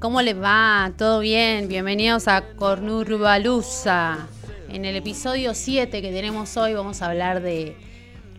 ¿cómo 0.00 0.22
les 0.22 0.40
va? 0.40 0.92
¿Todo 0.96 1.20
bien? 1.20 1.68
Bienvenidos 1.68 2.28
a 2.28 2.42
Cornurbalusa. 2.56 4.28
En 4.68 4.84
el 4.84 4.94
episodio 4.94 5.54
7 5.54 6.00
que 6.00 6.12
tenemos 6.12 6.56
hoy 6.56 6.74
vamos 6.74 7.02
a 7.02 7.06
hablar 7.06 7.42
de 7.42 7.76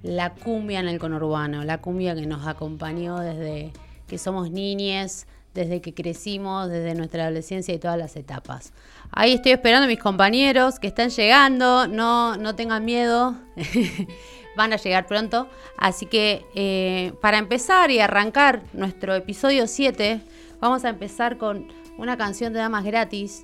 la 0.02 0.34
cumbia 0.34 0.80
en 0.80 0.88
el 0.88 1.00
conurbano, 1.00 1.64
la 1.64 1.80
cumbia 1.80 2.16
que 2.16 2.26
nos 2.26 2.48
acompañó 2.48 3.20
desde 3.20 3.74
que 4.08 4.18
somos 4.18 4.52
niñes, 4.52 5.28
desde 5.54 5.82
que 5.82 5.94
crecimos, 5.94 6.70
desde 6.70 6.96
nuestra 6.96 7.24
adolescencia 7.24 7.74
y 7.74 7.80
todas 7.80 7.98
las 7.98 8.16
etapas. 8.16 8.72
Ahí 9.12 9.34
estoy 9.34 9.52
esperando 9.52 9.86
a 9.86 9.88
mis 9.88 10.00
compañeros 10.00 10.80
que 10.80 10.88
están 10.88 11.10
llegando, 11.10 11.88
no, 11.88 12.38
no 12.38 12.56
tengan 12.56 12.86
miedo, 12.86 13.36
van 14.56 14.72
a 14.72 14.78
llegar 14.78 15.08
pronto. 15.08 15.50
Así 15.78 16.06
que 16.06 16.46
eh, 16.56 17.12
para 17.22 17.38
empezar 17.38 17.92
y 17.92 18.00
arrancar 18.00 18.62
nuestro 18.72 19.14
episodio 19.14 19.68
7, 19.68 20.22
vamos 20.60 20.86
a 20.86 20.90
empezar 20.90 21.38
con 21.38 21.68
una 21.98 22.18
canción 22.18 22.54
de 22.54 22.60
Damas 22.60 22.84
Gratis, 22.86 23.44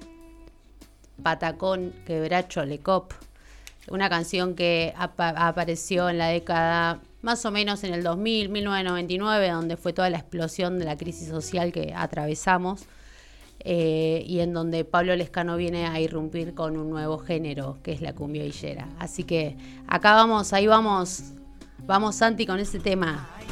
Patacón, 1.21 1.93
Quebracho, 2.05 2.65
Lecop. 2.65 3.13
Una 3.87 4.09
canción 4.09 4.55
que 4.55 4.93
apa- 4.97 5.29
apareció 5.47 6.09
en 6.09 6.17
la 6.17 6.27
década 6.27 6.99
más 7.21 7.45
o 7.45 7.51
menos 7.51 7.83
en 7.83 7.93
el 7.93 8.03
2000, 8.03 8.49
1999, 8.49 9.49
donde 9.49 9.77
fue 9.77 9.93
toda 9.93 10.09
la 10.09 10.17
explosión 10.17 10.77
de 10.79 10.85
la 10.85 10.97
crisis 10.97 11.27
social 11.29 11.71
que 11.71 11.93
atravesamos. 11.95 12.85
eh, 13.67 14.23
y 14.27 14.41
en 14.41 14.53
donde 14.53 14.85
Pablo 14.85 15.15
Lescano 15.15 15.57
viene 15.57 15.87
a 15.87 15.99
irrumpir 15.99 16.53
con 16.53 16.77
un 16.77 16.87
nuevo 16.91 17.17
género, 17.17 17.79
que 17.81 17.93
es 17.93 18.01
la 18.01 18.13
cumbia 18.13 18.43
villera. 18.43 18.87
Así 18.99 19.23
que 19.23 19.57
acá 19.87 20.13
vamos, 20.13 20.53
ahí 20.53 20.67
vamos, 20.67 21.23
vamos 21.79 22.15
Santi 22.15 22.45
con 22.45 22.59
ese 22.59 22.77
tema. 22.79 23.27
Ay, 23.39 23.45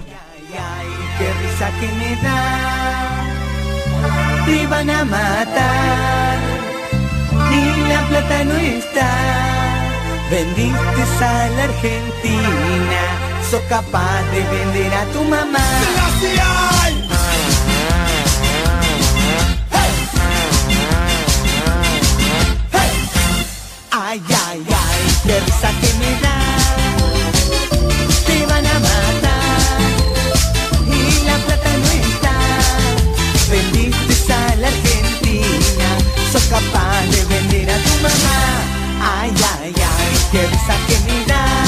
ay, 0.55 0.87
qué 1.17 1.33
risa 1.47 1.71
que 1.79 1.87
me 1.97 2.15
da. 2.21 3.42
Te 4.45 4.67
van 4.67 4.89
a 4.89 5.05
matar 5.05 6.37
y 7.51 7.89
la 7.89 8.01
plata 8.09 8.43
no 8.45 8.55
está. 8.55 9.09
Vendiste 10.29 11.23
a 11.23 11.49
la 11.49 11.63
Argentina, 11.63 13.01
sos 13.49 13.61
capaz 13.69 14.21
de 14.31 14.41
vender 14.53 14.93
a 14.93 15.05
tu 15.13 15.23
mamá. 15.23 15.59
Ay, 23.91 24.21
ay, 24.47 24.59
ay, 24.67 25.01
qué 25.25 25.39
risa 25.39 25.69
que 25.81 25.89
me 25.99 26.11
da. 26.21 26.37
Te 28.27 28.45
van 28.45 28.65
a 28.65 28.79
matar 28.79 29.79
y 30.87 31.25
la 31.25 31.37
plata 31.45 31.71
no 31.81 31.89
está. 32.07 32.35
Vendiste 33.51 33.92
capaz 36.71 37.01
de 37.09 37.25
vender 37.25 37.69
a 37.69 37.77
tu 37.77 37.93
mamá. 38.01 39.21
Ay, 39.21 39.31
ay, 39.59 39.73
ay, 39.75 40.17
qué 40.31 40.47
risa 40.47 40.75
que 40.87 41.11
me 41.11 41.25
da. 41.25 41.62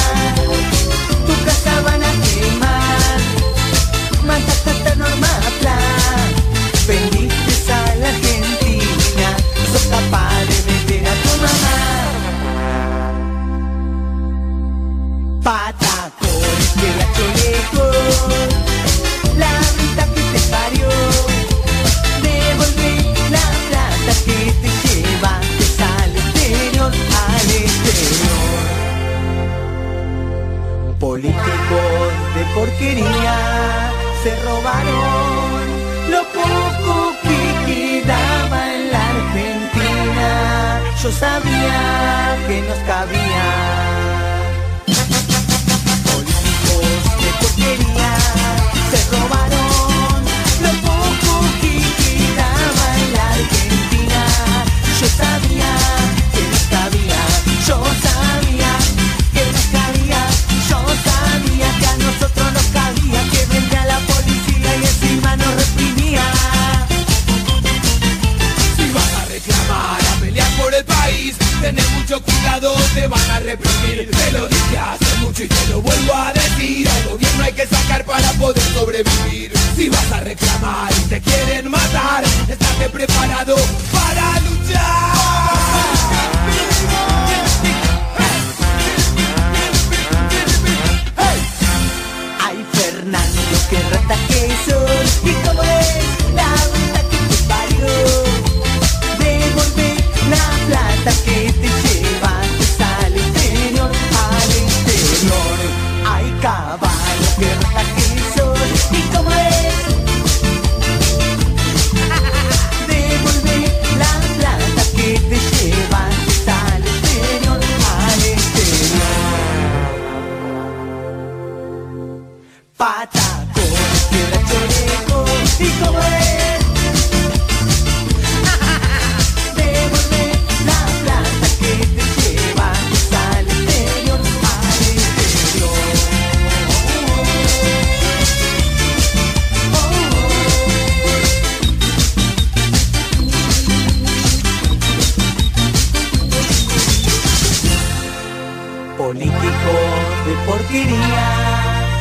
Políticos 149.66 150.26
de 150.26 150.34
porquería 150.46 151.28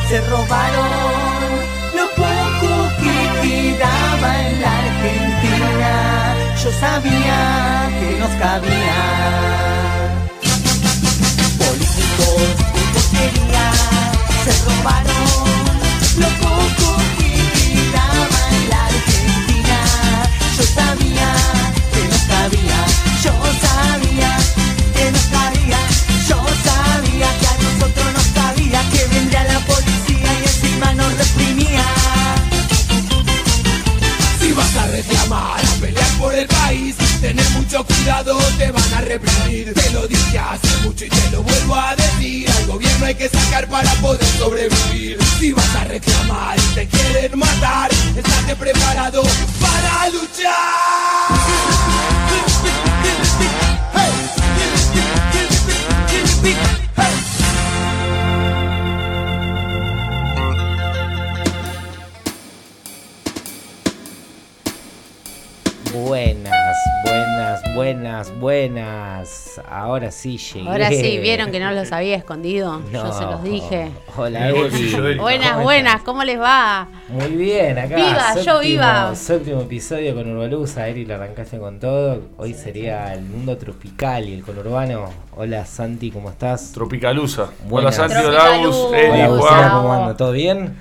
se 0.07 0.21
robaron 0.29 0.89
lo 1.95 2.05
poco 2.15 2.69
que 3.01 3.17
quedaba 3.41 4.29
en 4.41 4.61
la 4.61 4.71
Argentina. 4.85 5.91
Yo 6.63 6.71
sabía 6.79 7.89
que 7.99 8.19
nos 8.19 8.33
cabía. 8.43 9.01
Políticos 11.57 12.47
de 12.75 12.83
porquería 12.93 13.65
se 14.43 14.51
robaron 14.65 15.27
lo 16.19 16.27
poco 16.41 16.54
cuidado, 37.83 38.37
te 38.57 38.71
van 38.71 38.93
a 38.93 39.01
reprimir. 39.01 39.73
Te 39.73 39.89
lo 39.91 40.07
dije 40.07 40.39
hace 40.39 40.77
mucho 40.83 41.05
y 41.05 41.09
te 41.09 41.31
lo 41.31 41.43
vuelvo 41.43 41.75
a 41.75 41.95
decir. 41.95 42.49
Al 42.49 42.67
gobierno 42.67 43.05
hay 43.05 43.15
que 43.15 43.27
sacar 43.27 43.67
para 43.67 43.91
poder 43.95 44.25
sobrevivir. 44.37 45.17
Si 45.39 45.51
vas 45.51 45.75
a 45.75 45.83
reclamar 45.83 46.57
y 46.57 46.75
te 46.75 46.87
quieren 46.87 47.37
matar, 47.37 47.91
estate 47.91 48.55
preparado 48.55 49.23
para 49.59 50.09
luchar. 50.09 50.55
Bueno 65.93 66.34
buenas, 67.75 68.39
buenas. 68.39 69.61
Ahora 69.69 70.09
sí 70.09 70.37
llegué. 70.37 70.67
Ahora 70.69 70.89
sí, 70.89 71.19
vieron 71.19 71.51
que 71.51 71.59
no 71.59 71.71
los 71.71 71.91
había 71.91 72.15
escondido. 72.15 72.81
Yo 72.91 73.13
se 73.13 73.23
los 73.25 73.43
dije. 73.43 73.91
Hola, 74.15 74.49
Eri. 74.49 75.17
Buenas, 75.19 75.51
¿Cómo 75.51 75.63
buenas? 75.63 76.01
¿cómo 76.03 76.23
les 76.23 76.39
va? 76.39 76.87
Muy 77.09 77.35
bien, 77.35 77.77
acá. 77.77 77.95
Viva, 77.95 78.41
yo 78.41 78.59
viva. 78.61 79.13
Séptimo 79.15 79.61
episodio 79.61 80.15
con 80.15 80.31
Urbalusa. 80.31 80.87
Eri, 80.87 81.05
lo 81.05 81.15
arrancaste 81.15 81.59
con 81.59 81.79
todo. 81.79 82.21
Hoy 82.37 82.53
sería 82.53 83.13
el 83.13 83.21
mundo 83.23 83.57
tropical 83.57 84.27
y 84.27 84.33
el 84.33 84.43
conurbano. 84.43 85.09
Hola, 85.35 85.65
Santi, 85.65 86.11
¿cómo 86.11 86.29
estás? 86.29 86.71
Tropicalusa. 86.71 87.49
Hola. 87.69 87.91
Santi, 87.91 88.15
Hola, 88.25 88.61
Hola. 89.29 89.69
¿cómo 89.73 89.93
anda? 89.93 90.17
¿Todo 90.17 90.31
bien? 90.31 90.75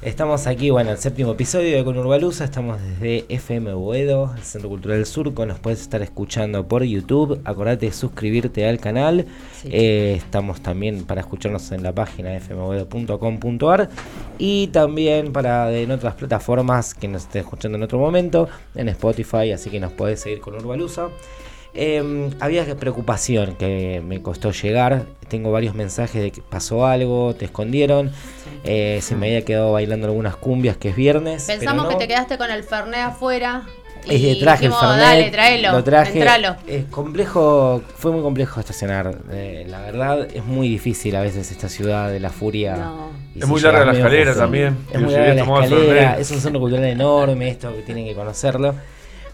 Estamos 0.00 0.46
aquí, 0.46 0.70
bueno, 0.70 0.92
el 0.92 0.98
séptimo 0.98 1.32
episodio 1.32 1.76
de 1.76 1.84
Conurbalusa. 1.84 2.44
Estamos 2.44 2.80
desde 2.80 3.24
FM 3.28 3.72
Boedo, 3.72 4.32
el 4.36 4.42
Centro 4.44 4.68
Cultural 4.68 5.04
Surco. 5.04 5.44
Nos 5.44 5.58
puedes 5.58 5.80
estar 5.80 6.00
escuchando 6.02 6.68
por 6.68 6.84
YouTube. 6.84 7.40
Acordate 7.44 7.86
de 7.86 7.92
suscribirte 7.92 8.68
al 8.68 8.78
canal. 8.78 9.26
Sí. 9.60 9.70
Eh, 9.72 10.14
estamos 10.16 10.60
también 10.60 11.02
para 11.02 11.22
escucharnos 11.22 11.72
en 11.72 11.82
la 11.82 11.92
página 11.92 12.38
fmboedo.com.ar 12.38 13.88
y 14.38 14.68
también 14.68 15.32
para 15.32 15.72
en 15.72 15.90
otras 15.90 16.14
plataformas 16.14 16.94
que 16.94 17.08
nos 17.08 17.22
estén 17.22 17.42
escuchando 17.42 17.76
en 17.76 17.82
otro 17.82 17.98
momento, 17.98 18.48
en 18.76 18.88
Spotify. 18.90 19.50
Así 19.50 19.68
que 19.68 19.80
nos 19.80 19.90
puedes 19.90 20.20
seguir 20.20 20.38
con 20.38 20.54
Urbalusa. 20.54 21.08
Eh, 21.74 22.30
había 22.40 22.64
preocupación 22.76 23.54
que 23.56 24.02
me 24.04 24.22
costó 24.22 24.50
llegar. 24.52 25.04
Tengo 25.28 25.52
varios 25.52 25.74
mensajes 25.74 26.22
de 26.22 26.30
que 26.30 26.42
pasó 26.42 26.86
algo, 26.86 27.34
te 27.34 27.44
escondieron. 27.44 28.10
Eh, 28.64 29.00
se 29.02 29.14
me 29.14 29.28
había 29.28 29.44
quedado 29.44 29.72
bailando 29.72 30.06
algunas 30.06 30.36
cumbias, 30.36 30.76
que 30.76 30.88
es 30.88 30.96
viernes. 30.96 31.44
Pensamos 31.44 31.84
pero 31.84 31.92
no. 31.92 31.98
que 31.98 32.04
te 32.04 32.08
quedaste 32.08 32.38
con 32.38 32.50
el 32.50 32.64
Fernet 32.64 33.00
afuera. 33.00 33.62
Es 34.06 34.22
de 34.22 34.36
traje 34.36 34.66
el 34.66 34.70
dijimos, 34.70 34.80
Fernet, 34.80 35.06
dale, 35.06 35.30
tráelo, 35.30 35.72
lo 35.72 35.84
traje. 35.84 36.18
entralo. 36.18 36.56
Es 36.66 36.84
complejo, 36.86 37.82
fue 37.96 38.12
muy 38.12 38.22
complejo 38.22 38.58
estacionar. 38.60 39.18
eh, 39.32 39.66
la 39.68 39.80
verdad 39.80 40.26
es 40.32 40.44
muy 40.44 40.68
difícil 40.68 41.14
a 41.16 41.20
veces 41.20 41.50
esta 41.50 41.68
ciudad 41.68 42.10
de 42.10 42.20
la 42.20 42.30
furia. 42.30 42.76
No. 42.76 43.10
Es 43.34 43.42
si 43.42 43.48
muy 43.48 43.60
larga 43.60 43.84
la 43.84 43.92
escalera 43.92 44.34
también. 44.34 44.78
Es 44.92 45.00
muy 45.00 45.12
larga 45.12 45.34
la 45.34 45.42
escalera, 45.42 46.18
es 46.18 46.30
un 46.30 46.40
centro 46.40 46.60
cultural 46.60 46.84
enorme, 46.86 47.50
esto 47.50 47.74
que 47.74 47.82
tienen 47.82 48.06
que 48.06 48.14
conocerlo. 48.14 48.74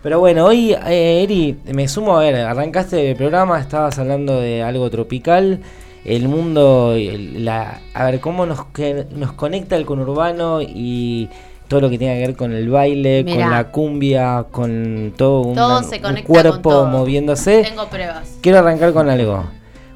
Pero 0.05 0.21
bueno, 0.21 0.45
hoy, 0.45 0.75
eh, 0.75 1.23
Eri, 1.23 1.57
me 1.73 1.89
sumo 1.89 2.19
a 2.19 2.21
ver, 2.21 2.35
arrancaste 2.37 3.11
el 3.13 3.17
programa, 3.17 3.59
estabas 3.59 3.99
hablando 3.99 4.39
de 4.39 4.63
algo 4.63 4.91
tropical, 4.91 5.61
el 6.05 6.29
mundo, 6.29 6.93
el- 6.95 7.43
la, 7.47 7.81
a 7.95 8.05
ver, 8.05 8.21
cómo 8.21 8.45
nos, 8.45 8.67
que, 8.67 9.07
nos 9.17 9.33
conecta 9.33 9.77
el 9.77 9.87
conurbano 9.87 10.61
y 10.61 11.31
todo 11.69 11.81
lo 11.81 11.89
que 11.89 11.97
tiene 11.97 12.17
que 12.21 12.27
ver 12.27 12.37
con 12.37 12.53
el 12.53 12.69
baile, 12.69 13.25
Mirá. 13.25 13.41
con 13.45 13.51
la 13.51 13.65
cumbia, 13.71 14.45
con 14.51 15.15
todo 15.17 15.41
un, 15.41 15.55
Todo 15.55 15.81
cuerpo 16.27 16.59
todo. 16.69 16.87
moviéndose. 16.87 17.63
Tengo 17.63 17.87
pruebas. 17.89 18.37
Quiero 18.43 18.59
arrancar 18.59 18.93
con 18.93 19.09
algo. 19.09 19.45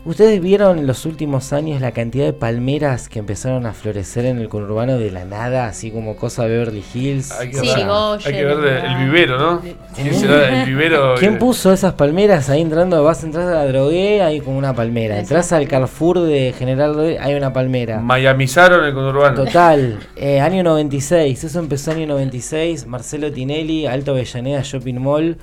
¿Ustedes 0.04 0.40
vieron 0.40 0.78
en 0.78 0.86
los 0.86 1.04
últimos 1.04 1.52
años 1.52 1.82
la 1.82 1.90
cantidad 1.92 2.24
de 2.24 2.32
palmeras 2.32 3.10
que 3.10 3.18
empezaron 3.18 3.66
a 3.66 3.74
florecer 3.74 4.24
en 4.24 4.38
el 4.38 4.48
conurbano 4.48 4.96
de 4.96 5.10
la 5.10 5.26
nada, 5.26 5.66
así 5.66 5.90
como 5.90 6.16
cosa 6.16 6.44
Beverly 6.46 6.82
Hills? 6.94 7.30
Hay 7.32 7.50
que, 7.50 7.58
Sí, 7.58 7.66
ver, 7.66 7.86
hay 8.24 8.32
que 8.32 8.44
ver 8.44 8.56
de- 8.58 8.78
el 8.86 8.96
vivero, 9.04 9.38
¿no? 9.38 9.60
¿Quién 9.94 10.14
será 10.14 10.62
el 10.62 10.66
vivero? 10.66 11.14
¿Quién 11.18 11.34
eh, 11.34 11.38
puso 11.38 11.72
esas 11.74 11.92
palmeras 11.94 12.48
ahí 12.48 12.62
entrando? 12.62 13.02
Vas 13.04 13.22
a 13.22 13.26
entrar 13.26 13.48
a 13.48 13.54
la 13.56 13.66
drogué, 13.66 14.22
hay 14.22 14.40
como 14.40 14.56
una 14.56 14.72
palmera. 14.72 15.18
Entras 15.18 15.52
al 15.52 15.68
Carrefour 15.68 16.20
de 16.20 16.54
General 16.56 17.18
hay 17.20 17.34
una 17.34 17.52
palmera. 17.52 18.00
Miamizaron 18.00 18.86
el 18.86 18.94
conurbano. 18.94 19.44
Total, 19.44 19.98
eh, 20.16 20.40
año 20.40 20.62
96, 20.62 21.44
eso 21.44 21.58
empezó 21.58 21.90
año 21.90 22.06
96, 22.06 22.86
Marcelo 22.86 23.30
Tinelli, 23.30 23.84
Alto 23.84 24.12
Avellaneda 24.12 24.62
Shopping 24.62 24.94
Mall, 25.00 25.36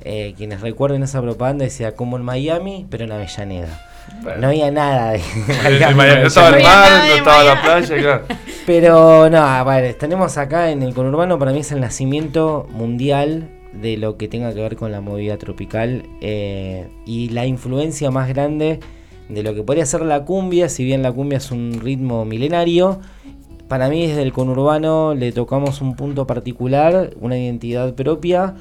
eh, 0.00 0.34
quienes 0.36 0.60
recuerden 0.60 1.02
esa 1.04 1.20
propaganda 1.22 1.64
decía 1.64 1.94
como 1.94 2.16
en 2.16 2.24
Miami, 2.24 2.86
pero 2.90 3.04
en 3.04 3.12
Avellaneda. 3.12 3.84
Bueno. 4.22 4.40
No 4.42 4.48
había 4.48 4.70
nada 4.70 5.12
de 5.12 5.20
Miami- 5.94 6.20
no 6.20 6.26
estaba 6.26 6.48
el 6.48 6.62
mar, 6.62 6.90
nada 6.90 7.08
no 7.08 7.14
estaba 7.14 7.44
la 7.44 7.62
playa, 7.62 7.96
claro. 7.96 8.22
Pero 8.66 9.30
no, 9.30 9.66
tenemos 9.98 10.36
acá 10.36 10.70
en 10.70 10.82
el 10.82 10.92
conurbano, 10.94 11.38
para 11.38 11.52
mí 11.52 11.60
es 11.60 11.72
el 11.72 11.80
nacimiento 11.80 12.66
mundial 12.70 13.48
de 13.72 13.96
lo 13.96 14.16
que 14.16 14.28
tenga 14.28 14.52
que 14.52 14.60
ver 14.60 14.76
con 14.76 14.92
la 14.92 15.00
movida 15.00 15.38
tropical 15.38 16.02
eh, 16.20 16.88
y 17.06 17.28
la 17.30 17.46
influencia 17.46 18.10
más 18.10 18.28
grande 18.28 18.80
de 19.28 19.42
lo 19.42 19.54
que 19.54 19.62
podría 19.62 19.86
ser 19.86 20.02
la 20.02 20.24
cumbia, 20.24 20.68
si 20.68 20.84
bien 20.84 21.02
la 21.02 21.12
cumbia 21.12 21.38
es 21.38 21.50
un 21.50 21.80
ritmo 21.82 22.24
milenario. 22.24 23.00
Para 23.68 23.88
mí 23.90 24.06
desde 24.06 24.22
el 24.22 24.32
conurbano 24.32 25.14
le 25.14 25.32
tocamos 25.32 25.80
un 25.82 25.94
punto 25.96 26.26
particular, 26.26 27.10
una 27.20 27.38
identidad 27.38 27.94
propia 27.94 28.54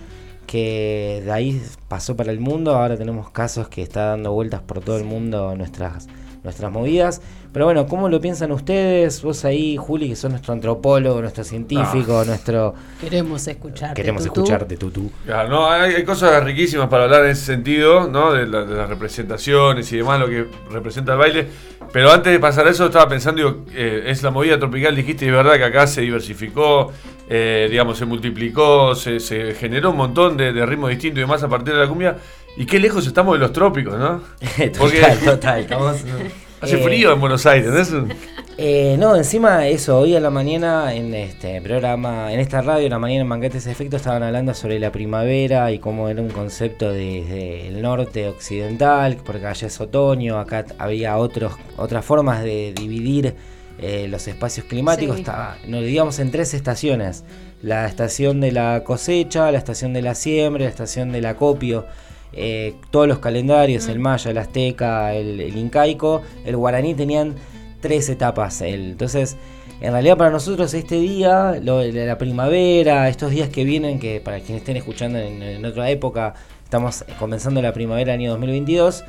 que 0.47 1.21
de 1.23 1.31
ahí 1.31 1.61
pasó 1.87 2.15
para 2.15 2.31
el 2.31 2.39
mundo. 2.39 2.75
Ahora 2.75 2.97
tenemos 2.97 3.29
casos 3.29 3.69
que 3.69 3.83
está 3.83 4.05
dando 4.05 4.31
vueltas 4.33 4.61
por 4.61 4.79
todo 4.79 4.97
el 4.97 5.03
mundo 5.03 5.55
nuestras, 5.55 6.07
nuestras 6.43 6.71
movidas. 6.71 7.21
Pero 7.53 7.65
bueno, 7.65 7.87
¿cómo 7.87 8.07
lo 8.09 8.21
piensan 8.21 8.51
ustedes? 8.51 9.21
Vos 9.23 9.43
ahí, 9.45 9.77
Juli, 9.77 10.09
que 10.09 10.15
sos 10.15 10.29
nuestro 10.29 10.53
antropólogo, 10.53 11.19
nuestro 11.21 11.43
científico, 11.43 12.23
nuestro... 12.25 12.75
Queremos 13.01 13.47
escucharte. 13.47 13.95
Queremos 13.99 14.23
tutú. 14.25 14.41
escucharte, 14.41 14.77
Tutú. 14.77 15.11
Claro, 15.25 15.49
no, 15.49 15.69
hay, 15.69 15.95
hay 15.95 16.03
cosas 16.03 16.43
riquísimas 16.43 16.87
para 16.87 17.05
hablar 17.05 17.25
en 17.25 17.31
ese 17.31 17.45
sentido, 17.45 18.07
¿no? 18.09 18.33
De, 18.33 18.45
la- 18.45 18.63
de 18.63 18.75
las 18.75 18.87
representaciones 18.89 19.91
y 19.91 19.97
demás, 19.97 20.19
lo 20.19 20.27
que 20.27 20.45
representa 20.71 21.13
el 21.13 21.17
baile. 21.19 21.47
Pero 21.91 22.11
antes 22.11 22.31
de 22.31 22.39
pasar 22.39 22.67
a 22.67 22.69
eso, 22.69 22.85
estaba 22.85 23.07
pensando, 23.07 23.37
digo, 23.41 23.65
eh, 23.73 24.03
es 24.07 24.21
la 24.21 24.29
movida 24.29 24.59
tropical, 24.59 24.95
dijiste, 24.95 25.25
y 25.25 25.29
es 25.29 25.33
verdad 25.33 25.55
que 25.55 25.63
acá 25.63 25.87
se 25.87 26.01
diversificó, 26.01 26.91
eh, 27.29 27.67
digamos, 27.71 27.97
se 27.97 28.05
multiplicó, 28.05 28.93
se, 28.93 29.19
se 29.19 29.53
generó 29.55 29.91
un 29.91 29.97
montón 29.97 30.37
de, 30.37 30.51
de 30.53 30.65
ritmos 30.65 30.89
distintos 30.89 31.17
y 31.17 31.21
demás 31.21 31.41
a 31.43 31.47
partir 31.47 31.73
de 31.73 31.79
la 31.79 31.87
cumbia. 31.87 32.17
Y 32.57 32.65
qué 32.65 32.79
lejos 32.79 33.05
estamos 33.07 33.35
de 33.35 33.39
los 33.39 33.53
trópicos, 33.53 33.97
¿no? 33.99 34.21
Porque 34.77 34.99
total, 35.01 35.19
total. 35.19 35.59
estamos- 35.61 35.97
hace 36.61 36.75
eh, 36.79 36.83
frío 36.83 37.13
en 37.13 37.19
Buenos 37.19 37.45
Aires, 37.45 37.69
¿no? 37.69 37.77
Es 37.79 37.91
un- 37.91 38.11
Eh, 38.59 38.95
no, 38.97 39.15
encima 39.15 39.67
eso, 39.67 39.99
hoy 39.99 40.15
a 40.15 40.19
la 40.19 40.31
mañana 40.31 40.91
en 40.95 41.13
este 41.13 41.61
programa, 41.61 42.33
en 42.33 42.39
esta 42.39 42.63
radio, 42.63 42.87
a 42.87 42.89
la 42.89 42.97
mañana 42.97 43.21
en 43.21 43.29
Banquetes 43.29 43.67
Efecto 43.67 43.97
estaban 43.97 44.23
hablando 44.23 44.55
sobre 44.55 44.79
la 44.79 44.91
primavera 44.91 45.71
y 45.71 45.77
cómo 45.77 46.09
era 46.09 46.19
un 46.23 46.29
concepto 46.29 46.91
desde 46.91 47.67
el 47.67 47.83
norte 47.83 48.27
occidental, 48.27 49.17
porque 49.23 49.45
allá 49.45 49.67
es 49.67 49.79
otoño, 49.79 50.39
acá 50.39 50.65
había 50.79 51.17
otros, 51.17 51.53
otras 51.77 52.03
formas 52.03 52.43
de 52.43 52.73
dividir 52.75 53.35
eh, 53.79 54.07
los 54.09 54.27
espacios 54.27 54.65
climáticos, 54.65 55.17
Sí. 55.17 55.21
estaba, 55.21 55.57
nos 55.67 55.81
dividíamos 55.81 56.17
en 56.17 56.31
tres 56.31 56.55
estaciones, 56.55 57.23
la 57.61 57.85
estación 57.85 58.41
de 58.41 58.51
la 58.53 58.81
cosecha, 58.83 59.51
la 59.51 59.59
estación 59.59 59.93
de 59.93 60.01
la 60.01 60.15
siembra, 60.15 60.63
la 60.63 60.69
estación 60.71 61.11
del 61.11 61.27
acopio. 61.27 61.85
Eh, 62.33 62.75
todos 62.91 63.07
los 63.07 63.19
calendarios, 63.19 63.87
el 63.87 63.99
maya, 63.99 64.31
el 64.31 64.37
azteca, 64.37 65.13
el, 65.15 65.39
el 65.41 65.57
incaico, 65.57 66.21
el 66.45 66.55
guaraní 66.57 66.93
tenían 66.93 67.35
tres 67.81 68.09
etapas. 68.09 68.61
El- 68.61 68.91
entonces, 68.91 69.37
en 69.81 69.91
realidad 69.91 70.17
para 70.17 70.31
nosotros 70.31 70.73
este 70.73 70.99
día, 70.99 71.59
lo 71.61 71.81
la 71.83 72.17
primavera, 72.17 73.09
estos 73.09 73.31
días 73.31 73.49
que 73.49 73.63
vienen, 73.63 73.99
que 73.99 74.21
para 74.21 74.39
quienes 74.39 74.61
estén 74.61 74.77
escuchando 74.77 75.19
en, 75.19 75.41
en 75.41 75.65
otra 75.65 75.89
época, 75.89 76.33
estamos 76.63 77.05
comenzando 77.19 77.61
la 77.61 77.73
primavera 77.73 78.11
del 78.13 78.19
año 78.21 78.31
2022. 78.31 79.03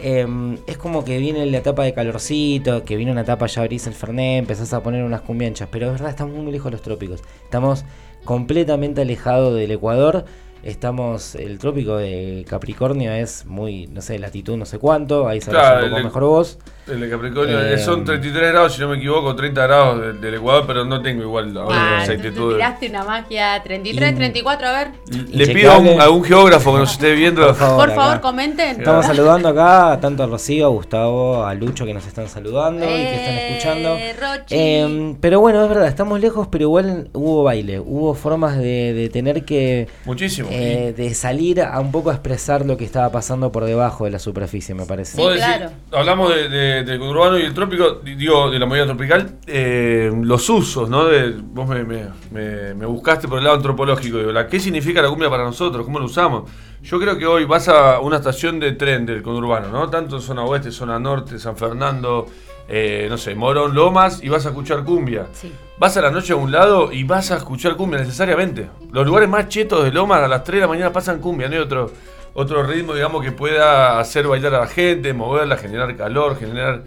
eh, 0.00 0.26
es 0.66 0.76
como 0.78 1.04
que 1.04 1.18
viene 1.18 1.44
la 1.46 1.58
etapa 1.58 1.84
de 1.84 1.92
calorcito, 1.94 2.84
que 2.84 2.96
viene 2.96 3.12
una 3.12 3.20
etapa 3.22 3.46
ya 3.46 3.62
abrís 3.62 3.86
el 3.86 3.94
fernet, 3.94 4.38
empezás 4.40 4.72
a 4.72 4.82
poner 4.82 5.04
unas 5.04 5.20
cumbianchas, 5.22 5.68
pero 5.70 5.86
es 5.86 5.92
verdad, 5.92 6.10
estamos 6.10 6.34
muy 6.36 6.50
lejos 6.52 6.66
de 6.66 6.72
los 6.72 6.82
trópicos. 6.82 7.20
Estamos 7.44 7.84
completamente 8.24 9.02
alejados 9.02 9.54
del 9.56 9.70
Ecuador. 9.70 10.24
Estamos, 10.62 11.34
el 11.34 11.58
trópico 11.58 11.96
de 11.96 12.44
Capricornio 12.48 13.12
es 13.12 13.44
muy, 13.46 13.88
no 13.88 14.00
sé, 14.00 14.18
latitud 14.18 14.56
no 14.56 14.64
sé 14.64 14.78
cuánto, 14.78 15.26
ahí 15.26 15.40
Claro, 15.40 15.78
un 15.84 15.84
poco 15.90 15.96
el- 15.98 16.04
mejor 16.04 16.22
vos. 16.24 16.58
El 16.88 17.00
de 17.00 17.08
Capricornio 17.10 17.60
Eh, 17.60 17.78
son 17.78 18.04
33 18.04 18.50
grados, 18.50 18.74
si 18.74 18.80
no 18.80 18.88
me 18.88 18.96
equivoco, 18.96 19.36
30 19.36 19.62
grados 19.62 20.00
del, 20.00 20.20
del 20.20 20.34
Ecuador, 20.34 20.64
pero 20.66 20.84
no 20.84 21.00
tengo 21.00 21.22
igual 21.22 21.56
Ah, 21.56 21.98
la 22.00 22.04
te 22.06 22.12
exactitud. 22.14 22.54
tiraste 22.54 22.88
una 22.90 23.04
magia 23.04 23.62
33, 23.62 24.12
Y- 24.12 24.14
34, 24.16 24.66
a 24.68 24.72
ver. 24.72 24.88
Le 25.30 25.46
pido 25.54 25.70
a, 25.72 25.78
un- 25.78 26.00
a 26.00 26.10
un 26.10 26.24
geógrafo 26.24 26.72
que 26.74 26.78
nos 26.80 26.92
esté 26.92 27.12
viendo. 27.14 27.46
Por 27.46 27.54
favor. 27.54 27.76
Por 27.78 27.90
acá. 27.90 28.00
favor, 28.00 28.20
comenten. 28.20 28.78
Estamos 28.80 29.06
saludando 29.06 29.48
acá 29.48 29.98
tanto 30.00 30.24
a 30.24 30.26
Rocío, 30.26 30.66
a 30.66 30.70
Gustavo, 30.70 31.44
a 31.44 31.54
Lucho 31.54 31.86
que 31.86 31.94
nos 31.94 32.04
están 32.06 32.28
saludando 32.28 32.84
y 32.84 32.88
que 32.88 33.14
están 33.14 33.34
Eh, 33.34 33.48
escuchando. 33.50 33.96
Rochi. 34.20 34.54
Eh, 34.56 35.14
pero 35.20 35.40
bueno, 35.40 35.62
es 35.62 35.68
verdad, 35.68 35.86
estamos 35.86 36.20
lejos, 36.20 36.48
pero 36.50 36.62
igual 36.64 37.10
hubo 37.12 37.44
baile, 37.44 37.78
hubo 37.78 38.14
formas 38.14 38.56
de, 38.58 38.92
de 38.92 39.08
tener 39.08 39.44
que 39.44 39.86
Muchísimo. 40.04 40.48
Eh, 40.52 40.92
de 40.96 41.14
salir 41.14 41.60
a 41.62 41.78
un 41.80 41.90
poco 41.92 42.10
a 42.10 42.14
expresar 42.14 42.64
lo 42.66 42.76
que 42.76 42.84
estaba 42.84 43.10
pasando 43.10 43.50
por 43.52 43.64
debajo 43.64 44.04
de 44.04 44.10
la 44.10 44.18
superficie, 44.18 44.74
me 44.74 44.86
parece. 44.86 45.16
Sí, 45.16 45.22
decís- 45.22 45.36
claro. 45.44 45.70
hablamos 45.92 46.34
de, 46.34 46.48
de- 46.48 46.58
de- 46.84 46.84
del 46.84 47.02
urbano 47.02 47.38
y 47.38 47.42
el 47.42 47.54
trópico, 47.54 48.00
di- 48.04 48.14
digo, 48.14 48.50
de 48.50 48.58
la 48.58 48.66
movida 48.66 48.84
tropical, 48.86 49.38
eh, 49.46 50.10
los 50.22 50.48
usos, 50.50 50.88
¿no? 50.88 51.06
De, 51.06 51.30
vos 51.32 51.68
me, 51.68 51.84
me- 51.84 52.08
me- 52.30 52.74
me 52.74 52.86
buscaste 52.86 53.28
por 53.28 53.38
el 53.38 53.44
lado 53.44 53.56
antropológico, 53.56 54.18
digo, 54.18 54.32
la, 54.32 54.46
¿qué 54.46 54.60
significa 54.60 55.00
la 55.02 55.08
cumbia 55.08 55.28
para 55.30 55.44
nosotros? 55.44 55.84
¿Cómo 55.84 55.98
lo 55.98 56.06
usamos? 56.06 56.50
Yo 56.82 56.98
creo 56.98 57.16
que 57.16 57.26
hoy 57.26 57.44
vas 57.44 57.68
a 57.68 58.00
una 58.00 58.16
estación 58.16 58.58
de 58.58 58.72
tren 58.72 59.06
del 59.06 59.22
conurbano, 59.22 59.68
¿no? 59.68 59.88
Tanto 59.88 60.16
en 60.16 60.22
zona 60.22 60.42
oeste, 60.44 60.72
zona 60.72 60.98
norte, 60.98 61.38
San 61.38 61.56
Fernando, 61.56 62.26
eh, 62.68 63.06
no 63.10 63.18
sé, 63.18 63.34
Morón, 63.34 63.74
Lomas, 63.74 64.22
y 64.22 64.28
vas 64.28 64.46
a 64.46 64.50
escuchar 64.50 64.84
cumbia. 64.84 65.26
Sí. 65.32 65.52
Vas 65.78 65.96
a 65.96 66.02
la 66.02 66.10
noche 66.10 66.32
a 66.32 66.36
un 66.36 66.52
lado 66.52 66.92
y 66.92 67.04
vas 67.04 67.30
a 67.30 67.36
escuchar 67.36 67.76
cumbia 67.76 67.98
necesariamente. 67.98 68.68
Los 68.90 69.06
lugares 69.06 69.28
más 69.28 69.48
chetos 69.48 69.84
de 69.84 69.90
Lomas 69.90 70.22
a 70.22 70.28
las 70.28 70.44
3 70.44 70.56
de 70.56 70.60
la 70.60 70.68
mañana 70.68 70.92
pasan 70.92 71.18
cumbia, 71.18 71.48
no 71.48 71.54
hay 71.54 71.60
otro, 71.60 71.90
otro 72.34 72.62
ritmo, 72.62 72.94
digamos, 72.94 73.22
que 73.24 73.32
pueda 73.32 73.98
hacer 73.98 74.26
bailar 74.26 74.54
a 74.54 74.60
la 74.60 74.66
gente, 74.66 75.12
moverla, 75.12 75.56
generar 75.56 75.96
calor, 75.96 76.38
generar 76.38 76.84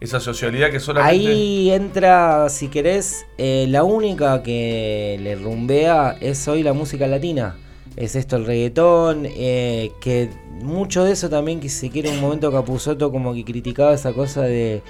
esa 0.00 0.20
socialidad 0.20 0.70
que 0.70 0.80
solamente... 0.80 1.28
Ahí 1.28 1.70
entra, 1.70 2.48
si 2.48 2.68
querés, 2.68 3.26
eh, 3.38 3.66
la 3.68 3.82
única 3.82 4.42
que 4.42 5.18
le 5.20 5.36
rumbea 5.36 6.16
es 6.20 6.46
hoy 6.48 6.62
la 6.62 6.72
música 6.72 7.06
latina. 7.06 7.56
Es 7.96 8.14
esto 8.14 8.36
el 8.36 8.44
reggaetón, 8.44 9.26
eh, 9.26 9.90
que 10.00 10.28
mucho 10.60 11.04
de 11.04 11.12
eso 11.12 11.30
también 11.30 11.60
que 11.60 11.70
se 11.70 11.90
quiere 11.90 12.10
un 12.10 12.20
momento 12.20 12.52
Capuzoto 12.52 13.10
como 13.10 13.32
que 13.34 13.44
criticaba 13.44 13.94
esa 13.94 14.12
cosa 14.12 14.42
de, 14.42 14.82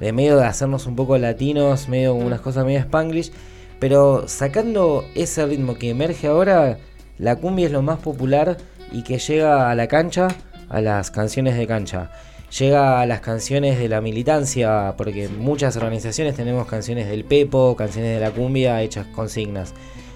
de 0.00 0.12
medio 0.12 0.36
de 0.36 0.44
hacernos 0.44 0.86
un 0.86 0.96
poco 0.96 1.16
latinos, 1.18 1.88
medio 1.88 2.14
unas 2.14 2.40
cosas 2.40 2.64
medio 2.64 2.80
spanglish. 2.80 3.32
Pero 3.78 4.28
sacando 4.28 5.04
ese 5.14 5.44
ritmo 5.46 5.76
que 5.76 5.90
emerge 5.90 6.26
ahora, 6.26 6.78
la 7.18 7.36
cumbia 7.36 7.66
es 7.66 7.72
lo 7.72 7.82
más 7.82 7.98
popular 7.98 8.56
y 8.92 9.02
que 9.02 9.18
llega 9.18 9.70
a 9.70 9.74
la 9.74 9.88
cancha, 9.88 10.28
a 10.68 10.80
las 10.80 11.10
canciones 11.10 11.56
de 11.56 11.66
cancha. 11.66 12.10
Llega 12.58 13.00
a 13.00 13.06
las 13.06 13.20
canciones 13.20 13.78
de 13.78 13.88
la 13.88 14.00
militancia, 14.00 14.94
porque 14.96 15.24
en 15.24 15.40
muchas 15.40 15.76
organizaciones 15.76 16.36
tenemos 16.36 16.68
canciones 16.68 17.08
del 17.08 17.24
Pepo, 17.24 17.74
canciones 17.74 18.14
de 18.14 18.20
la 18.20 18.30
cumbia 18.30 18.80
hechas 18.82 19.06
consignas. 19.08 19.74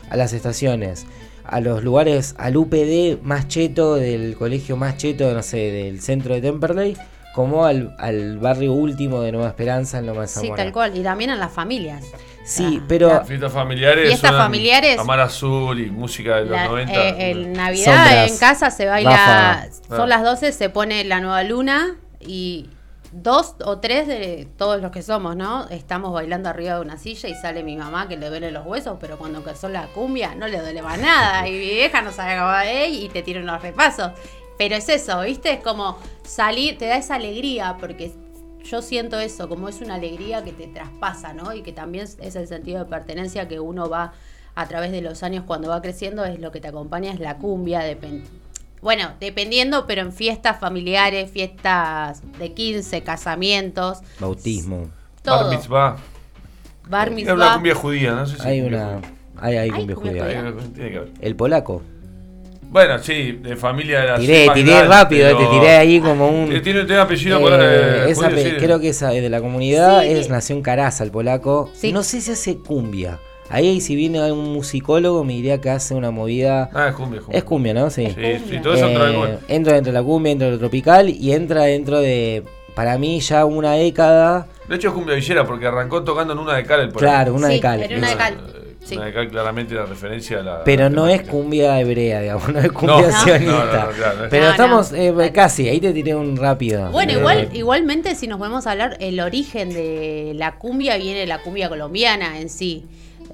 A 0.08 0.16
las 0.16 0.32
estaciones, 0.32 1.04
a 1.44 1.60
los 1.60 1.82
lugares, 1.82 2.34
al 2.38 2.56
UPD 2.56 3.20
más 3.22 3.48
cheto, 3.48 3.96
del 3.96 4.36
colegio 4.36 4.76
más 4.76 4.96
cheto, 4.96 5.32
no 5.34 5.42
sé, 5.42 5.72
del 5.72 6.00
centro 6.00 6.34
de 6.34 6.40
Temperley, 6.40 6.96
como 7.34 7.64
al, 7.64 7.94
al 7.98 8.38
barrio 8.38 8.72
último 8.72 9.20
de 9.20 9.32
Nueva 9.32 9.48
Esperanza 9.48 9.98
en 9.98 10.06
Loma 10.06 10.22
de 10.22 10.28
Sí, 10.28 10.40
Zamora. 10.40 10.56
tal 10.64 10.72
cual. 10.72 10.96
Y 10.96 11.02
también 11.02 11.30
en 11.30 11.38
las 11.38 11.52
familias. 11.52 12.04
Sí, 12.44 12.78
Ah, 12.80 12.84
pero 12.88 13.08
la- 13.08 13.24
Fiestas 13.24 13.52
familiares. 13.52 14.06
Fiestas 14.08 14.32
familiares. 14.32 14.98
Amar 14.98 15.20
Azul 15.20 15.78
y 15.80 15.90
música 15.90 16.36
de 16.36 16.42
los 16.42 16.50
La- 16.52 16.64
90. 16.66 16.92
eh, 16.94 17.30
el 17.30 17.52
Navidad 17.52 17.94
Sombras, 18.06 18.30
en 18.32 18.38
casa 18.38 18.70
se 18.70 18.86
baila, 18.86 19.68
son 19.88 20.00
Ah. 20.02 20.06
las 20.06 20.22
12, 20.24 20.52
se 20.52 20.70
pone 20.70 21.04
la 21.04 21.20
nueva 21.20 21.42
luna 21.44 21.96
y 22.20 22.70
dos 23.12 23.54
o 23.64 23.78
tres 23.78 24.06
de 24.06 24.48
todos 24.58 24.80
los 24.82 24.90
que 24.90 25.02
somos, 25.02 25.34
¿no? 25.36 25.66
Estamos 25.70 26.12
bailando 26.12 26.48
arriba 26.50 26.74
de 26.74 26.80
una 26.80 26.98
silla 26.98 27.28
y 27.28 27.34
sale 27.34 27.62
mi 27.62 27.76
mamá 27.76 28.06
que 28.08 28.16
le 28.16 28.28
duele 28.28 28.50
los 28.50 28.66
huesos, 28.66 28.96
pero 29.00 29.16
cuando 29.18 29.38
empezó 29.38 29.68
la 29.68 29.86
cumbia 29.88 30.34
no 30.34 30.46
le 30.46 30.60
duele 30.60 30.82
más 30.82 30.98
nada 30.98 31.46
y 31.48 31.52
mi 31.52 31.58
vieja 31.58 32.02
no 32.02 32.12
sabe 32.12 32.38
cómo 32.38 32.52
es 32.58 32.88
y 32.92 33.08
te 33.08 33.22
tira 33.22 33.40
unos 33.40 33.62
repasos. 33.62 34.12
Pero 34.58 34.74
es 34.74 34.88
eso, 34.88 35.20
¿viste? 35.22 35.52
Es 35.52 35.60
como 35.62 35.96
salir, 36.24 36.76
te 36.78 36.86
da 36.86 36.96
esa 36.96 37.14
alegría 37.14 37.76
porque 37.80 38.12
yo 38.64 38.82
siento 38.82 39.18
eso, 39.20 39.48
como 39.48 39.68
es 39.68 39.80
una 39.80 39.94
alegría 39.94 40.42
que 40.44 40.52
te 40.52 40.66
traspasa, 40.66 41.32
¿no? 41.32 41.54
Y 41.54 41.62
que 41.62 41.72
también 41.72 42.04
es 42.20 42.36
el 42.36 42.46
sentido 42.48 42.80
de 42.80 42.84
pertenencia 42.90 43.46
que 43.48 43.60
uno 43.60 43.88
va 43.88 44.12
a 44.54 44.66
través 44.66 44.90
de 44.90 45.00
los 45.00 45.22
años 45.22 45.44
cuando 45.46 45.68
va 45.68 45.80
creciendo, 45.80 46.24
es 46.24 46.40
lo 46.40 46.50
que 46.50 46.60
te 46.60 46.68
acompaña, 46.68 47.12
es 47.12 47.20
la 47.20 47.38
cumbia, 47.38 47.80
depen- 47.80 48.24
bueno, 48.82 49.12
dependiendo, 49.20 49.86
pero 49.86 50.02
en 50.02 50.12
fiestas 50.12 50.58
familiares, 50.60 51.30
fiestas 51.30 52.22
de 52.38 52.52
15, 52.52 53.02
casamientos, 53.02 53.98
bautismo. 54.20 54.88
todo. 55.22 55.44
Bar 55.44 55.50
mitzvah. 55.56 55.96
Bar 56.88 57.10
mitzvah. 57.10 57.34
una 57.34 57.54
cumbia 57.54 57.74
judía, 57.74 58.12
no 58.14 58.26
sé 58.26 58.36
si. 58.38 58.46
Hay 58.46 58.60
cumbia 58.60 58.78
una. 58.86 58.96
judía. 58.96 59.12
Hay, 59.40 59.56
hay 59.56 59.58
Hay 59.58 59.70
cumbia 59.70 59.94
cumbia 59.94 60.12
judía. 60.12 60.24
Hay 60.24 60.36
judía. 60.36 60.52
una- 60.52 60.74
tiene 60.74 60.90
que 60.90 60.96
haber. 60.98 61.12
El 61.20 61.36
polaco. 61.36 61.82
Bueno, 62.70 62.98
sí, 62.98 63.32
de 63.42 63.56
familia 63.56 64.00
de 64.02 64.06
la 64.08 64.18
Tiré, 64.18 64.40
Zimmer 64.42 64.54
tiré 64.54 64.82
rápido, 64.84 65.26
pero- 65.26 65.38
te 65.50 65.56
tiré 65.58 65.70
ahí 65.76 66.00
como 66.00 66.28
un. 66.28 66.52
Eh, 66.52 66.60
Tiene, 66.60 66.84
tiene 66.84 67.00
apellido 67.00 67.38
Eh, 67.38 67.40
por 67.40 67.52
eh, 67.54 68.10
esa 68.10 68.24
judío, 68.28 68.36
pe- 68.44 68.50
sí. 68.50 68.56
Creo 68.58 68.78
que 68.80 68.88
esa 68.90 69.14
es 69.14 69.22
de 69.22 69.30
la 69.30 69.40
comunidad, 69.40 70.02
Sí. 70.02 70.08
es 70.10 70.28
nació 70.28 70.54
en 70.56 70.62
Caraza, 70.62 71.02
el 71.04 71.10
polaco. 71.10 71.70
Sí. 71.74 71.92
No 71.92 72.02
sé 72.02 72.20
si 72.20 72.32
hace 72.32 72.58
cumbia. 72.58 73.18
Ahí 73.50 73.80
si 73.80 73.96
viene 73.96 74.30
un 74.30 74.52
musicólogo 74.52 75.24
me 75.24 75.32
diría 75.32 75.58
que 75.62 75.70
hace 75.70 75.94
una 75.94 76.10
movida. 76.10 76.68
Ah, 76.74 76.88
es 76.88 76.94
cumbia, 76.94 77.20
es 77.20 77.24
cumbia. 77.24 77.38
Es 77.38 77.44
cumbia, 77.44 77.74
¿no? 77.74 77.88
Sí. 77.88 78.06
Sí, 78.14 78.38
sí, 78.50 78.58
todo 78.62 78.74
eso 78.74 78.86
entra 78.86 79.04
en 79.08 79.10
Eh, 79.14 79.18
cumbia. 79.18 79.38
entra 79.48 79.72
dentro 79.72 79.92
de 79.94 79.98
la 79.98 80.04
cumbia, 80.04 80.30
dentro 80.30 80.46
de 80.48 80.52
lo 80.52 80.58
tropical 80.58 81.08
y 81.08 81.32
entra 81.32 81.62
dentro 81.62 81.98
de, 82.00 82.44
para 82.74 82.98
mí, 82.98 83.18
ya 83.20 83.46
una 83.46 83.72
década. 83.72 84.46
De 84.68 84.76
hecho 84.76 84.88
es 84.88 84.94
cumbia 84.94 85.14
villera 85.14 85.46
porque 85.46 85.66
arrancó 85.66 86.04
tocando 86.04 86.34
en 86.34 86.38
una 86.40 86.52
de 86.56 86.64
cal 86.64 86.80
el 86.80 86.88
polaco. 86.90 86.98
Claro, 86.98 87.32
una 87.34 87.46
Sí, 87.48 87.54
de 87.54 87.60
cal. 87.60 87.82
en 87.82 87.96
una 87.98 88.10
de 88.10 88.16
cal. 88.16 88.34
Sí. 88.88 88.96
Una 88.96 89.06
de 89.06 89.12
cal 89.12 89.28
claramente 89.28 89.74
la 89.74 89.86
referencia 89.86 90.40
a 90.40 90.42
la. 90.42 90.64
Pero 90.64 90.84
la 90.84 90.90
no 90.90 91.08
es 91.08 91.22
cumbia 91.22 91.78
hebrea, 91.80 92.20
digamos, 92.20 92.48
no 92.48 92.58
es 92.58 92.72
cumbia 92.72 93.08
no, 93.08 93.20
sionista. 93.22 93.52
no, 93.52 93.86
no, 93.86 93.92
claro, 93.92 94.26
Pero 94.30 94.44
No, 94.44 94.50
estamos 94.50 94.92
no. 94.92 94.98
eh, 95.22 95.32
casi, 95.32 95.68
ahí 95.68 95.80
te 95.80 95.92
tiré 95.92 96.14
un 96.14 96.36
rápido. 96.36 96.90
Bueno, 96.90 97.12
Eh, 97.12 97.18
igual, 97.18 97.48
igualmente 97.52 98.14
si 98.14 98.26
nos 98.26 98.38
podemos 98.38 98.66
hablar, 98.66 98.96
el 99.00 99.20
origen 99.20 99.70
de 99.70 100.32
la 100.34 100.56
cumbia 100.58 100.96
viene 100.96 101.20
de 101.20 101.26
la 101.26 101.38
cumbia 101.42 101.68
colombiana 101.68 102.38
en 102.40 102.48
sí. 102.48 102.84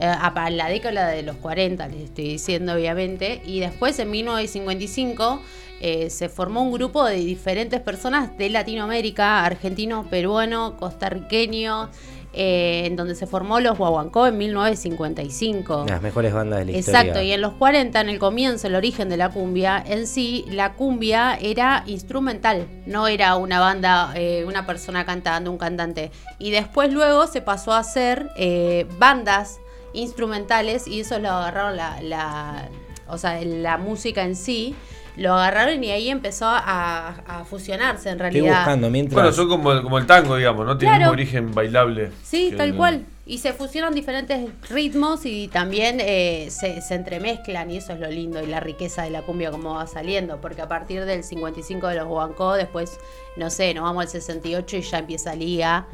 Eh, 0.01 0.07
a 0.07 0.51
la 0.51 0.69
década 0.69 1.09
de 1.09 1.23
los 1.23 1.37
40, 1.37 1.87
les 1.87 2.01
estoy 2.01 2.25
diciendo 2.29 2.73
obviamente. 2.75 3.41
Y 3.47 3.61
después 3.61 3.97
en 4.01 4.11
1955 4.11 5.41
eh, 5.81 6.11
se 6.11 6.29
formó 6.29 6.63
un 6.63 6.73
grupo 6.73 7.05
de 7.05 7.17
diferentes 7.17 7.81
personas 7.81 8.37
de 8.37 8.49
Latinoamérica, 8.51 9.45
argentino, 9.45 10.07
peruano, 10.11 10.77
costarriqueño, 10.79 11.91
eh, 12.35 12.83
en 12.87 12.97
donde 12.97 13.15
se 13.15 13.27
formó 13.27 13.61
los 13.61 13.79
Guaguancó 13.79 14.27
en 14.27 14.37
1955. 14.39 15.85
Las 15.89 16.03
mejores 16.03 16.33
bandas 16.33 16.61
de 16.61 16.73
la 16.73 16.79
Exacto, 16.79 17.07
historia. 17.07 17.23
y 17.25 17.33
en 17.33 17.41
los 17.41 17.53
40, 17.55 18.01
en 18.01 18.09
el 18.09 18.19
comienzo, 18.19 18.67
el 18.67 18.75
origen 18.75 19.09
de 19.09 19.17
la 19.17 19.31
cumbia, 19.31 19.83
en 19.87 20.07
sí, 20.07 20.45
la 20.51 20.73
cumbia 20.75 21.37
era 21.41 21.83
instrumental, 21.87 22.67
no 22.87 23.09
era 23.09 23.37
una 23.37 23.61
banda, 23.61 24.13
eh, 24.17 24.45
una 24.47 24.67
persona 24.67 25.05
cantando, 25.05 25.51
un 25.51 25.59
cantante. 25.59 26.11
Y 26.39 26.51
después 26.51 26.93
luego 26.93 27.27
se 27.27 27.41
pasó 27.41 27.73
a 27.73 27.79
hacer 27.79 28.29
eh, 28.37 28.87
bandas 28.99 29.59
instrumentales 29.93 30.87
y 30.89 31.01
eso 31.01 31.19
lo 31.19 31.31
agarraron 31.31 31.77
la, 31.77 32.01
la- 32.03 32.69
o 33.09 33.19
sea, 33.19 33.41
la 33.45 33.77
música 33.79 34.23
en 34.25 34.35
sí, 34.35 34.75
lo 35.17 35.35
agarraron 35.35 35.83
y 35.85 35.91
ahí 35.91 36.09
empezó 36.11 36.47
a, 36.47 37.09
a 37.27 37.45
fusionarse 37.45 38.09
en 38.09 38.15
Estoy 38.17 38.31
realidad. 38.41 38.57
buscando 38.59 38.91
mientras. 38.91 39.15
Bueno, 39.15 39.33
son 39.33 39.49
como 39.49 39.73
el, 39.73 39.83
como 39.83 39.99
el 39.99 40.07
tango, 40.07 40.37
digamos, 40.37 40.67
¿no? 40.67 40.77
Tiene 40.77 40.95
el 40.95 40.99
Claro. 41.01 41.13
mismo 41.13 41.23
origen 41.23 41.55
bailable. 41.55 42.11
Sí, 42.23 42.51
que 42.51 42.57
tal 42.57 42.69
el- 42.71 42.77
cual. 42.77 43.07
Y 43.27 43.39
se 43.39 43.55
fusionan 43.55 43.95
diferentes 43.95 44.51
ritmos 44.69 45.25
y 45.25 45.49
también 45.49 45.97
eh, 45.99 46.49
se, 46.51 46.83
se 46.83 46.95
entremezclan 46.95 47.71
y 47.71 47.79
eso 47.79 47.95
es 47.95 48.01
lo 48.01 48.11
lindo 48.11 48.43
y 48.43 48.47
la 48.47 48.61
riqueza 48.61 49.03
de 49.03 49.09
la 49.09 49.23
cumbia 49.23 49.51
como 49.51 49.77
va 49.77 49.87
saliendo, 49.87 50.43
porque 50.43 50.61
a 50.61 50.69
partir 50.69 51.07
del 51.07 51.25
55 51.25 51.87
de 51.89 51.95
los 51.95 52.07
Huancó, 52.07 52.53
después, 52.53 52.99
no 53.39 53.49
sé, 53.49 53.73
nos 53.73 53.85
vamos 53.85 54.03
al 54.03 54.09
68 54.11 54.77
y 54.77 54.83
ya 54.83 54.99
empieza 54.99 55.35
Liga, 55.35 55.87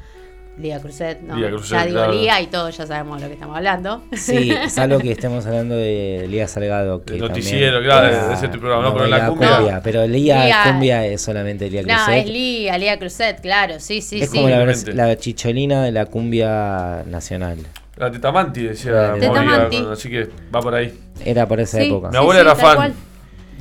Liga 0.60 0.78
Cruzet, 0.80 1.20
¿no? 1.22 1.36
Liga 1.36 1.48
Cruzet, 1.50 1.70
ya 1.78 1.84
digo 1.86 1.96
claro. 1.98 2.12
Liga 2.12 2.40
y 2.40 2.46
todos 2.48 2.76
ya 2.76 2.86
sabemos 2.86 3.16
de 3.18 3.22
lo 3.22 3.28
que 3.28 3.34
estamos 3.34 3.56
hablando. 3.56 4.02
Sí, 4.12 4.52
salvo 4.68 4.98
que 4.98 5.12
estemos 5.12 5.46
hablando 5.46 5.74
de 5.74 6.26
Lía 6.28 6.46
Salgado. 6.48 7.02
Que 7.04 7.14
El 7.14 7.20
también- 7.20 7.28
noticiero, 7.28 7.82
claro, 7.82 8.32
ese 8.34 8.44
es 8.46 8.50
tu 8.52 8.58
programa, 8.58 8.82
no, 8.84 8.94
pero 8.94 9.06
la 9.06 9.28
cumbia- 9.28 9.80
Pero 9.82 10.06
Lía, 10.06 10.44
Lía- 10.44 10.62
cumbia 10.64 11.06
es 11.06 11.20
solamente 11.22 11.70
Lía 11.70 11.82
no, 11.82 11.88
Cruzet. 11.88 12.24
es 12.24 12.30
Liga, 12.30 12.78
Liga 12.78 12.98
Cruzet, 12.98 13.40
claro, 13.40 13.74
sí, 13.80 14.00
sí, 14.02 14.20
es 14.22 14.30
sí. 14.30 14.36
como 14.36 14.48
la, 14.48 15.16
chicholina 15.16 15.82
de 15.84 15.92
la 15.92 16.06
cumbia 16.06 17.02
nacional. 17.06 17.58
La 17.96 18.10
Tetamanti, 18.10 18.62
decía 18.62 19.14
Tetamanti. 19.18 19.84
así 19.92 20.08
que 20.10 20.28
va 20.54 20.60
por 20.60 20.74
ahí. 20.74 20.92
Era 21.24 21.46
por 21.46 21.60
esa 21.60 21.78
Sí. 21.78 21.86
época. 21.88 22.08
Mi 22.10 22.16
abuela 22.16 22.54
sí, 22.54 22.60
era 22.64 22.74
fan. 22.76 22.94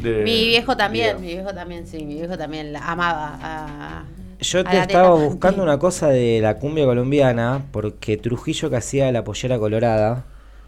de- 0.02 0.24
Mi 0.24 0.46
viejo 0.48 0.78
también, 0.78 1.18
de- 1.18 1.22
mi 1.22 1.34
viejo 1.34 1.54
también, 1.54 1.86
sí, 1.88 2.06
mi 2.06 2.16
viejo 2.16 2.38
también 2.38 2.72
la 2.72 2.80
amaba 2.80 3.38
a... 3.42 4.04
Yo 4.42 4.64
te 4.64 4.80
estaba 4.80 5.14
buscando 5.16 5.62
una 5.62 5.80
cosa 5.80 6.08
de 6.08 6.40
la 6.42 6.60
cumbia 6.60 6.86
colombiana, 6.86 7.66
porque 7.72 8.16
Trujillo 8.16 8.70
que 8.70 8.78
hacía 8.78 9.12
la 9.12 9.26
pollera 9.26 9.60
colorada 9.60 10.26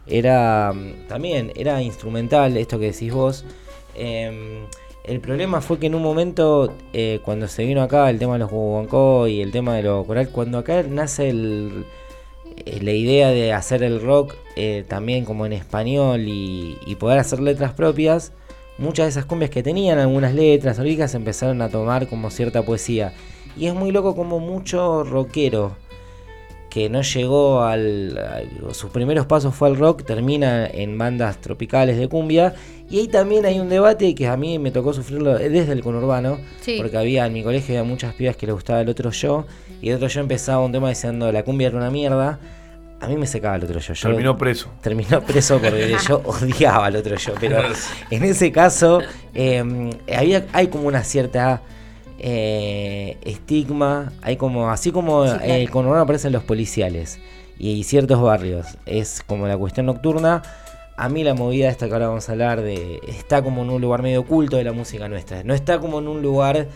era 0.07 0.73
mm, 0.73 1.07
también 1.07 1.53
era 1.55 1.81
instrumental, 1.81 2.57
esto 2.57 2.79
que 2.79 2.91
decís 2.91 3.13
vos. 3.13 3.45
Em, 3.95 4.65
el 5.05 5.21
problema 5.21 5.61
fue 5.61 5.79
que 5.79 5.87
en 5.87 5.95
un 5.95 6.01
momento, 6.03 6.73
eh, 6.91 7.21
cuando 7.23 7.47
se 7.47 7.63
vino 7.63 7.81
acá 7.81 8.09
el 8.09 8.19
tema 8.19 8.33
de 8.33 8.39
los 8.39 8.51
guaguancó 8.51 9.27
y 9.27 9.41
el 9.41 9.51
tema 9.51 9.75
de 9.75 9.83
lo 9.83 10.03
coral, 10.05 10.29
cuando 10.29 10.57
acá 10.57 10.83
nace 10.83 11.29
el, 11.29 11.85
eh, 12.65 12.79
la 12.81 12.91
idea 12.91 13.29
de 13.29 13.53
hacer 13.53 13.83
el 13.83 14.01
rock 14.01 14.35
eh, 14.57 14.83
también 14.87 15.23
como 15.23 15.45
en 15.45 15.53
español 15.53 16.27
y, 16.27 16.77
y 16.85 16.95
poder 16.95 17.19
hacer 17.19 17.39
letras 17.39 17.71
propias, 17.73 18.33
muchas 18.77 19.05
de 19.05 19.09
esas 19.11 19.25
cumbias 19.25 19.49
que 19.49 19.63
tenían 19.63 19.97
algunas 19.97 20.33
letras 20.33 20.77
oricas 20.77 21.15
empezaron 21.15 21.61
a 21.61 21.69
tomar 21.69 22.07
como 22.07 22.29
cierta 22.31 22.63
poesía. 22.63 23.13
Y 23.57 23.67
es 23.67 23.73
muy 23.73 23.91
loco 23.91 24.15
como 24.15 24.39
mucho 24.39 25.03
rockero 25.03 25.75
que 26.69 26.89
no 26.89 27.01
llegó 27.01 27.63
al, 27.63 28.17
a- 28.17 28.73
sus 28.73 28.91
primeros 28.91 29.25
pasos 29.25 29.53
fue 29.53 29.67
al 29.67 29.75
rock, 29.77 30.03
termina 30.05 30.65
en 30.67 30.97
bandas 30.97 31.37
tropicales 31.41 31.97
de 31.97 32.07
cumbia 32.07 32.53
y 32.89 32.99
ahí 32.99 33.07
también 33.09 33.45
hay 33.45 33.59
un 33.59 33.67
debate 33.67 34.15
que 34.15 34.27
a 34.27 34.37
mí 34.37 34.57
me 34.57 34.71
tocó 34.71 34.93
sufrirlo 34.93 35.37
desde 35.37 35.73
el 35.73 35.81
conurbano, 35.83 36.37
Sí. 36.61 36.77
porque 36.79 36.97
había 36.97 37.25
en 37.25 37.33
mi 37.33 37.43
colegio 37.43 37.77
había 37.77 37.83
muchas 37.89 38.13
pibas 38.13 38.37
que 38.37 38.45
le 38.45 38.53
gustaba 38.53 38.79
el 38.81 38.87
otro 38.87 39.11
yo 39.11 39.45
y 39.81 39.89
el 39.89 39.95
otro 39.97 40.07
yo 40.07 40.21
empezaba 40.21 40.63
un 40.63 40.71
tema 40.71 40.87
diciendo 40.87 41.29
la 41.31 41.43
cumbia 41.43 41.67
era 41.67 41.77
una 41.77 41.89
mierda. 41.91 42.39
A 43.01 43.07
mí 43.07 43.17
me 43.17 43.25
secaba 43.27 43.55
el 43.55 43.63
otro 43.63 43.79
yo. 43.79 43.93
yo 43.93 44.07
Terminó 44.09 44.37
preso. 44.37 44.69
terminó 44.81 45.21
preso 45.21 45.59
porque 45.59 45.95
yo 46.07 46.21
odiaba 46.23 46.85
al 46.85 46.95
otro 46.95 47.15
yo. 47.17 47.33
Pero 47.39 47.57
en 48.11 48.23
ese 48.23 48.51
caso, 48.51 49.01
eh, 49.33 49.89
había, 50.15 50.45
hay 50.53 50.67
como 50.67 50.87
una 50.87 51.03
cierta 51.03 51.61
eh, 52.23 53.17
estigma. 53.25 54.13
Hay 54.21 54.37
como, 54.37 54.69
así 54.69 54.91
como 54.91 55.25
Sí, 55.25 55.37
claro. 55.37 55.53
eh, 55.53 55.67
con 55.67 55.85
urbano 55.85 56.03
aparecen 56.03 56.31
los 56.31 56.43
policiales 56.43 57.19
y 57.57 57.83
ciertos 57.83 58.21
barrios, 58.21 58.65
es 58.85 59.21
como 59.25 59.47
la 59.47 59.57
cuestión 59.57 59.87
nocturna. 59.87 60.41
A 60.97 61.09
mí 61.09 61.23
la 61.23 61.33
movida 61.33 61.67
esta 61.69 61.87
que 61.87 61.93
ahora 61.93 62.09
vamos 62.09 62.29
a 62.29 62.31
hablar 62.33 62.61
de 62.61 62.99
está 63.07 63.41
como 63.41 63.63
en 63.63 63.71
un 63.71 63.81
lugar 63.81 64.03
medio 64.03 64.21
oculto 64.21 64.57
de 64.57 64.63
la 64.63 64.71
música 64.71 65.07
nuestra. 65.07 65.43
No 65.43 65.53
está 65.55 65.79
como 65.79 65.97
en 65.99 66.07
un 66.07 66.21
lugar, 66.21 66.67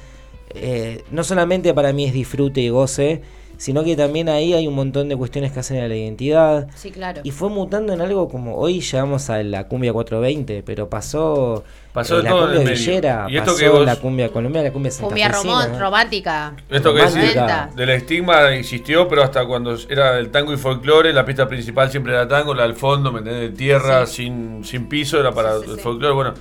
eh, 0.50 1.04
no 1.12 1.24
solamente 1.24 1.74
para 1.76 1.94
mí 1.94 2.06
es 2.06 2.14
disfrute 2.14 2.62
y 2.62 2.70
goce, 2.70 3.22
sino 3.58 3.84
que 3.84 3.96
también 3.96 4.30
ahí 4.30 4.54
hay 4.54 4.68
un 4.68 4.76
montón 4.76 5.10
de 5.10 5.16
cuestiones 5.16 5.52
que 5.52 5.60
hacen 5.60 5.82
a 5.84 5.88
la 5.88 5.96
identidad. 5.96 6.68
Sí, 6.76 6.92
claro. 6.92 7.22
Y 7.24 7.32
fue 7.32 7.50
mutando 7.50 7.94
en 7.94 8.02
algo 8.02 8.28
como 8.30 8.56
hoy 8.58 8.82
llegamos 8.82 9.30
a 9.30 9.42
la 9.44 9.68
cumbia 9.68 9.94
420, 9.94 10.64
pero 10.64 10.90
pasó, 10.90 11.64
Pasó 11.94 12.16
eh, 12.16 12.18
de 12.18 12.24
la 12.24 12.32
cumbia 12.32 12.46
el 12.52 12.58
medio. 12.66 12.72
villera, 12.72 13.26
Y 13.30 13.38
esto 13.38 13.52
pasó 13.52 13.58
que 13.60 13.70
vos- 13.70 13.86
la 13.86 13.96
cumbia 13.96 14.30
colombiana, 14.30 14.68
la 14.68 14.74
cumbia 14.74 14.92
Cumbia 15.00 15.26
santafesina, 15.32 15.54
romón- 15.68 15.72
¿no? 15.72 15.80
romántica. 15.80 16.56
Esto 16.70 16.94
que 16.94 17.02
decís, 17.02 17.36
del 17.76 17.90
estigma 17.90 18.50
existió, 18.54 19.08
pero 19.08 19.24
hasta 19.24 19.46
cuando 19.46 19.76
era 19.90 20.18
el 20.20 20.30
tango 20.30 20.54
y 20.54 20.58
folclore, 20.58 21.14
la 21.14 21.26
pista 21.26 21.48
principal 21.48 21.90
siempre 21.92 22.14
era 22.14 22.28
tango, 22.28 22.54
la 22.54 22.64
del 22.64 22.74
fondo, 22.76 23.12
¿me 23.12 23.20
entendés? 23.20 23.52
De 23.52 23.58
tierra, 23.58 24.06
sin, 24.06 24.64
sin 24.66 24.88
piso, 24.90 25.20
era 25.20 25.32
para 25.32 25.58
Sí, 25.60 25.64
sí, 25.66 25.72
el 25.72 25.76
sí. 25.78 25.82
folclore. 25.84 26.14
Bueno, 26.14 26.34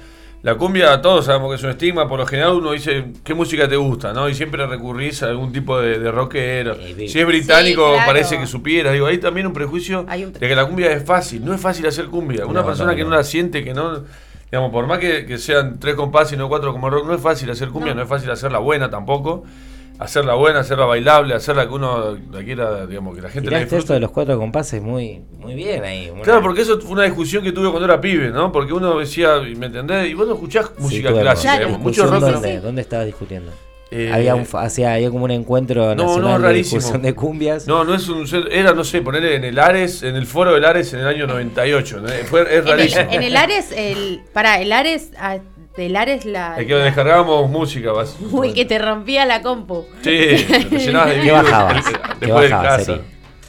la 0.44 0.54
cumbia, 0.56 1.00
todos 1.00 1.24
sabemos 1.24 1.48
que 1.50 1.56
es 1.56 1.62
un 1.64 1.70
estigma, 1.70 2.06
por 2.06 2.20
lo 2.20 2.26
general 2.26 2.52
uno 2.52 2.70
dice, 2.72 3.06
¿qué 3.24 3.32
música 3.34 3.66
te 3.66 3.76
gusta? 3.76 4.12
¿no? 4.12 4.28
Y 4.28 4.34
siempre 4.34 4.64
recurrís 4.66 5.22
a 5.22 5.28
algún 5.30 5.52
tipo 5.52 5.80
de, 5.80 5.98
de 5.98 6.12
rockero. 6.12 6.76
Si 6.76 7.18
es 7.18 7.26
británico, 7.26 7.82
Sí, 7.86 7.92
claro. 7.94 8.06
parece 8.06 8.38
que 8.38 8.46
supiera. 8.46 8.92
Digo, 8.92 9.06
hay 9.06 9.16
también 9.18 9.46
un 9.46 9.52
prejuicio 9.54 10.04
Hay 10.06 10.24
un- 10.26 10.32
de 10.34 10.38
que 10.38 10.54
la 10.54 10.66
cumbia 10.66 10.92
es 10.92 11.02
fácil. 11.04 11.42
No 11.44 11.54
es 11.54 11.60
fácil 11.60 11.86
hacer 11.86 12.06
cumbia. 12.06 12.44
Una 12.46 12.60
No, 12.60 12.66
persona 12.66 12.90
no, 12.92 12.96
que 12.96 13.04
no. 13.04 13.10
no. 13.10 13.16
la 13.16 13.24
siente, 13.24 13.64
que 13.64 13.72
no... 13.74 14.02
Digamos, 14.52 14.70
por 14.70 14.86
más 14.86 14.98
que, 15.00 15.26
que 15.26 15.38
sean 15.38 15.80
tres 15.80 15.94
compases 15.96 16.34
y 16.34 16.36
no 16.36 16.48
cuatro 16.48 16.70
como 16.72 16.88
rock, 16.88 17.06
no 17.08 17.14
es 17.14 17.20
fácil 17.20 17.50
hacer 17.50 17.70
cumbia, 17.70 17.92
no, 17.94 17.96
No. 17.96 18.02
es 18.04 18.08
fácil 18.08 18.30
hacerla 18.30 18.58
buena 18.58 18.88
tampoco. 18.90 19.44
Hacerla 19.98 20.34
buena, 20.34 20.60
hacerla 20.60 20.86
bailable, 20.86 21.34
hacerla 21.34 21.68
que 21.68 21.72
uno 21.74 22.18
la 22.32 22.42
quiera, 22.42 22.84
digamos, 22.86 23.14
que 23.14 23.22
la 23.22 23.28
gente 23.30 23.48
la 23.50 23.58
Tiraste 23.58 23.64
esto 23.64 23.76
disfrute. 23.76 23.94
de 23.94 24.00
los 24.00 24.10
cuatro 24.10 24.38
compases 24.38 24.82
muy, 24.82 25.20
muy 25.38 25.54
bien 25.54 25.84
ahí. 25.84 26.12
Claro, 26.24 26.42
porque 26.42 26.62
eso 26.62 26.80
fue 26.80 26.90
una 26.92 27.04
discusión 27.04 27.44
que 27.44 27.52
tuve 27.52 27.70
cuando 27.70 27.84
era 27.84 28.00
pibe, 28.00 28.30
¿no? 28.30 28.50
Porque 28.50 28.72
uno 28.72 28.98
decía, 28.98 29.36
¿me 29.56 29.66
entendés? 29.66 30.08
Y 30.10 30.14
vos 30.14 30.26
no 30.26 30.34
escuchás 30.34 30.70
música 30.78 31.12
clásica, 31.12 31.52
Claro. 31.52 31.66
digamos, 31.66 31.80
mucho 31.80 32.06
rock. 32.06 32.20
¿dónde, 32.20 32.56
no- 32.56 32.62
¿Dónde 32.62 32.82
estabas 32.82 33.06
discutiendo? 33.06 33.52
Eh, 33.90 34.10
había, 34.12 34.34
un, 34.34 34.44
fa- 34.44 34.62
hacía, 34.62 34.94
había 34.94 35.08
como 35.10 35.24
un 35.26 35.30
encuentro 35.30 35.94
No, 35.94 36.04
nacional 36.06 36.20
no, 36.32 36.38
de 36.38 36.44
rarísimo. 36.48 36.78
discusión 36.80 37.02
de 37.02 37.14
cumbias. 37.14 37.68
No, 37.68 37.84
no 37.84 37.94
es 37.94 38.08
un. 38.08 38.26
Era, 38.50 38.72
no 38.72 38.82
sé, 38.82 39.00
ponerle 39.02 39.36
en 39.36 39.44
el 39.44 39.56
Ares, 39.60 40.02
en 40.02 40.16
el 40.16 40.26
foro 40.26 40.52
del 40.52 40.64
Ares 40.64 40.92
en 40.94 41.00
el 41.00 41.06
año 41.06 41.28
98. 41.28 42.00
¿no? 42.00 42.08
Fue, 42.24 42.40
es 42.42 42.48
En 42.48 42.54
el, 42.56 42.66
rarísimo. 42.66 43.06
en 43.12 43.22
el 43.22 43.36
Ares, 43.36 43.70
el. 43.70 44.22
Pará, 44.32 44.60
el 44.60 44.72
Ares. 44.72 45.10
Del 45.76 45.96
Ares 45.96 46.24
la. 46.24 46.56
Es 46.58 46.66
que 46.66 46.74
descargábamos 46.74 47.50
música, 47.50 47.92
vas. 47.92 48.16
Uy, 48.30 48.52
que 48.52 48.64
te 48.64 48.78
rompía 48.78 49.26
la 49.26 49.42
compu. 49.42 49.86
Sí, 50.02 50.10
te 50.70 50.78
llenabas 50.78 51.08
de 51.08 51.14
¿Qué 51.16 51.20
virus 51.22 51.42
bajabas? 51.42 51.84
¿Qué 51.86 52.26
Después 52.26 52.44
de 52.44 52.54
bajabas, 52.54 52.76
casa. 52.78 52.84
Seri? 52.84 53.00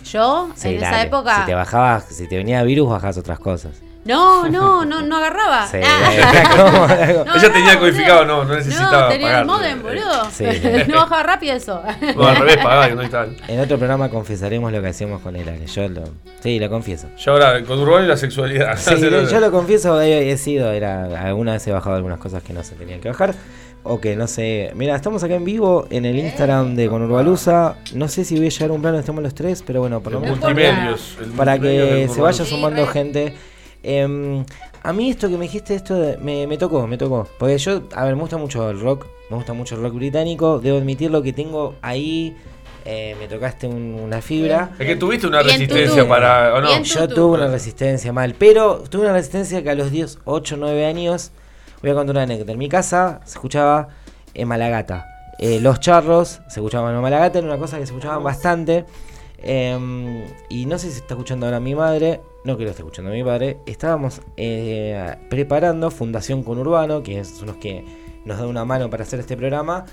Yo, 0.06 0.50
Sí, 0.56 0.68
en 0.70 0.78
esa 0.78 0.92
dale. 0.92 1.08
época. 1.08 1.40
Si 1.40 1.46
te 1.46 1.54
bajabas, 1.56 2.06
si 2.06 2.28
te 2.28 2.38
venía 2.38 2.64
virus, 2.64 2.90
bajabas 2.90 3.18
otras 3.18 3.40
cosas. 3.40 3.82
No, 4.06 4.48
no, 4.48 4.86
no, 4.86 5.02
no 5.02 5.18
agarraba. 5.18 5.68
Sí, 5.68 5.78
Ah. 5.84 6.54
No, 7.26 7.36
Ella 7.36 7.52
tenía 7.54 7.80
codificado, 7.80 8.20
boludo. 8.20 8.44
no, 8.44 8.46
no 8.46 8.56
necesitaba 8.56 9.02
No, 9.02 9.08
tenía 9.10 9.28
el 9.28 9.48
pagarlo. 9.48 9.54
modem, 9.54 9.82
boludo. 9.84 10.30
Sí. 10.32 10.46
no 10.88 10.96
bajaba 10.96 11.24
rápido 11.24 11.56
eso. 11.56 11.82
No, 12.16 12.28
al 12.28 12.36
revés, 12.36 12.58
pagaba, 12.58 12.88
que 12.90 12.96
no 12.96 13.02
estaba. 13.02 13.28
En 13.48 13.60
otro 13.60 13.78
programa 13.78 14.10
confesaremos 14.10 14.72
lo 14.72 14.82
que 14.82 14.88
hacíamos 14.90 15.22
con 15.22 15.36
el 15.36 15.50
Ares. 15.50 15.74
Yo 15.74 15.88
lo, 15.90 16.04
sí, 16.42 16.60
lo 16.60 16.70
confieso. 16.70 17.08
Yo 17.18 17.32
ahora, 17.32 17.64
con 17.64 17.80
Urbano 17.80 18.06
y 18.06 18.08
la 18.08 18.18
sexualidad. 18.18 18.78
Sí, 18.78 18.96
yo, 19.02 19.24
yo 19.28 19.40
lo 19.40 19.52
confieso, 19.52 20.00
he, 20.00 20.30
he 20.32 20.38
sido, 20.38 20.72
era, 20.72 21.06
alguna 21.28 21.54
vez 21.54 21.66
he 21.68 21.72
bajado 21.72 21.96
algunas 21.96 22.20
cosas 22.20 22.44
que 22.44 22.54
no 22.54 22.64
se 22.64 22.76
tenían 22.76 23.02
que 23.02 23.10
bajar. 23.10 23.34
O 23.88 24.00
que 24.02 24.16
no 24.16 24.26
sé. 24.28 24.72
Mira, 24.76 24.96
estamos 24.96 25.24
acá 25.24 25.36
en 25.36 25.46
vivo 25.46 25.86
en 25.92 26.06
el 26.06 26.18
Instagram 26.18 26.76
de 26.76 26.90
Conurbalusa. 26.90 27.76
No 27.94 28.08
sé 28.08 28.24
si 28.26 28.36
voy 28.36 28.48
a 28.48 28.50
llegar 28.50 28.70
a 28.70 28.74
un 28.74 28.82
plano, 28.82 28.98
estamos 29.00 29.22
los 29.24 29.36
tres, 29.36 29.64
pero 29.66 29.80
bueno, 29.82 30.00
por 30.02 30.12
lo 30.14 30.18
El 30.20 30.24
menos 30.26 30.40
multimedios. 30.40 31.18
el 31.22 31.30
para 31.32 31.60
que 31.60 32.08
se 32.12 32.20
vaya 32.22 32.46
sumando 32.46 32.86
gente. 32.88 33.34
Em, 33.88 34.44
a 34.84 34.94
mí 34.94 35.10
esto 35.12 35.30
que 35.30 35.38
me 35.38 35.44
dijiste, 35.46 35.76
esto 35.76 35.96
de- 35.96 36.18
me, 36.18 36.48
me 36.48 36.58
tocó, 36.58 36.88
me 36.88 36.98
tocó. 36.98 37.28
Porque 37.38 37.58
yo, 37.60 37.84
a 37.94 38.04
ver, 38.06 38.16
me 38.16 38.22
gusta 38.22 38.38
mucho 38.38 38.70
el 38.70 38.80
rock, 38.80 39.06
me 39.30 39.36
gusta 39.38 39.54
mucho 39.54 39.76
el 39.76 39.82
rock 39.82 39.94
británico. 39.94 40.60
Debo 40.60 40.78
admitirlo 40.80 41.22
que 41.22 41.34
tengo 41.34 41.76
ahí, 41.84 42.36
eh, 42.84 43.16
me 43.20 43.28
tocaste 43.28 43.68
un- 43.68 44.00
una 44.04 44.22
fibra. 44.22 44.72
Es 44.80 44.86
que 44.88 44.96
tuviste 44.96 45.28
una 45.28 45.42
resistencia 45.44 46.08
para. 46.10 46.54
¿O 46.56 46.62
no? 46.62 46.68
Yo 46.84 47.08
tuve 47.08 47.38
una 47.38 47.48
resistencia 47.48 48.12
mal, 48.12 48.36
pero 48.38 48.84
tuve 48.90 49.04
una 49.04 49.14
resistencia 49.14 49.62
que 49.62 49.70
a 49.70 49.76
los 49.76 49.92
10, 49.92 50.18
8, 50.26 50.56
9 50.58 50.86
años, 50.86 51.32
voy 51.82 51.92
a 51.92 51.94
contar 51.94 52.16
una 52.16 52.24
anécdota. 52.24 52.52
En 52.54 52.58
mi 52.58 52.70
casa 52.70 53.22
se 53.26 53.34
escuchaba 53.34 53.90
en 54.34 54.48
Malagata. 54.48 55.06
Eh, 55.38 55.60
los 55.60 55.80
charros 55.80 56.42
se 56.48 56.60
escuchaban 56.60 56.96
en 56.96 57.02
Malagata, 57.02 57.38
era 57.40 57.48
una 57.48 57.58
cosa 57.60 57.78
que 57.78 57.86
se 57.86 57.92
escuchaban 57.92 58.24
bastante. 58.24 58.86
Em, 59.44 60.24
y 60.50 60.66
no 60.66 60.78
sé 60.80 60.88
si 60.88 60.94
se 60.94 61.00
está 61.00 61.14
escuchando 61.14 61.46
ahora 61.46 61.60
mi 61.60 61.76
madre, 61.76 62.22
no 62.46 62.58
que 62.58 62.64
lo 62.64 62.70
esté 62.70 62.84
escuchando 62.84 63.12
mi 63.12 63.24
padre. 63.24 63.58
Estábamos 63.66 64.22
eh, 64.38 65.16
preparando 65.30 65.90
Fundación 65.90 66.44
Conurbano, 66.44 67.02
que 67.02 67.24
son 67.26 67.48
los 67.48 67.58
que 67.58 67.84
nos 68.24 68.38
dan 68.38 68.48
una 68.48 68.64
mano 68.66 68.90
para 68.90 69.04
hacer 69.04 69.20
este 69.20 69.36
programa. 69.36 69.86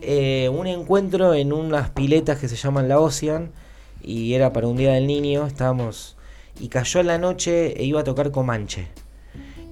eh, 0.00 0.48
un 0.52 0.66
encuentro 0.66 1.34
en 1.34 1.52
unas 1.52 1.90
piletas 1.90 2.38
que 2.38 2.48
se 2.48 2.56
llaman 2.56 2.88
la 2.88 2.98
Ocean 2.98 3.52
y 4.02 4.34
era 4.34 4.52
para 4.52 4.66
un 4.66 4.76
día 4.76 4.92
del 4.92 5.06
niño. 5.06 5.46
Estábamos 5.46 6.16
y 6.60 6.68
cayó 6.68 7.00
en 7.00 7.06
la 7.06 7.18
noche 7.18 7.80
e 7.80 7.84
iba 7.84 8.00
a 8.00 8.04
tocar 8.04 8.32
Comanche. 8.32 8.88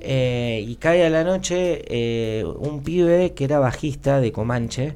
Eh, 0.01 0.65
y 0.67 0.77
cae 0.77 1.05
a 1.05 1.11
la 1.11 1.25
noche 1.25 2.45
un 2.59 2.83
pibe 2.85 3.33
que 3.35 3.45
era 3.45 3.59
bajista 3.59 4.21
de 4.21 4.31
Comanche. 4.31 4.95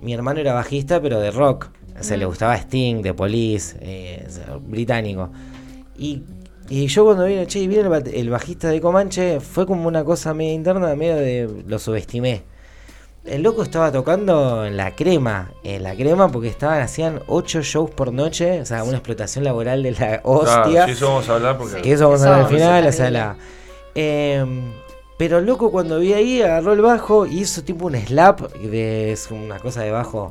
Mi 0.00 0.12
hermano 0.14 0.40
era 0.40 0.52
bajista, 0.52 1.00
pero 1.00 1.20
de 1.20 1.30
rock. 1.30 1.68
O 1.98 2.02
sea, 2.02 2.16
le 2.16 2.26
gustaba 2.26 2.56
Sting, 2.56 3.02
de 3.02 3.14
Police, 3.14 4.26
británico. 4.68 5.30
Y, 5.98 6.22
y 6.68 6.86
yo 6.86 7.04
cuando 7.04 7.24
vine, 7.24 7.46
che, 7.46 7.58
y 7.60 7.68
viene 7.68 7.88
el, 7.94 8.14
el 8.14 8.30
bajista 8.30 8.68
de 8.68 8.80
Comanche, 8.80 9.40
fue 9.40 9.66
como 9.66 9.88
una 9.88 10.04
cosa 10.04 10.34
media 10.34 10.52
interna, 10.52 10.94
medio 10.94 11.16
de. 11.16 11.64
lo 11.66 11.78
subestimé. 11.78 12.42
El 13.24 13.42
loco 13.42 13.64
estaba 13.64 13.90
tocando 13.90 14.64
en 14.64 14.76
la 14.76 14.94
crema, 14.94 15.50
en 15.64 15.82
la 15.82 15.96
crema 15.96 16.30
porque 16.30 16.46
estaban, 16.46 16.80
hacían 16.80 17.20
8 17.26 17.62
shows 17.62 17.90
por 17.90 18.12
noche, 18.12 18.60
o 18.60 18.64
sea, 18.66 18.84
una 18.84 18.98
explotación 18.98 19.42
laboral 19.42 19.82
de 19.82 19.90
la 19.92 19.96
Claro, 19.96 20.20
hostia. 20.24 20.84
sí, 20.86 20.92
eso 20.92 21.08
vamos 21.08 21.28
a 21.28 21.34
hablar 21.34 21.58
porque. 21.58 21.82
Que 21.82 21.92
eso 21.92 22.04
vamos 22.04 22.22
a 22.22 22.30
ver 22.30 22.40
al 22.40 22.46
final, 22.46 22.86
o 22.86 22.92
sea, 22.92 23.10
la. 23.10 23.36
Em, 23.96 24.72
pero 25.18 25.38
el 25.38 25.46
loco 25.46 25.72
cuando 25.72 25.98
vi 25.98 26.12
ahí 26.12 26.42
agarró 26.42 26.74
el 26.74 26.82
bajo 26.82 27.26
y 27.26 27.40
hizo 27.40 27.64
tipo 27.64 27.86
un 27.86 27.96
slap 27.96 28.52
de 28.52 29.12
es 29.12 29.30
una 29.30 29.58
cosa 29.58 29.82
de 29.82 29.90
bajo. 29.90 30.30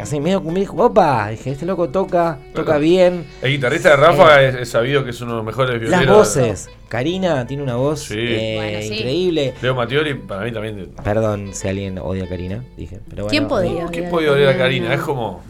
Así 0.00 0.20
medio 0.20 0.42
como 0.42 0.56
dijo, 0.56 0.76
opa, 0.82 1.28
dije, 1.28 1.50
este 1.52 1.66
loco 1.66 1.88
toca, 1.90 2.38
toca 2.54 2.64
Claro. 2.64 2.80
bien. 2.80 3.26
El 3.42 3.52
guitarrista 3.52 3.90
de 3.90 3.96
Rafa 3.96 4.42
es, 4.42 4.54
es 4.54 4.68
sabido 4.70 5.04
que 5.04 5.10
es 5.10 5.20
uno 5.20 5.32
de 5.32 5.36
los 5.38 5.46
mejores 5.46 5.72
Las 5.72 5.80
violineros. 5.80 6.16
voces. 6.16 6.70
Karina 6.88 7.46
tiene 7.46 7.62
una 7.62 7.76
voz 7.76 8.00
Sí. 8.04 8.14
eh, 8.16 8.54
Bueno, 8.56 8.78
sí. 8.82 8.94
increíble. 8.94 9.54
Leo 9.60 9.74
Matioli, 9.74 10.14
para 10.14 10.44
mí 10.44 10.52
también. 10.52 10.90
Perdón 11.04 11.50
si 11.52 11.68
alguien 11.68 11.98
odia 11.98 12.24
a 12.24 12.28
Karina, 12.28 12.64
dije. 12.76 13.00
Pero 13.10 13.24
bueno, 13.24 13.30
¿Quién 13.30 13.48
podría? 13.48 13.84
eh, 13.84 13.88
¿Qué 13.92 13.98
odiar 14.00 14.10
podía 14.10 14.28
a 14.28 14.32
oler 14.32 14.48
a 14.48 14.56
Karina? 14.56 14.86
Karina? 14.88 14.94
Es 14.94 15.00
como. 15.06 15.42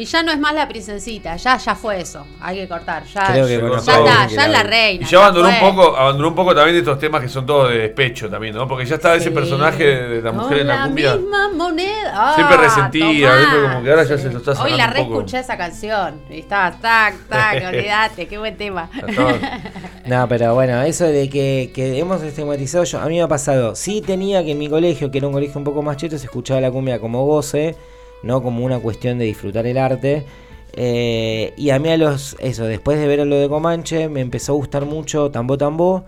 Y 0.00 0.06
ya 0.06 0.22
no 0.22 0.32
es 0.32 0.38
más 0.38 0.54
la 0.54 0.66
princesita, 0.66 1.36
ya, 1.36 1.58
ya 1.58 1.74
fue 1.74 2.00
eso. 2.00 2.26
Hay 2.40 2.56
que 2.56 2.66
cortar. 2.66 3.04
Ya, 3.04 3.26
Creo 3.32 3.46
que 3.46 3.56
Se 3.56 3.58
bueno, 3.58 3.74
cortó. 3.76 4.06
ya 4.06 4.24
está, 4.24 4.26
ya 4.34 4.46
es 4.46 4.50
la 4.50 4.62
reina. 4.62 5.06
Y 5.06 5.10
ya 5.10 5.18
abandonó 5.18 5.48
un 5.50 5.60
poco, 5.60 5.94
abandonó 5.94 6.28
un 6.28 6.34
poco 6.34 6.54
también 6.54 6.76
de 6.76 6.78
estos 6.78 6.98
temas 6.98 7.20
que 7.20 7.28
son 7.28 7.44
todos 7.44 7.68
de 7.68 7.80
despecho 7.80 8.30
también, 8.30 8.54
¿no? 8.54 8.66
Porque 8.66 8.86
ya 8.86 8.94
estaba 8.94 9.16
ese 9.16 9.30
personaje 9.30 9.84
de, 9.84 10.22
la 10.22 10.32
mujer 10.32 10.48
Con 10.48 10.58
en 10.60 10.66
la 10.68 10.84
cumbia. 10.84 11.16
misma 11.16 11.50
moneda. 11.50 12.12
Ah, 12.14 12.32
Siempre 12.34 12.56
resentida, 12.56 13.38
siempre 13.38 13.62
como 13.62 13.82
que 13.82 13.90
ahora 13.90 14.04
ya 14.04 14.16
se 14.16 14.30
lo 14.30 14.38
está 14.38 14.62
Hoy 14.62 14.70
la 14.74 14.86
reescuché 14.86 15.38
esa 15.40 15.58
canción. 15.58 16.22
Y 16.30 16.38
estaba 16.38 16.70
tac, 16.78 17.16
tac, 17.28 17.62
olvídate, 17.68 18.26
qué 18.26 18.38
buen 18.38 18.56
tema. 18.56 18.88
No, 20.06 20.26
pero 20.28 20.54
bueno, 20.54 20.80
eso 20.82 21.04
de 21.04 21.28
que, 21.28 21.70
que 21.74 21.98
hemos 21.98 22.22
estigmatizado, 22.22 22.84
yo, 22.84 23.00
a 23.00 23.06
mí 23.06 23.16
me 23.16 23.22
ha 23.22 23.28
pasado. 23.28 23.76
Sí 23.76 24.00
tenía 24.00 24.42
que 24.42 24.52
en 24.52 24.58
mi 24.58 24.68
colegio, 24.68 25.10
que 25.10 25.18
era 25.18 25.26
un 25.26 25.32
colegio 25.34 25.58
un 25.58 25.64
poco 25.64 25.82
más 25.82 25.98
cheto, 25.98 26.16
se 26.18 26.24
escuchaba 26.24 26.58
la 26.60 26.70
cumbia 26.70 26.98
como 26.98 27.24
goce, 27.26 27.76
no 28.22 28.42
como 28.42 28.64
una 28.64 28.78
cuestión 28.78 29.18
de 29.18 29.24
disfrutar 29.24 29.66
el 29.66 29.78
arte. 29.78 30.24
Eh, 30.72 31.52
y 31.56 31.70
a 31.70 31.78
mí 31.78 31.88
a 31.88 31.96
los, 31.96 32.36
eso, 32.38 32.64
después 32.64 32.98
de 32.98 33.06
ver 33.08 33.26
lo 33.26 33.36
de 33.36 33.48
Comanche, 33.48 34.08
me 34.08 34.20
empezó 34.20 34.52
a 34.52 34.56
gustar 34.56 34.84
mucho 34.86 35.30
Tambo 35.30 35.58
Tambo 35.58 36.04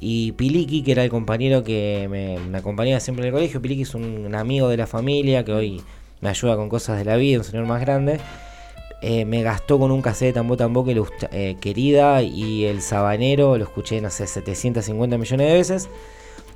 y 0.00 0.32
Piliki, 0.32 0.82
que 0.82 0.92
era 0.92 1.04
el 1.04 1.10
compañero 1.10 1.64
que 1.64 2.06
me, 2.10 2.56
acompañaba 2.56 3.00
siempre 3.00 3.24
en 3.24 3.28
el 3.28 3.34
colegio. 3.34 3.60
Piliki 3.60 3.82
es 3.82 3.94
un, 3.94 4.34
amigo 4.34 4.68
de 4.68 4.76
la 4.76 4.86
familia 4.86 5.44
que 5.44 5.52
hoy 5.52 5.82
me 6.20 6.28
ayuda 6.28 6.56
con 6.56 6.68
cosas 6.68 6.98
de 6.98 7.04
la 7.04 7.16
vida, 7.16 7.38
un 7.38 7.44
señor 7.44 7.66
más 7.66 7.80
grande. 7.80 8.20
eh, 9.02 9.26
me 9.26 9.42
gastó 9.42 9.78
con 9.78 9.90
un 9.90 10.00
cassette 10.00 10.28
de 10.28 10.32
Tambo 10.34 10.56
Tambo 10.56 10.84
que 10.84 10.94
gusta- 10.98 11.28
eh, 11.30 11.56
querida 11.60 12.22
y 12.22 12.64
el 12.64 12.80
sabanero, 12.80 13.58
lo 13.58 13.64
escuché, 13.64 14.00
no 14.00 14.08
sé, 14.10 14.26
750 14.26 15.18
millones 15.18 15.46
de 15.46 15.52
veces. 15.52 15.88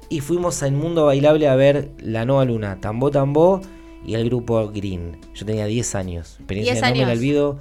Y 0.09 0.21
fuimos 0.21 0.63
al 0.63 0.73
mundo 0.73 1.07
bailable 1.07 1.47
a 1.49 1.55
ver 1.57 1.91
La 2.01 2.25
Nueva 2.25 2.47
Luna, 2.47 2.79
Tambo 2.81 3.11
Tambo 3.11 3.61
y 4.07 4.15
el 4.15 4.25
grupo 4.27 4.71
Green. 4.75 5.19
Yo 5.35 5.45
tenía 5.47 5.67
10 5.67 5.95
años. 5.95 6.37
Experiencia 6.39 6.75
10 6.75 6.83
no 6.85 6.91
me 6.91 6.97
la 7.03 7.07
años. 7.09 7.19
olvido. 7.19 7.59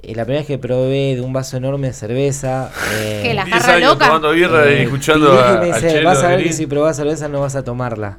Eh, 0.00 0.14
la 0.14 0.24
primera 0.24 0.40
vez 0.42 0.46
que 0.46 0.58
probé 0.58 1.16
de 1.16 1.20
un 1.22 1.32
vaso 1.32 1.56
enorme 1.56 1.88
de 1.88 1.92
cerveza. 1.92 2.70
eh, 2.94 3.20
¿Qué, 3.24 3.34
la 3.34 3.44
10 3.44 3.56
jarra 3.56 3.74
años 3.74 3.90
loca? 3.92 4.06
tomando 4.06 4.30
birra 4.32 4.70
y 4.70 4.74
eh, 4.74 4.82
escuchando 4.84 5.26
Piligi 5.30 5.42
a, 5.56 5.60
me 5.60 5.66
dice, 5.66 5.88
Chelo 5.90 6.08
vas 6.08 6.22
a 6.22 6.28
ver 6.28 6.42
que 6.44 6.52
si 6.52 6.66
probás 6.66 6.96
cerveza 6.96 7.28
no 7.28 7.40
vas 7.40 7.56
a 7.56 7.64
tomarla. 7.64 8.18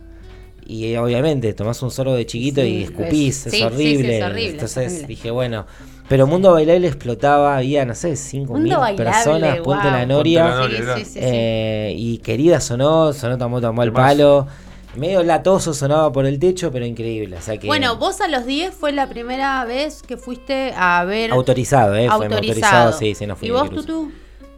Y 0.67 0.86
eh, 0.93 1.00
obviamente 1.00 1.54
tomás 1.54 1.82
un 1.82 1.89
sorbo 1.89 2.13
de 2.13 2.26
chiquito 2.28 2.62
Sí, 2.62 2.67
y 2.67 2.84
escupís, 2.84 3.39
es- 3.39 3.45
es, 3.48 3.52
sí, 3.54 3.58
sí, 3.58 3.60
sí, 3.60 3.65
horrible. 3.65 4.17
es 4.17 4.24
horrible, 4.24 4.45
es 4.48 4.52
Entonces 4.54 4.88
horrible. 4.91 5.08
dije, 5.08 5.32
bueno. 5.32 5.65
Pero 6.10 6.26
Mundo 6.28 6.52
Bailable 6.54 6.88
explotaba, 6.88 7.56
había, 7.58 7.86
no 7.86 7.93
sé, 7.95 8.15
5.000 8.15 8.48
Mundo 8.48 8.80
bailable, 8.80 9.06
personas, 9.12 9.58
Ponte 9.60 9.88
guau. 9.88 9.93
la 9.93 10.06
Noria. 10.06 10.43
Ponte 10.43 10.56
la 10.56 10.62
Noria, 10.62 10.78
Sí, 10.80 10.84
claro. 10.84 11.00
sí, 11.00 11.06
sí, 11.06 11.12
sí. 11.13 11.19
eh, 11.22 11.93
y 11.95 12.17
querida 12.17 12.60
sonó, 12.62 13.13
sonó 13.13 13.38
Tambo 13.38 13.62
Tambo 13.62 13.82
al 13.84 13.93
palo. 13.93 14.48
Medio 14.95 15.23
latoso 15.23 15.73
sonaba 15.73 16.12
por 16.12 16.25
el 16.25 16.39
techo, 16.39 16.71
pero 16.71 16.86
increíble. 16.86 17.38
O 17.38 17.41
sea 17.41 17.58
que 17.58 17.67
Bueno, 17.67 17.97
vos 17.97 18.21
a 18.21 18.28
los 18.28 18.45
10 18.45 18.73
fue 18.73 18.91
la 18.91 19.08
primera 19.08 19.63
vez 19.65 20.02
que 20.02 20.17
fuiste 20.17 20.73
a 20.75 21.04
ver 21.06 21.32
autorizado, 21.32 21.95
¿eh? 21.95 22.08
Fue 22.08 22.25
autorizado. 22.25 22.88
autorizado, 22.88 22.93
sí, 22.93 23.15
sí, 23.15 23.28
no 23.28 23.36
fui 23.36 23.49
¿Y 23.49 23.52
vos. 23.52 23.69
Tutu? 23.69 24.12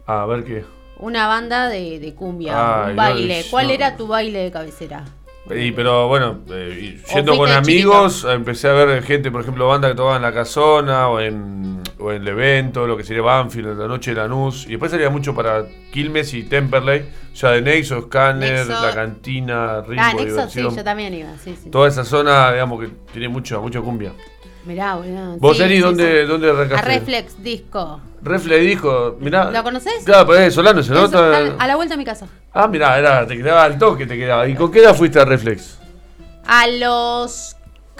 A 0.06 0.24
ver 0.26 0.44
qué. 0.44 0.64
Una 0.98 1.26
banda 1.26 1.68
de, 1.68 1.98
de 1.98 2.14
cumbia, 2.14 2.84
Ay, 2.84 2.90
un 2.90 2.96
baile. 2.96 3.44
¿Cuál 3.50 3.68
no. 3.68 3.72
era 3.72 3.96
tu 3.96 4.06
baile 4.06 4.38
de 4.38 4.50
cabecera? 4.50 5.04
Y, 5.50 5.72
pero 5.72 6.06
bueno, 6.06 6.38
eh, 6.50 7.02
yendo 7.12 7.36
con 7.36 7.50
amigos, 7.50 8.24
empecé 8.24 8.68
a 8.68 8.72
ver 8.72 9.02
gente, 9.02 9.30
por 9.32 9.40
ejemplo, 9.40 9.66
banda 9.66 9.88
que 9.88 9.96
tocaba 9.96 10.16
en 10.16 10.22
la 10.22 10.32
casona 10.32 11.08
o 11.08 11.18
en, 11.18 11.82
o 12.02 12.12
en 12.12 12.22
el 12.22 12.28
evento, 12.28 12.86
lo 12.86 12.96
que 12.96 13.04
sería 13.04 13.22
Banfield, 13.22 13.68
en 13.68 13.78
la 13.78 13.88
noche 13.88 14.10
de 14.12 14.16
Lanús. 14.20 14.66
Y 14.66 14.70
después 14.70 14.90
salía 14.90 15.10
mucho 15.10 15.34
para 15.34 15.64
Quilmes 15.92 16.34
y 16.34 16.42
Temperley, 16.42 17.04
ya 17.34 17.50
de 17.50 17.62
Nexo, 17.62 18.02
Scanner, 18.02 18.66
Nexo. 18.66 18.82
La 18.86 18.94
Cantina, 18.94 19.80
Ritmo, 19.80 20.02
ah, 20.04 20.12
Nexo, 20.14 20.48
sí, 20.48 20.62
yo 20.62 20.84
también 20.84 21.14
iba. 21.14 21.30
Sí, 21.42 21.56
sí. 21.62 21.70
Toda 21.70 21.88
esa 21.88 22.04
zona, 22.04 22.50
digamos, 22.52 22.80
que 22.80 22.90
tiene 23.12 23.28
mucho, 23.28 23.62
mucho 23.62 23.82
cumbia. 23.82 24.12
Mirá, 24.64 24.94
boludo. 24.94 25.36
¿Vos, 25.38 25.56
Sí, 25.56 25.62
Eri, 25.64 25.76
sí, 25.76 25.80
dónde, 25.80 26.22
sí. 26.22 26.28
dónde 26.28 26.50
A? 26.76 26.82
Reflex 26.82 27.42
Disco. 27.42 28.00
Refle 28.22 28.60
dijo, 28.60 29.16
mirá. 29.20 29.50
¿Lo 29.50 29.62
conocés? 29.62 30.04
Claro, 30.04 30.26
pues 30.26 30.40
es 30.40 30.54
Solano, 30.54 30.82
se 30.82 30.92
nota. 30.92 31.56
a 31.58 31.66
la 31.66 31.76
vuelta 31.76 31.94
a 31.94 31.96
mi 31.96 32.04
casa. 32.04 32.28
Ah, 32.52 32.68
mirá, 32.68 32.98
era, 32.98 33.26
te 33.26 33.36
quedaba 33.36 33.64
al 33.64 33.78
toque, 33.78 34.06
te 34.06 34.16
quedaba. 34.16 34.46
¿Y 34.46 34.54
con 34.54 34.70
qué 34.70 34.80
edad 34.80 34.94
fuiste 34.94 35.18
a 35.18 35.24
Reflex? 35.24 35.78
A 36.46 36.68
los 36.68 37.56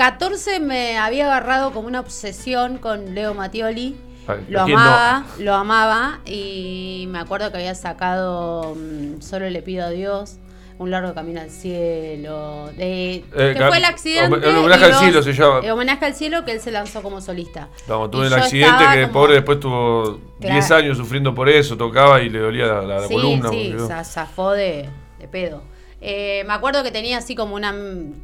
14 0.06 0.58
me 0.58 0.98
había 0.98 1.26
agarrado 1.26 1.70
como 1.72 1.86
una 1.86 2.00
obsesión 2.00 2.78
con 2.78 3.14
Leo 3.14 3.34
Mattioli. 3.34 3.94
¿A- 4.26 4.34
Lo 4.48 4.66
no? 4.66 4.74
amaba, 4.76 5.24
lo 5.38 5.54
amaba 5.54 6.18
y 6.26 7.06
me 7.08 7.20
acuerdo 7.20 7.52
que 7.52 7.58
había 7.58 7.74
sacado 7.76 8.74
mm, 8.76 9.20
Solo 9.20 9.48
le 9.48 9.62
pido 9.62 9.84
a 9.86 9.90
Dios, 9.90 10.38
Un 10.78 10.90
largo 10.90 11.14
camino 11.14 11.40
al 11.40 11.50
cielo, 11.50 12.68
de, 12.76 13.24
Eh, 13.36 13.54
que 13.56 13.64
fue 13.68 13.76
el 13.78 13.84
accidente. 13.84 14.48
el 14.48 14.56
homenaje 14.56 14.84
al 14.86 14.94
cielo 14.94 15.22
se 15.22 15.32
llama. 15.34 15.60
El 15.62 15.70
homenaje 15.70 16.04
al 16.06 16.14
cielo 16.16 16.44
que 16.44 16.50
él 16.50 16.60
se 16.60 16.72
lanzó 16.72 17.00
como 17.02 17.20
solista. 17.20 17.68
Vamos, 17.86 18.10
tuvo 18.10 18.24
el 18.24 18.32
accidente 18.34 18.82
que 18.94 19.02
como- 19.02 19.12
pobre 19.12 19.34
después 19.34 19.60
tuvo 19.60 20.18
Claro. 20.40 20.54
10 20.54 20.70
años 20.72 20.96
sufriendo 20.96 21.32
por 21.32 21.48
eso, 21.48 21.76
tocaba 21.76 22.20
y 22.22 22.28
le 22.28 22.40
dolía 22.40 22.66
la, 22.66 22.82
la 22.82 23.06
sí, 23.06 23.14
columna. 23.14 23.50
sí, 23.50 23.72
zafó 24.04 24.50
de, 24.50 24.88
de 25.20 25.28
pedo. 25.28 25.62
Eh, 26.04 26.42
me 26.48 26.52
acuerdo 26.52 26.82
que 26.82 26.90
tenía 26.90 27.18
así 27.18 27.36
como 27.36 27.54
una... 27.54 27.72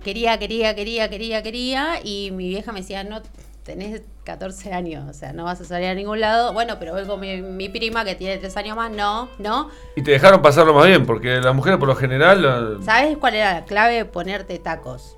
Quería, 0.02 0.36
quería, 0.38 0.74
quería, 0.74 1.08
quería, 1.08 1.42
quería. 1.44 2.00
Y 2.02 2.32
mi 2.32 2.48
vieja 2.48 2.72
me 2.72 2.80
decía, 2.80 3.04
no, 3.04 3.22
tenés 3.62 4.02
14 4.24 4.72
años, 4.72 5.08
o 5.08 5.12
sea, 5.12 5.32
no 5.32 5.44
vas 5.44 5.60
a 5.60 5.64
salir 5.64 5.86
a 5.86 5.94
ningún 5.94 6.18
lado. 6.18 6.52
Bueno, 6.52 6.78
pero 6.80 6.92
voy 6.92 7.06
con 7.06 7.20
mi, 7.20 7.40
mi 7.40 7.68
prima 7.68 8.04
que 8.04 8.16
tiene 8.16 8.38
3 8.38 8.56
años 8.56 8.76
más. 8.76 8.90
No, 8.90 9.28
no. 9.38 9.70
Y 9.94 10.02
te 10.02 10.10
dejaron 10.10 10.42
pasarlo 10.42 10.74
más 10.74 10.86
bien, 10.86 11.06
porque 11.06 11.40
las 11.40 11.54
mujeres 11.54 11.78
por 11.78 11.86
lo 11.86 11.94
general. 11.94 12.80
¿Sabes 12.82 13.16
cuál 13.16 13.34
era 13.36 13.54
la 13.54 13.64
clave? 13.64 14.04
Ponerte 14.04 14.58
tacos. 14.58 15.17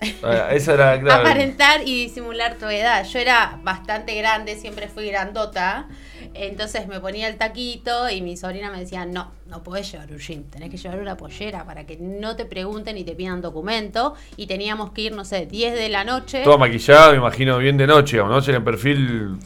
Eh, 0.00 0.48
esa 0.52 0.74
era 0.74 1.00
claro, 1.00 1.20
Aparentar 1.22 1.80
y 1.86 2.04
disimular 2.06 2.56
tu 2.58 2.66
edad. 2.66 3.04
Yo 3.06 3.18
era 3.18 3.58
bastante 3.62 4.14
grande, 4.14 4.56
siempre 4.56 4.88
fui 4.88 5.06
grandota. 5.08 5.88
Entonces 6.34 6.86
me 6.86 7.00
ponía 7.00 7.28
el 7.28 7.36
taquito 7.36 8.10
y 8.10 8.20
mi 8.20 8.36
sobrina 8.36 8.70
me 8.70 8.78
decía, 8.80 9.06
no, 9.06 9.30
no 9.48 9.62
podés 9.62 9.90
llevar 9.90 10.10
un 10.12 10.18
jean, 10.18 10.44
tenés 10.44 10.70
que 10.70 10.76
llevar 10.76 10.98
una 11.00 11.16
pollera 11.16 11.64
para 11.64 11.86
que 11.86 11.96
no 11.96 12.36
te 12.36 12.44
pregunten 12.44 12.98
y 12.98 13.04
te 13.04 13.12
pidan 13.14 13.40
documento. 13.40 14.14
Y 14.36 14.46
teníamos 14.46 14.90
que 14.92 15.02
ir, 15.02 15.12
no 15.12 15.24
sé, 15.24 15.46
10 15.46 15.74
de 15.74 15.88
la 15.88 16.04
noche. 16.04 16.42
Todo 16.44 16.58
maquillado, 16.58 17.12
me 17.12 17.18
imagino, 17.18 17.56
bien 17.58 17.76
de 17.78 17.86
noche, 17.86 18.18
¿no? 18.18 18.38
En 18.38 18.54
el 18.54 18.62
perfil. 18.62 19.36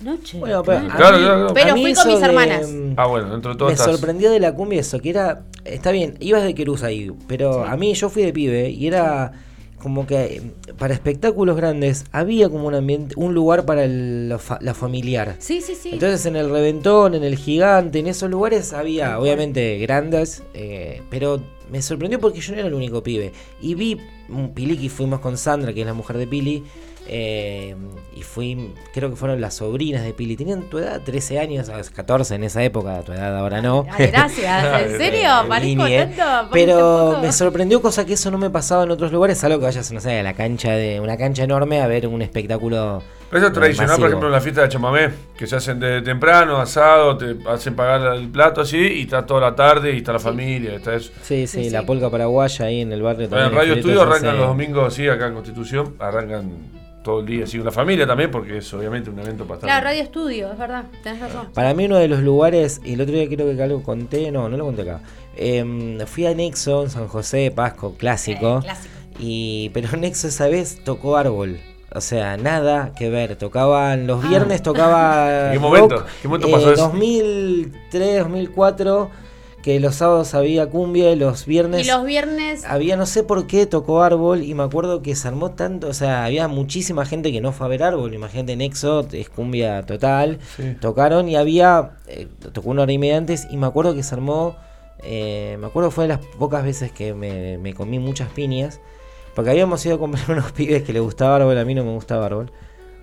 Noche. 0.00 0.38
Bueno, 0.38 0.62
pero, 0.64 0.80
claro. 0.80 0.92
a 0.92 0.96
Claro, 0.96 1.16
mí- 1.16 1.22
claro, 1.24 1.38
claro. 1.38 1.54
Pero 1.54 1.70
a 1.70 1.74
mí 1.74 1.82
fui 1.82 1.94
con 1.94 2.02
eso 2.08 2.10
mis 2.18 2.22
hermanas. 2.22 2.68
Ah, 2.96 3.06
bueno, 3.06 3.30
dentro 3.30 3.52
de 3.52 3.56
todo 3.58 3.68
Me 3.68 3.74
estás- 3.74 3.90
sorprendió 3.92 4.30
de 4.30 4.40
la 4.40 4.52
cumbia 4.54 4.80
eso, 4.80 5.00
que 5.00 5.10
era. 5.10 5.44
Está 5.64 5.92
bien, 5.92 6.16
ibas 6.20 6.42
de 6.42 6.54
Querús 6.54 6.82
ahí, 6.82 7.10
pero 7.26 7.64
a 7.64 7.74
mí 7.78 7.94
yo 7.94 8.10
fui 8.10 8.22
de 8.22 8.32
pibe 8.34 8.68
y 8.68 8.86
era 8.86 9.32
como 9.84 10.04
que 10.08 10.42
para 10.76 10.92
espectáculos 10.94 11.56
grandes 11.56 12.04
había 12.10 12.48
como 12.48 12.66
un 12.66 12.74
ambiente, 12.74 13.14
un 13.16 13.34
lugar 13.34 13.64
para 13.64 13.84
el- 13.84 14.34
fa- 14.40 14.58
la 14.60 14.74
familiar. 14.74 15.36
Sí, 15.38 15.60
sí, 15.60 15.76
sí. 15.76 15.90
Entonces 15.92 16.26
en 16.26 16.34
el 16.34 16.50
Reventón, 16.50 17.14
en 17.14 17.22
el 17.22 17.36
Gigante, 17.36 18.00
en 18.00 18.08
esos 18.08 18.28
lugares 18.28 18.72
había 18.72 19.20
obviamente 19.20 19.78
grandes, 19.78 20.42
eh, 20.54 21.02
pero 21.10 21.40
me 21.70 21.80
sorprendió 21.82 22.18
porque 22.18 22.40
yo 22.40 22.52
no 22.54 22.58
era 22.58 22.66
el 22.68 22.74
único 22.74 23.02
pibe. 23.02 23.32
Y 23.60 23.74
vi 23.74 23.98
un 24.28 24.52
Piliki, 24.54 24.88
fuimos 24.88 25.20
con 25.20 25.36
Sandra, 25.38 25.72
que 25.72 25.80
es 25.82 25.86
la 25.86 25.94
mujer 25.94 26.18
de 26.18 26.26
Pili, 26.26 26.64
eh, 27.06 27.76
y 28.16 28.22
fui, 28.22 28.72
creo 28.92 29.10
que 29.10 29.16
fueron 29.16 29.40
las 29.40 29.54
sobrinas 29.54 30.02
de 30.02 30.12
Pili. 30.12 30.36
Tenían 30.36 30.62
tu 30.62 30.78
edad, 30.78 31.00
13 31.02 31.38
años, 31.38 31.68
a 31.68 31.78
los 31.78 31.90
14 31.90 32.36
en 32.36 32.44
esa 32.44 32.62
época, 32.62 33.02
tu 33.02 33.12
edad 33.12 33.36
ahora 33.36 33.60
no. 33.60 33.86
Ay, 33.90 34.06
gracias. 34.06 34.82
¿En 34.82 34.96
serio? 34.96 35.28
Parezco 35.48 35.84
Lini, 35.84 35.94
eh. 35.94 36.10
tanto. 36.16 36.50
Pero 36.52 37.18
me 37.20 37.32
sorprendió 37.32 37.82
cosa 37.82 38.06
que 38.06 38.14
eso 38.14 38.30
no 38.30 38.38
me 38.38 38.50
pasaba 38.50 38.84
en 38.84 38.90
otros 38.90 39.12
lugares, 39.12 39.38
salvo 39.38 39.58
que 39.58 39.64
vayas, 39.64 39.90
no 39.92 40.00
sé, 40.00 40.20
a 40.20 40.22
la 40.22 40.34
cancha 40.34 40.72
de 40.72 41.00
una 41.00 41.16
cancha 41.16 41.42
enorme 41.42 41.80
a 41.80 41.86
ver 41.86 42.06
un 42.06 42.22
espectáculo. 42.22 43.02
Pero 43.30 43.38
eso 43.38 43.46
es 43.46 43.52
eh, 43.52 43.60
tradicional, 43.60 43.96
por 43.98 44.06
ejemplo, 44.06 44.28
en 44.28 44.32
la 44.32 44.40
fiesta 44.40 44.62
de 44.62 44.68
chamamé, 44.68 45.10
que 45.36 45.46
se 45.46 45.56
hacen 45.56 45.80
de 45.80 46.02
temprano, 46.02 46.58
asado, 46.58 47.16
te 47.16 47.36
hacen 47.48 47.74
pagar 47.74 48.16
el 48.16 48.28
plato 48.28 48.60
así, 48.60 48.78
y 48.78 49.02
está 49.02 49.26
toda 49.26 49.40
la 49.40 49.54
tarde, 49.56 49.92
y 49.92 49.98
está 49.98 50.12
la 50.12 50.20
familia, 50.20 50.74
está 50.74 50.94
eso. 50.94 51.10
Sí, 51.22 51.46
sí, 51.46 51.64
Sí, 51.64 51.70
la 51.70 51.82
polca 51.84 52.08
paraguaya 52.10 52.66
ahí 52.66 52.82
en 52.82 52.92
el 52.92 53.02
barrio. 53.02 53.28
Bueno, 53.28 53.46
en 53.46 53.50
también, 53.50 53.68
Radio 53.68 53.74
Estudio 53.80 54.02
arrancan 54.02 54.38
los 54.38 54.46
domingos, 54.46 54.94
sí, 54.94 55.08
acá 55.08 55.26
en 55.26 55.34
Constitución, 55.34 55.96
arrancan 55.98 56.83
todo 57.04 57.20
el 57.20 57.26
día, 57.26 57.44
así, 57.44 57.58
con 57.58 57.66
la 57.66 57.72
familia 57.72 58.06
también, 58.06 58.30
porque 58.30 58.56
es 58.56 58.74
obviamente 58.74 59.10
un 59.10 59.18
evento 59.20 59.44
para 59.44 59.56
estar. 59.56 59.68
Claro, 59.68 59.84
Radio 59.84 60.02
Estudio, 60.02 60.50
es 60.50 60.58
verdad. 60.58 60.86
Tenés 61.02 61.20
razón. 61.20 61.48
Para 61.54 61.74
mí 61.74 61.84
uno 61.84 61.98
de 61.98 62.08
los 62.08 62.20
lugares, 62.20 62.80
y 62.84 62.94
el 62.94 63.00
otro 63.02 63.14
día 63.14 63.28
creo 63.28 63.54
que 63.54 63.62
algo 63.62 63.82
conté, 63.82 64.32
no, 64.32 64.48
no 64.48 64.56
lo 64.56 64.64
conté 64.64 64.82
acá. 64.82 65.00
Em, 65.36 66.00
fui 66.06 66.26
a 66.26 66.34
Nexo, 66.34 66.82
en 66.82 66.90
San 66.90 67.06
José, 67.06 67.52
Pasco, 67.54 67.94
clásico. 67.96 68.58
Eh, 68.58 68.62
clásico. 68.62 68.94
Y, 69.20 69.70
pero 69.74 69.96
Nexo 69.96 70.28
esa 70.28 70.48
vez 70.48 70.82
tocó 70.82 71.16
árbol. 71.16 71.60
O 71.94 72.00
sea, 72.00 72.36
nada 72.36 72.92
que 72.96 73.08
ver. 73.08 73.36
Tocaban 73.36 74.08
los 74.08 74.26
viernes, 74.28 74.62
tocaba. 74.62 75.52
¿En 75.52 75.52
qué 75.52 75.58
rock, 75.58 75.62
momento? 75.62 76.04
¿Qué 76.22 76.28
momento 76.28 76.50
pasó 76.50 76.70
eh, 76.70 76.74
eso? 76.74 76.82
2003, 76.88 78.18
2004, 78.20 79.10
que 79.64 79.80
los 79.80 79.94
sábados 79.94 80.34
había 80.34 80.68
cumbia 80.68 81.10
y 81.10 81.16
los 81.16 81.46
viernes. 81.46 81.86
Y 81.86 81.90
los 81.90 82.04
viernes 82.04 82.66
Había, 82.66 82.96
no 82.96 83.06
sé 83.06 83.22
por 83.22 83.46
qué, 83.46 83.64
tocó 83.64 84.02
Árbol 84.02 84.42
y 84.42 84.52
me 84.52 84.62
acuerdo 84.62 85.00
que 85.00 85.16
se 85.16 85.26
armó 85.26 85.52
tanto, 85.52 85.88
o 85.88 85.94
sea, 85.94 86.26
había 86.26 86.48
muchísima 86.48 87.06
gente 87.06 87.32
que 87.32 87.40
no 87.40 87.50
fue 87.50 87.64
a 87.64 87.70
ver 87.70 87.82
Árbol, 87.82 88.12
imagínate 88.12 88.56
Nexo, 88.56 89.06
es 89.10 89.30
cumbia 89.30 89.82
total, 89.86 90.38
Sí. 90.56 90.76
tocaron 90.82 91.30
y 91.30 91.36
había, 91.36 91.92
eh, 92.08 92.28
tocó 92.52 92.68
una 92.68 92.82
hora 92.82 92.92
y 92.92 92.98
media 92.98 93.16
antes 93.16 93.46
y 93.50 93.56
me 93.56 93.66
acuerdo 93.66 93.94
que 93.94 94.02
se 94.02 94.14
armó, 94.14 94.54
eh, 95.02 95.56
me 95.58 95.66
acuerdo 95.66 95.90
fue 95.90 96.04
de 96.04 96.08
las 96.08 96.18
pocas 96.38 96.62
veces 96.62 96.92
que 96.92 97.14
me, 97.14 97.56
me 97.56 97.72
comí 97.72 97.98
muchas 97.98 98.28
piñas, 98.28 98.80
porque 99.34 99.48
habíamos 99.50 99.84
ido 99.86 99.94
a 99.94 99.98
comprar 99.98 100.30
unos 100.38 100.52
pibes 100.52 100.82
que 100.82 100.92
le 100.92 101.00
gustaba 101.00 101.36
Árbol, 101.36 101.56
a 101.56 101.64
mí 101.64 101.74
no 101.74 101.84
me 101.84 101.92
gustaba 101.94 102.26
Árbol. 102.26 102.52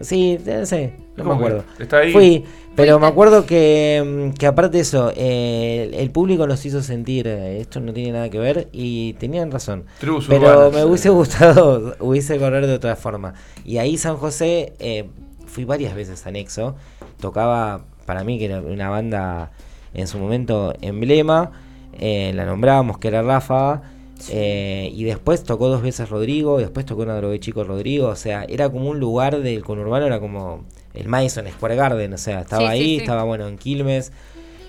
Sí, 0.02 0.38
no 0.46 0.66
sé, 0.66 0.94
no 1.16 1.24
me 1.24 1.34
acuerdo. 1.34 1.64
Está 1.80 2.00
ahí. 2.00 2.12
Fui, 2.12 2.46
pero 2.76 3.00
me 3.00 3.08
acuerdo 3.08 3.46
que, 3.46 4.32
mm, 4.32 4.38
que 4.38 4.48
aparte 4.48 4.78
de 4.78 4.82
eso, 4.82 5.12
eh, 5.16 5.90
el, 5.92 6.00
el 6.00 6.12
público 6.12 6.48
nos 6.48 6.66
hizo 6.66 6.82
sentir, 6.82 7.28
eh, 7.28 7.60
esto 7.60 7.80
no 7.80 7.94
tiene 7.94 8.14
nada 8.14 8.30
que 8.30 8.40
ver, 8.40 8.70
y 8.72 9.14
tenían 9.14 9.52
razón. 9.52 9.86
Tribus 10.00 10.28
Pero 10.28 10.50
urbanas, 10.50 10.74
me 10.74 10.80
eh. 10.82 10.86
hubiese 10.86 11.10
gustado, 11.10 11.96
hubiese 12.00 12.40
correr 12.40 12.68
de 12.68 12.74
otra 12.74 12.96
forma. 12.96 13.34
Y 13.66 13.78
ahí 13.78 13.98
San 13.98 14.18
José, 14.18 14.74
eh, 14.80 15.10
fui 15.46 15.66
varias 15.66 15.96
veces 15.96 16.26
a 16.26 16.32
Nexo, 16.32 16.76
tocaba 17.20 17.86
para 18.06 18.24
mí 18.24 18.40
que 18.40 18.46
era 18.46 18.62
una 18.62 18.90
banda 18.90 19.52
en 19.94 20.08
su 20.08 20.18
momento 20.18 20.74
emblema, 20.82 21.52
eh, 22.00 22.32
la 22.34 22.46
nombrábamos 22.46 22.98
que 22.98 23.08
era 23.10 23.22
Rafa. 23.22 23.82
Eh, 24.30 24.92
y 24.94 25.04
después 25.04 25.44
tocó 25.44 25.68
dos 25.70 25.82
veces 25.82 26.10
Rodrigo, 26.10 26.58
después 26.60 26.86
tocó 26.86 27.02
una 27.04 27.16
droga 27.16 27.40
chico 27.40 27.64
Rodrigo, 27.64 28.08
o 28.08 28.16
sea, 28.16 28.46
era 28.48 28.70
como 28.70 28.90
un 28.90 29.00
lugar 29.00 29.40
del 29.42 29.64
conurbano, 29.64 30.06
era 30.06 30.20
como 30.20 30.64
el 30.94 31.08
Madison 31.08 31.48
Square 31.48 31.76
Garden, 31.76 32.14
o 32.14 32.18
sea, 32.18 32.42
estaba 32.42 32.72
Sí, 32.72 32.78
sí, 32.78 32.84
ahí, 32.84 32.96
sí. 32.96 32.98
estaba 32.98 33.24
bueno 33.24 33.48
en 33.48 33.58
Quilmes, 33.58 34.12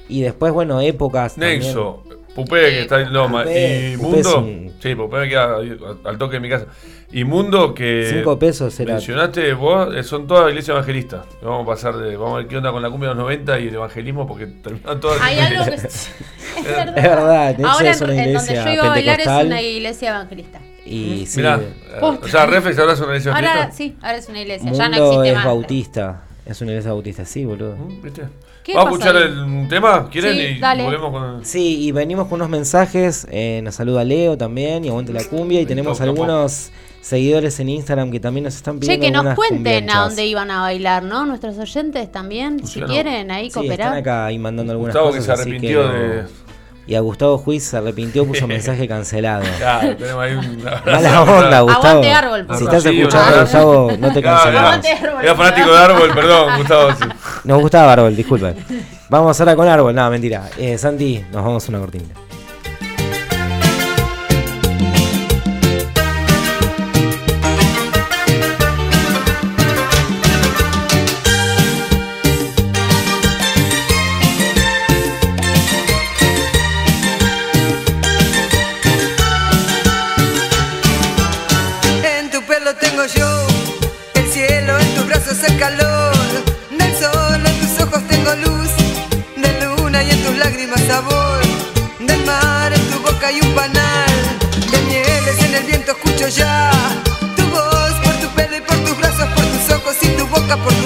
y 0.08 0.20
después, 0.22 0.52
bueno, 0.52 0.80
épocas. 0.80 1.38
Nexo, 1.38 2.02
Pupé, 2.34 2.60
que 2.70 2.80
está 2.82 3.00
en 3.00 3.12
Loma. 3.12 3.44
Pupé- 3.44 3.92
y 3.92 3.96
Pupé 3.96 4.22
Mundo. 4.22 4.38
un- 4.38 4.72
Sí, 4.80 4.94
Pupé 4.94 5.16
me 5.18 5.28
queda 5.28 5.56
al 6.04 6.18
toque 6.18 6.34
de 6.36 6.40
mi 6.40 6.48
casa. 6.48 6.66
Y 7.12 7.24
Mundo, 7.24 7.74
que. 7.74 8.08
Cinco 8.10 8.38
pesos 8.38 8.78
era. 8.80 8.94
Mencionaste 8.94 9.52
vos, 9.54 9.94
eh, 9.94 10.02
son 10.02 10.26
todas 10.26 10.48
iglesias 10.50 10.74
evangelistas. 10.76 11.26
Vamos 11.42 11.64
a 11.64 11.66
pasar 11.66 11.96
de. 11.98 12.16
Vamos 12.16 12.34
a 12.34 12.36
ver 12.38 12.46
qué 12.48 12.56
onda 12.56 12.72
con 12.72 12.80
la 12.82 12.88
cumbia 12.90 13.10
de 13.10 13.14
los 13.16 13.24
90 13.24 13.60
y 13.60 13.68
el 13.68 13.74
evangelismo, 13.74 14.26
porque 14.26 14.46
terminan 14.46 14.98
todas. 15.00 15.20
Hay 15.20 15.38
algo 15.38 15.64
que 15.66 15.74
es 15.76 16.10
verdad. 16.64 16.98
Es 16.98 17.02
verdad, 17.02 17.56
Ahora 17.64 17.90
es 17.90 18.00
una 18.00 18.12
en, 18.14 18.18
en 18.20 18.32
donde 18.34 18.52
iglesia 18.52 18.64
yo 18.64 18.72
iba 18.72 18.84
a 18.84 18.88
bailar 18.88 19.20
es 19.20 19.26
una 19.26 19.62
iglesia 19.62 20.10
evangelista. 20.10 20.60
Y 20.84 21.26
sí, 21.26 21.36
Mirá, 21.38 21.60
Posta. 22.00 22.26
o 22.26 22.28
sea, 22.28 22.46
Reflex 22.46 22.78
ahora 22.78 22.92
es 22.94 22.98
una 23.00 23.08
iglesia 23.10 23.32
Ahora 23.34 23.52
evangelista. 23.52 23.76
sí, 23.76 23.96
ahora 24.02 24.18
es 24.18 24.28
una 24.28 24.40
iglesia, 24.40 24.72
ya 24.72 24.88
no 24.88 24.96
Mundo 24.96 25.10
existe 25.12 25.28
es 25.28 25.34
más. 25.36 25.44
bautista. 25.44 26.22
Es 26.44 26.60
una 26.60 26.70
iglesia 26.72 26.90
bautista, 26.92 27.24
sí, 27.24 27.44
boludo. 27.44 27.76
Mm, 27.76 28.02
¿Viste? 28.02 28.22
¿Qué 28.64 28.74
Vamos 28.74 28.92
a 28.92 29.08
escuchar 29.08 29.16
ahí? 29.16 29.22
el 29.62 29.68
tema, 29.68 30.08
¿quieren? 30.08 30.34
Sí, 30.36 30.40
y 30.56 30.58
dale. 30.60 30.84
volvemos 30.84 31.10
con. 31.10 31.44
Sí, 31.44 31.82
y 31.82 31.92
venimos 31.92 32.28
con 32.28 32.36
unos 32.36 32.48
mensajes. 32.48 33.26
eh, 33.30 33.60
nos 33.64 33.74
saluda 33.74 34.04
Leo 34.04 34.38
también 34.38 34.84
y 34.84 34.88
aguante 34.88 35.12
la 35.12 35.24
cumbia. 35.24 35.60
Y 35.60 35.66
tenemos 35.66 35.98
Capo. 35.98 36.10
algunos 36.10 36.70
seguidores 37.00 37.58
en 37.58 37.68
Instagram 37.70 38.12
que 38.12 38.20
también 38.20 38.44
nos 38.44 38.54
están 38.54 38.78
Che, 38.78 38.96
pidiendo. 38.96 39.20
que 39.22 39.24
nos 39.26 39.34
cuenten 39.34 39.90
a 39.90 40.04
dónde 40.04 40.24
iban 40.26 40.50
a 40.52 40.60
bailar, 40.60 41.02
¿no? 41.02 41.26
Nuestros 41.26 41.58
oyentes 41.58 42.12
también, 42.12 42.58
si 42.60 42.78
Luciano. 42.80 42.86
quieren, 42.86 43.30
ahí 43.32 43.42
Sí, 43.44 43.48
están 43.48 43.62
cooperar. 43.64 43.94
acá 43.96 44.26
ahí 44.26 44.38
mandando 44.38 44.72
algunas 44.72 44.94
Gustavo 44.94 45.10
que 45.12 45.18
cosas. 45.18 45.26
se 45.38 45.42
así 45.42 45.50
arrepintió 45.50 45.82
no- 45.88 45.92
de. 45.92 46.24
Y 46.84 46.96
a 46.96 47.00
Gustavo 47.00 47.38
Juiz 47.38 47.62
se 47.62 47.76
arrepintió, 47.76 48.26
puso 48.26 48.46
mensaje 48.48 48.88
cancelado. 48.88 49.44
Claro, 49.58 49.96
tenemos 49.96 50.22
ahí 50.22 50.34
un. 50.34 50.62
Mala 50.62 51.22
onda, 51.22 51.60
Gustavo. 51.60 51.86
Aguante 51.88 52.10
árbol, 52.12 52.46
Si 52.58 52.64
estás 52.64 52.82
Sí, 52.82 52.88
escuchando, 53.00 53.32
una- 53.32 53.42
Gustavo, 53.42 53.92
no 53.98 54.12
te 54.12 54.20
Claro, 54.22 54.36
cancelamos. 54.38 54.68
Aguante 54.68 54.88
árbol. 54.92 55.22
Era 55.24 55.34
fanático 55.36 55.70
de 55.72 55.78
árbol, 55.78 56.10
perdón, 56.14 56.58
Gustavo. 56.58 56.88
Nos 57.44 57.60
gustaba 57.60 57.92
Árbol, 57.92 58.14
disculpen. 58.14 58.54
Vamos 59.08 59.38
ahora 59.40 59.56
con 59.56 59.68
Árbol, 59.68 59.94
no, 59.94 60.10
mentira. 60.10 60.48
Eh, 60.58 60.78
Santi, 60.78 61.24
nos 61.32 61.44
vamos 61.44 61.66
a 61.66 61.68
una 61.70 61.80
cortinita. 61.80 62.21
Ya. 96.36 96.70
Tu 97.36 97.42
voz 97.50 97.94
por 98.04 98.14
tu 98.20 98.28
pelo 98.34 98.56
y 98.56 98.60
por 98.60 98.76
tus 98.84 98.96
brazos, 98.98 99.26
por 99.34 99.44
tus 99.44 99.74
ojos 99.76 99.96
y 100.02 100.08
tu 100.16 100.26
boca, 100.26 100.56
por 100.56 100.72
tus 100.72 100.81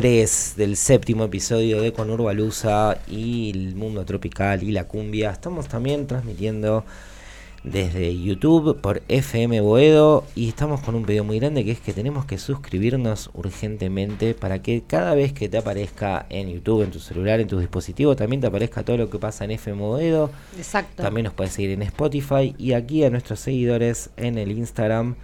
3 0.00 0.54
del 0.56 0.76
séptimo 0.76 1.24
episodio 1.24 1.82
de 1.82 1.92
Conurbalusa 1.92 2.98
y 3.08 3.50
el 3.50 3.74
mundo 3.74 4.04
tropical 4.04 4.62
y 4.62 4.70
la 4.70 4.84
cumbia. 4.84 5.32
Estamos 5.32 5.66
también 5.66 6.06
transmitiendo 6.06 6.84
desde 7.64 8.16
YouTube 8.16 8.80
por 8.80 9.02
FM 9.08 9.60
Boedo 9.60 10.22
y 10.36 10.50
estamos 10.50 10.82
con 10.82 10.94
un 10.94 11.04
pedido 11.04 11.24
muy 11.24 11.40
grande 11.40 11.64
que 11.64 11.72
es 11.72 11.80
que 11.80 11.92
tenemos 11.92 12.26
que 12.26 12.38
suscribirnos 12.38 13.30
urgentemente 13.34 14.34
para 14.34 14.62
que 14.62 14.84
cada 14.86 15.16
vez 15.16 15.32
que 15.32 15.48
te 15.48 15.58
aparezca 15.58 16.26
en 16.30 16.48
YouTube, 16.48 16.84
en 16.84 16.92
tu 16.92 17.00
celular, 17.00 17.40
en 17.40 17.48
tu 17.48 17.58
dispositivo, 17.58 18.14
también 18.14 18.40
te 18.40 18.46
aparezca 18.46 18.84
todo 18.84 18.98
lo 18.98 19.10
que 19.10 19.18
pasa 19.18 19.46
en 19.46 19.50
FM 19.50 19.82
Boedo. 19.82 20.30
Exacto. 20.56 21.02
También 21.02 21.24
nos 21.24 21.34
puedes 21.34 21.54
seguir 21.54 21.72
en 21.72 21.82
Spotify 21.82 22.54
y 22.56 22.74
aquí 22.74 23.02
a 23.02 23.10
nuestros 23.10 23.40
seguidores 23.40 24.10
en 24.16 24.38
el 24.38 24.52
Instagram 24.52 25.16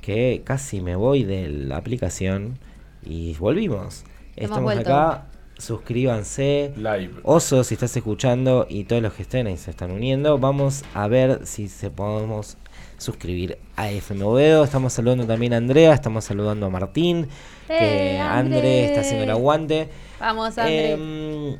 que 0.00 0.42
casi 0.44 0.80
me 0.80 0.96
voy 0.96 1.22
de 1.22 1.48
la 1.48 1.76
aplicación 1.76 2.58
y 3.04 3.34
volvimos. 3.34 4.02
Estamos 4.36 4.64
vuelto. 4.64 4.90
acá, 4.90 5.26
suscríbanse. 5.56 6.72
Live. 6.76 7.14
Oso, 7.22 7.64
si 7.64 7.74
estás 7.74 7.96
escuchando 7.96 8.66
y 8.68 8.84
todos 8.84 9.00
los 9.02 9.14
que 9.14 9.22
estén 9.22 9.46
ahí 9.46 9.56
se 9.56 9.70
están 9.70 9.90
uniendo, 9.90 10.38
vamos 10.38 10.84
a 10.92 11.08
ver 11.08 11.46
si 11.46 11.68
se 11.68 11.90
podemos 11.90 12.58
suscribir 12.98 13.58
a 13.76 13.90
FM. 13.90 14.62
Estamos 14.62 14.92
saludando 14.92 15.26
también 15.26 15.54
a 15.54 15.56
Andrea, 15.56 15.94
estamos 15.94 16.24
saludando 16.24 16.66
a 16.66 16.70
Martín, 16.70 17.28
que 17.66 18.16
¡Eh, 18.16 18.20
André 18.20 18.56
André! 18.56 18.84
está 18.86 19.00
haciendo 19.00 19.24
el 19.24 19.30
aguante. 19.30 19.88
Vamos, 20.20 20.58
André. 20.58 20.92
Em, 20.92 21.56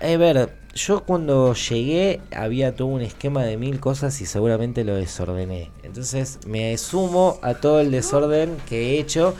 a 0.00 0.16
ver, 0.16 0.56
yo 0.74 1.04
cuando 1.04 1.54
llegué 1.54 2.20
había 2.34 2.74
todo 2.74 2.88
un 2.88 3.02
esquema 3.02 3.42
de 3.42 3.56
mil 3.56 3.80
cosas 3.80 4.20
y 4.20 4.26
seguramente 4.26 4.84
lo 4.84 4.94
desordené. 4.94 5.70
Entonces 5.82 6.38
me 6.46 6.78
sumo 6.78 7.38
a 7.42 7.54
todo 7.54 7.80
el 7.80 7.90
desorden 7.90 8.56
que 8.68 8.90
he 8.90 9.00
hecho 9.00 9.34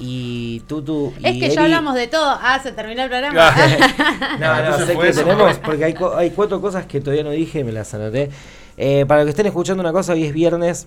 y 0.00 0.60
tú, 0.66 0.82
tú 0.82 1.12
es 1.22 1.34
y 1.34 1.40
que 1.40 1.50
ya 1.50 1.62
hablamos 1.62 1.94
de 1.94 2.06
todo. 2.06 2.38
Ah, 2.40 2.60
se 2.62 2.72
terminó 2.72 3.02
el 3.02 3.08
programa. 3.08 3.54
no, 4.38 4.54
no, 4.54 4.58
Entonces 4.58 4.86
sé 4.86 4.96
que 4.96 5.08
eso. 5.08 5.22
tenemos, 5.22 5.58
porque 5.58 5.84
hay, 5.84 6.30
cuatro 6.30 6.60
cosas 6.60 6.86
que 6.86 7.00
todavía 7.00 7.24
no 7.24 7.30
dije 7.30 7.60
y 7.60 7.64
me 7.64 7.72
las 7.72 7.92
anoté. 7.94 8.30
Eh, 8.76 9.04
para 9.06 9.20
los 9.20 9.26
que 9.26 9.30
estén 9.30 9.46
escuchando 9.46 9.80
una 9.82 9.92
cosa, 9.92 10.12
hoy 10.12 10.24
es 10.24 10.32
viernes, 10.32 10.86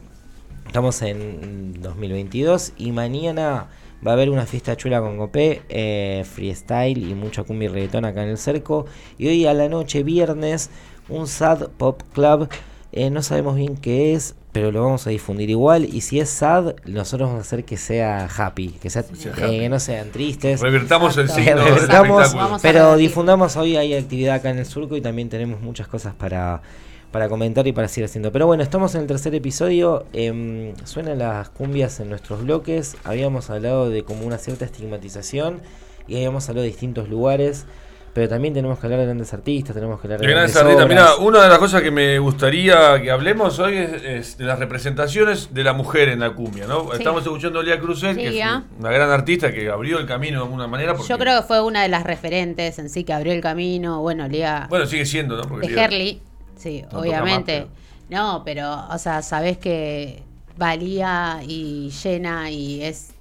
estamos 0.66 1.02
en 1.02 1.82
2022 1.82 2.74
y 2.78 2.92
mañana 2.92 3.68
va 4.06 4.12
a 4.12 4.14
haber 4.14 4.30
una 4.30 4.46
fiesta 4.46 4.76
chula 4.78 5.02
con 5.02 5.18
Copé, 5.18 5.62
eh, 5.70 6.24
freestyle 6.26 6.98
y 6.98 7.14
mucha 7.14 7.44
cumbia 7.44 7.70
y 7.70 7.74
reggaetón 7.74 8.06
acá 8.06 8.24
en 8.24 8.30
el 8.30 8.38
cerco. 8.38 8.86
Y 9.18 9.28
hoy 9.28 9.46
a 9.46 9.54
la 9.54 9.70
noche, 9.70 10.04
viernes, 10.04 10.70
un 11.10 11.28
sad 11.28 11.70
pop 11.78 12.02
club. 12.14 12.50
Eh, 12.94 13.10
no 13.10 13.22
sabemos 13.24 13.56
bien 13.56 13.78
qué 13.78 14.14
es, 14.14 14.36
pero 14.52 14.72
lo 14.72 14.84
vamos 14.84 15.08
a 15.08 15.10
difundir 15.10 15.50
igual. 15.50 15.86
Y 15.86 16.02
si 16.02 16.20
es 16.20 16.30
sad, 16.30 16.76
nosotros 16.86 17.30
vamos 17.30 17.46
a 17.46 17.48
hacer 17.48 17.64
que 17.64 17.78
sea 17.78 18.28
happy, 18.28 18.70
que, 18.82 18.90
sea, 18.90 19.04
sea 19.04 19.32
eh, 19.32 19.44
happy. 19.44 19.60
que 19.60 19.70
no 19.70 19.80
sean 19.80 20.12
tristes. 20.12 20.62
El 20.62 21.30
signo 21.30 21.64
Revertamos, 21.64 22.36
a 22.36 22.60
pero 22.62 22.98
difundamos 22.98 23.56
hoy 23.56 23.78
hay 23.78 23.94
actividad 23.94 24.36
acá 24.36 24.50
en 24.50 24.60
el 24.60 24.66
surco 24.66 24.98
y 24.98 25.02
también 25.02 25.30
tenemos 25.30 25.62
muchas 25.62 25.88
cosas 25.88 26.14
para, 26.14 26.62
para 27.12 27.30
comentar 27.30 27.66
y 27.68 27.72
para 27.72 27.88
seguir 27.88 28.06
haciendo. 28.06 28.32
Pero 28.32 28.46
bueno, 28.46 28.62
estamos 28.64 28.94
en 28.96 29.02
el 29.02 29.08
tercer 29.08 29.34
episodio. 29.36 30.06
em, 30.14 30.74
suenan 30.84 31.20
las 31.20 31.50
cumbias 31.50 32.00
en 32.00 32.10
nuestros 32.10 32.44
bloques. 32.44 32.98
Habíamos 33.04 33.50
hablado 33.50 33.90
de 33.90 34.04
como 34.04 34.26
una 34.26 34.38
cierta 34.38 34.66
estigmatización 34.66 35.62
y 36.08 36.16
habíamos 36.16 36.50
hablado 36.50 36.64
de 36.64 36.72
distintos 36.72 37.08
lugares. 37.08 37.66
Pero 38.14 38.28
también 38.28 38.54
tenemos 38.54 38.78
que 38.78 38.88
hablar 38.88 39.00
de 39.00 39.06
grandes 39.06 39.34
artistas, 39.34 39.74
tenemos 39.74 40.00
que 40.02 40.08
hablar 40.08 40.20
de 40.20 40.28
De 40.28 40.34
grandes 40.34 40.54
grandes 40.54 40.76
artistas. 40.82 40.90
Mirá, 40.90 41.16
una 41.26 41.44
de 41.44 41.50
las 41.50 41.58
cosas 41.60 41.82
que 41.82 41.92
me 41.92 42.20
gustaría 42.20 43.02
que 43.02 43.10
hablemos 43.10 43.58
hoy 43.60 43.78
es, 43.78 44.04
es 44.04 44.38
de 44.38 44.46
las 44.46 44.60
representaciones 44.60 45.54
de 45.54 45.64
la 45.64 45.72
mujer 45.74 46.10
en 46.10 46.20
la 46.20 46.32
cumbia, 46.32 46.68
¿no? 46.68 46.92
Sí. 46.92 46.98
Estamos 46.98 47.24
escuchando 47.24 47.60
a 47.60 47.64
Lía 47.64 47.80
Cruzet, 47.80 48.18
que 48.18 48.38
es 48.38 48.46
ah. 48.46 48.64
una 48.80 48.92
gran 48.92 49.10
artista 49.10 49.52
que 49.54 49.70
abrió 49.70 49.98
el 49.98 50.06
camino 50.06 50.40
de 50.40 50.44
alguna 50.46 50.68
manera. 50.68 50.94
porque- 50.94 51.08
Yo 51.08 51.18
creo 51.18 51.42
que 51.42 51.48
fue 51.48 51.62
una 51.62 51.84
de 51.84 51.88
las 51.90 52.04
referentes 52.04 52.78
en 52.80 52.90
sí 52.90 53.06
que 53.06 53.14
abrió 53.14 53.32
el 53.32 53.42
camino. 53.42 54.02
Bueno, 54.02 54.28
Lía 54.28 54.68
Bueno, 54.70 54.86
sigue 54.86 55.06
siendo, 55.06 55.38
¿no? 55.38 55.44
Porque 55.44 55.68
de 55.68 55.74
Lía- 55.74 55.86
Herley. 55.86 56.22
Sí, 56.58 56.84
obviamente. 56.92 57.62
más, 57.62 57.70
No, 58.10 58.44
pero, 58.44 58.88
o 58.90 58.98
sea, 58.98 59.22
sabés 59.22 59.58
que 59.58 60.24
valía 60.58 61.40
y 61.48 61.90
llena 62.04 62.52
y 62.52 62.84
es 62.84 63.14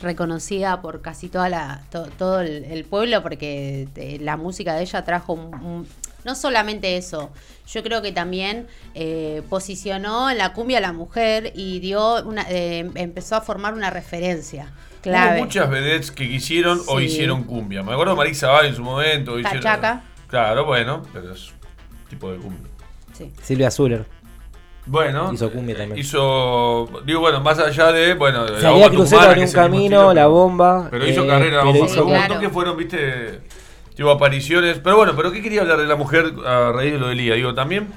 reconocida 0.00 0.80
por 0.82 1.00
casi 1.02 1.28
toda 1.28 1.48
la 1.48 1.82
to- 1.90 2.08
todo 2.18 2.40
el, 2.40 2.64
el 2.64 2.84
pueblo 2.84 3.22
porque 3.22 3.88
eh, 3.96 4.18
la 4.20 4.36
música 4.36 4.74
de 4.74 4.82
ella 4.82 5.04
trajo 5.04 5.32
un- 5.32 5.54
un- 5.54 5.88
no 6.24 6.34
solamente 6.34 6.96
eso 6.96 7.30
yo 7.72 7.82
creo 7.82 8.02
que 8.02 8.12
también 8.12 8.66
eh, 8.94 9.42
posicionó 9.48 10.28
en 10.30 10.38
la 10.38 10.52
cumbia 10.52 10.78
a 10.78 10.80
la 10.80 10.92
mujer 10.92 11.52
y 11.54 11.80
dio 11.80 12.22
una 12.24 12.44
eh, 12.50 12.90
empezó 12.94 13.36
a 13.36 13.40
formar 13.40 13.74
una 13.74 13.90
referencia 13.90 14.70
clave 15.02 15.36
Hubo 15.38 15.44
muchas 15.46 15.70
vedettes 15.70 16.10
que 16.10 16.28
quisieron 16.28 16.80
o 16.88 17.00
hicieron 17.00 17.44
cumbia. 17.44 17.82
Me 17.82 17.92
acuerdo 17.92 18.12
de 18.12 18.16
Marisa 18.18 18.48
Valle 18.48 18.68
en 18.70 18.74
su 18.76 18.82
momento. 18.82 19.38
hicieron- 19.38 19.62
Cachaca. 19.62 20.02
Claro, 20.28 20.64
bueno, 20.66 21.02
pero 21.12 21.32
es 21.32 21.52
tipo 22.10 22.30
de 22.32 22.38
cumbia. 22.38 22.66
Sí. 23.16 23.32
Silvia 23.42 23.70
Zuller. 23.70 24.04
Bueno, 24.86 25.32
Hizo 25.32 25.50
cumbia 25.50 25.76
también. 25.76 25.98
Hizo, 25.98 26.88
digo, 27.04 27.20
bueno, 27.20 27.40
más 27.40 27.58
allá 27.58 27.90
de, 27.90 28.14
bueno, 28.14 28.44
de 28.44 28.52
la 28.52 28.60
Salía 28.60 28.88
Crucero 28.88 29.20
tucumana, 29.22 29.42
en 29.42 29.48
un 29.48 29.52
camino, 29.52 30.06
la 30.14 30.22
pero- 30.22 30.30
bomba. 30.30 30.88
Pero 30.90 31.06
hizo 31.08 31.24
eh, 31.24 31.28
carrera, 31.28 31.58
pero 31.62 31.72
bomba. 31.72 31.86
hizo- 31.86 32.00
Hubo 32.04 32.06
un 32.06 32.10
montón 32.12 32.26
Claro. 32.28 32.40
que 32.40 32.50
fueron, 32.50 32.76
viste, 32.76 33.40
tipo 33.96 34.10
apariciones. 34.10 34.78
Pero 34.82 34.96
bueno, 34.96 35.14
pero 35.16 35.32
¿qué 35.32 35.42
quería 35.42 35.62
hablar 35.62 35.78
de 35.78 35.86
la 35.86 35.96
mujer 35.96 36.32
a 36.46 36.70
raíz 36.72 36.92
de 36.92 36.98
lo 37.00 37.08
de 37.08 37.14
Lía? 37.16 37.34
Digo, 37.34 37.52
también 37.54 37.88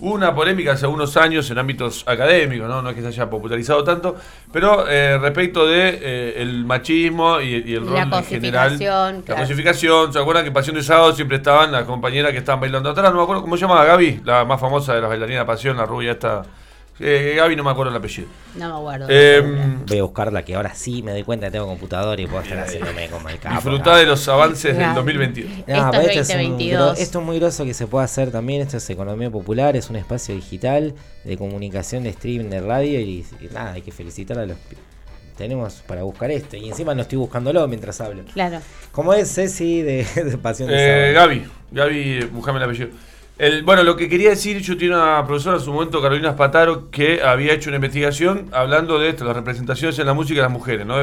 hubo 0.00 0.14
una 0.14 0.34
polémica 0.34 0.72
hace 0.72 0.86
unos 0.86 1.16
años 1.16 1.50
en 1.50 1.58
ámbitos 1.58 2.04
académicos, 2.06 2.68
¿no? 2.68 2.82
No 2.82 2.90
es 2.90 2.96
que 2.96 3.02
se 3.02 3.08
haya 3.08 3.28
popularizado 3.28 3.82
tanto, 3.84 4.16
pero 4.52 4.88
eh, 4.88 5.18
respecto 5.18 5.66
de 5.66 5.98
eh, 6.00 6.34
el 6.42 6.64
machismo 6.64 7.40
y, 7.40 7.62
y 7.66 7.74
el 7.74 7.86
rol 7.86 7.96
en 7.98 8.24
general. 8.24 8.70
cosificación, 8.70 9.24
La 9.26 9.36
cosificación, 9.36 10.12
¿se 10.12 10.18
acuerdan 10.18 10.44
que 10.44 10.48
en 10.48 10.54
Pasión 10.54 10.76
de 10.76 10.82
Sábado 10.82 11.12
siempre 11.14 11.38
estaban 11.38 11.72
las 11.72 11.84
compañeras 11.84 12.32
que 12.32 12.38
estaban 12.38 12.60
bailando 12.60 12.90
atrás? 12.90 13.10
No 13.10 13.16
me 13.18 13.22
acuerdo 13.22 13.42
cómo 13.42 13.56
se 13.56 13.62
llamaba 13.62 13.84
Gaby, 13.84 14.20
la 14.24 14.44
más 14.44 14.60
famosa 14.60 14.94
de 14.94 15.00
las 15.00 15.10
bailarinas 15.10 15.42
de 15.42 15.46
Pasión, 15.46 15.76
la 15.76 15.86
rubia 15.86 16.12
esta. 16.12 16.42
Eh, 17.00 17.34
Gaby 17.36 17.54
no 17.54 17.62
me 17.62 17.70
acuerdo 17.70 17.90
el 17.92 17.96
apellido. 17.96 18.26
no 18.56 18.68
me 18.68 18.74
acuerdo 18.80 19.06
Eh, 19.08 19.40
Voy 19.86 19.98
a 19.98 20.02
buscarla 20.02 20.44
que 20.44 20.54
ahora 20.56 20.74
sí 20.74 21.02
me 21.02 21.12
doy 21.12 21.22
cuenta 21.22 21.46
que 21.46 21.52
tengo 21.52 21.66
computadora 21.66 22.20
y 22.20 22.26
puedo 22.26 22.42
estar 22.42 22.58
haciéndome 22.58 23.08
como 23.08 23.28
el 23.28 23.38
capo. 23.38 23.54
Disfrutá 23.54 23.96
de 23.96 24.06
los 24.06 24.26
avances 24.28 24.64
del 24.74 24.76
Claro. 24.78 24.94
2022. 24.96 25.50
Esto 25.52 25.64
pero 25.66 26.02
es 26.02 26.08
esto, 26.08 26.20
es 26.20 26.28
un 26.30 26.36
2022. 26.50 26.80
gro- 26.98 27.00
esto 27.02 27.18
es 27.20 27.24
muy 27.24 27.38
groso 27.38 27.64
que 27.64 27.74
se 27.74 27.86
puede 27.86 28.04
hacer 28.04 28.30
también. 28.32 28.62
Esto 28.62 28.78
es 28.78 28.90
economía 28.90 29.30
popular, 29.30 29.76
es 29.76 29.88
un 29.90 29.96
espacio 29.96 30.34
digital 30.34 30.94
de 31.24 31.36
comunicación, 31.38 32.02
de 32.02 32.10
streaming, 32.10 32.50
de 32.50 32.60
radio. 32.60 32.98
Y, 33.00 33.24
y 33.40 33.46
nada, 33.52 33.74
hay 33.74 33.82
que 33.82 33.92
felicitar 33.92 34.38
a 34.40 34.46
los. 34.46 34.56
Tenemos 35.36 35.74
para 35.86 36.02
buscar 36.02 36.32
esto. 36.32 36.56
Y 36.56 36.68
encima 36.68 36.94
no 36.96 37.02
estoy 37.02 37.18
buscándolo 37.18 37.66
mientras 37.68 38.00
hablo. 38.00 38.24
claro 38.32 38.58
Como 38.90 39.14
es 39.14 39.32
Ceci 39.32 39.82
de, 39.82 40.04
de 40.16 40.36
Pasión 40.38 40.68
de 40.68 41.10
Eh. 41.10 41.12
Gaby, 41.12 41.44
Gaby, 41.70 42.20
buscame 42.32 42.58
el 42.58 42.64
apellido. 42.64 42.88
El, 43.38 43.62
bueno, 43.62 43.84
lo 43.84 43.94
que 43.96 44.08
quería 44.08 44.30
decir, 44.30 44.58
yo 44.60 44.76
tenía 44.76 44.96
una 44.96 45.24
profesora 45.26 45.56
en 45.58 45.62
su 45.62 45.72
momento, 45.72 46.02
Carolina 46.02 46.32
Spataro, 46.32 46.90
que 46.90 47.22
había 47.22 47.52
hecho 47.52 47.70
una 47.70 47.76
investigación 47.76 48.48
hablando 48.52 48.98
de 48.98 49.10
esto, 49.10 49.24
las 49.24 49.36
representaciones 49.36 49.96
en 50.00 50.06
la 50.06 50.14
música 50.14 50.38
de 50.40 50.42
las 50.42 50.52
mujeres, 50.52 50.84
¿no? 50.86 50.96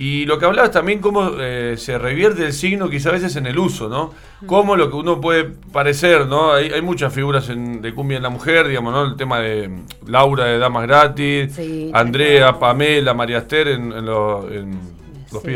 Y 0.00 0.26
lo 0.26 0.38
que 0.38 0.44
hablaba 0.46 0.66
es 0.66 0.72
también 0.72 1.00
cómo 1.00 1.32
eh, 1.40 1.74
se 1.76 1.98
revierte 1.98 2.44
el 2.46 2.52
signo, 2.52 2.88
quizá 2.88 3.08
a 3.08 3.12
veces 3.12 3.34
en 3.34 3.46
el 3.46 3.58
uso, 3.58 3.88
¿no? 3.88 4.14
Cómo 4.46 4.76
lo 4.76 4.88
que 4.90 4.94
uno 4.94 5.20
puede 5.20 5.46
parecer, 5.72 6.28
¿no? 6.28 6.52
Hay, 6.52 6.70
hay 6.70 6.80
muchas 6.82 7.12
figuras 7.12 7.48
en- 7.48 7.82
de 7.82 7.92
cumbia 7.92 8.18
en 8.18 8.22
la 8.22 8.28
mujer, 8.28 8.68
digamos, 8.68 8.92
¿no? 8.92 9.04
El 9.04 9.16
tema 9.16 9.40
de 9.40 9.66
mm, 9.68 9.86
Laura 10.06 10.44
de 10.44 10.58
Damas 10.58 10.86
Gratis, 10.86 11.52
Sí, 11.56 11.90
Andrea. 11.92 12.56
Pamela, 12.60 13.12
María 13.12 13.38
Esther 13.38 13.66
en, 13.66 13.90
en 13.90 14.06
lo- 14.06 14.48
en 14.52 14.78
Los 15.32 15.42
Sí, 15.42 15.48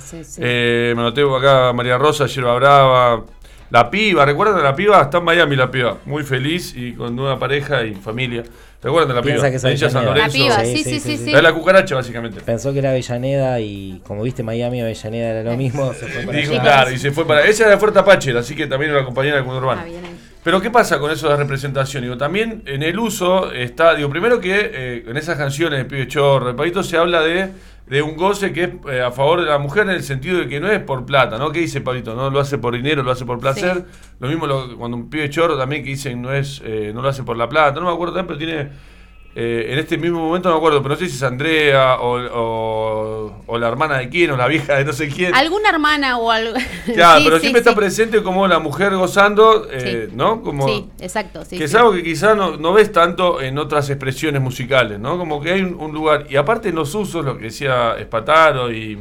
sí, 0.00 0.24
sí. 0.24 0.40
eh, 0.42 0.94
me 0.96 1.02
lo 1.02 1.12
tengo 1.12 1.36
acá 1.36 1.70
María 1.74 1.98
Rosa, 1.98 2.24
Yerba 2.26 2.54
Brava, 2.54 3.22
la 3.70 3.90
piba, 3.90 4.24
¿recuerdan 4.24 4.58
a 4.58 4.62
la 4.62 4.74
piba? 4.74 5.00
Está 5.00 5.18
en 5.18 5.24
Miami 5.24 5.56
la 5.56 5.70
piba, 5.70 5.98
muy 6.04 6.24
feliz 6.24 6.74
y 6.76 6.92
con 6.92 7.14
nueva 7.14 7.38
pareja 7.38 7.84
y 7.84 7.94
familia. 7.94 8.42
¿Recuerdan 8.82 9.08
de 9.08 9.14
la 9.14 9.22
piba? 9.22 9.50
que 9.50 9.76
ya 9.76 9.90
San 9.90 10.06
Avellaneda. 10.06 10.26
La 10.26 10.26
Lorenzo. 10.26 10.32
piba, 10.32 10.64
sí, 10.64 10.84
sí, 10.84 11.00
sí, 11.00 11.16
sí. 11.18 11.34
Es 11.34 11.42
la 11.42 11.52
cucaracha, 11.52 11.94
básicamente. 11.94 12.40
Pensó 12.40 12.72
que 12.72 12.78
era 12.78 12.90
Avellaneda 12.90 13.60
y 13.60 14.00
como 14.06 14.22
viste 14.22 14.42
Miami, 14.42 14.80
Avellaneda 14.80 15.28
era 15.28 15.50
lo 15.50 15.56
mismo. 15.56 15.92
Se 15.94 16.06
fue 16.06 16.22
para 16.24 16.38
Dijo, 16.38 16.52
claro, 16.60 16.90
y 16.90 16.98
se 16.98 17.10
fue 17.10 17.26
para. 17.26 17.44
Esa 17.44 17.64
era 17.64 17.72
de 17.72 17.78
Fuerte 17.78 17.98
Apache, 17.98 18.36
así 18.36 18.54
que 18.54 18.66
también 18.66 18.90
era 18.90 19.04
compañera 19.04 19.36
de 19.36 19.44
Cundo 19.44 19.58
Urbano. 19.58 19.82
Ah, 19.82 19.84
bien 19.84 20.04
ahí. 20.04 20.16
Pero 20.42 20.60
¿qué 20.62 20.70
pasa 20.70 20.98
con 20.98 21.10
eso 21.10 21.26
de 21.26 21.34
la 21.34 21.36
representación? 21.36 22.02
Digo, 22.02 22.16
también 22.16 22.62
en 22.64 22.82
el 22.82 22.98
uso 22.98 23.52
está, 23.52 23.94
digo, 23.94 24.08
primero 24.08 24.40
que 24.40 24.70
eh, 24.72 25.04
en 25.06 25.16
esas 25.18 25.36
canciones 25.36 25.78
de 25.78 25.84
Pibe 25.84 26.08
Chorro, 26.08 26.46
de 26.46 26.54
Pavito, 26.54 26.82
se 26.82 26.96
habla 26.96 27.20
de, 27.20 27.50
de 27.90 28.00
un 28.02 28.16
goce 28.16 28.52
que 28.52 28.62
es 28.64 28.70
eh, 28.90 29.02
a 29.02 29.10
favor 29.10 29.40
de 29.40 29.46
la 29.50 29.58
mujer 29.58 29.82
en 29.82 29.90
el 29.90 30.02
sentido 30.04 30.38
de 30.38 30.48
que 30.48 30.60
no 30.60 30.70
es 30.70 30.78
por 30.80 31.04
plata, 31.04 31.36
¿no? 31.38 31.50
¿Qué 31.50 31.58
dice 31.58 31.80
Pavito? 31.80 32.14
No 32.14 32.30
lo 32.30 32.38
hace 32.40 32.56
por 32.56 32.72
dinero, 32.74 33.02
lo 33.02 33.10
hace 33.10 33.24
por 33.26 33.38
placer. 33.40 33.84
Sí. 33.90 34.12
Lo 34.20 34.28
mismo 34.28 34.46
lo- 34.46 34.78
cuando 34.78 34.96
un 34.96 35.10
pibe 35.10 35.28
chorro 35.28 35.58
también 35.58 35.82
que 35.82 35.90
dicen 35.90 36.22
no 36.22 36.32
es 36.32 36.62
eh, 36.64 36.92
no 36.94 37.02
lo 37.02 37.08
hace 37.08 37.24
por 37.24 37.36
la 37.36 37.48
plata. 37.48 37.80
No 37.80 37.86
me 37.88 37.92
acuerdo 37.92 38.14
también, 38.14 38.38
pero 38.38 38.38
tiene... 38.38 38.89
eh, 39.36 39.68
en 39.70 39.78
este 39.78 39.96
mismo 39.96 40.18
momento 40.18 40.48
no 40.48 40.56
me 40.56 40.58
acuerdo, 40.58 40.82
pero 40.82 40.94
no 40.94 40.98
sé 41.00 41.08
si 41.08 41.14
es 41.16 41.22
Andrea 41.22 41.96
o, 42.00 42.18
o- 42.18 43.32
o 43.46 43.58
la 43.58 43.68
hermana 43.68 43.98
de 43.98 44.08
quién 44.08 44.30
o 44.32 44.36
la 44.36 44.48
vieja 44.48 44.74
de 44.76 44.84
no 44.84 44.92
sé 44.92 45.08
quién. 45.08 45.34
alguna 45.34 45.68
hermana 45.70 46.18
o 46.18 46.30
algo 46.30 46.54
Claro, 46.94 47.18
Sí, 47.20 47.24
pero 47.24 47.36
sí, 47.36 47.40
siempre 47.42 47.62
sí. 47.62 47.68
está 47.68 47.74
presente 47.74 48.22
como 48.22 48.46
la 48.48 48.58
mujer 48.58 48.94
gozando, 48.96 49.66
eh. 49.70 50.08
¿no? 50.12 50.42
Como, 50.42 50.66
sí 50.68 50.88
exacto 51.00 51.44
sí, 51.44 51.56
que 51.58 51.64
es 51.64 51.74
algo 51.74 51.92
que 51.92 52.02
quizás 52.02 52.36
no, 52.36 52.56
no 52.56 52.72
ves 52.72 52.90
tanto 52.92 53.40
en 53.40 53.58
otras 53.58 53.88
expresiones 53.90 54.42
musicales, 54.42 54.98
¿no? 54.98 55.16
Como 55.18 55.40
que 55.40 55.52
hay 55.52 55.62
un, 55.62 55.74
un 55.80 55.92
lugar. 55.92 56.26
Y 56.28 56.36
aparte 56.36 56.70
en 56.70 56.74
los 56.74 56.92
usos, 56.94 57.24
lo 57.24 57.36
que 57.38 57.44
decía 57.44 57.96
Espataro 57.98 58.72
y, 58.72 58.98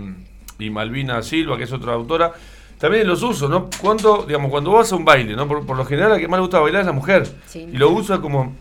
y 0.60 0.70
Malvina 0.70 1.22
Silva, 1.24 1.58
que 1.58 1.64
es 1.64 1.74
otra 1.74 1.94
autora, 1.94 2.34
también 2.78 3.02
en 3.02 3.10
los 3.10 3.22
usos, 3.24 3.50
¿no? 3.50 3.70
Cuando, 3.82 4.24
digamos, 4.26 4.50
cuando 4.52 4.72
vas 4.72 4.92
a 4.92 4.96
un 4.96 5.04
baile, 5.04 5.36
¿no? 5.36 5.48
Por, 5.48 5.66
por 5.66 5.76
lo 5.76 5.84
general 5.86 6.12
la 6.12 6.18
que 6.20 6.28
más 6.28 6.38
le 6.38 6.42
gusta 6.44 6.60
bailar 6.60 6.82
es 6.82 6.88
la 6.88 6.94
mujer. 6.94 7.28
Y 7.56 7.78
lo 7.78 7.90
usa 7.90 8.20
como. 8.22 8.56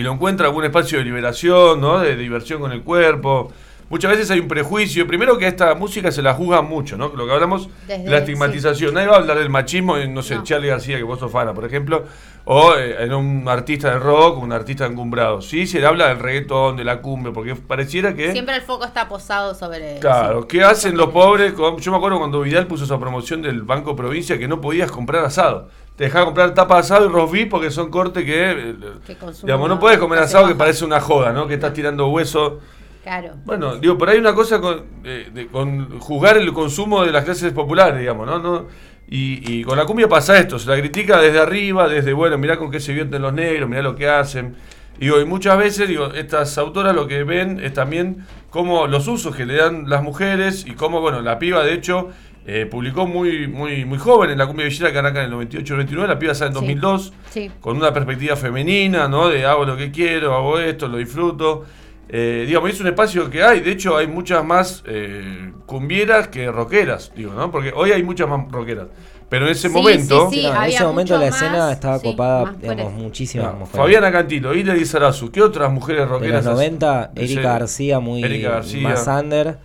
Y 0.00 0.02
lo 0.02 0.12
encuentra 0.12 0.46
algún 0.46 0.64
espacio 0.64 0.96
de 0.98 1.04
liberación, 1.04 1.78
¿no? 1.80 1.98
De 1.98 2.16
diversión 2.16 2.58
con 2.60 2.72
el 2.72 2.80
cuerpo. 2.82 3.52
muchas 3.90 4.12
veces 4.12 4.30
hay 4.30 4.38
un 4.40 4.46
prejuicio. 4.48 5.04
Primero 5.06 5.36
que 5.36 5.46
a 5.46 5.48
esta 5.48 5.74
música 5.74 6.10
se 6.12 6.22
la 6.22 6.32
juzga 6.32 6.62
mucho, 6.62 6.96
¿no? 6.96 7.08
Lo 7.14 7.26
que 7.26 7.32
hablamos 7.32 7.68
Desde- 7.88 8.04
de 8.04 8.10
la 8.10 8.18
estigmatización. 8.18 8.94
Nadie 8.94 9.08
va 9.08 9.16
a 9.16 9.18
hablar 9.18 9.36
del 9.38 9.50
machismo 9.50 9.96
en, 9.98 10.14
no 10.14 10.22
sé, 10.22 10.36
No. 10.36 10.44
Charlie 10.44 10.68
García, 10.68 10.96
que 10.96 11.02
vos 11.02 11.18
sos 11.18 11.30
fana, 11.32 11.52
por 11.52 11.64
ejemplo, 11.64 12.04
o 12.44 12.74
eh, 12.76 13.02
en 13.02 13.12
un 13.12 13.48
artista 13.48 13.90
de 13.90 13.98
rock, 13.98 14.38
un 14.42 14.52
artista 14.52 14.86
encumbrado. 14.86 15.42
Sí, 15.42 15.66
se 15.66 15.80
le 15.80 15.86
habla 15.86 16.06
del 16.08 16.20
reggaetón, 16.20 16.76
de 16.76 16.84
la 16.84 17.00
cumbia, 17.02 17.32
porque 17.32 17.56
pareciera 17.56 18.14
que... 18.14 18.30
Siempre 18.30 18.54
el 18.54 18.62
foco 18.62 18.84
está 18.84 19.08
posado 19.08 19.54
sobre. 19.56 19.98
Claro, 19.98 20.42
sí. 20.42 20.46
¿qué 20.50 20.62
hacen 20.62 20.96
los 20.96 21.08
pobres? 21.10 21.52
con- 21.54 21.76
Yo 21.78 21.90
me 21.90 21.96
acuerdo 21.98 22.18
cuando 22.18 22.40
Vidal 22.42 22.68
puso 22.68 22.84
esa 22.84 22.98
promoción 22.98 23.42
del 23.42 23.62
Banco 23.62 23.96
Provincia 23.96 24.38
que 24.38 24.46
no 24.46 24.60
podías 24.60 24.90
comprar 24.92 25.24
asado. 25.24 25.68
Te 26.00 26.04
dejaba 26.06 26.24
comprar 26.24 26.54
tapa 26.54 26.76
de 26.76 26.80
asado 26.80 27.06
y 27.10 27.30
beef 27.30 27.50
porque 27.50 27.70
son 27.70 27.90
cortes 27.90 28.24
que, 28.24 28.52
eh, 28.52 28.74
Que 29.06 29.18
digamos, 29.42 29.68
no 29.68 29.78
puedes 29.78 29.98
comer 29.98 30.18
asado 30.20 30.48
que 30.48 30.54
parece 30.54 30.82
una 30.86 30.98
joda, 30.98 31.30
¿no? 31.30 31.46
Que 31.46 31.52
estás 31.52 31.74
tirando 31.74 32.08
hueso. 32.08 32.58
Claro. 33.02 33.34
Bueno, 33.44 33.76
digo, 33.76 33.98
por 33.98 34.08
ahí 34.08 34.16
una 34.16 34.34
cosa 34.34 34.62
con, 34.62 34.82
eh, 35.04 35.28
de- 35.30 35.48
con 35.48 35.98
juzgar 36.00 36.38
el 36.38 36.50
consumo 36.54 37.04
de 37.04 37.12
las 37.12 37.22
clases 37.26 37.52
populares, 37.52 38.00
digamos, 38.00 38.26
¿no? 38.26 38.38
no 38.38 38.66
y, 39.10 39.42
y 39.60 39.62
con 39.62 39.76
la 39.76 39.84
cumbia 39.84 40.08
pasa 40.08 40.38
esto, 40.38 40.58
se 40.58 40.70
la 40.70 40.78
critica 40.78 41.20
desde 41.20 41.38
arriba, 41.38 41.86
desde, 41.86 42.14
bueno, 42.14 42.38
mirá 42.38 42.56
con 42.56 42.70
qué 42.70 42.80
se 42.80 42.94
vierten 42.94 43.20
los 43.20 43.34
negros, 43.34 43.68
mirá 43.68 43.82
lo 43.82 43.94
que 43.94 44.08
hacen. 44.08 44.56
Digo, 44.98 45.20
y 45.20 45.26
muchas 45.26 45.58
veces, 45.58 45.86
digo, 45.86 46.14
estas 46.14 46.56
autoras 46.56 46.94
lo 46.94 47.06
que 47.08 47.24
ven 47.24 47.60
es 47.62 47.74
también 47.74 48.26
cómo 48.48 48.86
los 48.86 49.06
usos 49.06 49.36
que 49.36 49.44
le 49.44 49.56
dan 49.56 49.84
las 49.90 50.02
mujeres 50.02 50.64
y 50.66 50.72
cómo, 50.72 51.02
bueno, 51.02 51.20
la 51.20 51.38
piba, 51.38 51.62
de 51.62 51.74
hecho, 51.74 52.08
eh, 52.46 52.66
publicó 52.66 53.06
muy, 53.06 53.46
muy, 53.46 53.84
muy 53.84 53.98
joven 53.98 54.30
en 54.30 54.38
la 54.38 54.46
cumbia 54.46 54.64
villera 54.66 54.90
que 54.92 54.98
arranca 54.98 55.22
en 55.24 55.32
el 55.32 55.38
98-99, 55.48 56.06
la 56.06 56.18
piba 56.18 56.34
sale 56.34 56.48
en 56.48 56.54
Sí. 56.54 56.60
2002 56.60 57.12
Sí. 57.30 57.50
con 57.60 57.76
una 57.76 57.92
perspectiva 57.92 58.36
femenina, 58.36 59.08
¿no? 59.08 59.28
De 59.28 59.44
hago 59.46 59.64
lo 59.64 59.76
que 59.76 59.90
quiero, 59.90 60.34
hago 60.34 60.58
esto, 60.58 60.88
lo 60.88 60.96
disfruto. 60.98 61.64
Eh, 62.12 62.44
digamos, 62.46 62.70
es 62.70 62.80
un 62.80 62.88
espacio 62.88 63.30
que 63.30 63.42
hay, 63.44 63.60
de 63.60 63.70
hecho 63.70 63.96
hay 63.96 64.08
muchas 64.08 64.44
más 64.44 64.82
eh, 64.86 65.52
cumbieras 65.66 66.26
que 66.28 66.50
rockeras, 66.50 67.12
digo, 67.14 67.32
¿no? 67.34 67.50
Porque 67.52 67.72
hoy 67.74 67.92
hay 67.92 68.02
muchas 68.02 68.28
más 68.28 68.50
rockeras. 68.50 68.88
Pero 69.28 69.46
en 69.46 69.52
ese 69.52 69.68
Sí, 69.68 69.74
momento, 69.74 70.28
sí, 70.28 70.40
sí. 70.40 70.42
No, 70.42 70.56
en 70.64 70.70
ese 70.70 70.82
momento 70.82 71.16
la 71.16 71.28
escena 71.28 71.58
más, 71.58 71.72
estaba 71.74 72.00
sí, 72.00 72.08
copada, 72.10 72.52
digamos, 72.60 72.92
muchísimas 72.94 73.46
no, 73.52 73.58
mujeres. 73.60 73.76
Fabiana 73.76 74.10
Cantilo, 74.10 74.52
Hilda 74.52 74.74
Di 74.74 74.84
Sarazu, 74.84 75.30
¿qué 75.30 75.40
otras 75.40 75.70
mujeres 75.70 76.00
de 76.02 76.06
rockeras? 76.08 76.44
los 76.44 76.54
90, 76.54 77.12
De 77.14 77.24
Erika 77.24 77.42
García, 77.42 78.00
muy 78.00 78.24
Erika 78.24 78.50
García. 78.50 78.88
más 78.88 79.06
under, 79.06 79.58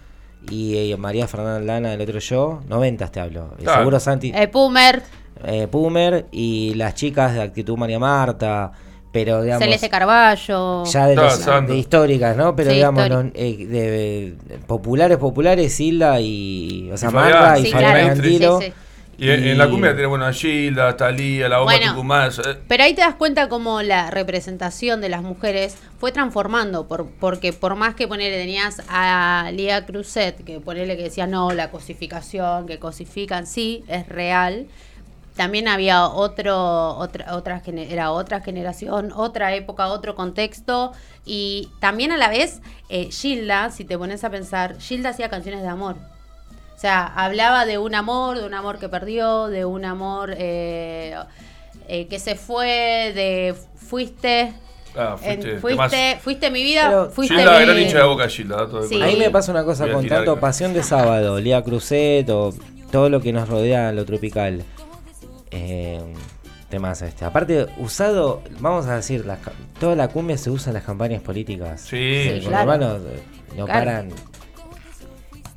y 0.49 0.91
eh, 0.91 0.97
María 0.97 1.27
Fernanda 1.27 1.59
Lana 1.59 1.89
del 1.91 2.01
otro 2.01 2.19
yo, 2.19 2.61
90 2.67 3.07
te 3.11 3.19
hablo. 3.19 3.51
Eh, 3.59 3.63
Claro. 3.63 3.79
Seguro 3.79 3.99
Santi, 3.99 4.31
Eh, 4.35 4.47
Pumer, 4.47 5.01
eh, 5.43 5.67
Pumer, 5.67 6.25
y 6.31 6.73
las 6.75 6.95
chicas 6.95 7.33
de 7.33 7.41
Actitud 7.41 7.77
María 7.77 7.99
Marta, 7.99 8.71
pero 9.11 9.41
digamos... 9.41 9.63
Celeste 9.63 9.89
Carballo. 9.89 10.83
Ya 10.85 11.07
de, 11.07 11.13
Claro, 11.15 11.29
los- 11.61 11.67
de 11.69 11.77
históricas, 11.77 12.35
¿no? 12.35 12.55
Pero 12.55 12.69
Sí, 12.69 12.75
digamos, 12.75 13.09
eh, 13.33 13.57
de, 13.65 14.35
de 14.45 14.57
populares, 14.67 15.17
populares, 15.17 15.79
Hilda 15.79 16.19
y. 16.19 16.89
O 16.91 16.97
sea, 16.97 17.09
Y 17.09 17.11
Fabián. 17.13 17.31
Marta 17.39 17.59
y 17.59 17.65
Sí, 17.65 17.71
Fabián 17.71 17.91
claro. 17.93 18.07
Cantilo. 18.07 18.59
Sí, 18.61 18.73
Y 19.17 19.29
en, 19.29 19.47
en 19.47 19.57
la 19.57 19.69
cumbia 19.69 19.91
tiene, 19.93 20.07
bueno, 20.07 20.25
a 20.25 20.33
Gilda, 20.33 20.97
Talía, 20.97 21.47
la 21.47 21.59
bomba 21.59 21.73
Bueno. 21.73 21.91
Tucumán. 21.93 22.31
eh, 22.45 22.57
Pero 22.67 22.83
ahí 22.83 22.93
te 22.93 23.01
das 23.01 23.15
cuenta 23.15 23.47
cómo 23.47 23.81
la 23.81 24.11
representación 24.11 24.99
de 24.99 25.09
las 25.09 25.21
mujeres 25.21 25.77
fue 25.99 26.11
transformando, 26.11 26.87
por, 26.87 27.07
porque 27.19 27.53
por 27.53 27.75
más 27.75 27.95
que 27.95 28.07
ponerle 28.07 28.37
tenías 28.37 28.81
a 28.89 29.49
Lía 29.53 29.85
Cruzet, 29.85 30.43
que 30.43 30.59
ponerle 30.59 30.97
que 30.97 31.03
decía 31.03 31.27
no, 31.27 31.51
la 31.51 31.71
cosificación, 31.71 32.67
que 32.67 32.77
cosifican, 32.77 33.47
sí, 33.47 33.83
es 33.87 34.07
real. 34.09 34.67
También 35.35 35.67
había 35.67 36.07
otro, 36.07 36.95
otra, 36.95 37.35
otra, 37.35 37.61
era 37.89 38.11
otra 38.11 38.39
generación, 38.39 39.11
otra 39.13 39.53
época, 39.53 39.87
otro 39.87 40.15
contexto. 40.15 40.93
Y 41.25 41.69
también 41.81 42.13
a 42.13 42.17
la 42.17 42.29
vez, 42.29 42.61
eh, 42.87 43.09
Gilda, 43.11 43.69
si 43.69 43.83
te 43.83 43.97
pones 43.97 44.23
a 44.23 44.29
pensar, 44.29 44.79
Gilda 44.79 45.09
hacía 45.09 45.29
canciones 45.29 45.61
de 45.61 45.67
amor. 45.67 45.97
O 46.75 46.79
sea, 46.79 47.05
hablaba 47.05 47.65
de 47.65 47.77
un 47.77 47.95
amor, 47.95 48.37
de 48.39 48.45
un 48.45 48.53
amor 48.53 48.79
que 48.79 48.89
perdió, 48.89 49.47
de 49.47 49.63
un 49.65 49.85
amor 49.85 50.33
eh, 50.37 51.15
eh, 51.87 52.07
que 52.07 52.19
se 52.19 52.35
fue, 52.35 53.13
de 53.15 53.55
fuiste, 53.77 54.51
ah, 54.97 55.15
en- 55.23 55.59
fuiste, 55.61 56.19
fuiste, 56.21 56.51
mi 56.51 56.63
vida, 56.63 56.87
Pero- 56.89 57.09
fuiste 57.11 57.35
Gilda, 57.35 57.59
mi... 57.59 57.65
gran 57.65 57.79
hincha 57.79 57.97
de 57.99 58.03
boca, 58.03 58.27
Gilda. 58.27 58.65
Sí. 58.65 58.95
color. 58.95 59.03
Ahí 59.03 59.15
me 59.17 59.29
pasa 59.29 59.51
una 59.51 59.63
cosa 59.63 59.85
a 59.85 59.91
con 59.91 60.05
tanto 60.07 60.31
acá. 60.33 60.41
Pasión 60.41 60.73
de 60.73 60.83
Sábado, 60.83 61.39
Lía 61.39 61.63
Cruzet 61.63 62.29
o 62.29 62.53
todo 62.91 63.09
lo 63.09 63.21
que 63.21 63.31
nos 63.31 63.47
rodea 63.47 63.91
lo 63.93 64.03
tropical. 64.05 64.63
Eh, 65.51 66.01
temas 66.69 67.01
este. 67.01 67.23
Aparte, 67.25 67.67
usado, 67.77 68.41
vamos 68.59 68.85
a 68.87 68.97
decir, 68.97 69.25
las 69.25 69.39
ca- 69.39 69.53
toda 69.79 69.95
la 69.95 70.09
cumbia 70.09 70.37
se 70.37 70.49
usa 70.49 70.71
en 70.71 70.73
las 70.75 70.83
campañas 70.83 71.21
políticas. 71.21 71.81
Sí, 71.81 72.23
Sí, 72.23 72.29
Los 72.35 72.47
claro. 72.47 72.71
hermanos 72.73 73.01
eh, 73.13 73.23
no 73.55 73.65
Claro. 73.65 73.79
paran. 73.79 74.09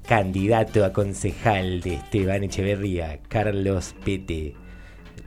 Candidato 0.08 0.84
a 0.84 0.92
concejal 0.92 1.80
de 1.82 1.94
Esteban 1.94 2.42
Echeverría, 2.44 3.18
Carlos 3.28 3.94
Pete. 4.04 4.54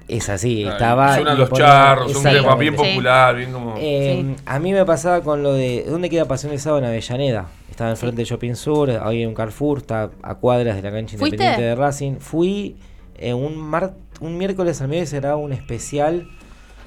Es 0.07 0.27
así, 0.29 0.65
Ah, 0.65 0.71
estaba. 0.71 1.15
Suenan 1.15 1.37
los 1.37 1.51
charros, 1.51 2.15
un 2.15 2.23
tema 2.23 2.55
bien 2.55 2.75
Sí. 2.77 2.83
popular, 2.83 3.35
bien 3.35 3.51
como. 3.53 3.75
Eh, 3.77 4.35
A 4.45 4.59
mí 4.59 4.73
me 4.73 4.83
pasaba 4.83 5.21
con 5.21 5.43
lo 5.43 5.53
de. 5.53 5.85
¿Dónde 5.87 6.09
queda 6.09 6.25
Pasión 6.25 6.51
de 6.51 6.57
Sábado 6.57 6.79
en 6.79 6.85
Avellaneda? 6.89 7.47
Estaba 7.69 7.91
enfrente 7.91 8.17
del 8.17 8.25
Shopping 8.25 8.55
Sur, 8.55 8.89
hoy 8.89 9.25
un 9.25 9.33
Carrefour, 9.35 9.77
está 9.77 10.09
a 10.21 10.35
cuadras 10.35 10.75
de 10.75 10.81
la 10.81 10.91
cancha 10.91 11.17
¿Fuiste? 11.17 11.35
independiente 11.35 11.63
de 11.63 11.75
Racing. 11.75 12.15
Fui 12.19 12.75
eh, 13.17 13.33
un, 13.33 13.55
mar, 13.57 13.93
un 14.19 14.37
miércoles 14.37 14.81
al 14.81 14.87
medio 14.89 15.05
se 15.05 15.19
grababa 15.19 15.39
un 15.39 15.53
especial. 15.53 16.27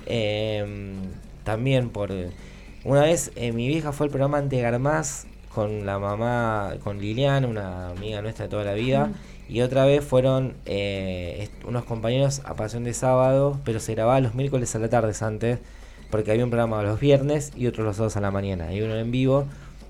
eh, 0.07 0.95
también 1.45 1.91
por. 1.91 2.11
Una 2.85 3.03
vez 3.03 3.33
eh, 3.37 3.53
mi 3.53 3.69
vieja 3.69 3.93
fue 3.93 4.07
al 4.07 4.11
programa 4.11 4.39
Ante 4.39 4.61
Garmaz 4.61 5.27
con 5.55 5.87
la 5.87 5.99
mamá, 5.99 6.75
con 6.83 6.99
Liliana, 6.99 7.47
una 7.47 7.91
amiga 7.91 8.21
nuestra 8.21 8.47
de 8.47 8.51
toda 8.51 8.65
la 8.65 8.75
vida. 8.75 9.13
Y 9.49 9.61
otra 9.61 9.85
vez 9.85 10.05
fueron 10.05 10.55
eh, 10.67 11.49
unos 11.67 11.85
compañeros 11.85 12.43
a 12.45 12.55
Pasión 12.55 12.85
de 12.85 12.95
Sábado, 12.95 13.61
pero 13.65 13.79
se 13.79 13.95
grababa 13.95 14.21
los 14.21 14.35
miércoles 14.35 14.75
a 14.75 14.79
la 14.79 14.89
tarde 14.89 15.13
antes, 15.21 15.59
porque 16.11 16.31
había 16.31 16.45
un 16.45 16.51
programa 16.51 16.83
los 16.83 16.99
viernes 16.99 17.53
y 17.55 17.67
otros 17.67 17.87
los 17.87 17.97
sábados 17.97 18.17
a 18.17 18.21
la 18.21 18.31
mañana. 18.31 18.73
Y 18.73 18.83
uno 18.83 18.97
en 18.97 19.11
vivo, 19.11 19.47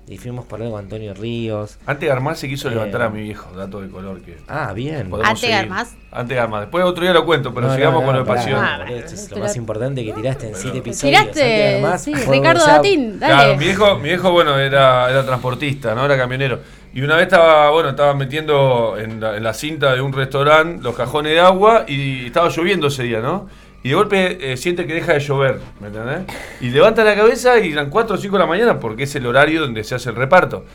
y 0.07 0.17
fuimos 0.17 0.45
por 0.45 0.61
ahí 0.61 0.69
con 0.69 0.79
Antonio 0.79 1.13
Ríos. 1.13 1.77
Antes 1.85 2.07
Garmaz 2.07 2.39
se 2.39 2.47
quiso 2.47 2.67
Eh, 2.67 2.71
levantar 2.71 3.01
a 3.01 3.09
mi 3.09 3.21
viejo, 3.21 3.55
dato 3.55 3.81
de 3.81 3.89
color 3.89 4.21
que. 4.21 4.37
Ah, 4.47 4.71
bien. 4.73 5.11
¿Ante. 5.23 5.49
Garmaz? 5.49 5.95
Ante 6.11 6.35
Garmaz. 6.35 6.61
Después 6.61 6.85
otro 6.85 7.03
día 7.03 7.13
lo 7.13 7.25
cuento, 7.25 7.53
pero 7.53 7.67
No, 7.67 7.73
no, 7.73 7.75
sigamos 7.75 8.01
no, 8.01 8.05
con 8.05 8.15
lo 8.15 8.21
de 8.21 8.27
pará, 8.27 8.39
pasión. 8.41 8.59
Ah, 8.63 8.85
esto 8.89 9.13
es 9.15 9.31
lo 9.31 9.37
más 9.39 9.55
importante 9.55 10.05
que 10.05 10.13
tiraste 10.13 10.49
en 10.49 10.55
siete 10.55 10.77
episodios. 10.79 11.19
Ante 11.19 11.77
Tiraste, 11.79 11.97
sí, 11.97 12.13
Ricardo 12.29 12.61
o 12.61 12.65
sea, 12.65 12.75
Datín, 12.75 13.19
dale. 13.19 13.33
Claro, 13.33 13.57
mi 13.57 13.63
viejo, 13.65 13.95
mi 13.97 14.09
viejo 14.09 14.31
bueno, 14.31 14.59
era, 14.59 15.09
era 15.09 15.25
transportista, 15.25 15.95
¿no? 15.95 16.05
Era 16.05 16.17
camionero. 16.17 16.59
Y 16.93 17.01
una 17.01 17.15
vez 17.15 17.23
estaba, 17.23 17.71
bueno, 17.71 17.89
estaba 17.89 18.13
metiendo 18.13 18.95
en 18.97 19.19
la, 19.19 19.35
en 19.35 19.43
la 19.43 19.53
cinta 19.53 19.93
de 19.93 20.01
un 20.01 20.13
restaurante 20.13 20.81
los 20.81 20.95
cajones 20.95 21.33
de 21.33 21.41
agua 21.41 21.83
y 21.87 22.27
estaba 22.27 22.47
lloviendo 22.49 22.87
ese 22.87 23.03
día, 23.03 23.19
¿no? 23.19 23.49
Y 23.85 23.89
de 23.89 23.93
golpe 23.95 24.51
eh, 24.51 24.57
siente 24.57 24.87
que 24.87 24.95
deja 24.95 25.13
de 25.13 25.19
llover, 25.19 25.59
¿me 25.79 25.89
entendés? 25.89 26.21
Y 26.59 26.69
levanta 26.71 27.03
la 27.03 27.13
cabeza 27.15 27.59
y 27.59 27.71
eran 27.71 27.91
4 27.91 28.15
o 28.15 28.17
5 28.17 28.35
de 28.35 28.39
la 28.39 28.47
mañana 28.47 28.79
porque 28.79 29.03
es 29.03 29.13
el 29.15 29.27
horario 29.27 29.61
donde 29.61 29.83
se 29.83 29.93
hace 29.93 30.09
el 30.09 30.15
reparto. 30.15 30.65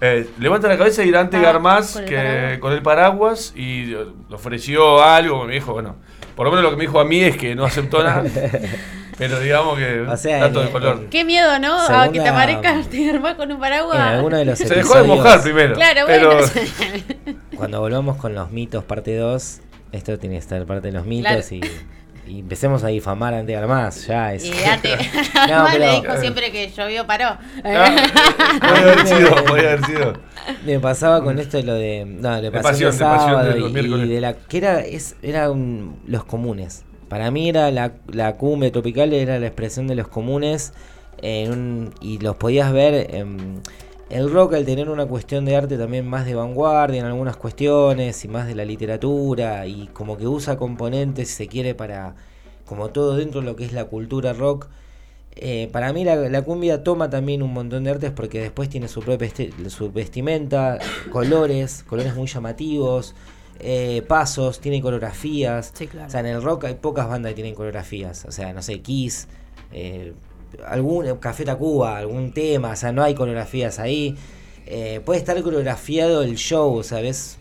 Eh, 0.00 0.28
levanta 0.38 0.68
la 0.68 0.78
cabeza 0.78 1.04
y 1.04 1.08
era 1.08 1.18
ante 1.18 1.36
Ah, 1.38 1.40
Garmaz 1.42 1.94
con 1.94 2.04
el 2.04 2.08
que, 2.08 2.58
con 2.60 2.72
el 2.72 2.80
paraguas 2.80 3.52
y 3.56 3.92
eh, 3.92 4.06
le 4.28 4.34
ofreció 4.36 5.02
algo. 5.02 5.44
Me 5.46 5.54
dijo, 5.54 5.72
bueno, 5.72 5.96
por 6.36 6.46
lo 6.46 6.52
menos 6.52 6.62
lo 6.62 6.70
que 6.70 6.76
me 6.76 6.82
dijo 6.82 7.00
a 7.00 7.04
mí 7.04 7.20
es 7.20 7.36
que 7.36 7.56
no 7.56 7.64
aceptó 7.64 8.04
nada. 8.04 8.22
pero 9.18 9.40
digamos 9.40 9.76
que 9.76 10.02
O 10.02 10.16
sea, 10.16 10.38
dato 10.38 10.62
de 10.62 10.70
color. 10.70 11.06
Qué 11.10 11.24
miedo, 11.24 11.58
¿no? 11.58 11.74
A 11.76 11.86
Segunda- 11.86 12.12
que 12.12 12.20
te 12.20 12.28
aparezcas 12.28 12.88
te 12.88 13.10
armás 13.10 13.34
con 13.34 13.50
un 13.50 13.58
paraguas. 13.58 13.96
En 13.96 14.02
alguno 14.02 14.36
de 14.38 14.44
los 14.44 14.58
Se 14.58 14.72
dejó 14.72 14.96
de 14.96 15.08
mojar 15.08 15.42
primero. 15.42 15.74
Claro, 15.74 16.02
pero 16.06 16.36
bueno. 16.36 16.46
Cuando 17.56 17.80
volvamos 17.80 18.16
con 18.16 18.32
los 18.34 18.52
mitos, 18.52 18.84
parte 18.84 19.16
2, 19.16 19.60
esto 19.90 20.18
tiene 20.20 20.36
que 20.36 20.40
estar 20.40 20.64
parte 20.66 20.86
de 20.86 20.92
los 20.92 21.04
mitos 21.04 21.32
Claro. 21.32 21.46
y, 21.50 21.60
y 22.36 22.40
empecemos 22.40 22.84
a 22.84 22.88
difamar 22.88 23.34
ante 23.34 23.52
Garmaz. 23.52 24.06
Ya 24.06 24.32
es. 24.34 24.44
Y 24.44 24.52
antes, 24.64 24.98
No, 25.48 25.64
pero- 25.72 25.78
le 25.78 26.00
dijo 26.00 26.16
siempre 26.20 26.50
que 26.52 26.70
llovió, 26.70 27.06
paró. 27.06 27.36
Ah, 27.64 27.96
podía 28.60 28.82
haber 28.92 29.06
sido, 29.06 29.44
podía 29.44 29.72
haber 29.72 29.84
sido. 29.86 30.12
Me 30.64 30.78
pasaba 30.80 31.22
con 31.22 31.38
esto 31.38 31.56
de 31.56 31.62
lo 31.64 31.74
de. 31.74 32.04
No, 32.06 32.36
de 32.36 32.42
De 32.42 32.50
pasión, 32.50 32.90
de 32.90 32.96
de 32.96 32.98
sábado 32.98 33.48
de 33.50 33.58
los 33.60 33.70
y- 33.70 33.72
miércoles. 33.74 34.06
y, 34.06 34.12
de 34.14 34.20
la. 34.20 34.34
que 34.34 34.58
era, 34.58 34.80
es, 34.80 35.16
era 35.22 35.50
un- 35.50 36.00
los 36.06 36.24
comunes. 36.24 36.84
Para 37.08 37.30
mí 37.30 37.48
era 37.48 37.70
la, 37.70 37.92
la 38.12 38.36
cumbia 38.36 38.70
tropical, 38.70 39.12
era 39.12 39.38
la 39.38 39.46
expresión 39.46 39.86
de 39.88 39.94
los 39.96 40.08
comunes. 40.08 40.72
en 41.22 41.50
un- 41.52 41.94
y 42.00 42.18
los 42.18 42.36
podías 42.36 42.72
ver. 42.72 43.14
en- 43.14 43.60
el 44.10 44.30
rock, 44.30 44.54
al 44.54 44.64
tener 44.64 44.88
una 44.90 45.06
cuestión 45.06 45.44
de 45.44 45.56
arte 45.56 45.78
también 45.78 46.06
más 46.06 46.26
de 46.26 46.34
vanguardia 46.34 47.00
en 47.00 47.06
algunas 47.06 47.36
cuestiones 47.36 48.24
y 48.24 48.28
más 48.28 48.46
de 48.46 48.54
la 48.54 48.64
literatura, 48.64 49.66
y 49.66 49.88
como 49.92 50.16
que 50.16 50.26
usa 50.26 50.56
componentes, 50.56 51.28
si 51.28 51.34
se 51.34 51.48
quiere, 51.48 51.74
para. 51.74 52.14
como 52.66 52.90
todo 52.90 53.16
dentro 53.16 53.40
de 53.40 53.46
lo 53.46 53.56
que 53.56 53.64
es 53.64 53.72
la 53.72 53.84
cultura 53.86 54.32
rock. 54.32 54.68
Eh, 55.36 55.68
para 55.72 55.92
mí 55.92 56.04
la, 56.04 56.16
la 56.16 56.42
cumbia 56.42 56.82
toma 56.84 57.08
también 57.08 57.42
un 57.42 57.52
montón 57.52 57.84
de 57.84 57.90
artes 57.90 58.10
porque 58.10 58.40
después 58.40 58.68
tiene 58.68 58.88
su 58.88 59.00
propia 59.00 59.28
esti- 59.28 59.68
su 59.68 59.90
vestimenta, 59.92 60.78
colores, 61.12 61.84
colores 61.88 62.14
muy 62.16 62.26
llamativos, 62.26 63.14
eh, 63.60 64.02
pasos, 64.08 64.60
tiene 64.60 64.80
coreografías. 64.82 65.72
Sí, 65.74 65.86
claro. 65.86 66.08
O 66.08 66.10
sea, 66.10 66.20
en 66.20 66.26
el 66.26 66.42
rock 66.42 66.64
hay 66.64 66.74
pocas 66.74 67.08
bandas 67.08 67.30
que 67.30 67.34
tienen 67.36 67.54
coreografías. 67.54 68.24
O 68.26 68.32
sea, 68.32 68.52
no 68.52 68.60
sé, 68.62 68.80
Kiss, 68.80 69.28
eh, 69.72 70.12
algún 70.66 71.16
Café 71.16 71.44
Tacuba, 71.44 71.98
algún 71.98 72.32
tema, 72.32 72.70
o 72.72 72.76
sea, 72.76 72.92
no 72.92 73.02
hay 73.02 73.14
coreografías 73.14 73.78
ahí. 73.78 74.16
eh, 74.66 75.00
puede 75.04 75.18
estar 75.18 75.40
coreografiado 75.42 76.22
el 76.22 76.36
show, 76.36 76.82
¿sabes? 76.82 77.38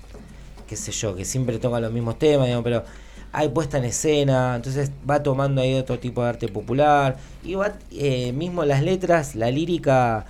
Qué 0.68 0.76
sé 0.76 0.92
yo, 0.92 1.16
que 1.16 1.26
siempre 1.26 1.60
toca 1.60 1.80
los 1.80 1.92
mismos 1.92 2.18
temas, 2.20 2.50
pero 2.64 2.84
hay 3.32 3.50
puesta 3.50 3.78
en 3.78 3.86
escena, 3.86 4.56
entonces 4.56 4.92
va 5.10 5.22
tomando 5.24 5.62
ahí 5.62 5.76
otro 5.76 6.00
tipo 6.00 6.24
de 6.24 6.30
arte 6.30 6.48
popular. 6.48 7.18
Y 7.44 7.56
va, 7.56 7.74
eh, 7.92 8.32
mismo 8.34 8.66
las 8.66 8.84
letras, 8.84 9.36
la 9.36 9.52
lírica 9.52 10.26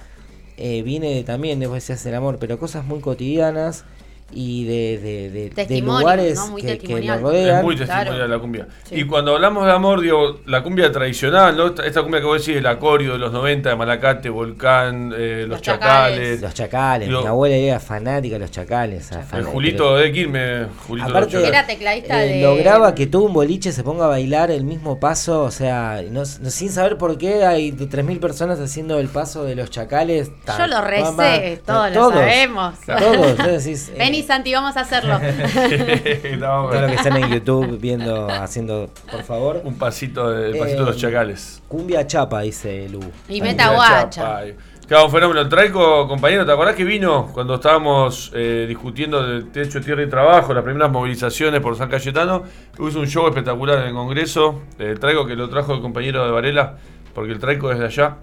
eh, 0.57 0.82
viene 0.84 1.13
de, 1.15 1.23
también, 1.23 1.59
después 1.59 1.84
se 1.84 1.93
hace 1.93 2.09
el 2.09 2.15
amor, 2.15 2.38
pero 2.39 2.59
cosas 2.59 2.86
muy 2.86 2.99
cotidianas 2.99 3.86
y 4.32 4.65
de, 4.65 4.97
de, 4.99 5.30
de- 5.30 5.30
de 5.30 5.49
Testimonio, 5.49 5.99
lugares 6.01 6.36
¿no? 6.36 6.47
Muy 6.49 6.61
que, 6.61 6.77
que 6.77 7.01
lo 7.01 7.17
rodean. 7.17 7.57
Es 7.57 7.63
muy 7.63 7.75
testimonial 7.75 8.07
Claro. 8.15 8.27
la 8.27 8.39
cumbia. 8.39 8.67
Sí. 8.84 8.95
Y 8.95 9.03
cuando 9.05 9.36
hablamos 9.36 9.65
de 9.65 9.71
amor, 9.71 10.01
digo, 10.01 10.39
la 10.45 10.61
cumbia 10.63 10.91
tradicional, 10.91 11.55
¿no? 11.57 11.67
Esta, 11.67 11.86
esta 11.86 12.01
cumbia 12.01 12.19
que 12.19 12.25
vos 12.25 12.39
decís, 12.45 12.57
el 12.59 12.65
acorio 12.67 13.13
de 13.13 13.19
los 13.19 13.32
90, 13.32 13.69
de 13.69 13.75
Malacate, 13.75 14.30
Volcán, 14.30 15.13
eh, 15.17 15.41
Los, 15.41 15.49
Los 15.57 15.61
Chacales. 15.61 15.80
Chacales. 16.19 16.41
Los 16.41 16.53
chacales, 16.53 17.09
mi 17.09 17.25
abuela 17.25 17.55
era 17.55 17.80
fanática 17.80 18.36
de 18.36 18.39
los 18.39 18.51
chacales. 18.51 19.05
sea, 19.07 19.25
El. 19.34 19.43
Julito 19.45 19.95
de 19.95 20.11
Quilmes, 20.11 20.67
Julito 20.88 21.07
de 21.07 21.11
los 21.13 21.17
Aparte, 21.17 21.32
Chacales. 21.32 21.49
Era 21.49 21.65
tecladista 21.67 22.23
eh, 22.25 22.30
de- 22.36 22.41
lograba 22.43 22.95
que 22.95 23.07
todo 23.07 23.23
un 23.23 23.34
boliche 23.34 23.71
se 23.71 23.84
ponga 23.84 24.05
a 24.05 24.07
bailar 24.09 24.51
el 24.51 24.63
mismo 24.63 24.99
paso, 24.99 25.43
o 25.43 25.51
sea, 25.51 26.01
no, 26.09 26.21
no- 26.21 26.49
sin 26.49 26.69
saber 26.69 26.97
por 26.97 27.17
qué 27.17 27.45
hay 27.45 27.71
de 27.71 27.88
3.000 27.89 28.19
personas 28.19 28.59
haciendo 28.59 28.99
el 28.99 29.07
paso 29.07 29.43
de 29.43 29.55
los 29.55 29.69
chacales. 29.69 30.32
Yo 30.57 30.67
lo 30.67 30.82
recé, 30.82 31.61
todos 31.65 31.91
lo 31.93 32.09
sabemos. 32.11 32.75
Todos, 32.86 33.27
entonces 33.27 33.63
decís, 33.65 33.89
eh, 33.89 33.95
Vení, 34.20 34.28
Santi, 34.28 34.53
vamos 34.53 34.76
a 34.78 34.82
hacerlo. 34.82 35.20
No, 36.39 36.70
todo 36.70 36.82
lo 36.82 36.88
que 36.88 36.95
están 36.95 37.17
en 37.17 37.30
YouTube 37.32 37.80
viendo, 37.80 38.30
haciendo, 38.30 38.89
por 39.11 39.24
favor. 39.24 39.61
Un 39.63 39.76
pasito, 39.78 40.30
de, 40.32 40.51
el 40.51 40.57
pasito 40.57 40.82
de 40.82 40.86
los 40.91 40.95
Eh, 40.97 40.99
Chacales. 40.99 41.61
Cumbia 41.67 42.05
chapa, 42.07 42.41
dice 42.41 42.88
Lu. 42.89 42.99
y 43.28 43.41
meta 43.41 43.74
guacha. 43.74 44.41
Claro, 44.88 45.05
un 45.05 45.11
fenómeno. 45.11 45.47
Traico, 45.47 46.07
compañero, 46.07 46.45
¿te 46.45 46.51
acordás 46.51 46.76
que 46.76 46.84
vino 46.84 47.30
cuando 47.34 47.55
estábamos 47.55 48.32
eh, 48.34 48.65
discutiendo 48.67 49.22
del 49.22 49.51
techo, 49.51 49.82
tierra 49.82 50.01
y 50.03 50.09
trabajo, 50.09 50.53
las 50.53 50.63
primeras 50.63 50.91
movilizaciones 50.91 51.61
por 51.61 51.76
San 51.76 51.89
Cayetano? 51.89 52.43
Hizo 52.80 52.99
un 52.99 53.07
show 53.07 53.28
espectacular 53.28 53.80
en 53.80 53.88
el 53.89 53.93
Congreso. 53.93 54.63
Eh, 54.80 54.95
Traico 54.99 55.26
que 55.28 55.36
lo 55.36 55.47
trajo 55.49 55.74
el 55.76 55.82
compañero 55.82 56.26
de 56.26 56.32
Varela, 56.32 56.78
porque 57.13 57.32
el 57.34 57.39
Traico 57.39 57.72
es 57.72 57.78
de 57.80 57.86
allá. 57.86 58.17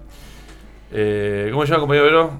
Eh, 0.91 1.49
¿Cómo 1.51 1.65
se 1.65 1.69
llama, 1.71 1.81
compañero 1.81 2.05
Vero? 2.05 2.31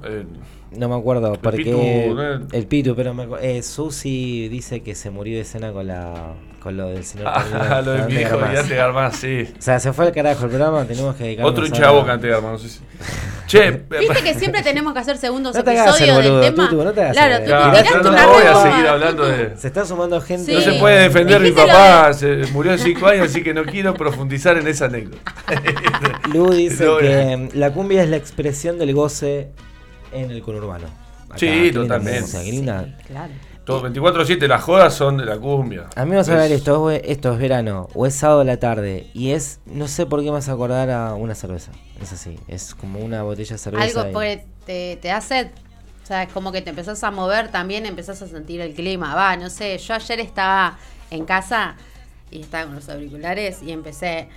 Eh, 0.71 0.75
No 0.77 0.89
me 0.89 0.95
acuerdo, 0.95 1.33
porque 1.41 1.57
Pitu, 1.57 1.81
¿no? 2.15 2.47
el 2.51 2.67
Pitu, 2.67 2.95
pero 2.95 3.13
me 3.13 3.27
acu- 3.27 3.39
eh, 3.41 3.61
Susi 3.63 4.47
dice 4.49 4.81
que 4.81 4.95
se 4.95 5.09
murió 5.09 5.35
de 5.35 5.41
escena 5.41 5.71
con 5.71 5.87
la 5.87 6.33
con 6.61 6.75
lo 6.75 6.89
del 6.89 7.05
señor. 7.05 7.27
Ah, 7.53 7.81
lo 7.85 7.91
de 7.93 8.03
mi 8.03 8.15
hijo, 8.21 8.37
Garmaz. 8.37 8.53
ya 8.53 8.63
te 8.67 8.75
Garmaz, 8.75 9.15
sí. 9.15 9.47
O 9.57 9.61
sea, 9.61 9.79
se 9.79 9.93
fue 9.93 10.05
al 10.07 10.11
carajo 10.11 10.43
el 10.45 10.49
programa, 10.49 10.83
tenemos 10.85 11.15
que 11.15 11.23
dedicarnos 11.23 11.51
Otro 11.51 11.63
a- 11.63 11.67
hincha 11.67 11.87
de 11.87 11.93
boca 11.93 12.13
antes 12.13 12.23
de 12.27 12.33
Garmaz, 12.33 12.51
no 12.51 12.57
sé 12.57 12.69
si. 12.69 12.79
Che, 13.45 13.71
Viste 13.99 14.23
que 14.23 14.33
siempre 14.33 14.61
tenemos 14.61 14.91
que 14.93 14.99
hacer 14.99 15.17
segundos 15.17 15.55
No 15.55 15.63
te 15.63 15.71
hagas 15.71 15.87
episodios 16.01 16.17
el 16.17 16.23
del 16.41 16.41
tema. 16.53 16.69
Tutu, 16.69 16.83
no 16.83 16.91
te 16.91 17.01
hagas 17.01 17.13
claro, 17.15 17.37
tú. 17.39 17.45
Claro, 17.45 18.03
no, 18.03 18.11
no 18.11 18.27
voy 18.33 18.43
a 18.43 18.61
seguir 18.61 18.87
hablando 18.87 19.25
de- 19.25 19.55
Se 19.55 19.67
está 19.67 19.85
sumando 19.85 20.19
gente. 20.19 20.51
No 20.53 20.59
se 20.59 20.73
puede 20.73 21.03
defender 21.03 21.39
mi 21.39 21.51
papá, 21.51 22.11
se 22.13 22.41
murió 22.51 22.73
de 22.73 22.79
5 22.79 23.07
años, 23.07 23.29
así 23.29 23.41
que 23.43 23.53
no 23.53 23.63
quiero 23.63 23.93
profundizar 23.93 24.57
en 24.57 24.67
esa 24.67 24.85
anécdota. 24.85 25.21
Lu 26.33 26.51
dice 26.51 26.83
No, 26.85 26.97
que 26.97 27.37
mm, 27.53 27.57
la 27.57 27.71
cumbia 27.71 28.03
es 28.03 28.09
la 28.09 28.17
expresión 28.17 28.77
del 28.77 28.93
goce 28.93 29.51
en 30.11 30.31
el 30.31 30.41
conurbano. 30.41 30.87
Acá, 31.27 31.37
Sí, 31.37 31.71
totalmente. 31.73 32.43
linda. 32.43 32.97
Claro. 33.05 33.33
Todo 33.65 33.81
24-7, 33.89 34.47
las 34.47 34.63
jodas 34.63 34.93
son 34.93 35.17
de 35.17 35.25
la 35.25 35.37
cumbia. 35.37 35.87
A 35.95 36.05
mí 36.05 36.11
me 36.11 36.15
vas 36.17 36.29
a 36.29 36.31
hablar 36.33 36.45
Es- 36.51 36.59
esto, 36.59 36.89
es- 36.89 37.01
esto 37.03 37.33
es 37.33 37.39
verano 37.39 37.89
o 37.93 38.05
es 38.05 38.15
sábado 38.15 38.39
a 38.41 38.43
la 38.45 38.57
tarde 38.57 39.07
y 39.13 39.31
es, 39.31 39.59
no 39.65 39.89
sé 39.89 40.05
por 40.05 40.19
qué 40.21 40.25
me 40.27 40.31
vas 40.31 40.47
a 40.47 40.53
acordar 40.53 40.89
a 40.89 41.15
una 41.15 41.35
cerveza. 41.35 41.71
Es 42.01 42.13
así, 42.13 42.39
es 42.47 42.73
como 42.73 42.99
una 42.99 43.23
botella 43.23 43.53
de 43.55 43.57
cerveza. 43.57 43.83
Algo 43.99 44.09
y- 44.09 44.13
porque 44.13 44.45
te, 44.65 44.97
te 45.01 45.09
da 45.09 45.19
sed. 45.19 45.47
O 46.01 46.07
sea, 46.07 46.23
es 46.23 46.31
como 46.31 46.53
que 46.53 46.61
te 46.61 46.69
empezás 46.69 47.03
a 47.03 47.11
mover 47.11 47.49
también, 47.49 47.85
empezás 47.85 48.21
a 48.21 48.27
sentir 48.27 48.61
el 48.61 48.73
clima. 48.73 49.13
Va, 49.13 49.35
no 49.35 49.49
sé, 49.49 49.77
yo 49.77 49.93
ayer 49.95 50.21
estaba 50.21 50.77
en 51.11 51.25
casa 51.25 51.75
y 52.31 52.39
estaba 52.39 52.67
con 52.67 52.75
los 52.75 52.87
auriculares 52.87 53.61
y 53.61 53.73
empecé 53.73 54.29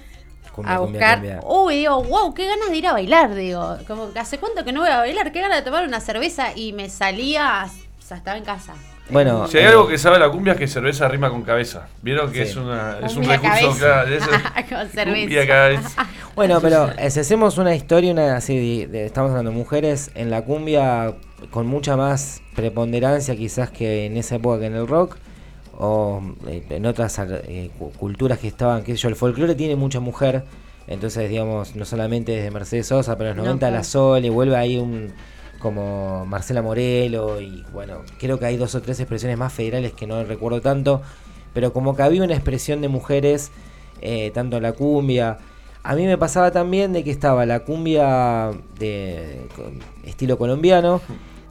Cumbia, 0.55 0.75
a 0.75 0.79
buscar. 0.81 1.19
cumbia. 1.19 1.41
Uy, 1.45 1.77
digo, 1.77 2.03
wow, 2.05 2.35
qué 2.35 2.47
ganas 2.47 2.71
de 2.71 2.77
ir 2.77 2.87
a 2.87 2.93
bailar, 2.93 3.35
digo. 3.35 3.77
Como 3.87 4.13
que 4.13 4.19
hace 4.19 4.39
cuánto 4.39 4.65
que 4.65 4.73
no 4.73 4.81
voy 4.81 4.91
a 4.91 4.99
bailar, 4.99 5.31
qué 5.33 5.41
ganas 5.41 5.59
de 5.59 5.65
tomar 5.65 5.85
una 5.87 6.01
cerveza 6.01 6.49
y 6.57 6.73
me 6.73 6.89
salía, 6.91 7.67
o 7.99 8.03
sea, 8.03 8.17
estaba 8.17 8.37
en 8.37 8.45
casa. 8.45 8.75
Bueno, 9.11 9.49
Si 9.49 9.59
hay 9.59 9.65
eh, 9.65 9.69
algo 9.69 9.89
que 9.89 9.99
sabe 9.99 10.21
la 10.21 10.31
cumbia 10.31 10.53
es 10.53 10.59
que 10.61 10.69
cerveza 10.69 11.09
rima 11.09 11.31
con 11.31 11.43
cabeza. 11.43 11.89
¿Vieron 12.01 12.31
que 12.31 12.45
Sí. 12.45 12.51
es, 12.53 12.57
una, 12.57 12.99
es 13.03 13.17
un 13.17 13.25
recurso 13.25 13.77
claro? 13.77 14.09
eso- 14.15 14.31
Con 14.69 14.89
cerveza. 14.89 16.07
Bueno, 16.37 16.61
pero 16.61 16.91
eh, 16.97 17.11
si 17.11 17.19
hacemos 17.21 17.59
una 17.59 17.75
historia, 17.75 18.13
una 18.13 18.37
así, 18.37 18.57
de- 18.57 18.87
de- 18.87 19.07
estamos 19.07 19.31
hablando 19.31 19.51
de 19.51 19.57
mujeres 19.57 20.13
en 20.15 20.31
la 20.31 20.43
cumbia 20.43 21.15
con 21.51 21.67
mucha 21.67 21.97
más 21.97 22.41
preponderancia 22.55 23.35
quizás 23.35 23.71
que 23.71 24.07
en 24.07 24.17
esa 24.17 24.37
época 24.37 24.61
que 24.61 24.67
en 24.67 24.75
el 24.77 24.87
rock 24.87 25.17
o 25.83 26.21
eh, 26.47 26.63
en 26.71 26.85
otras 26.87 27.19
eh, 27.19 27.71
cu- 27.79 27.91
culturas 27.93 28.39
que 28.39 28.49
estaban, 28.49 28.83
qué 28.85 28.93
sé 28.93 28.99
yo, 28.99 29.09
el 29.09 29.17
folclore 29.17 29.55
tiene 29.55 29.77
mucha 29.77 29.99
mujer, 29.99 30.45
entonces 30.87 31.29
digamos, 31.31 31.75
no 31.75 31.85
solamente 31.87 32.33
desde 32.33 32.51
Mercedes 32.51 32.87
Sosa, 32.89 33.17
pero 33.17 33.31
en 33.31 33.37
los 33.39 33.45
No, 33.45 33.51
90 33.53 33.67
la 33.67 33.71
claro. 33.79 33.85
Sole, 33.85 34.29
vuelve 34.31 34.57
ahí 34.57 34.77
un 34.77 35.13
como 35.59 36.25
Marcela 36.27 36.63
Morelo 36.63 37.41
y 37.41 37.65
bueno, 37.73 37.99
creo 38.19 38.39
que 38.39 38.47
hay 38.47 38.57
dos 38.57 38.75
o 38.75 38.81
tres 38.83 38.99
expresiones 39.01 39.37
más 39.39 39.53
federales 39.53 39.93
que 39.93 40.07
no 40.07 40.23
recuerdo 40.25 40.61
tanto, 40.61 41.03
pero 41.55 41.73
como 41.73 41.95
que 41.97 42.03
había 42.03 42.23
una 42.23 42.35
expresión 42.35 42.81
de 42.81 42.89
mujeres, 42.89 43.51
eh, 44.01 44.31
tanto 44.33 44.57
en 44.59 44.63
la 44.63 44.73
cumbia, 44.73 45.39
a 45.83 45.95
mí 45.95 46.05
me 46.07 46.17
pasaba 46.19 46.51
también 46.51 46.93
de 46.93 47.05
que 47.05 47.11
estaba 47.11 47.45
la 47.47 47.61
cumbia 47.61 48.51
de 48.79 49.47
con- 49.57 49.79
estilo 50.05 50.37
colombiano, 50.39 51.01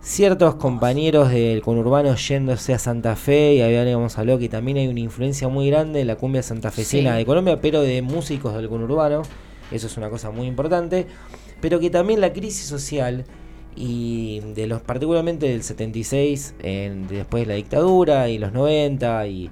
ciertos 0.01 0.55
compañeros 0.55 1.29
del 1.31 1.61
conurbano 1.61 2.15
yéndose 2.15 2.73
a 2.73 2.79
Santa 2.79 3.15
Fe 3.15 3.55
y 3.55 3.61
habíamos 3.61 4.17
hablado 4.17 4.39
que 4.39 4.49
también 4.49 4.77
hay 4.77 4.87
una 4.87 4.99
influencia 5.01 5.47
muy 5.49 5.69
grande 5.69 5.99
de 5.99 6.05
la 6.05 6.15
cumbia 6.15 6.41
santafesina 6.41 7.11
Sí. 7.13 7.17
de 7.19 7.25
Colombia, 7.25 7.59
pero 7.61 7.81
de 7.81 8.01
músicos 8.01 8.55
del 8.55 8.69
conurbano, 8.69 9.23
eso 9.71 9.87
es 9.87 9.97
una 9.97 10.09
cosa 10.09 10.31
muy 10.31 10.47
importante, 10.47 11.05
pero 11.61 11.79
que 11.79 11.89
también 11.89 12.21
la 12.21 12.31
crisis 12.31 12.65
social 12.65 13.25
y 13.75 14.39
de 14.55 14.67
los 14.67 14.81
particularmente 14.81 15.47
del 15.49 15.63
76, 15.63 16.55
en- 16.63 17.07
después 17.07 17.43
de 17.43 17.47
la 17.47 17.53
dictadura 17.55 18.29
y 18.29 18.37
los 18.37 18.51
90 18.53 19.27
y, 19.27 19.51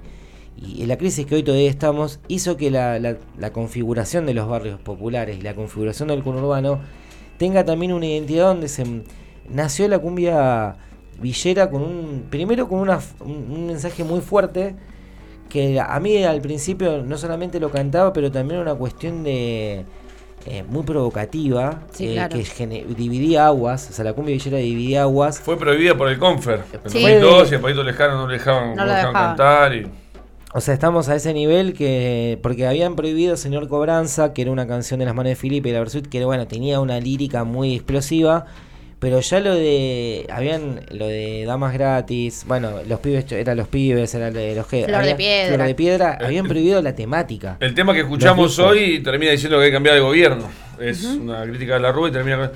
y 0.56 0.86
la 0.86 0.96
crisis 0.98 1.24
que 1.26 1.36
hoy 1.36 1.42
todavía 1.42 1.70
estamos, 1.70 2.20
hizo 2.26 2.56
que 2.56 2.70
la, 2.70 2.98
la- 2.98 3.18
la 3.38 3.52
configuración 3.52 4.26
de 4.26 4.34
los 4.34 4.48
barrios 4.48 4.80
populares 4.80 5.38
y 5.38 5.42
la 5.42 5.54
configuración 5.54 6.08
del 6.08 6.22
conurbano 6.22 6.80
tenga 7.36 7.64
también 7.64 7.92
una 7.92 8.06
identidad 8.06 8.46
donde 8.48 8.68
se 8.68 8.84
nació 9.50 9.88
la 9.88 9.98
cumbia 9.98 10.76
villera 11.20 11.68
con 11.70 11.82
un 11.82 12.26
primero 12.30 12.68
con 12.68 12.80
una, 12.80 12.98
un, 13.20 13.32
un 13.50 13.66
mensaje 13.66 14.04
muy 14.04 14.20
fuerte 14.20 14.74
que 15.48 15.80
a 15.80 15.98
mí 16.00 16.22
al 16.24 16.40
principio 16.40 17.02
no 17.02 17.16
solamente 17.18 17.58
lo 17.58 17.70
cantaba 17.70 18.12
pero 18.12 18.30
también 18.30 18.60
era 18.60 18.70
una 18.70 18.78
cuestión 18.78 19.24
de 19.24 19.84
eh, 20.46 20.62
muy 20.68 20.82
provocativa 20.84 21.80
Sí, 21.90 22.08
eh, 22.08 22.12
claro. 22.14 22.36
que 22.56 22.84
dividía 22.96 23.46
aguas 23.46 23.88
o 23.90 23.92
sea 23.92 24.04
la 24.04 24.12
cumbia 24.12 24.34
villera 24.34 24.58
dividía 24.58 25.02
aguas 25.02 25.40
Fue 25.40 25.58
prohibida 25.58 25.96
por 25.96 26.08
el 26.08 26.18
Confer. 26.18 26.60
En 26.84 26.90
Sí. 26.90 27.02
2002 27.02 27.50
y 27.50 27.54
el 27.56 27.60
País 27.60 27.76
Lejano 27.76 28.14
no 28.18 28.26
le 28.28 28.34
dejaban, 28.34 28.76
No 28.76 28.84
no 28.84 28.92
dejaban 28.92 29.12
dejaban. 29.14 29.36
cantar. 29.36 29.74
Y, 29.74 29.86
O 30.54 30.60
sea, 30.60 30.72
estamos 30.74 31.08
a 31.10 31.16
ese 31.16 31.34
nivel 31.34 31.74
que. 31.74 32.38
Porque 32.42 32.66
habían 32.66 32.94
prohibido 32.96 33.36
Señor 33.36 33.68
Cobranza, 33.68 34.32
que 34.32 34.42
era 34.42 34.50
una 34.50 34.66
canción 34.66 35.00
de 35.00 35.06
las 35.06 35.14
manos 35.14 35.30
de 35.30 35.36
Felipe 35.36 35.68
y 35.68 35.72
la 35.72 35.80
Versuit, 35.80 36.06
que 36.06 36.24
bueno, 36.24 36.46
tenía 36.46 36.80
una 36.80 36.98
lírica 37.00 37.44
muy 37.44 37.74
explosiva. 37.74 38.46
Pero 39.00 39.20
ya 39.20 39.38
lo 39.38 39.54
de. 39.54 40.26
Habían 40.30 40.80
lo 40.90 41.06
de 41.06 41.44
Damas 41.46 41.72
Gratis. 41.72 42.44
Bueno, 42.48 42.80
los 42.88 42.98
pibes. 42.98 43.30
Eran 43.30 43.56
los 43.56 43.68
pibes, 43.68 44.12
era 44.14 44.30
lo 44.30 44.38
de 44.40 44.56
los 44.56 44.66
que. 44.66 44.84
Flor 44.84 44.90
de 44.90 44.96
había- 45.12 45.16
Piedra. 45.16 45.54
Flor 45.54 45.66
de 45.68 45.74
Piedra. 45.76 46.16
El- 46.18 46.26
habían 46.26 46.48
prohibido 46.48 46.82
la 46.82 46.94
temática. 46.94 47.56
el 47.60 47.74
tema 47.74 47.94
que 47.94 48.00
escuchamos 48.00 48.58
hoy 48.58 49.00
termina 49.00 49.30
diciendo 49.32 49.58
que 49.58 49.64
hay 49.64 49.70
que 49.70 49.74
cambiar 49.74 49.94
de 49.94 50.00
gobierno. 50.00 50.48
Es 50.80 51.04
una 51.04 51.44
crítica 51.44 51.74
de 51.74 51.80
la 51.80 51.92
Rúa 51.92 52.08
y 52.08 52.12
termina 52.12 52.38
con- 52.38 52.50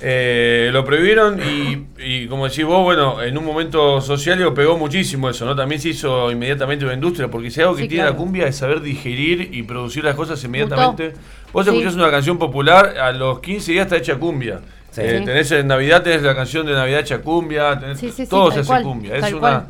Eh, 0.00 0.70
lo 0.72 0.84
prohibieron 0.84 1.40
y, 1.42 1.86
y 1.98 2.28
como 2.28 2.46
decís 2.48 2.64
vos, 2.64 2.84
bueno, 2.84 3.20
en 3.20 3.36
un 3.36 3.44
momento 3.44 4.00
social 4.00 4.38
lo 4.40 4.54
pegó 4.54 4.78
muchísimo 4.78 5.28
eso, 5.28 5.44
¿no? 5.44 5.56
También 5.56 5.80
se 5.80 5.88
hizo 5.88 6.30
inmediatamente 6.30 6.84
una 6.84 6.94
industria, 6.94 7.26
porque 7.28 7.50
si 7.50 7.60
algo 7.60 7.74
que 7.74 7.82
Sí, 7.82 7.88
tiene 7.88 8.04
claro. 8.04 8.12
la 8.14 8.16
cumbia 8.16 8.46
es 8.46 8.54
saber 8.54 8.80
digerir 8.80 9.48
y 9.52 9.64
producir 9.64 10.04
las 10.04 10.14
cosas 10.14 10.42
inmediatamente. 10.44 11.14
Vos 11.52 11.64
Sí. 11.66 11.72
escuchás 11.72 11.96
una 11.96 12.12
canción 12.12 12.38
popular, 12.38 12.96
a 12.96 13.10
los 13.10 13.40
15 13.40 13.72
días 13.72 13.86
está 13.86 13.96
hecha 13.96 14.14
cumbia. 14.14 14.60
Sí. 15.00 15.06
Eh, 15.06 15.22
tenés 15.24 15.50
en 15.52 15.66
Navidad, 15.66 16.02
tenés 16.02 16.22
la 16.22 16.34
canción 16.34 16.66
de 16.66 16.72
Navidad 16.74 17.00
hecha 17.00 17.18
cumbia, 17.20 17.78
tenés- 17.80 17.96
Sí, 17.98 18.10
sí, 18.10 18.26
todo 18.26 18.50
se 18.50 18.60
hace 18.60 18.66
cual, 18.66 18.82
cumbia. 18.82 19.14
Es 19.14 19.20
tal 19.22 19.34
una 19.34 19.40
cual. 19.40 19.66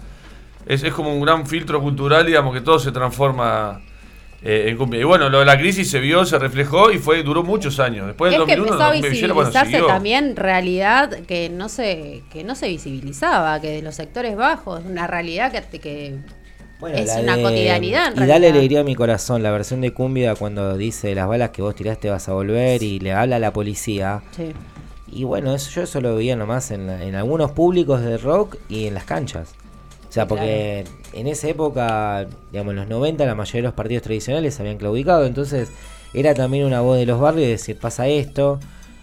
es, 0.66 0.82
es 0.82 0.92
como 0.92 1.14
un 1.14 1.20
gran 1.20 1.46
filtro 1.46 1.80
cultural, 1.80 2.24
digamos, 2.26 2.54
que 2.54 2.60
todo 2.60 2.78
se 2.78 2.92
transforma 2.92 3.80
eh, 4.42 4.66
en 4.68 4.76
cumbia. 4.76 5.00
Y 5.00 5.04
bueno, 5.04 5.28
lo 5.28 5.40
de 5.40 5.44
la 5.44 5.58
crisis 5.58 5.90
se 5.90 5.98
vio, 5.98 6.24
se 6.24 6.38
reflejó 6.38 6.92
y 6.92 6.98
fue 6.98 7.22
duró 7.24 7.42
muchos 7.42 7.80
años. 7.80 8.06
Después 8.06 8.30
del 8.30 8.42
Es 8.42 8.46
que 8.46 8.56
2001, 8.56 8.72
empezó 8.74 8.84
a 8.84 8.88
bueno, 8.92 9.02
visibilizarse 9.10 9.82
también 9.88 10.36
realidad 10.36 11.10
que 11.26 11.48
no 11.48 11.68
se 11.68 12.22
que 12.30 12.44
no 12.44 12.54
se 12.54 12.68
visibilizaba, 12.68 13.60
que 13.60 13.68
de 13.70 13.82
los 13.82 13.96
sectores 13.96 14.36
bajos, 14.36 14.82
una 14.88 15.08
realidad 15.08 15.50
que, 15.50 15.80
que 15.80 16.18
Bueno, 16.78 16.96
es 16.98 17.06
la 17.08 17.20
una 17.22 17.36
de- 17.36 17.42
cotidianidad 17.42 18.12
en 18.16 18.22
Y 18.22 18.26
dale 18.28 18.48
alegría 18.50 18.82
a 18.82 18.84
mi 18.84 18.94
corazón. 18.94 19.42
La 19.42 19.50
versión 19.50 19.80
de 19.80 19.92
Cumbia 19.92 20.36
cuando 20.36 20.76
dice 20.76 21.12
las 21.16 21.26
balas 21.26 21.50
que 21.50 21.60
vos 21.60 21.74
tiraste 21.74 22.08
vas 22.08 22.28
a 22.28 22.32
volver 22.32 22.80
y 22.84 23.00
le 23.00 23.12
habla 23.12 23.36
a 23.36 23.38
la 23.40 23.52
policía. 23.52 24.20
Sí. 24.36 24.52
Y 25.18 25.24
bueno, 25.24 25.52
eso, 25.52 25.68
yo 25.72 25.82
eso 25.82 26.00
lo 26.00 26.14
veía 26.14 26.36
nomás 26.36 26.70
en, 26.70 26.88
en 26.88 27.16
algunos 27.16 27.50
públicos 27.50 28.02
de 28.02 28.18
rock 28.18 28.56
y 28.68 28.86
en 28.86 28.94
las 28.94 29.02
canchas. 29.02 29.50
O 30.08 30.12
sea, 30.12 30.28
porque 30.28 30.84
en 31.12 31.26
esa 31.26 31.48
época, 31.48 32.28
digamos, 32.52 32.70
en 32.70 32.76
los 32.76 32.86
90, 32.86 33.26
la 33.26 33.34
mayoría 33.34 33.62
de 33.62 33.66
los 33.66 33.74
partidos 33.74 34.04
tradicionales 34.04 34.54
se 34.54 34.62
habían 34.62 34.78
claudicado. 34.78 35.26
Entonces, 35.26 35.70
era 36.14 36.34
también 36.34 36.66
una 36.66 36.82
voz 36.82 36.98
de 36.98 37.06
los 37.06 37.18
barrios 37.18 37.46
de 37.46 37.50
decir, 37.50 37.76
pasa 37.80 38.06
esto. 38.06 38.60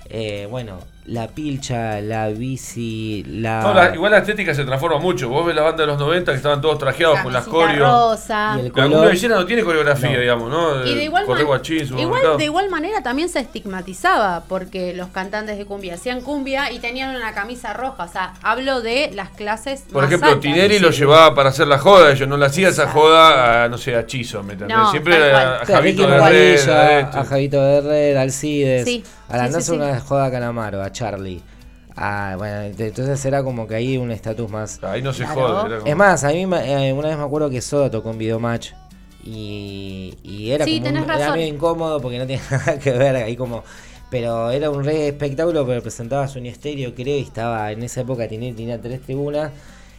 Eh, 0.09 0.47
bueno, 0.49 0.77
la 1.07 1.27
pilcha, 1.27 2.01
la 2.01 2.29
bici, 2.29 3.23
la. 3.27 3.61
No, 3.61 3.73
la- 3.73 3.93
igual 3.93 4.11
la 4.11 4.17
estética 4.19 4.53
se 4.55 4.65
transforma 4.65 4.97
mucho. 4.97 5.29
Vos 5.29 5.45
ves 5.45 5.55
la 5.55 5.61
banda 5.61 5.81
de 5.83 5.87
los 5.87 5.99
90 5.99 6.31
que 6.31 6.37
estaban 6.37 6.61
todos 6.61 6.77
trajeados 6.79 7.19
con 7.19 7.31
las 7.31 7.45
coreos. 7.45 7.87
rosa. 7.89 8.53
Y 8.57 8.59
el 8.61 8.65
La 8.67 8.71
color- 8.73 8.91
cumbia 8.91 9.09
villera 9.11 9.35
no 9.35 9.45
tiene 9.45 9.63
coreografía, 9.63 10.11
No. 10.13 10.19
digamos, 10.19 10.49
¿no? 10.49 10.85
Y 10.85 10.95
de 10.95 11.03
igual, 11.03 11.25
Correr 11.25 11.43
man- 11.43 11.47
guachín, 11.47 11.99
igual, 11.99 12.37
de 12.37 12.43
igual 12.45 12.69
manera 12.69 13.03
también 13.03 13.29
se 13.29 13.39
estigmatizaba 13.39 14.43
porque 14.47 14.93
los 14.95 15.09
cantantes 15.09 15.57
de 15.57 15.65
cumbia 15.65 15.93
hacían 15.95 16.21
cumbia 16.21 16.71
y 16.71 16.79
tenían 16.79 17.15
una 17.15 17.33
camisa 17.33 17.73
roja. 17.73 18.03
O 18.03 18.07
sea, 18.07 18.33
hablo 18.41 18.81
de 18.81 19.11
las 19.13 19.29
clases. 19.29 19.81
Por 19.91 20.01
más 20.03 20.09
ejemplo, 20.09 20.29
altas. 20.29 20.41
Tinelli 20.41 20.79
lo 20.79 20.89
llevaba 20.89 21.35
para 21.35 21.49
hacer 21.49 21.67
la 21.67 21.77
joda, 21.77 22.11
ellos 22.11 22.27
no 22.27 22.37
le 22.37 22.45
hacía 22.45 22.69
esa 22.69 22.87
joda 22.89 23.65
a, 23.65 23.69
no 23.69 23.77
sé, 23.77 23.95
a 23.95 24.05
Chizo, 24.05 24.41
¿me 24.43 24.53
entendés? 24.53 24.75
No, 24.77 24.89
Siempre 24.91 25.15
era 25.17 25.57
a 25.57 25.59
Claro, 25.61 25.81
Javito 25.81 26.01
Ricky 26.01 26.11
de 26.11 26.17
Red, 26.29 26.65
Bobadilla, 26.65 26.99
a 26.99 27.19
a 27.21 27.25
Javito 27.25 27.61
de 27.63 27.81
Red, 27.81 28.17
Alcides, 28.17 28.85
Sí, 28.85 29.03
a 29.29 29.37
la 29.37 29.43
sí, 29.43 29.47
sí, 29.49 29.53
Nancy 29.53 29.71
sí. 29.71 29.75
una 29.77 29.99
joda 29.99 30.25
a 30.25 30.31
Calamaro, 30.31 30.81
a 30.81 30.91
Charlie. 30.91 31.41
Ah, 31.97 32.35
bueno, 32.37 32.61
entonces 32.61 33.23
era 33.25 33.41
como 33.43 33.67
que 33.67 33.75
ahí 33.75 33.97
un 33.97 34.11
estatus 34.11 34.49
más. 34.49 34.83
Ahí 34.83 35.01
no 35.01 35.13
se 35.13 35.23
Claro. 35.23 35.35
jode. 35.41 35.67
era 35.67 35.77
como- 35.79 35.89
Es 35.91 35.95
más, 35.95 36.23
a 36.25 36.29
mí 36.29 36.45
me- 36.45 36.89
eh, 36.89 36.93
una 36.93 37.07
vez 37.07 37.17
me 37.17 37.23
acuerdo 37.23 37.49
que 37.49 37.61
Soda 37.61 37.89
tocó 37.89 38.11
en 38.11 38.17
Videomatch 38.17 38.71
y, 39.23 40.13
y 40.23 40.51
era 40.51 40.65
Sí, 40.65 40.79
como 40.81 40.89
un- 40.99 41.09
era 41.09 41.31
medio 41.31 41.47
incómodo 41.47 42.01
porque 42.01 42.17
no 42.19 42.27
tiene 42.27 42.41
nada 42.51 42.77
que 42.79 42.91
ver 42.91 43.15
ahí 43.15 43.35
como 43.35 43.63
pero 44.09 44.51
era 44.51 44.69
un 44.69 44.83
re 44.83 45.07
espectáculo 45.07 45.65
pero 45.65 45.81
presentaba 45.81 46.27
Sony 46.27 46.51
Stereo 46.53 46.93
creo 46.93 47.17
y 47.17 47.21
estaba 47.21 47.71
en 47.71 47.81
esa 47.83 48.01
época 48.01 48.27
tenía, 48.27 48.53
tenía 48.55 48.79
tres 48.79 49.01
tribunas 49.01 49.51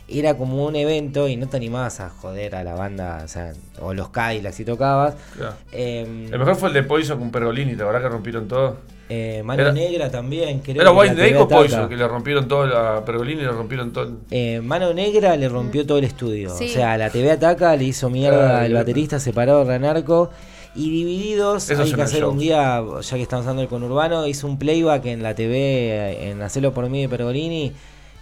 era 0.09 0.36
como 0.36 0.64
un 0.66 0.76
evento 0.76 1.28
y 1.28 1.36
no 1.36 1.48
te 1.48 1.57
animabas 1.57 2.00
a 2.00 2.11
joder 2.11 2.54
a 2.54 2.62
la 2.64 2.74
banda 2.74 3.22
o 3.24 3.28
sea 3.28 3.52
o 3.80 3.92
los 3.92 4.11
Cadillacs 4.11 4.54
si 4.57 4.64
tocabas 4.64 5.14
Claro. 5.36 5.54
Em, 5.72 6.32
El 6.32 6.38
mejor 6.38 6.54
fue 6.57 6.68
el 6.68 6.74
de 6.74 6.82
Poison 6.84 7.18
con 7.18 7.30
Pergolini, 7.30 7.74
la 7.74 7.84
verdad 7.86 8.02
que 8.02 8.09
rompieron 8.09 8.46
todo. 8.46 8.76
eh, 9.09 9.42
Mano 9.44 9.62
Era- 9.62 9.72
Negra 9.72 10.11
también 10.11 10.61
creo 10.61 10.82
Era 10.82 10.92
la 10.92 11.00
TV 11.02 11.14
Snake 11.14 11.36
o. 11.36 11.48
Poison, 11.48 11.88
que 11.88 11.96
le 11.96 12.07
rompieron 12.09 12.46
todo 12.48 12.62
a 12.76 13.04
Pergolini, 13.04 13.40
le 13.42 13.48
rompieron 13.48 13.92
todo. 13.92 14.12
Eh, 14.30 14.61
Mano 14.62 14.92
Negra 14.94 15.36
le 15.36 15.48
rompió 15.48 15.84
todo 15.86 15.98
el 15.98 16.04
estudio. 16.04 16.50
Sí. 16.50 16.66
O 16.66 16.68
sea, 16.68 16.96
la 16.98 17.11
TV 17.11 17.30
Ataca 17.32 17.74
le 17.76 17.84
hizo 17.84 18.09
mierda 18.11 18.61
al 18.62 18.72
baterista 18.74 19.18
separado 19.20 19.64
de 19.64 19.70
Ranarco. 19.72 20.30
Y 20.74 20.90
divididos, 20.90 21.70
Esos 21.70 21.86
hay 21.86 21.92
que 21.94 22.02
hacer 22.02 22.24
un 22.26 22.38
día, 22.38 22.82
ya 23.00 23.16
que 23.16 23.22
estamos 23.22 23.44
hablando 23.46 23.62
del 23.62 23.68
conurbano, 23.70 24.26
hizo 24.26 24.46
un 24.46 24.59
playback 24.59 25.07
en 25.07 25.22
la 25.22 25.34
TV, 25.34 26.28
en 26.30 26.42
Hacelo 26.42 26.74
por 26.74 26.88
mí 26.90 27.00
de 27.00 27.09
Pergolini, 27.09 27.72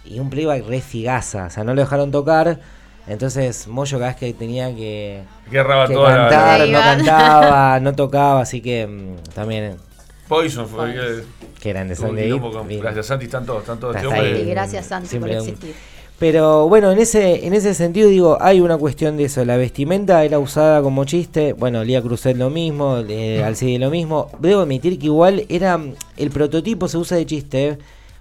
y 0.07 0.19
un 0.19 0.29
playback 0.29 0.65
re 0.67 0.81
figaza, 0.81 1.45
o 1.45 1.49
sea, 1.49 1.63
no 1.63 1.73
lo 1.73 1.81
dejaron 1.81 2.11
tocar, 2.11 2.59
entonces 3.07 3.67
Moyo 3.67 3.97
cada 3.99 4.11
vez 4.11 4.19
que 4.19 4.33
tenía 4.33 4.73
que, 4.75 5.21
Que 5.51 5.57
toda 5.93 6.15
cantar, 6.15 6.59
la- 6.61 6.65
no 6.67 6.79
cantaba, 6.79 7.79
no 7.79 7.93
tocaba, 7.95 8.41
así 8.41 8.61
que 8.61 8.87
mm, 8.87 9.33
también, 9.33 9.77
Poison 10.27 10.67
fue. 10.67 10.93
que- 10.93 11.23
que 11.61 11.69
eran 11.69 11.87
de 11.87 11.95
tuvo 11.95 12.05
un 12.05 12.09
Sunday. 12.11 12.25
quilombo 12.25 12.51
con- 12.51 12.67
Gracias, 12.67 13.05
Santi, 13.07 13.25
están 13.25 13.45
todos, 13.45 13.61
están 13.61 13.79
todos. 13.79 13.95
Este 13.95 14.07
hombre- 14.07 14.33
ahí. 14.37 14.45
Gracias, 14.49 14.85
Santi, 14.87 15.17
por 15.17 15.29
Siempre 15.29 15.37
existir. 15.37 15.75
Pero 16.17 16.69
bueno, 16.69 16.91
en 16.93 16.97
ese, 16.99 17.45
en 17.45 17.53
ese 17.53 17.73
sentido 17.73 18.07
digo, 18.07 18.37
hay 18.39 18.61
una 18.61 18.77
cuestión 18.77 19.17
de 19.17 19.25
eso. 19.25 19.43
La 19.43 19.57
vestimenta 19.57 20.23
era 20.23 20.39
usada 20.39 20.81
como 20.81 21.03
chiste. 21.03 21.51
Bueno, 21.51 21.83
Lía 21.83 22.01
Cruzet 22.01 22.37
lo 22.37 22.49
mismo, 22.49 22.99
eh, 23.09 23.43
Alcide 23.43 23.79
lo 23.79 23.89
mismo. 23.89 24.29
Debo 24.39 24.61
admitir 24.61 24.97
que 24.97 25.07
igual 25.07 25.45
era 25.49 25.77
el 26.15 26.29
prototipo 26.31 26.87
se 26.87 26.97
usa 26.97 27.17
de 27.17 27.25
chiste. 27.25 27.77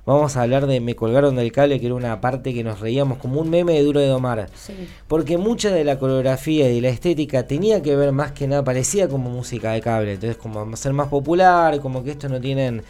Vamos 0.07 0.37
a 0.37 0.43
hablar 0.43 0.67
de 0.67 0.81
Me 0.81 0.95
colgaron 0.95 1.35
del 1.37 1.51
cable, 1.51 1.81
que 1.81 1.87
era 1.87 1.95
una 1.95 2.21
parte 2.21 2.53
que 2.53 2.63
nos 2.63 2.81
reíamos 2.81 3.17
como 3.19 3.41
un 3.41 3.49
meme 3.49 3.73
de 3.73 3.83
Duro 3.83 4.01
de 4.01 4.07
Domar. 4.09 4.49
Sí. 4.55 4.75
Porque 5.09 5.39
mucha 5.39 5.71
de 5.71 5.83
la 5.83 5.99
coreografía 5.99 6.71
y 6.71 6.81
la 6.83 6.91
estética 6.91 7.47
tenía 7.47 7.83
que 7.83 7.97
ver 7.97 8.13
más 8.13 8.33
que 8.33 8.47
nada, 8.47 8.63
parecía 8.63 9.09
como 9.09 9.31
música 9.31 9.73
de 9.73 9.81
cable. 9.81 10.13
Entonces, 10.15 10.37
como 10.37 10.77
ser 10.77 10.93
más 10.93 11.09
popular, 11.09 11.81
como 11.81 12.05
que 12.05 12.11
estos 12.11 12.31
no 12.31 12.39
tienen. 12.41 12.83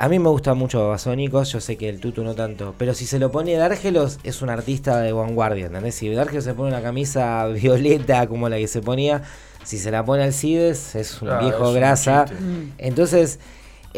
A 0.00 0.08
mí 0.08 0.18
me 0.20 0.28
gusta 0.28 0.54
mucho 0.54 0.80
Babasónicos, 0.80 1.50
yo 1.52 1.60
sé 1.60 1.76
que 1.76 1.88
el 1.88 2.00
Tutu 2.00 2.22
no 2.24 2.34
tanto. 2.34 2.74
Pero 2.78 2.94
si 2.94 3.04
se 3.06 3.18
lo 3.18 3.30
pone 3.32 3.54
Dárgelos, 3.54 4.18
es 4.24 4.42
un 4.42 4.48
artista 4.50 5.00
de 5.00 5.12
vanguardia, 5.12 5.66
¿entendés? 5.66 5.94
Si 5.96 6.08
Dárgelos 6.12 6.44
se 6.44 6.54
pone 6.54 6.68
una 6.70 6.82
camisa 6.82 7.46
violeta 7.48 8.26
como 8.28 8.48
la 8.48 8.58
que 8.58 8.66
se 8.68 8.80
ponía, 8.80 9.22
si 9.64 9.76
se 9.78 9.90
la 9.92 10.04
pone 10.04 10.22
Alcides, 10.24 10.94
es 10.94 11.20
un 11.22 11.28
Claro, 11.28 11.44
viejo 11.46 11.68
es 11.70 11.74
grasa. 11.76 12.24
chiste. 12.28 12.44
Entonces, 12.78 13.38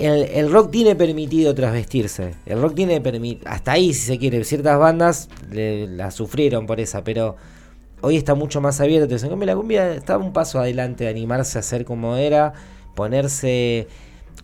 el, 0.07 0.22
el 0.24 0.51
rock 0.53 0.70
tiene 0.70 0.94
permitido 0.96 1.55
trasvestirse. 1.55 2.34
El 2.46 2.61
rock 2.61 2.74
tiene 2.74 3.01
permitido. 3.01 3.48
Hasta 3.51 3.72
ahí, 3.72 3.92
si 3.94 4.07
se 4.07 4.18
quiere. 4.18 4.42
Ciertas 4.44 4.78
bandas 4.78 5.28
le- 5.51 5.86
la 5.88 6.11
sufrieron 6.11 6.66
por 6.66 6.80
esa, 6.80 7.05
pero 7.05 7.36
hoy 8.01 8.16
está 8.16 8.34
mucho 8.34 8.61
más 8.61 8.80
abierto. 8.80 9.14
En 9.14 9.28
cambio, 9.28 9.46
la 9.46 9.57
cumbia 9.57 9.94
está 9.94 10.16
un 10.18 10.32
paso 10.32 10.59
adelante 10.59 11.05
de 11.05 11.11
animarse 11.11 11.59
a 11.59 11.62
ser 11.62 11.84
como 11.84 12.16
era, 12.16 12.53
ponerse. 12.94 13.86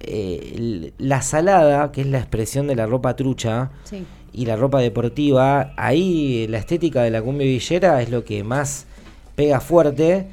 eh, 0.01 0.93
la 0.99 1.23
salada, 1.23 1.91
que 1.91 2.03
es 2.03 2.07
la 2.07 2.19
expresión 2.19 2.67
de 2.67 2.77
la 2.77 2.85
ropa 2.87 3.17
trucha, 3.17 3.71
Sí. 3.85 4.05
y 4.33 4.45
la 4.45 4.55
ropa 4.57 4.81
deportiva, 4.81 5.73
ahí 5.79 6.47
la 6.49 6.59
estética 6.59 7.03
de 7.03 7.11
la 7.11 7.23
cumbia 7.23 7.47
villera 7.47 8.03
es 8.03 8.11
lo 8.11 8.23
que 8.25 8.45
más 8.45 8.85
pega 9.37 9.59
fuerte. 9.61 10.27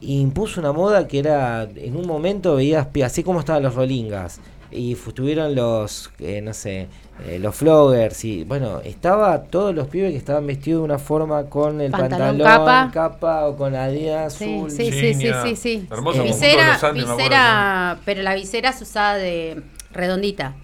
E 0.00 0.12
impuso 0.12 0.60
una 0.60 0.70
moda 0.72 1.08
que 1.08 1.18
era, 1.18 1.64
en 1.74 1.96
un 1.96 2.06
momento 2.06 2.54
veías, 2.54 2.86
así 3.04 3.24
como 3.24 3.40
estaban 3.40 3.64
los 3.64 3.74
rolingas, 3.74 4.38
y 4.70 4.92
estuvieron 4.92 5.54
los, 5.54 6.10
eh, 6.18 6.40
no 6.42 6.52
sé, 6.54 6.88
eh, 7.26 7.38
los 7.40 7.54
floggers, 7.56 8.24
y 8.24 8.44
bueno, 8.44 8.80
estaba 8.84 9.42
todos 9.44 9.74
los 9.74 9.88
pibes 9.88 10.12
que 10.12 10.18
estaban 10.18 10.46
vestidos 10.46 10.80
de 10.82 10.84
una 10.84 10.98
forma 10.98 11.44
con 11.46 11.80
el 11.80 11.90
Pantalón, 11.90 12.38
pantalón, 12.38 12.90
capa. 12.90 13.46
o 13.46 13.56
con 13.56 13.72
la 13.72 13.84
Adidas 13.84 14.34
Sí, 14.34 14.44
azul. 14.44 14.70
sí, 14.70 14.90
sí, 14.92 15.14
sí, 15.14 15.30
sí, 15.42 15.56
sí. 15.56 15.86
Hermoso 15.90 16.18
conjunto 16.18 16.46
de 16.46 16.48
visera, 16.50 16.72
los 16.74 16.84
Andes, 16.84 16.94
me 17.06 17.12
acuerdo 17.12 17.16
visera, 17.28 17.98
pero 18.04 18.22
la 18.22 18.34
visera 18.34 18.72
se 18.72 18.84
usaba 18.84 19.14
de 19.16 19.62
redondita. 19.92 20.54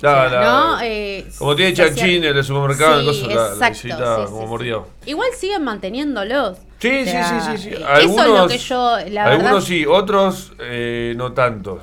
Sea, 0.00 0.28
la- 0.28 0.40
¿no? 0.44 0.80
Eh, 0.82 1.24
Como 1.38 1.56
tiene 1.56 1.72
Chanchín, 1.72 2.22
el 2.24 2.34
de 2.34 2.42
supermercado, 2.42 3.00
Sí, 3.00 3.06
coso, 3.06 3.28
la, 3.28 3.34
la 3.54 3.68
exacto, 3.68 3.72
visita 3.74 4.16
sí, 4.16 4.22
sí, 4.22 4.28
como 4.30 4.42
sí. 4.42 4.46
mordió. 4.48 4.86
Igual 5.06 5.28
siguen 5.38 5.64
manteniéndolos. 5.64 6.58
Sí, 6.78 6.90
O 6.90 7.04
sí, 7.04 7.10
sea, 7.10 7.40
sí, 7.40 7.56
sí, 7.58 7.70
sí. 7.76 7.82
Algunos, 7.82 8.26
eso 8.26 8.34
es 8.34 8.40
lo 8.42 8.48
que 8.48 8.58
yo, 8.58 9.10
la 9.14 9.24
algunos 9.24 9.52
verdad, 9.52 9.60
sí, 9.66 9.86
otros 9.86 10.52
eh, 10.60 11.14
no 11.16 11.32
tanto. 11.32 11.80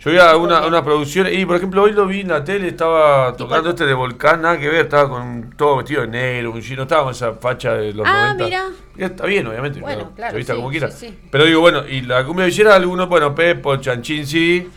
Yo 0.00 0.12
vi 0.12 0.18
a 0.18 0.36
una, 0.36 0.64
una 0.66 0.84
producción, 0.84 1.26
y 1.32 1.44
por 1.44 1.56
ejemplo 1.56 1.82
hoy 1.82 1.92
lo 1.92 2.06
vi 2.06 2.20
en 2.20 2.28
la 2.28 2.44
tele, 2.44 2.68
estaba 2.68 3.34
tocando 3.36 3.70
este 3.70 3.84
de 3.84 3.94
Volcán, 3.94 4.42
nada 4.42 4.56
que 4.58 4.68
ver, 4.68 4.82
estaba 4.82 5.08
con 5.08 5.52
todo 5.56 5.78
vestido 5.78 6.02
de 6.02 6.08
negro, 6.08 6.52
un 6.52 6.60
chino, 6.62 6.82
estaba 6.82 7.02
con 7.04 7.12
esa 7.12 7.32
facha 7.32 7.74
de 7.74 7.92
los 7.92 8.06
Ah, 8.08 8.34
90. 8.36 8.44
mirá. 8.44 8.64
Y 8.96 9.02
está 9.02 9.26
bien, 9.26 9.46
obviamente, 9.48 9.80
Bueno, 9.80 10.04
¿no? 10.04 10.14
claro, 10.14 10.30
se 10.32 10.36
vista 10.36 10.52
sí, 10.52 10.56
como 10.58 10.70
quiera. 10.70 10.90
sí, 10.92 11.08
sí. 11.08 11.18
Pero 11.30 11.44
digo, 11.46 11.60
bueno, 11.60 11.82
y 11.88 12.02
la 12.02 12.24
cumbia 12.24 12.46
villera, 12.46 12.76
algunos, 12.76 13.08
bueno, 13.08 13.34
Pepo, 13.34 13.76
Chanchín 13.78 14.24
sí. 14.24 14.68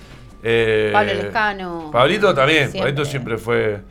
eh, 0.41 0.89
Pablo 0.91 1.13
Lescano. 1.13 1.89
Pablito 1.91 2.33
también, 2.33 2.61
Siempre. 2.71 2.79
Pablito 2.81 3.05
siempre 3.05 3.37
fue... 3.37 3.81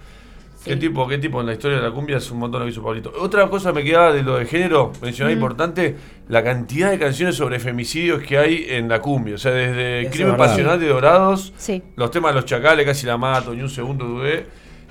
¿Qué 0.65 0.77
tipo, 0.77 1.09
qué 1.09 1.17
tipo 1.19 1.41
en 1.41 1.47
la 1.47 1.53
historia 1.53 1.79
de 1.79 1.83
la 1.83 1.91
cumbia 1.91 2.19
es 2.19 2.31
un 2.31 2.39
montón 2.39 2.61
lo 2.61 2.67
que 2.67 2.73
hizo 2.73 2.83
Pablito? 2.83 3.13
Otra 3.19 3.49
cosa 3.49 3.73
me 3.73 3.83
quedaba 3.83 4.13
de 4.13 4.23
lo 4.23 4.37
de 4.37 4.45
género, 4.45 4.93
mencionar 5.01 5.33
importante, 5.33 5.97
la 6.29 6.45
cantidad 6.45 6.91
de 6.91 6.99
canciones 6.99 7.35
sobre 7.37 7.59
femicidios 7.59 8.23
que 8.23 8.37
hay 8.37 8.67
en 8.69 8.89
la 8.89 9.01
cumbia. 9.01 9.37
O 9.37 9.39
sea, 9.39 9.53
desde 9.53 10.11
Crimen 10.11 10.33
es 10.33 10.33
verdad. 10.33 10.37
Pasional 10.39 10.79
de 10.81 10.89
Dorados, 10.89 11.53
Sí. 11.57 11.83
los 11.97 12.11
temas 12.11 12.33
de 12.35 12.41
los 12.41 12.45
chacales, 12.45 12.85
casi 12.85 13.07
la 13.07 13.17
mato, 13.17 13.55
ni 13.55 13.63
un 13.63 13.71
segundo 13.71 14.05
dudé. 14.05 14.47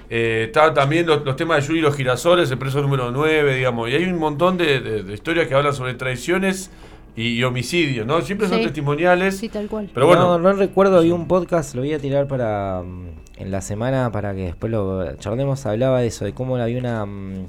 Eh, 0.09 0.45
estaba 0.47 0.74
también 0.74 1.05
los, 1.05 1.24
los 1.24 1.36
temas 1.36 1.61
de 1.61 1.67
Yuri 1.67 1.80
y 1.80 1.82
los 1.84 1.95
girasoles, 1.95 2.49
el 2.49 2.57
preso 2.57 2.82
número 2.82 3.11
9, 3.11 3.55
digamos. 3.55 3.89
Y 3.89 3.93
hay 3.93 4.05
un 4.05 4.17
montón 4.17 4.57
de, 4.57 4.80
de- 4.80 5.03
de 5.03 5.13
historias 5.13 5.47
que 5.47 5.53
hablan 5.53 5.74
sobre 5.76 5.93
traiciones 5.93 6.72
y, 7.15 7.28
y 7.38 7.43
homicidios, 7.43 8.07
¿no? 8.07 8.20
Siempre 8.22 8.47
son 8.47 8.59
testimoniales. 8.63 9.38
Sí, 9.38 9.49
tal 9.49 9.67
cual. 9.67 9.88
Pero 9.93 10.07
bueno, 10.07 10.24
No, 10.24 10.39
no 10.39 10.53
recuerdo, 10.53 10.97
había 10.97 11.13
un 11.13 11.28
podcast, 11.28 11.76
lo 11.76 11.82
voy 11.82 11.93
a 11.93 11.99
tirar 11.99 12.28
para 12.28 12.82
mm, 12.84 13.28
en 13.40 13.52
la 13.52 13.62
semana 13.62 14.12
para 14.12 14.34
que 14.36 14.46
después 14.46 14.72
lo 14.72 15.16
charlemos. 15.16 15.66
Hablaba 15.66 16.02
de 16.02 16.08
eso, 16.08 16.26
de 16.26 16.34
cómo 16.34 16.58
había 16.58 16.78
una. 16.78 17.06
mm, 17.06 17.48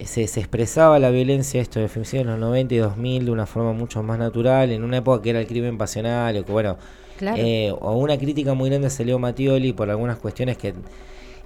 se, 0.00 0.26
se 0.26 0.40
expresaba 0.40 0.98
la 0.98 1.10
violencia, 1.10 1.60
esto 1.60 1.80
de 1.80 1.88
femicidio 1.88 2.22
en 2.22 2.26
los 2.28 2.38
90 2.38 2.74
y 2.74 2.78
2000 2.78 3.24
de 3.26 3.30
una 3.30 3.46
forma 3.46 3.72
mucho 3.72 4.02
más 4.02 4.18
natural, 4.18 4.70
en 4.72 4.82
una 4.82 4.98
época 4.98 5.22
que 5.22 5.30
era 5.30 5.40
el 5.40 5.46
crimen 5.46 5.78
pasional, 5.78 6.36
o 6.36 6.44
que 6.44 6.52
bueno. 6.52 6.76
Claro. 7.16 7.36
eh, 7.40 7.72
o 7.80 7.92
una 7.92 8.18
crítica 8.18 8.54
muy 8.54 8.68
grande 8.68 8.88
a 8.88 9.02
Leo 9.04 9.20
Mattioli 9.20 9.72
por 9.72 9.88
algunas 9.90 10.18
cuestiones 10.18 10.58
que. 10.58 10.74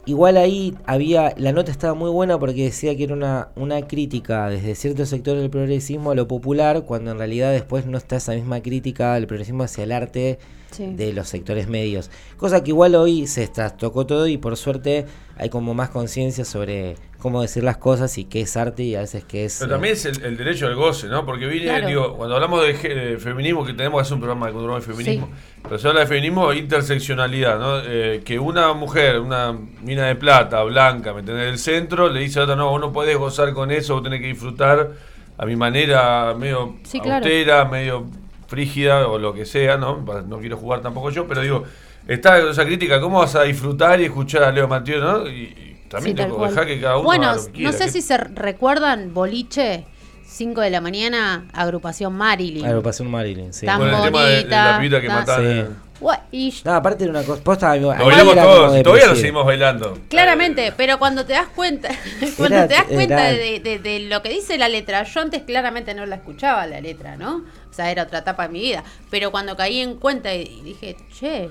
Igual 0.09 0.39
ahí 0.39 0.75
había, 0.87 1.35
la 1.37 1.53
nota 1.53 1.71
estaba 1.71 1.93
muy 1.93 2.09
buena 2.11 2.39
porque 2.39 2.65
decía 2.65 2.97
que 2.97 3.05
era 3.05 3.13
una, 3.13 3.49
una 3.57 3.87
crítica 3.87 4.49
desde 4.49 4.75
cierto 4.75 5.05
sector 5.05 5.37
del 5.37 5.51
progresismo 5.51 6.13
a 6.13 6.15
lo 6.15 6.27
popular, 6.27 6.85
cuando 6.87 7.11
en 7.11 7.19
realidad 7.19 7.53
después 7.53 7.85
no 7.85 7.99
está 7.99 8.17
esa 8.17 8.33
misma 8.33 8.63
crítica 8.63 9.13
del 9.17 9.27
progresismo 9.27 9.65
hacia 9.65 9.85
el 9.85 9.93
arte 9.93 10.39
Sí. 10.71 10.85
de 10.95 11.15
los 11.15 11.29
sectores 11.29 11.67
medios. 11.67 12.11
Cosa 12.37 12.63
que 12.63 12.71
igual 12.71 12.95
hoy 12.95 13.27
se 13.27 13.49
tocó 13.79 14.05
todo 14.07 14.29
y 14.29 14.37
por 14.37 14.55
suerte 14.59 15.07
hay 15.39 15.51
como 15.51 15.73
más 15.75 15.89
conciencia 15.91 16.45
sobre 16.45 16.97
cómo 17.19 17.43
decir 17.43 17.65
las 17.65 17.77
cosas 17.77 18.17
y 18.19 18.25
qué 18.25 18.41
es 18.43 18.57
arte 18.57 18.83
y 18.83 18.95
a 18.95 19.01
veces 19.01 19.25
qué 19.25 19.45
es... 19.45 19.57
Pero 19.59 19.73
también 19.73 19.95
es 19.95 20.05
el, 20.05 20.25
el 20.25 20.37
derecho 20.37 20.67
al 20.67 20.75
goce, 20.77 21.09
¿no? 21.09 21.25
Porque 21.27 21.47
viene, 21.47 21.67
Claro. 21.67 21.87
digo, 21.89 22.17
cuando 22.17 22.35
hablamos 22.37 22.63
de, 22.65 22.75
ge- 22.75 22.95
de 22.95 23.19
feminismo, 23.19 23.65
que 23.65 23.73
tenemos 23.73 23.99
que 23.99 24.03
hacer 24.03 24.15
un 24.15 24.21
programa 24.21 24.47
de 24.49 24.53
control 24.53 24.81
de 24.81 24.87
feminismo, 24.87 25.29
pero 25.63 25.79
se 25.79 25.89
habla 25.89 26.01
de 26.01 26.07
feminismo 26.07 26.53
e 26.53 26.59
interseccionalidad, 26.59 27.59
¿no? 27.59 27.81
Eh, 27.85 28.23
que 28.25 28.39
una 28.39 28.73
mujer, 28.73 29.21
una 29.21 29.53
mina 29.83 30.07
de 30.07 30.15
plata, 30.17 30.63
blanca, 30.63 31.13
¿me 31.13 31.21
entendés? 31.21 31.47
Del 31.47 31.59
centro, 31.59 32.09
le 32.09 32.21
dice 32.21 32.41
a 32.41 32.45
otra, 32.45 32.55
no, 32.57 32.71
vos 32.71 32.81
no 32.81 32.93
podés 32.93 33.17
gozar 33.17 33.53
con 33.53 33.71
eso, 33.71 33.95
vos 33.95 34.03
tenés 34.05 34.21
que 34.21 34.29
disfrutar 34.29 34.91
a 35.37 35.47
mi 35.47 35.57
manera 35.57 36.35
medio 36.39 36.77
Sí, 36.85 37.01
claro. 37.01 37.17
austera, 37.25 37.65
medio 37.65 38.07
frígida 38.49 39.07
o 39.09 39.19
lo 39.19 39.35
que 39.35 39.45
sea, 39.45 39.77
¿no? 39.77 40.05
No 40.27 40.39
quiero 40.39 40.57
jugar 40.57 40.81
tampoco 40.81 41.11
yo, 41.11 41.27
pero 41.29 41.43
digo, 41.43 41.65
está 42.09 42.39
esa 42.51 42.65
crítica, 42.65 43.01
¿cómo 43.01 43.21
vas 43.21 43.35
a 43.37 43.43
disfrutar 43.45 44.01
y 44.01 44.07
escuchar 44.07 44.43
a 44.43 44.51
Leo 44.51 44.67
Mateo, 44.67 45.01
¿no? 45.01 45.29
Y, 45.29 45.43
y 45.43 45.77
también 45.89 46.17
Sí, 46.17 46.23
te 46.23 46.23
tal 46.29 46.33
cual. 46.33 46.51
dejar 46.51 46.67
que 46.67 46.81
cada 46.81 46.97
uno 46.97 47.05
Bueno, 47.05 47.29
haga 47.31 47.43
lo 47.43 47.53
que 47.53 47.63
no 47.63 47.73
sé 47.73 47.85
que- 47.85 47.91
si 47.91 48.03
se 48.03 48.17
recuerdan 48.19 49.15
Boliche, 49.15 49.85
5 50.27 50.61
de 50.61 50.71
la 50.71 50.81
mañana, 50.81 51.47
agrupación 51.53 52.15
Marilyn. 52.15 52.67
Agrupación 52.67 53.11
Marilyn, 53.11 53.53
sí. 53.53 53.65
Tan 53.67 53.79
Con 53.79 53.89
el 53.89 54.03
tema 54.03 54.23
de, 54.25 54.29
de 54.31 54.37
bonita, 54.41 54.71
la 54.73 54.79
pibita 54.79 55.01
que 55.01 55.07
tan- 55.07 55.17
mataron. 55.17 55.67
Sí. 55.67 55.73
Gua- 56.01 56.21
y 56.31 56.55
No, 56.65 56.75
aparte 56.75 57.05
de 57.05 57.11
una 57.11 57.25
cosa, 57.25 57.43
posta, 57.43 57.75
Lo 57.77 57.89
bailamos 57.89 58.35
todos, 58.37 58.79
y 58.79 58.83
todavía 58.85 59.07
lo 59.09 59.17
seguimos 59.17 59.45
bailando. 59.45 59.99
Claramente, 60.09 60.73
pero 60.77 60.97
cuando 61.01 61.25
te 61.27 61.33
das 61.33 61.49
cuenta, 61.49 61.89
cuando 62.37 62.55
Era- 62.57 62.69
te 62.69 62.75
das 62.75 62.85
cuenta 62.85 63.31
era- 63.31 63.37
de, 63.37 63.59
de- 63.59 63.79
de 63.81 64.01
lo 64.01 64.23
que 64.23 64.29
dice 64.29 64.59
la 64.59 64.69
letra, 64.69 65.03
yo 65.03 65.21
antes 65.21 65.43
claramente 65.43 65.95
no 65.95 66.07
la 66.07 66.15
escuchaba 66.17 66.67
la 66.69 66.81
letra, 66.81 67.17
¿no? 67.17 67.39
O 67.69 67.73
sea, 67.73 67.91
era 67.91 68.05
otra 68.05 68.21
etapa 68.21 68.45
de 68.47 68.53
mi 68.53 68.61
vida. 68.61 68.85
Pero 69.11 69.33
cuando 69.33 69.57
caí 69.57 69.81
en 69.81 69.97
cuenta 69.97 70.33
y 70.35 70.43
y 70.43 70.63
dije, 70.63 70.97
che, 71.13 71.49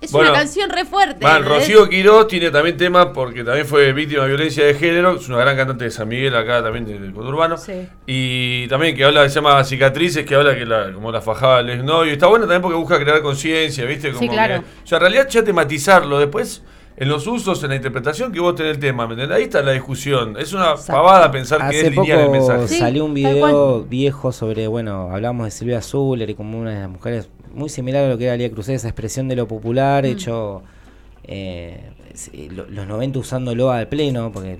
es 0.00 0.12
Bueno, 0.12 0.30
una 0.30 0.38
canción 0.38 0.70
re 0.70 0.84
fuerte. 0.84 1.24
Man, 1.24 1.38
¿entendés? 1.38 1.60
Rocío 1.60 1.88
Quiroz 1.88 2.28
tiene 2.28 2.50
también 2.50 2.76
tema 2.76 3.12
porque 3.12 3.42
también 3.42 3.66
fue 3.66 3.92
víctima 3.92 4.22
de 4.22 4.28
violencia 4.28 4.64
de 4.64 4.74
género. 4.74 5.16
Es 5.16 5.28
una 5.28 5.38
gran 5.38 5.56
cantante 5.56 5.84
de 5.84 5.90
San 5.90 6.06
Miguel, 6.08 6.36
acá 6.36 6.62
también 6.62 6.84
del 6.86 7.12
conurbano. 7.12 7.56
Sí. 7.56 7.88
Y 8.06 8.68
también 8.68 8.94
que 8.96 9.04
habla, 9.04 9.28
se 9.28 9.34
llama 9.34 9.62
Cicatrices, 9.64 10.24
que 10.24 10.34
habla 10.36 10.54
que 10.56 10.64
la, 10.66 10.92
como 10.92 11.10
la 11.10 11.20
fajaba 11.20 11.60
el 11.60 11.70
exnovio. 11.70 12.10
Y 12.10 12.14
está 12.14 12.26
bueno 12.28 12.44
también 12.44 12.62
porque 12.62 12.76
busca 12.76 12.98
crear 13.00 13.20
conciencia, 13.22 13.84
¿viste? 13.86 14.08
Como 14.10 14.20
Sí, 14.20 14.28
claro. 14.28 14.54
que- 14.62 14.66
o 14.84 14.86
sea, 14.86 14.98
en 14.98 15.02
realidad 15.02 15.28
ya 15.28 15.42
tematizarlo. 15.42 16.18
Después, 16.20 16.62
en 16.96 17.08
los 17.08 17.26
usos, 17.26 17.62
en 17.64 17.70
la 17.70 17.76
interpretación 17.76 18.32
que 18.32 18.40
vos 18.40 18.54
tenés 18.54 18.74
el 18.74 18.80
tema, 18.80 19.06
¿me 19.06 19.14
entendés? 19.14 19.36
Ahí 19.36 19.44
está 19.44 19.62
la 19.62 19.72
discusión. 19.72 20.36
Es 20.38 20.52
una 20.52 20.70
Exacto. 20.72 20.92
pavada 20.92 21.30
pensar 21.30 21.58
que 21.58 21.66
Hace 21.66 21.86
es 21.88 21.90
lineal 21.90 22.18
el 22.20 22.26
poco 22.26 22.32
mensaje. 22.38 22.68
Sí, 22.68 22.78
salió 22.78 23.04
un 23.04 23.14
video 23.14 23.82
viejo 23.84 24.32
sobre, 24.32 24.66
bueno, 24.68 25.08
hablamos 25.12 25.44
de 25.46 25.50
Silvia 25.50 25.80
Zuller 25.82 26.30
y 26.30 26.34
como 26.34 26.58
una 26.58 26.72
de 26.72 26.80
las 26.80 26.88
mujeres 26.88 27.28
muy 27.54 27.68
similar 27.68 28.04
a 28.04 28.08
lo 28.08 28.18
que 28.18 28.24
era 28.26 28.36
Lía 28.36 28.50
Cruzet, 28.50 28.76
esa 28.76 28.88
expresión 28.88 29.28
de 29.28 29.36
lo 29.36 29.46
popular, 29.48 30.04
Mm. 30.04 30.06
hecho 30.06 30.62
eh, 31.30 31.90
lo- 32.50 32.66
los 32.68 32.86
90 32.86 33.18
usándolo 33.18 33.70
al 33.70 33.88
pleno, 33.88 34.32
porque 34.32 34.58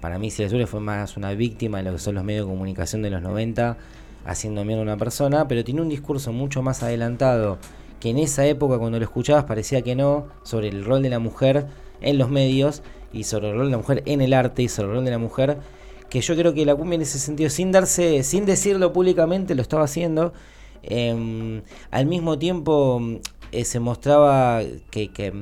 para 0.00 0.18
mí 0.18 0.30
Silvia 0.30 0.50
Zuller 0.50 0.66
fue 0.66 0.80
más 0.80 1.16
una 1.16 1.32
víctima 1.32 1.78
de 1.78 1.84
lo 1.84 1.92
que 1.92 1.98
son 1.98 2.14
los 2.14 2.24
medios 2.24 2.46
de 2.46 2.52
comunicación 2.52 3.00
de 3.02 3.08
los 3.10 3.22
90, 3.22 3.78
haciendo 4.26 4.64
mierda 4.64 4.80
a 4.82 4.84
una 4.84 4.96
persona, 4.98 5.48
pero 5.48 5.64
tiene 5.64 5.80
un 5.80 5.88
discurso 5.88 6.32
mucho 6.32 6.62
más 6.62 6.82
adelantado 6.82 7.58
que 8.00 8.10
en 8.10 8.18
esa 8.18 8.44
época 8.46 8.78
cuando 8.78 8.98
lo 8.98 9.04
escuchabas 9.04 9.44
parecía 9.44 9.80
que 9.82 9.94
no, 9.94 10.26
sobre 10.42 10.68
el 10.68 10.84
rol 10.84 11.02
de 11.02 11.08
la 11.08 11.18
mujer 11.20 11.66
en 12.02 12.18
los 12.18 12.28
medios 12.28 12.82
y 13.12 13.24
sobre 13.24 13.48
el 13.50 13.56
rol 13.56 13.66
de 13.66 13.70
la 13.72 13.78
mujer 13.78 14.02
en 14.04 14.20
el 14.20 14.34
arte 14.34 14.62
y 14.62 14.68
sobre 14.68 14.88
el 14.88 14.94
rol 14.96 15.04
de 15.06 15.10
la 15.10 15.18
mujer 15.18 15.56
que 16.10 16.20
yo 16.20 16.36
creo 16.36 16.52
que 16.52 16.66
la 16.66 16.74
cumbia 16.76 16.96
en 16.96 17.02
ese 17.02 17.18
sentido, 17.18 17.48
sin 17.48 17.72
darse, 17.72 18.22
sin 18.24 18.44
decirlo 18.44 18.92
públicamente, 18.92 19.54
lo 19.54 19.62
estaba 19.62 19.84
haciendo. 19.84 20.32
Eh, 20.88 21.62
al 21.90 22.06
mismo 22.06 22.38
tiempo 22.38 23.00
eh, 23.52 23.64
se 23.64 23.80
mostraba 23.80 24.62
que, 24.90 25.12
que, 25.12 25.32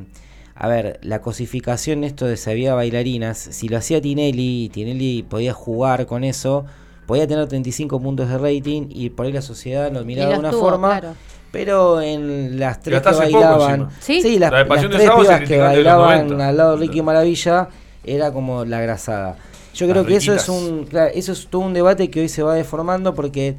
a 0.55 0.69
ver, 0.69 1.01
la 1.03 1.21
cosificación, 1.21 2.05
esto 2.05 2.27
de 2.27 2.37
si 2.37 2.51
había 2.51 2.75
bailarinas, 2.75 3.39
si 3.39 3.69
lo 3.69 3.79
hacía 3.79 4.01
Tinelli 4.01 4.65
y 4.65 4.69
Tinelli 4.69 5.23
podía 5.23 5.53
jugar 5.53 6.07
con 6.07 6.25
eso, 6.25 6.67
podía 7.07 7.27
tener 7.27 7.49
35 7.49 8.01
puntos 8.01 8.29
de 8.29 8.39
rating 8.39 8.87
y 8.91 9.11
por 9.11 9.27
ahí 9.27 9.33
la 9.33 9.43
sociedad 9.43 9.91
lo 9.91 10.05
miraba 10.05 10.33
de 10.33 10.39
una 10.39 10.53
forma. 10.53 11.01
claro. 11.01 11.15
Pero 11.51 12.01
en 12.01 12.59
las 12.59 12.81
tres 12.81 13.03
que 13.03 13.11
bailaban. 13.11 13.91
¿Sí? 14.01 14.39
las, 14.39 14.51
La 14.51 14.65
las 14.65 14.89
tres 14.89 15.11
pibas 15.11 15.41
que 15.43 15.59
bailaban 15.59 16.29
90. 16.29 16.49
al 16.49 16.57
lado 16.57 16.77
de 16.77 16.87
Ricky 16.87 17.03
Maravilla 17.03 17.69
era 18.05 18.33
como 18.33 18.65
la 18.65 18.81
grasada. 18.81 19.37
Yo 19.75 19.87
creo 19.87 20.03
Las 20.03 20.07
que 20.07 20.17
eso 20.17 20.35
es 20.35 20.49
un, 20.49 20.85
claro, 20.85 21.11
eso 21.15 21.33
es 21.33 21.47
todo 21.49 21.63
un 21.63 21.75
debate 21.75 22.11
que 22.11 22.21
hoy 22.21 22.29
se 22.29 22.43
va 22.43 22.55
deformando 22.55 23.15
porque 23.15 23.57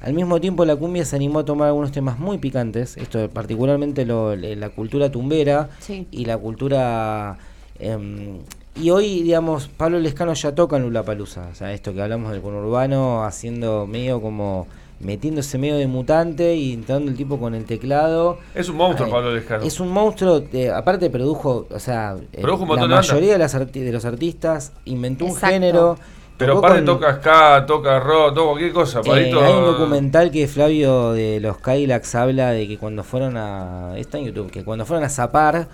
al 0.00 0.14
mismo 0.14 0.40
tiempo 0.40 0.64
la 0.64 0.76
cumbia 0.76 1.04
se 1.04 1.16
animó 1.16 1.40
a 1.40 1.44
tomar 1.44 1.68
algunos 1.68 1.92
temas 1.92 2.18
muy 2.18 2.38
picantes, 2.38 2.96
esto 2.96 3.28
particularmente 3.30 4.04
lo- 4.06 4.34
le- 4.36 4.56
la 4.56 4.70
cultura 4.70 5.10
tumbera 5.10 5.68
Sí. 5.80 6.06
y 6.10 6.24
la 6.24 6.38
cultura 6.38 7.36
em, 7.78 8.38
y 8.80 8.90
hoy 8.90 9.22
digamos 9.22 9.68
Pablo 9.68 9.98
Lescano 9.98 10.32
ya 10.34 10.54
toca 10.54 10.76
en 10.76 10.82
Lula 10.84 11.02
Palusa, 11.02 11.48
o 11.50 11.54
sea 11.54 11.72
esto 11.72 11.92
que 11.94 12.02
hablamos 12.02 12.30
del 12.32 12.40
conurbano 12.40 13.24
haciendo 13.24 13.86
medio 13.86 14.20
como 14.20 14.66
metiéndose 15.00 15.56
medio 15.56 15.76
de 15.76 15.86
mutante 15.86 16.54
y 16.56 16.74
entrando 16.74 17.10
el 17.10 17.16
tipo 17.16 17.38
con 17.40 17.54
el 17.54 17.64
teclado. 17.64 18.36
Es 18.54 18.68
un 18.68 18.76
monstruo, 18.76 19.06
Ay, 19.06 19.12
Pablo 19.12 19.34
Lescano. 19.34 19.64
Es 19.64 19.80
un 19.80 19.88
monstruo, 19.88 20.42
eh, 20.52 20.68
aparte 20.70 21.08
produjo, 21.08 21.66
o 21.70 21.78
sea, 21.78 22.16
eh, 22.34 22.42
Produjo 22.42 22.64
un 22.64 22.76
la 22.80 22.86
mayoría 22.86 23.32
de, 23.32 23.38
las 23.38 23.54
arti- 23.54 23.80
de 23.82 23.92
los 23.92 24.04
artistas 24.04 24.72
inventó 24.84 25.24
un 25.24 25.34
género. 25.34 25.96
Pero 26.40 26.58
aparte 26.58 26.78
con- 26.78 26.86
toca 26.86 27.14
ska, 27.16 27.64
toca 27.66 28.00
rock, 28.00 28.34
toca 28.34 28.46
cualquier 28.48 28.72
cosa. 28.72 29.00
eh, 29.04 29.10
hay 29.32 29.52
un 29.52 29.64
documental 29.64 30.30
que 30.32 30.48
Flavio 30.48 31.12
de 31.12 31.38
los 31.40 31.58
Kylax 31.58 32.14
habla 32.16 32.50
de 32.50 32.66
que 32.66 32.78
cuando 32.78 33.04
fueron 33.04 33.36
a. 33.36 33.92
Está 33.96 34.18
en 34.18 34.24
YouTube, 34.24 34.50
que 34.50 34.64
cuando 34.64 34.84
fueron 34.84 35.04
a 35.04 35.08
zapar, 35.08 35.68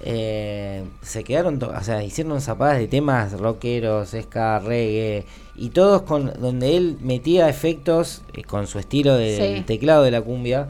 eh, 0.00 0.84
se 1.02 1.24
quedaron. 1.24 1.58
to- 1.58 1.72
O 1.76 1.82
sea, 1.82 2.02
hicieron 2.02 2.40
zapadas 2.40 2.78
de 2.78 2.86
temas 2.88 3.32
rockeros, 3.38 4.10
ska, 4.10 4.58
reggae, 4.60 5.26
y 5.56 5.70
todos 5.70 6.02
con. 6.02 6.32
donde 6.40 6.76
él 6.76 6.96
metía 7.00 7.48
efectos 7.48 8.22
eh, 8.34 8.42
con 8.44 8.66
su 8.66 8.78
estilo 8.78 9.16
del 9.16 9.56
Sí. 9.58 9.62
teclado 9.66 10.02
de 10.04 10.10
la 10.10 10.20
cumbia, 10.22 10.68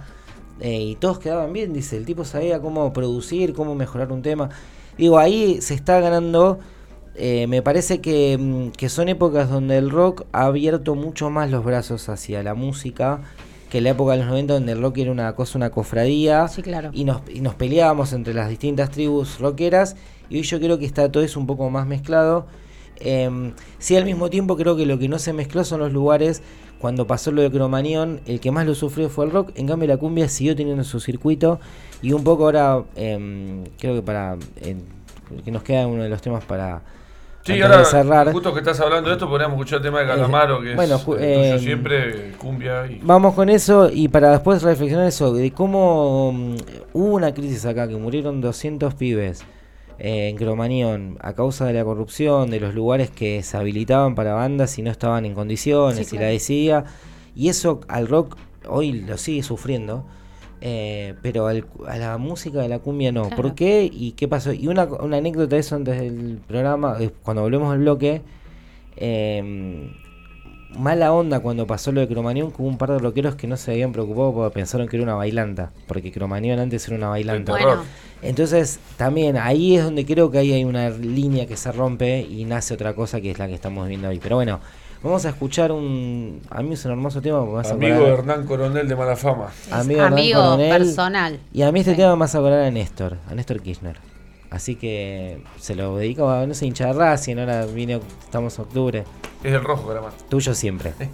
eh, 0.61 0.81
y 0.81 0.95
todos 0.97 1.19
quedaban 1.19 1.53
bien, 1.53 1.73
dice. 1.73 1.97
El 1.97 2.05
tipo 2.07 2.25
sabía 2.25 2.61
cómo 2.61 2.93
producir, 2.93 3.55
cómo 3.55 3.75
mejorar 3.75 4.13
un 4.13 4.23
tema. 4.23 4.51
Digo, 4.97 5.19
ahí 5.19 5.61
se 5.61 5.75
está 5.75 6.01
ganando. 6.01 6.61
Eh, 7.17 7.47
me 7.47 7.63
parece 7.63 8.01
que, 8.01 8.37
mm, 8.39 8.71
que 8.71 8.89
son 8.89 9.09
épocas 9.09 9.49
donde 9.49 9.77
el 9.79 9.91
rock 9.91 10.25
ha 10.33 10.47
abierto 10.47 10.95
mucho 10.95 11.31
más 11.31 11.51
los 11.51 11.65
brazos 11.65 12.09
hacia 12.09 12.43
la 12.43 12.55
música 12.55 13.21
que 13.71 13.81
la 13.81 13.91
época 13.91 14.13
de 14.13 14.19
los 14.19 14.27
90 14.29 14.55
donde 14.55 14.73
el 14.73 14.81
rock 14.81 14.99
era 14.99 15.11
una 15.13 15.35
cosa, 15.35 15.59
una 15.59 15.71
cofradía 15.71 16.47
Sí, 16.49 16.63
claro. 16.63 16.91
y, 16.93 17.05
nos, 17.05 17.23
y 17.33 17.41
nos 17.41 17.55
peleábamos 17.55 18.13
entre 18.13 18.33
las 18.35 18.49
distintas 18.49 18.91
tribus 18.91 19.39
rockeras 19.41 19.97
y 20.31 20.37
hoy 20.37 20.43
yo 20.43 20.59
creo 20.61 20.79
que 20.79 20.87
está 20.87 21.11
todo 21.11 21.23
eso 21.23 21.39
un 21.41 21.47
poco 21.47 21.69
más 21.71 21.87
mezclado. 21.87 22.47
Eh, 23.01 23.53
sí, 23.79 23.97
al 23.97 24.05
mismo 24.05 24.31
tiempo 24.31 24.57
creo 24.57 24.77
que 24.77 24.87
lo 24.87 24.99
que 24.99 25.09
no 25.09 25.19
se 25.19 25.33
mezcló 25.33 25.65
son 25.65 25.81
los 25.81 25.93
lugares. 25.93 26.43
Cuando 26.79 27.07
pasó 27.07 27.31
lo 27.33 27.43
de 27.43 27.51
Cromañón, 27.51 28.21
el 28.27 28.41
que 28.41 28.51
más 28.51 28.67
lo 28.67 28.75
sufrió 28.75 29.09
fue 29.11 29.25
el 29.27 29.33
rock. 29.33 29.51
En 29.57 29.67
cambio, 29.67 29.89
la 29.89 29.97
cumbia 29.97 30.29
siguió 30.29 30.55
teniendo 30.57 30.85
su 30.85 31.01
circuito. 31.01 31.61
Y 32.03 32.13
un 32.13 32.25
poco 32.25 32.45
ahora, 32.45 32.85
eh, 32.97 33.65
creo 33.79 33.95
que 33.97 34.03
para. 34.03 34.37
eh, 34.63 34.77
que 35.45 35.51
nos 35.51 35.63
queda 35.63 35.87
uno 35.87 36.03
de 36.05 36.09
los 36.09 36.23
temas 36.23 36.45
para. 36.45 36.83
Sí, 37.45 37.61
ahora, 37.61 37.79
de 37.79 37.85
cerrar. 37.85 38.33
justo 38.33 38.53
que 38.55 38.61
estás 38.61 38.81
hablando 38.81 39.09
de 39.11 39.15
esto, 39.17 39.29
podríamos 39.29 39.57
escuchar 39.57 39.77
el 39.79 39.83
tema 39.85 40.01
de 40.01 40.07
Calamaro, 40.07 40.61
que 40.63 40.75
bueno, 40.75 40.97
es 40.97 41.05
ju- 41.07 41.15
el 41.19 41.19
tuyo 41.19 41.55
eh, 41.55 41.59
siempre, 41.61 42.33
cumbia. 42.39 42.87
Y... 42.87 43.01
Vamos 43.03 43.35
con 43.35 43.49
eso 43.51 43.91
y 43.93 44.09
para 44.09 44.31
después 44.31 44.63
reflexionar 44.63 45.07
eso, 45.07 45.33
de 45.35 45.51
cómo 45.53 46.33
mm, 46.33 46.57
hubo 46.95 47.15
una 47.15 47.35
crisis 47.35 47.67
acá, 47.67 47.87
que 47.87 47.97
murieron 47.97 48.41
200 48.41 48.95
pibes 48.95 49.43
eh, 49.99 50.29
en 50.29 50.37
Cromañón 50.37 51.19
a 51.21 51.35
causa 51.35 51.67
de 51.67 51.75
la 51.75 51.85
corrupción, 51.85 52.51
de 52.51 52.61
los 52.61 52.75
lugares 52.75 53.11
que 53.11 53.43
se 53.43 53.57
habilitaban 53.57 54.15
para 54.15 54.33
bandas 54.35 54.79
y 54.79 54.83
no 54.83 54.91
estaban 54.91 55.25
en 55.27 55.35
condiciones 55.35 55.99
Sí, 56.09 56.15
y 56.15 56.19
claro. 56.19 56.25
la 56.27 56.31
decía. 56.33 56.85
Y 57.37 57.49
eso 57.51 57.81
al 57.89 58.09
rock 58.09 58.37
hoy 58.67 58.93
lo 58.93 59.19
sigue 59.19 59.43
sufriendo. 59.43 60.05
Eh, 60.67 61.15
pero 61.21 61.47
al- 61.47 61.67
a 61.87 61.99
la 61.99 62.17
música 62.17 62.61
de 62.63 62.69
la 62.71 62.79
cumbia 62.79 63.13
no. 63.13 63.25
Claro. 63.29 63.37
¿Por 63.37 63.55
qué 63.55 63.85
y 63.93 64.13
qué 64.13 64.27
pasó? 64.29 64.51
Y 64.55 64.67
una, 64.67 64.85
una 64.85 65.19
anécdota 65.19 65.57
de 65.57 65.61
eso 65.61 65.77
antes 65.77 66.01
del 66.01 66.39
programa, 66.49 66.97
eh, 67.01 67.11
cuando 67.23 67.43
volvemos 67.43 67.71
al 67.71 67.81
bloque, 67.81 68.23
eh, 68.97 69.91
mala 70.79 71.13
onda 71.13 71.41
cuando 71.41 71.67
pasó 71.67 71.93
lo 71.93 72.01
de 72.01 72.09
Cromañón, 72.09 72.51
que 72.51 72.61
hubo 72.63 72.69
un 72.69 72.79
par 72.79 72.91
de 72.93 72.99
rockeros 72.99 73.35
que 73.37 73.47
no 73.47 73.57
se 73.57 73.73
habían 73.73 73.93
preocupado 73.93 74.33
porque 74.33 74.55
pensaron 74.55 74.89
que 74.89 74.97
era 74.97 75.05
una 75.05 75.15
bailanta, 75.15 75.71
porque 75.87 76.11
Cromañón 76.11 76.59
antes 76.59 76.87
era 76.89 76.97
una 76.97 77.09
bailanta. 77.11 77.53
Bueno. 77.53 77.85
Entonces, 78.23 78.81
también 78.97 79.37
ahí 79.37 79.77
es 79.77 79.85
donde 79.85 80.07
creo 80.07 80.31
que 80.31 80.39
ahí 80.39 80.53
hay 80.53 80.65
una 80.65 80.89
línea 80.91 81.47
que 81.47 81.57
se 81.59 81.71
rompe 81.73 82.23
y 82.23 82.45
nace 82.47 82.73
otra 82.73 82.95
cosa 82.95 83.21
que 83.21 83.31
es 83.31 83.39
la 83.39 83.47
que 83.47 83.55
estamos 83.55 83.87
viendo 83.87 84.09
hoy. 84.09 84.19
Pero 84.19 84.37
bueno, 84.37 84.61
vamos 85.05 85.25
a 85.27 85.29
escuchar 85.29 85.71
un. 85.71 86.41
A 86.51 86.63
mí 86.63 86.73
es 86.75 86.85
un 86.85 86.91
hermoso 86.93 87.21
tema. 87.23 87.45
me 87.45 87.53
vas 87.53 87.71
a 87.71 87.75
Amigo 87.75 87.95
de 87.95 88.01
acordar- 88.01 88.19
Hernán 88.19 88.47
Coronel 88.47 88.89
de 88.89 88.97
Mala 88.97 89.15
Fama. 89.17 89.49
es 89.67 89.73
Amigo 89.73 90.01
de 90.01 90.07
amigo 90.07 90.41
Coronel. 90.41 90.69
personal. 90.83 91.41
Y 91.53 91.63
a 91.63 91.71
mí 91.71 91.81
este 91.81 91.93
Sí. 91.93 91.97
tema 91.99 92.17
me 92.17 92.21
vas 92.21 92.35
a 92.35 92.39
acordar 92.39 92.61
a 92.61 92.71
Néstor, 92.71 93.19
a 93.31 93.35
Néstor 93.35 93.61
Kirchner. 93.61 93.99
Así 94.51 94.77
que 94.77 95.43
se 95.59 95.75
lo 95.75 95.97
dedico 95.97 96.29
a, 96.31 96.47
no 96.47 96.55
sé, 96.55 96.67
hincha 96.67 96.87
de 96.87 96.93
Racing, 96.93 97.39
ahora 97.39 97.67
vine, 97.67 98.01
estamos 98.23 98.57
en 98.59 98.65
octubre. 98.65 99.05
Es 99.43 99.53
el 99.53 99.63
rojo, 99.65 99.87
Calamaro. 99.89 100.15
Tuyo 100.29 100.55
siempre. 100.55 100.93
si 100.99 101.05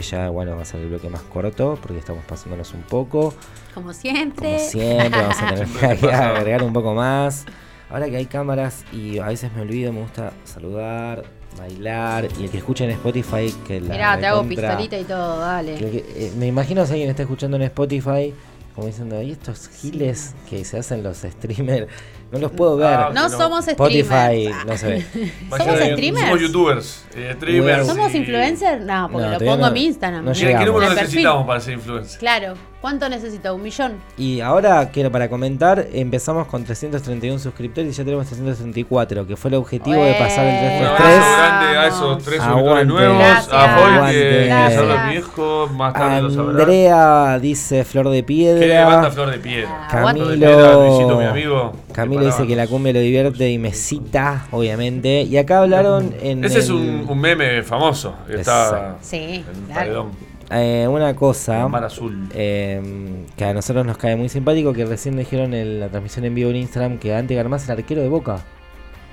bloque, 0.00 0.10
ya 0.10 0.30
bueno, 0.30 0.56
va 0.56 0.62
a 0.62 0.64
ser 0.64 0.80
el 0.80 0.88
bloque 0.88 1.08
más 1.08 1.22
corto 1.22 1.78
porque 1.80 1.98
estamos 1.98 2.24
pasándonos 2.24 2.72
un 2.74 2.82
poco. 2.82 3.34
Como 3.74 3.92
siempre. 3.92 4.46
Como 4.48 4.58
siempre, 4.58 5.20
vamos 5.20 5.40
a 5.42 5.54
tener 5.54 5.66
que 6.00 6.06
agregar, 6.12 6.62
un 6.62 6.72
poco 6.72 6.94
más. 6.94 7.44
Ahora 7.90 8.08
que 8.10 8.16
hay 8.16 8.26
cámaras 8.26 8.84
y 8.92 9.18
a 9.18 9.26
veces 9.26 9.52
me 9.54 9.62
olvido, 9.62 9.92
me 9.92 10.00
gusta 10.02 10.32
saludar, 10.44 11.22
bailar. 11.58 12.28
Y 12.38 12.44
el 12.44 12.50
que 12.50 12.58
escucha 12.58 12.84
en 12.84 12.90
Spotify, 12.90 13.54
que 13.66 13.80
la. 13.80 13.94
Mirá, 13.94 14.18
te 14.18 14.26
hago 14.26 14.42
pistolita 14.44 14.98
y 14.98 15.04
todo, 15.04 15.38
dale. 15.40 15.74
que- 15.76 16.04
eh, 16.16 16.32
me 16.36 16.46
imagino 16.46 16.84
si 16.84 16.92
alguien 16.92 17.10
está 17.10 17.22
escuchando 17.22 17.56
en 17.56 17.62
Spotify, 17.64 18.34
como 18.74 18.88
diciendo, 18.88 19.22
¿y 19.22 19.30
estos 19.32 19.68
giles 19.68 20.34
que 20.50 20.64
se 20.64 20.78
hacen 20.78 21.02
los 21.02 21.18
streamers? 21.18 21.86
No 22.32 22.38
los 22.40 22.50
puedo 22.52 22.76
ver. 22.76 22.86
Ah, 22.88 23.10
No 23.14 23.28
no. 23.28 23.28
somos 23.28 23.68
Spotify, 23.68 24.02
streamers. 24.04 24.66
no 24.66 24.76
se 24.76 24.86
ve. 24.88 25.06
¿Somos 25.56 25.76
streamers? 25.78 26.26
Somos 26.26 26.40
youtubers, 26.40 27.04
eh, 27.14 27.32
streamers. 27.36 27.86
¿Somos 27.86 28.14
y- 28.14 28.18
influencers? 28.18 28.84
No, 28.84 29.08
porque 29.12 29.26
No, 29.28 29.32
lo 29.34 29.38
pongo 29.38 29.56
no- 29.58 29.66
en 29.68 29.72
mi 29.72 29.84
Instagram. 29.84 30.24
no 30.24 30.32
¿Qué, 30.32 30.38
llegamos. 30.40 30.60
qué 30.60 30.66
número 30.66 30.86
el 30.86 30.94
perfil. 30.98 31.06
necesitamos 31.14 31.46
para 31.46 31.60
ser 31.60 31.74
influencer? 31.74 32.18
Claro. 32.18 32.54
¿Cuánto 32.86 33.08
necesita? 33.08 33.52
¿Un 33.52 33.62
millón? 33.64 33.94
Y 34.16 34.40
ahora 34.40 34.90
quiero 34.92 35.10
para 35.10 35.28
comentar, 35.28 35.88
empezamos 35.92 36.46
con 36.46 36.62
331 36.62 37.40
suscriptores 37.40 37.92
y 37.92 37.96
ya 37.98 38.04
tenemos 38.04 38.26
334, 38.28 39.26
que 39.26 39.34
fue 39.36 39.48
el 39.48 39.56
objetivo 39.56 40.04
de 40.04 40.14
pasar 40.14 40.46
el 40.46 40.54
Un 40.54 40.60
333. 40.60 41.18
abrazo 41.18 41.36
grande 41.36 41.78
a 41.78 41.86
esos 41.88 42.22
tres 42.22 42.40
Aguante. 42.40 42.60
suscriptores 42.62 42.86
nuevos. 42.86 43.18
Gracias. 43.18 43.52
A 43.52 43.76
Paul, 43.76 44.10
que 44.12 44.52
habla 44.52 45.04
mi 45.06 45.12
viejo, 45.14 45.68
más 45.74 45.92
tarde 45.94 46.22
lo 46.22 46.30
sabrá. 46.30 46.50
Andrea 46.62 47.38
dice 47.40 47.84
Flor 47.84 48.08
de 48.10 48.24
¿Qué 48.24 48.44
banda 48.84 49.00
Piedra. 49.00 49.10
Flor 49.10 49.30
de 49.32 49.38
Piedra? 49.38 49.86
Aguante. 49.88 50.20
Flor 50.20 50.30
de 50.30 50.36
Piedra, 50.46 50.62
Camilo, 50.70 50.86
Luisito, 50.88 51.18
mi 51.18 51.24
amigo. 51.24 51.72
Camilo 51.92 52.20
Qué 52.20 52.26
dice 52.26 52.46
que 52.46 52.54
la 52.54 52.66
cumbia 52.68 52.92
lo 52.92 53.00
divierte 53.00 53.50
y 53.50 53.58
me 53.58 53.72
cita, 53.72 54.46
obviamente. 54.52 55.22
Y 55.22 55.36
acá 55.38 55.58
hablaron 55.58 56.14
en. 56.22 56.44
Ese 56.44 56.60
es 56.60 56.68
el- 56.68 56.76
un, 56.76 57.06
un 57.08 57.18
meme 57.20 57.64
famoso. 57.64 58.14
que 58.28 58.36
Está. 58.42 58.94
Sí, 59.00 59.16
en 59.16 59.58
un 59.58 59.64
claro. 59.66 59.74
paredón. 59.74 60.25
Eh, 60.50 60.86
una 60.88 61.14
cosa 61.16 61.66
mar 61.68 61.84
azul. 61.84 62.28
eh, 62.34 63.24
que 63.36 63.44
a 63.44 63.52
nosotros 63.54 63.84
nos 63.86 63.96
cae 63.98 64.16
muy 64.16 64.28
simpático, 64.28 64.72
que 64.72 64.84
recién 64.84 65.16
dijeron 65.16 65.54
en 65.54 65.80
la 65.80 65.88
transmisión 65.88 66.24
en 66.24 66.34
vivo 66.34 66.50
en 66.50 66.56
Instagram 66.56 66.98
que 66.98 67.14
Ante 67.14 67.34
Garmaz 67.34 67.62
es 67.64 67.68
el 67.70 67.78
arquero 67.78 68.02
de 68.02 68.08
Boca. 68.08 68.38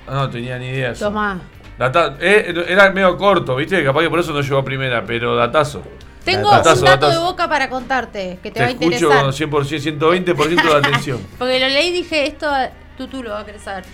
Ah, 0.06 0.14
no 0.14 0.30
tenía 0.30 0.58
ni 0.58 0.66
idea. 0.68 0.90
Eso. 0.90 1.10
Data- 1.78 2.16
eh, 2.20 2.54
era 2.68 2.90
medio 2.92 3.16
corto, 3.16 3.56
¿viste? 3.56 3.82
Capaz 3.82 4.02
que 4.02 4.10
por 4.10 4.20
eso 4.20 4.32
no 4.32 4.40
llegó 4.42 4.58
a 4.58 4.64
primera, 4.64 5.04
pero 5.04 5.34
datazo. 5.34 5.82
Tengo 6.24 6.50
Datazo, 6.50 6.80
un 6.80 6.84
dato 6.86 7.06
datazo. 7.06 7.20
de 7.20 7.26
boca 7.26 7.48
para 7.48 7.68
contarte 7.68 8.38
que 8.42 8.50
te, 8.50 8.54
Te, 8.54 8.60
va 8.60 8.66
a 8.66 8.70
escucho 8.70 8.86
interesar. 8.86 9.22
con 9.24 9.32
100%, 9.32 9.98
120% 9.98 10.62
de 10.62 10.74
atención. 10.74 11.18
Porque 11.38 11.58
lo 11.60 11.68
leí 11.68 11.88
y 11.88 11.92
dije, 11.92 12.26
esto 12.26 12.46
tú, 12.96 13.08
tú 13.08 13.22
lo 13.22 13.30
vas 13.30 13.42
a 13.42 13.46
querer 13.46 13.60
saber. 13.60 13.84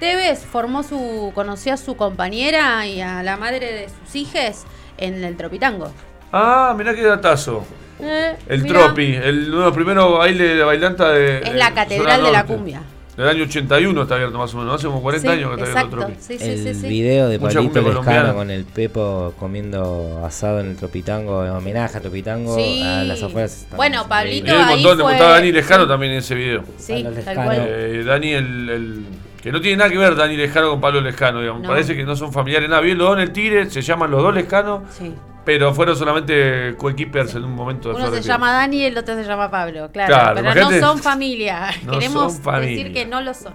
Tevez 0.00 0.40
formó 0.44 0.82
su, 0.82 1.32
conoció 1.34 1.72
a 1.74 1.76
su 1.76 1.96
compañera 1.96 2.86
y 2.86 3.00
a 3.00 3.22
la 3.22 3.36
madre 3.36 3.60
de 3.72 3.88
sus 3.88 4.14
hijas 4.16 4.66
en 4.98 5.24
el 5.24 5.36
Tropitango. 5.36 5.90
Ah, 6.32 6.74
mirá 6.76 6.94
qué 6.94 7.02
datazo. 7.02 7.64
Eh, 8.00 8.36
El 8.48 8.62
mirá, 8.62 8.84
Tropi, 8.86 9.14
el 9.14 9.50
nuevo 9.50 9.72
primero 9.72 10.18
baile 10.18 10.54
de 10.56 10.62
bailanta 10.64 11.10
de. 11.12 11.38
Es 11.38 11.52
de 11.52 11.58
la 11.58 11.72
catedral 11.74 12.22
de 12.22 12.30
la 12.32 12.44
cumbia. 12.44 12.82
Del 13.16 13.26
año 13.28 13.42
81 13.42 14.02
está 14.02 14.14
abierto 14.14 14.38
más 14.38 14.54
o 14.54 14.58
menos. 14.58 14.76
Hace 14.76 14.86
como 14.86 15.02
40 15.02 15.26
Sí, 15.32 15.36
años 15.36 15.56
que 15.56 15.64
está 15.64 15.80
abierto 15.80 15.96
el. 15.96 16.06
Tropi. 16.06 16.22
Sí, 16.22 16.38
sí, 16.38 16.50
el 16.50 16.58
sí, 16.58 16.80
sí. 16.82 16.88
video 16.88 17.28
de 17.28 17.38
Mucha 17.40 17.54
Pablito 17.54 17.74
Lescano 17.80 17.98
colombiana. 18.00 18.34
con 18.34 18.50
el 18.52 18.64
Pepo 18.64 19.34
comiendo 19.36 20.22
asado 20.24 20.60
en 20.60 20.66
el 20.66 20.76
Tropitango, 20.76 21.44
en 21.44 21.50
homenaje 21.50 21.98
a 21.98 22.00
Tropitango, 22.00 22.54
Sí. 22.54 22.80
a 22.84 23.02
las 23.02 23.20
afueras. 23.20 23.66
Bueno. 23.74 24.06
Pablito- 24.08 24.46
Y 24.46 24.50
hay 24.50 24.56
un 24.56 24.62
ahí 24.68 24.74
montón, 24.76 24.98
de 24.98 25.02
fue- 25.02 25.12
estaba 25.14 25.32
Dani 25.32 25.50
Lejano 25.50 25.82
sí. 25.82 25.88
también 25.88 26.12
en 26.12 26.18
ese 26.18 26.34
video. 26.36 26.62
Sí, 26.76 26.92
Pablo 26.92 27.08
tal 27.10 27.14
Lescano. 27.16 27.42
cual. 27.44 27.58
Eh, 27.68 28.04
Dani, 28.06 28.32
el, 28.34 28.68
el- 28.70 29.04
que 29.42 29.50
no 29.50 29.60
tiene 29.60 29.78
nada 29.78 29.90
que 29.90 29.98
ver 29.98 30.14
Dani 30.14 30.36
Lejano 30.36 30.70
con 30.70 30.80
Pablo 30.80 31.00
Lescano, 31.00 31.40
digamos. 31.40 31.62
No. 31.62 31.68
Parece 31.68 31.96
que 31.96 32.04
no 32.04 32.14
son 32.14 32.32
familiares 32.32 32.68
nada. 32.68 32.80
Bien, 32.82 32.96
los 32.96 33.08
dos 33.08 33.16
en 33.16 33.22
el 33.24 33.32
Tigre, 33.32 33.68
se 33.68 33.82
llaman 33.82 34.12
los 34.12 34.22
dos 34.22 34.32
Lescano, 34.32 34.84
Sí. 34.96 35.12
Pero 35.48 35.72
fueron 35.72 35.96
solamente 35.96 36.74
coequippers 36.76 37.34
en 37.36 37.44
un 37.44 37.54
momento 37.54 37.88
de 37.88 37.94
Uno 37.94 38.10
se 38.10 38.20
llama 38.20 38.52
Dani 38.52 38.76
y 38.76 38.84
el 38.84 38.98
otro 38.98 39.14
se 39.14 39.24
llama 39.24 39.50
Pablo, 39.50 39.88
claro. 39.90 40.12
Claro, 40.14 40.34
pero 40.34 40.40
imagínate. 40.50 40.80
no 40.82 40.86
son 40.88 40.98
familia. 40.98 41.70
No 41.86 41.92
Queremos 41.98 42.34
son 42.34 42.42
familia. 42.42 42.76
decir 42.76 42.92
que 42.92 43.06
no 43.06 43.22
lo 43.22 43.32
son. 43.32 43.54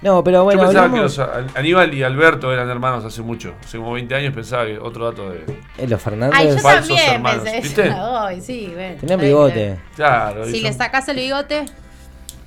No, 0.00 0.22
pero 0.22 0.44
bueno, 0.44 0.60
Yo 0.60 0.66
pensaba 0.68 0.86
hablamos- 0.86 1.16
que 1.16 1.22
los, 1.22 1.56
Aníbal 1.56 1.92
y 1.92 2.04
Alberto 2.04 2.52
eran 2.52 2.70
hermanos 2.70 3.04
hace 3.04 3.20
mucho. 3.22 3.52
Hace 3.64 3.78
como 3.78 3.94
20 3.94 4.14
años 4.14 4.32
pensaba 4.32 4.64
que 4.64 4.78
otro 4.78 5.06
dato 5.06 5.28
de. 5.30 5.38
eh, 5.78 5.88
los 5.88 6.00
Fernández 6.00 6.38
Ay, 6.38 6.50
yo 6.50 6.58
Falsos 6.58 6.86
también 6.96 7.14
hermanos, 7.14 7.42
pensé 7.42 7.60
¿viste? 7.62 7.94
sí, 8.40 8.70
bueno, 8.72 8.96
tenían 9.00 9.20
bigote. 9.20 9.78
Claro. 9.96 10.44
Si 10.44 10.60
le 10.60 10.68
son- 10.68 10.78
sacas 10.78 11.08
el 11.08 11.16
bigote, 11.16 11.64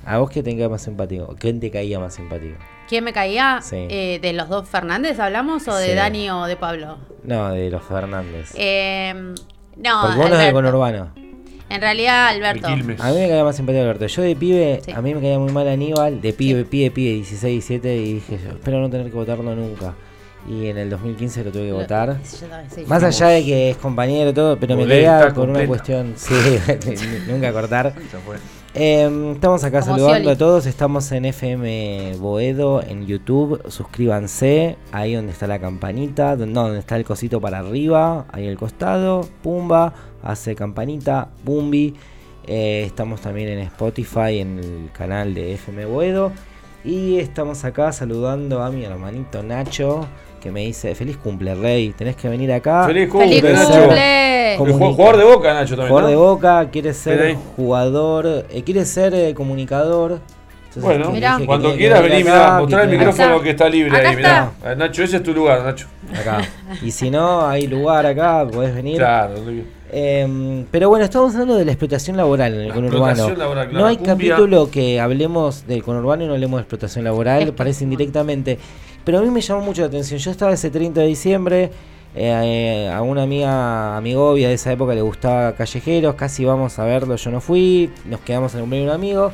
¿A 0.08 0.18
vos 0.18 0.30
qué 0.30 0.42
te 0.42 0.52
caía 0.52 0.68
más 0.68 0.82
simpático? 0.82 1.34
¿Quién 1.38 1.60
te 1.60 1.70
caía 1.70 1.98
más 2.00 2.14
simpático? 2.14 2.56
¿Quién 2.88 3.04
me 3.04 3.12
caía? 3.12 3.60
Sí. 3.62 3.76
Eh, 3.90 4.18
¿De 4.22 4.32
los 4.32 4.48
dos 4.48 4.66
Fernández 4.68 5.20
hablamos 5.20 5.68
o 5.68 5.76
de 5.76 5.88
Sí. 5.90 5.94
Dani 5.94 6.30
o 6.30 6.46
de 6.46 6.56
Pablo? 6.56 6.96
No, 7.24 7.50
de 7.52 7.70
los 7.70 7.82
Fernández. 7.84 8.52
Eh, 8.56 9.12
no, 9.76 10.00
Porque 10.02 10.16
vos 10.16 10.16
no 10.16 10.22
es 10.24 10.30
del 10.30 10.40
Alberto. 10.40 10.54
conurbano. 10.54 11.10
En 11.70 11.80
realidad, 11.82 12.28
Alberto. 12.28 12.68
De. 12.68 12.72
A 12.72 12.76
mí 12.76 12.82
me 12.84 12.96
caía 13.28 13.44
más 13.44 13.54
simpático 13.56 13.82
Alberto. 13.82 14.06
Yo 14.06 14.22
de 14.22 14.34
pibe, 14.34 14.80
Sí. 14.82 14.92
a 14.92 15.02
mí 15.02 15.14
me 15.14 15.20
caía 15.20 15.38
muy 15.38 15.52
mal 15.52 15.68
Aníbal. 15.68 16.22
De 16.22 16.32
pibe, 16.32 16.64
pibe, 16.64 16.90
pibe, 16.90 17.12
16, 17.16 17.68
17. 17.68 17.96
Y 17.96 18.14
dije, 18.14 18.38
yo 18.42 18.50
espero 18.52 18.80
no 18.80 18.88
tener 18.88 19.08
que 19.10 19.16
votarlo 19.16 19.54
nunca. 19.54 19.92
Y 20.48 20.68
en 20.68 20.78
el 20.78 20.88
2015 20.88 21.44
lo 21.44 21.50
tuve 21.52 21.66
que 21.66 21.72
votar. 21.72 22.16
Yo. 22.22 22.86
Más 22.86 23.02
allá 23.02 23.26
de 23.28 23.44
que 23.44 23.70
es 23.70 23.76
compañero 23.76 24.30
y 24.30 24.32
todo, 24.32 24.58
pero 24.58 24.74
me 24.76 24.86
caía 24.86 25.30
por 25.34 25.50
una 25.50 25.66
cuestión. 25.66 26.14
Sí, 26.16 26.32
nunca 27.28 27.52
cortar. 27.52 27.92
Eh, 28.80 29.32
estamos 29.34 29.64
acá 29.64 29.80
Como 29.80 29.94
saludando 29.96 30.18
Scioli. 30.20 30.30
a 30.30 30.38
todos. 30.38 30.66
Estamos 30.66 31.10
en 31.10 31.24
FM 31.24 32.14
Boedo, 32.20 32.80
en 32.80 33.06
YouTube. 33.06 33.60
Suscríbanse. 33.68 34.76
Ahí 34.92 35.14
donde 35.14 35.32
está 35.32 35.48
la 35.48 35.58
campanita. 35.58 36.36
No, 36.36 36.62
donde 36.62 36.78
está 36.78 36.94
el 36.96 37.04
cosito 37.04 37.40
para 37.40 37.58
arriba. 37.58 38.26
Ahí 38.30 38.46
al 38.46 38.56
costado. 38.56 39.22
Pumba. 39.42 39.94
Hace 40.22 40.54
campanita. 40.54 41.28
Bumbi. 41.44 41.96
Eh, 42.46 42.84
estamos 42.86 43.20
también 43.20 43.48
en 43.48 43.58
Spotify, 43.58 44.38
en 44.38 44.58
el 44.60 44.90
canal 44.92 45.34
de 45.34 45.54
FM 45.54 45.84
Boedo. 45.86 46.30
Y 46.84 47.18
estamos 47.18 47.64
acá 47.64 47.90
saludando 47.90 48.62
a 48.62 48.70
mi 48.70 48.84
hermanito 48.84 49.42
Nacho. 49.42 50.06
Que 50.40 50.50
me 50.50 50.60
dice: 50.60 50.94
Feliz 50.94 51.16
cumple, 51.16 51.54
Rey. 51.54 51.92
Tenés 51.96 52.16
que 52.16 52.28
venir 52.28 52.52
acá. 52.52 52.86
Feliz 52.86 53.10
¡Feliz 53.10 53.40
cumple, 53.40 53.52
Nacho. 53.52 53.80
cumple! 53.80 54.56
Jugador 54.58 55.16
de 55.18 55.24
Boca, 55.24 55.54
Nacho, 55.54 55.70
también. 55.76 55.88
Jugador 55.88 56.10
de. 56.10 56.16
Boca, 56.16 56.68
quiere 56.70 56.94
ser 56.94 57.36
jugador, 57.56 58.46
eh, 58.50 58.62
quiere 58.64 58.84
ser 58.84 59.14
eh, 59.14 59.34
comunicador. 59.34 60.20
Entonces, 60.68 60.82
Bueno, 60.82 61.10
Mirá. 61.10 61.38
cuando 61.46 61.74
quieras 61.74 62.00
vení, 62.02 62.10
venir 62.16 62.24
mirá, 62.26 62.58
mostrar 62.60 62.84
el 62.84 62.90
micrófono 62.90 63.28
está. 63.32 63.42
que 63.42 63.50
está 63.50 63.68
libre 63.68 63.96
Acá 63.98 64.08
ahí, 64.10 64.16
mirá. 64.16 64.52
Eh, 64.64 64.74
Nacho, 64.76 65.02
ese 65.02 65.16
es 65.16 65.22
tu 65.22 65.32
lugar, 65.32 65.62
Nacho. 65.64 65.86
Acá. 66.18 66.42
Y 66.82 66.90
si 66.90 67.10
no, 67.10 67.46
hay 67.46 67.66
lugar 67.66 68.04
acá, 68.06 68.46
podés 68.50 68.74
venir. 68.74 68.98
Claro. 68.98 69.34
Eh, 69.90 70.64
pero 70.70 70.90
bueno, 70.90 71.04
estamos 71.06 71.32
hablando 71.32 71.56
de 71.56 71.64
la 71.64 71.72
explotación 71.72 72.16
laboral 72.18 72.52
en 72.54 72.60
el 72.60 72.68
La 72.68 72.74
conurbano. 72.74 73.06
explotación 73.08 73.38
laboral, 73.38 73.68
claro. 73.70 73.80
No 73.82 73.86
hay 73.88 73.96
Cumbia. 73.96 74.12
capítulo 74.14 74.70
que 74.70 75.00
hablemos 75.00 75.66
del 75.66 75.82
conurbano 75.82 76.24
y 76.24 76.26
no 76.26 76.34
hablemos 76.34 76.58
de 76.58 76.62
explotación 76.62 77.04
laboral, 77.04 77.54
parece 77.54 77.84
indirectamente. 77.84 78.58
Pero 79.08 79.20
a 79.20 79.22
mí 79.22 79.30
me 79.30 79.40
llamó 79.40 79.62
mucho 79.62 79.80
la 79.80 79.86
atención. 79.86 80.20
Yo 80.20 80.30
estaba 80.30 80.52
ese 80.52 80.68
30 80.68 81.00
de 81.00 81.06
diciembre, 81.06 81.72
eh, 82.14 82.84
eh, 82.84 82.92
a 82.92 83.00
una 83.00 83.22
amiga, 83.22 83.96
amigovia 83.96 84.48
de 84.48 84.54
esa 84.54 84.70
época 84.70 84.92
le 84.92 85.00
gustaba 85.00 85.54
Callejeros, 85.54 86.14
casi 86.14 86.44
vamos 86.44 86.78
a 86.78 86.84
verlo, 86.84 87.16
yo 87.16 87.30
no 87.30 87.40
fui, 87.40 87.90
nos 88.04 88.20
quedamos 88.20 88.52
en 88.52 88.58
el 88.58 88.62
cumpleaños 88.64 88.90
de 88.90 88.90
un 88.90 88.94
amigo. 88.94 89.32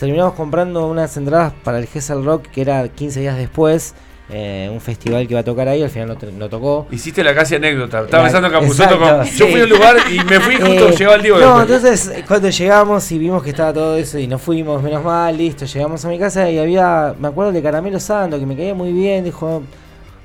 Terminamos 0.00 0.34
comprando 0.34 0.84
unas 0.88 1.16
entradas 1.16 1.52
para 1.62 1.78
el 1.78 1.86
Gessel 1.86 2.24
Rock, 2.24 2.48
que 2.48 2.60
era 2.60 2.88
15 2.88 3.20
días 3.20 3.36
después, 3.36 3.94
eh, 4.34 4.70
un 4.72 4.80
festival 4.80 5.26
que 5.26 5.34
iba 5.34 5.40
a 5.40 5.44
tocar 5.44 5.68
ahí, 5.68 5.82
al 5.82 5.90
final 5.90 6.08
no, 6.08 6.30
no 6.38 6.48
tocó. 6.48 6.86
Hiciste 6.90 7.22
la 7.22 7.34
casi 7.34 7.54
anécdota. 7.56 8.00
Estaba 8.02 8.22
La- 8.24 8.28
pensando 8.30 8.48
en 8.48 8.52
Capuzoto 8.54 8.98
con. 8.98 9.26
sí. 9.26 9.36
Yo 9.36 9.46
fui 9.48 9.60
a 9.60 9.64
un 9.64 9.70
lugar 9.70 9.96
y 10.10 10.24
me 10.24 10.40
fui 10.40 10.56
justo, 10.60 10.88
Eh, 10.88 10.94
llegaba 10.96 11.16
el 11.16 11.22
Diego. 11.22 11.38
No, 11.38 11.58
después. 11.64 11.76
entonces 11.84 12.08
eh, 12.18 12.24
cuando 12.26 12.48
llegamos 12.48 13.12
y 13.12 13.18
vimos 13.18 13.42
que 13.42 13.50
estaba 13.50 13.72
todo 13.72 13.96
eso 13.96 14.18
y 14.18 14.26
nos 14.26 14.40
fuimos, 14.40 14.82
menos 14.82 15.04
mal, 15.04 15.36
listo, 15.36 15.66
llegamos 15.66 16.04
a 16.04 16.08
mi 16.08 16.18
casa 16.18 16.48
y 16.50 16.58
había, 16.58 17.14
me 17.20 17.28
acuerdo 17.28 17.52
de 17.52 17.62
Caramelo 17.62 18.00
Santo, 18.00 18.38
que 18.38 18.46
me 18.46 18.56
caía 18.56 18.74
muy 18.74 18.92
bien, 18.92 19.22
dijo, 19.24 19.62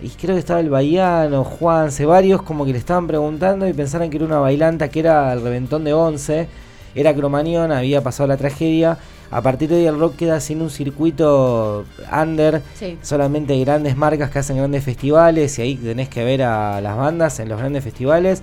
y 0.01 0.09
creo 0.09 0.35
que 0.35 0.39
estaba 0.39 0.59
el 0.61 0.69
Bahiano, 0.69 1.43
Juanse, 1.43 2.05
varios 2.05 2.41
como 2.43 2.65
que 2.65 2.71
le 2.71 2.77
estaban 2.77 3.07
preguntando 3.07 3.67
y 3.67 3.73
pensaron 3.73 4.09
que 4.09 4.17
era 4.17 4.25
una 4.25 4.39
bailanta, 4.39 4.87
que 4.89 4.99
era 5.01 5.33
el 5.33 5.41
reventón 5.41 5.83
de 5.83 5.91
11, 5.93 6.47
era 6.95 7.13
Cromañón, 7.13 7.71
había 7.71 8.01
pasado 8.01 8.27
la 8.27 8.37
tragedia, 8.37 8.97
a 9.30 9.41
partir 9.41 9.69
de 9.69 9.75
hoy 9.78 9.86
el 9.86 9.99
rock 9.99 10.15
queda 10.15 10.39
sin 10.39 10.61
un 10.61 10.69
circuito 10.69 11.86
under, 12.11 12.61
Sí. 12.75 12.97
solamente 13.01 13.53
hay 13.53 13.63
grandes 13.65 13.97
marcas 13.97 14.30
que 14.30 14.39
hacen 14.39 14.57
grandes 14.57 14.84
festivales 14.84 15.57
y 15.59 15.61
ahí 15.61 15.75
tenés 15.75 16.09
que 16.09 16.23
ver 16.23 16.43
a 16.43 16.80
las 16.82 16.95
bandas 16.97 17.39
en 17.39 17.49
los 17.49 17.59
grandes 17.59 17.84
festivales. 17.84 18.41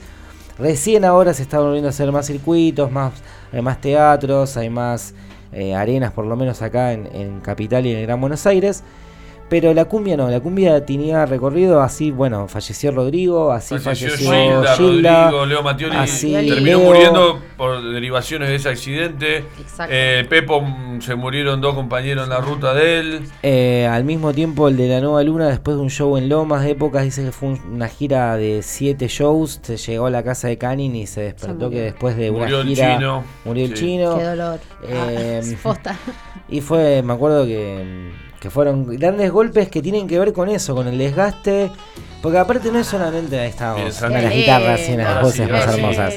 Recién 0.58 1.04
ahora 1.04 1.34
se 1.34 1.42
están 1.42 1.60
volviendo 1.62 1.88
a 1.88 1.90
hacer 1.90 2.12
más 2.12 2.26
circuitos, 2.26 2.90
más, 2.92 3.12
hay 3.52 3.60
más 3.62 3.80
teatros, 3.80 4.56
hay 4.56 4.70
más 4.70 5.14
eh, 5.52 5.74
arenas, 5.74 6.12
por 6.12 6.26
lo 6.26 6.36
menos 6.36 6.62
acá 6.62 6.92
en, 6.92 7.08
en 7.14 7.40
Capital 7.40 7.86
y 7.86 7.92
en 7.92 7.98
el 7.98 8.06
Gran 8.06 8.20
Buenos 8.20 8.46
Aires. 8.46 8.82
Pero 9.48 9.74
la 9.74 9.84
cumbia 9.84 10.16
no, 10.16 10.30
la 10.30 10.40
cumbia 10.40 10.84
tenía 10.86 11.26
recorrido 11.26 11.80
así, 11.82 12.10
bueno, 12.10 12.48
falleció 12.48 12.90
Rodrigo, 12.92 13.52
así 13.52 13.78
Falleció 13.78 14.08
falleció, 14.10 14.30
Gilda, 14.32 14.76
Gilda, 14.76 15.24
Rodrigo, 15.24 15.46
Leo 15.46 15.62
Mattioli 15.62 15.96
así 15.96 16.32
terminó 16.32 16.60
Leo. 16.64 16.78
muriendo 16.80 17.38
por 17.56 17.82
derivaciones 17.92 18.48
de 18.48 18.54
ese 18.56 18.68
accidente. 18.70 19.44
Exacto. 19.60 19.92
Eh, 19.94 20.26
Pepo 20.28 20.62
mm, 20.62 21.02
se 21.02 21.14
murieron 21.14 21.60
dos 21.60 21.74
compañeros 21.74 22.24
en 22.24 22.30
la 22.30 22.38
ruta 22.40 22.72
de 22.74 22.98
él. 22.98 23.20
Eh, 23.42 23.86
al 23.86 24.02
mismo 24.04 24.32
tiempo 24.32 24.66
el 24.68 24.76
de 24.78 24.88
la 24.88 25.00
Nueva 25.00 25.22
Luna, 25.22 25.48
después 25.48 25.76
de 25.76 25.82
un 25.82 25.90
show 25.90 26.16
en 26.16 26.28
Lomas 26.30 26.64
de 26.64 26.70
épocas, 26.70 27.04
dice 27.04 27.22
que 27.24 27.30
fue 27.32 27.50
un- 27.50 27.60
una 27.74 27.88
gira 27.88 28.36
de 28.36 28.62
siete 28.62 29.08
shows, 29.08 29.60
se 29.62 29.76
llegó 29.76 30.06
a 30.06 30.10
la 30.10 30.22
casa 30.24 30.48
de 30.48 30.56
Canin 30.58 30.96
y 30.96 31.06
se 31.06 31.20
despertó 31.20 31.68
que 31.70 31.80
después 31.82 32.16
de 32.16 32.30
Murió 32.32 32.60
una 32.60 32.70
el 32.70 32.74
gira 32.74 32.94
chino. 32.96 33.24
murió 33.44 33.64
el 33.66 33.76
Sí. 33.76 33.84
chino. 33.84 34.16
Qué 34.18 34.24
dolor. 34.24 34.60
Eh, 34.88 35.42
Ah. 35.64 35.96
Y 36.48 36.60
fue, 36.60 37.02
me 37.02 37.12
acuerdo 37.12 37.44
que, 37.46 38.10
que 38.44 38.50
fueron 38.50 38.84
grandes 38.98 39.32
golpes 39.32 39.70
que 39.70 39.80
tienen 39.80 40.06
que 40.06 40.18
ver 40.18 40.34
con 40.34 40.50
eso, 40.50 40.74
con 40.74 40.86
el 40.86 40.98
desgaste. 40.98 41.70
Porque 42.20 42.36
aparte 42.36 42.70
no 42.70 42.78
es 42.78 42.86
solamente 42.86 43.40
ahí 43.40 43.48
estamos, 43.48 43.76
Bien, 43.76 43.86
en 43.86 43.92
Santi. 43.94 44.20
las 44.20 44.34
guitarras 44.34 44.80
y 44.86 44.92
en 44.92 44.98
las 44.98 45.06
lindo. 45.08 45.22
voces 45.22 45.50
más 45.50 45.66
hermosas. 45.74 46.14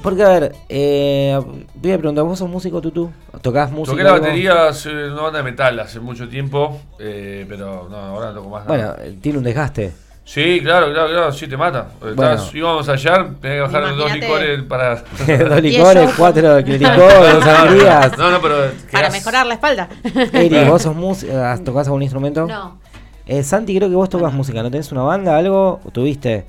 Porque 0.00 0.22
a 0.22 0.28
ver, 0.28 0.52
eh, 0.68 1.36
voy 1.74 1.90
a 1.90 1.98
preguntar, 1.98 2.22
¿vos 2.24 2.38
sos 2.38 2.48
músico, 2.48 2.80
Tutu? 2.80 3.10
¿Tocás 3.42 3.72
música? 3.72 3.90
Toqué 3.94 4.04
la 4.04 4.12
algo? 4.12 4.22
batería 4.26 4.68
hace 4.68 4.90
una 4.90 5.22
banda 5.22 5.38
de 5.38 5.42
metal 5.42 5.80
hace 5.80 5.98
mucho 5.98 6.28
tiempo, 6.28 6.80
eh, 7.00 7.44
pero 7.48 7.88
no, 7.90 7.96
ahora 7.96 8.26
no 8.28 8.34
toco 8.34 8.48
más 8.50 8.64
nada. 8.64 8.94
Bueno, 8.94 8.94
eh, 9.02 9.18
tiene 9.20 9.38
un 9.38 9.44
desgaste. 9.44 9.92
Sí, 10.30 10.60
claro, 10.62 10.92
claro, 10.92 11.08
claro, 11.08 11.32
sí 11.32 11.46
te 11.48 11.56
mata. 11.56 11.88
Bueno. 12.00 12.32
Estás- 12.34 12.54
íbamos 12.54 12.86
allá, 12.86 13.30
tenía 13.40 13.56
que 13.56 13.60
bajar 13.62 13.96
dos 13.96 14.12
licores 14.14 14.62
para. 14.64 14.96
Dos 15.48 15.62
licores, 15.62 16.10
cuatro 16.18 16.62
clericot, 16.62 16.98
dos 16.98 17.44
sangrías. 17.44 18.18
No, 18.18 18.30
no, 18.32 18.42
pero. 18.42 18.70
Para 18.92 19.08
mejorar 19.08 19.46
la 19.46 19.54
espalda. 19.54 19.88
Eri, 20.34 20.64
¿vos 20.68 20.82
sos 20.82 20.94
músico? 20.94 21.32
¿Tocás 21.64 21.86
algún 21.86 22.02
instrumento? 22.02 22.46
No. 22.46 22.78
Eh, 23.26 23.42
Santi, 23.42 23.74
creo 23.74 23.88
que 23.88 23.94
vos 23.94 24.10
tocas 24.10 24.30
música, 24.34 24.62
¿no 24.62 24.70
tenés 24.70 24.92
una 24.92 25.02
banda, 25.02 25.34
algo? 25.36 25.80
¿O 25.82 25.90
tuviste 25.90 26.44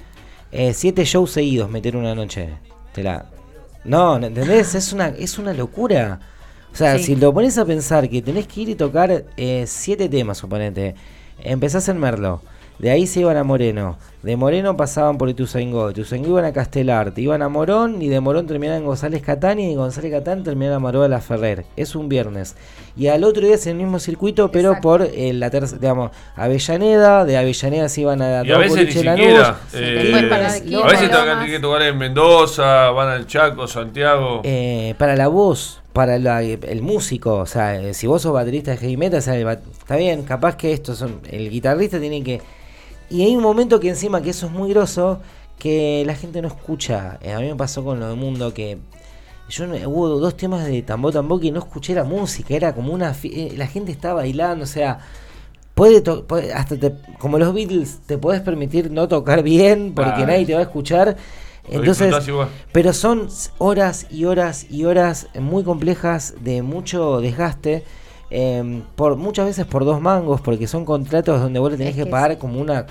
eh, 0.51 0.73
siete 0.73 1.05
shows 1.05 1.31
seguidos 1.31 1.69
meter 1.69 1.95
una 1.95 2.13
noche? 2.15 2.49
Te 2.93 3.01
la... 3.01 3.27
No, 3.85 4.19
¿no 4.19 4.27
¿entendés? 4.27 4.75
Es 4.75 4.91
una, 4.91 5.07
es 5.07 5.37
una 5.39 5.53
locura. 5.53 6.19
O 6.73 6.75
sea, 6.75 6.97
Sí. 6.97 7.03
si 7.05 7.15
lo 7.15 7.33
pones 7.33 7.57
a 7.57 7.63
pensar 7.65 8.09
que 8.09 8.21
tenés 8.21 8.45
que 8.45 8.61
ir 8.61 8.69
y 8.69 8.75
tocar 8.75 9.23
eh, 9.37 9.63
siete 9.67 10.09
temas, 10.09 10.37
suponete. 10.37 10.95
Empezás 11.41 11.87
en 11.87 11.97
Merlo. 11.97 12.41
De 12.79 12.89
ahí 12.91 13.05
se 13.07 13.19
iban 13.19 13.35
a 13.37 13.43
Moreno. 13.43 13.97
De 14.23 14.35
Moreno 14.37 14.75
pasaban 14.77 15.17
por 15.17 15.29
Ituzaingó. 15.29 15.87
De 15.87 15.91
Ituzaingó 15.91 16.29
iban 16.29 16.45
a 16.45 16.53
Castelarte. 16.53 17.21
Iban 17.21 17.41
a 17.41 17.49
Morón 17.49 18.01
y 18.01 18.07
de 18.07 18.19
Morón 18.21 18.47
terminaban 18.47 18.79
en 18.81 18.85
González 18.87 19.21
Catán 19.21 19.59
y 19.59 19.67
de 19.69 19.75
González 19.75 20.11
Catán 20.11 20.43
terminaban 20.43 20.77
en 20.77 20.83
Maroa 20.83 21.07
La 21.09 21.19
Ferrer. 21.19 21.65
Es 21.75 21.95
un 21.95 22.07
viernes. 22.09 22.55
Y 22.97 23.07
al 23.07 23.23
otro 23.25 23.45
día 23.45 23.55
es 23.55 23.67
el 23.67 23.75
mismo 23.75 23.99
circuito, 23.99 24.49
pero 24.51 24.69
Exacto. 24.69 24.87
por 24.87 25.01
eh, 25.03 25.33
la 25.33 25.49
tercera, 25.49 25.79
digamos, 25.79 26.11
Avellaneda. 26.35 27.25
De 27.25 27.37
Avellaneda 27.37 27.89
se 27.89 28.01
iban 28.01 28.21
a 28.21 28.43
Y 28.45 28.51
a 28.51 28.57
veces 28.57 28.85
ni 28.87 28.91
siquiera. 28.91 29.59
Sí, 29.71 29.77
eh, 29.77 29.81
después 30.03 30.23
para 30.25 30.47
a 30.47 30.87
veces 30.87 31.09
tienen 31.09 31.45
que 31.47 31.59
tocar 31.59 31.81
en 31.83 31.97
Mendoza, 31.97 32.89
van 32.91 33.09
al 33.09 33.27
Chaco, 33.27 33.67
Santiago. 33.67 34.41
Eh, 34.43 34.95
para 34.97 35.15
la 35.15 35.27
voz, 35.27 35.81
para 35.93 36.17
la- 36.17 36.41
el 36.41 36.81
músico, 36.81 37.35
o 37.37 37.45
sea, 37.45 37.75
eh, 37.79 37.93
si 37.93 38.07
vos 38.07 38.21
sos 38.21 38.33
baterista 38.33 38.71
de 38.71 38.77
heavy 38.77 38.97
metal, 38.97 39.19
o 39.19 39.21
sea, 39.21 39.35
el 39.35 39.45
bat- 39.45 39.59
está 39.77 39.95
bien, 39.95 40.23
capaz 40.23 40.55
que 40.55 40.71
estos 40.73 40.97
son, 40.97 41.19
el 41.29 41.49
guitarrista 41.49 41.99
tiene 41.99 42.23
que... 42.23 42.41
Y 43.09 43.23
hay 43.23 43.35
un 43.35 43.43
momento 43.43 43.79
que 43.79 43.89
encima 43.89 44.21
que 44.21 44.29
eso 44.31 44.45
es 44.47 44.51
muy 44.51 44.69
grosso, 44.71 45.19
que 45.57 46.03
la 46.05 46.15
gente 46.15 46.41
no 46.41 46.47
escucha. 46.47 47.17
Eh, 47.21 47.33
a 47.33 47.39
mí 47.39 47.47
me 47.47 47.55
pasó 47.55 47.83
con 47.83 47.99
lo 47.99 48.07
de 48.09 48.15
Mundo 48.15 48.53
que... 48.53 48.77
Yo 49.49 49.65
hubo 49.87 50.09
dos 50.19 50.37
temas 50.37 50.65
de 50.65 50.83
Tambo 50.83 51.11
Tambo 51.11 51.39
que 51.39 51.51
no 51.51 51.57
escuché 51.59 51.95
la 51.95 52.03
música, 52.03 52.53
era 52.55 52.73
como 52.75 52.93
una... 52.93 53.15
eh, 53.23 53.53
la 53.57 53.67
gente 53.67 53.91
estaba 53.91 54.15
bailando, 54.15 54.63
o 54.63 54.67
sea... 54.67 54.99
Puede, 55.73 56.03
hasta 56.53 56.77
te- 56.77 56.95
como 57.19 57.39
los 57.39 57.53
Beatles 57.53 57.99
te 58.05 58.17
podés 58.17 58.41
permitir 58.41 58.91
no 58.91 59.07
tocar 59.07 59.43
bien 59.43 59.93
porque 59.95 60.11
Claro. 60.11 60.27
nadie 60.27 60.45
te 60.45 60.53
va 60.53 60.59
a 60.59 60.63
escuchar 60.63 61.15
entonces 61.69 62.13
pero 62.73 62.91
son 62.93 63.29
horas 63.59 64.07
y 64.09 64.25
horas 64.25 64.65
y 64.69 64.83
horas 64.85 65.27
muy 65.39 65.63
complejas 65.63 66.33
de 66.41 66.63
mucho 66.63 67.21
desgaste. 67.21 67.85
Eh, 68.31 68.81
por 68.95 69.15
muchas 69.15 69.45
veces 69.47 69.65
por 69.65 69.85
dos 69.85 69.99
mangos, 70.01 70.39
porque 70.41 70.67
son 70.67 70.85
contratos 70.85 71.41
donde 71.41 71.59
vos 71.59 71.71
le 71.71 71.77
tenés 71.77 71.91
Es 71.91 71.97
que 71.97 72.03
que 72.05 72.11
pagar 72.11 72.37
como 72.37 72.59
una 72.61 72.85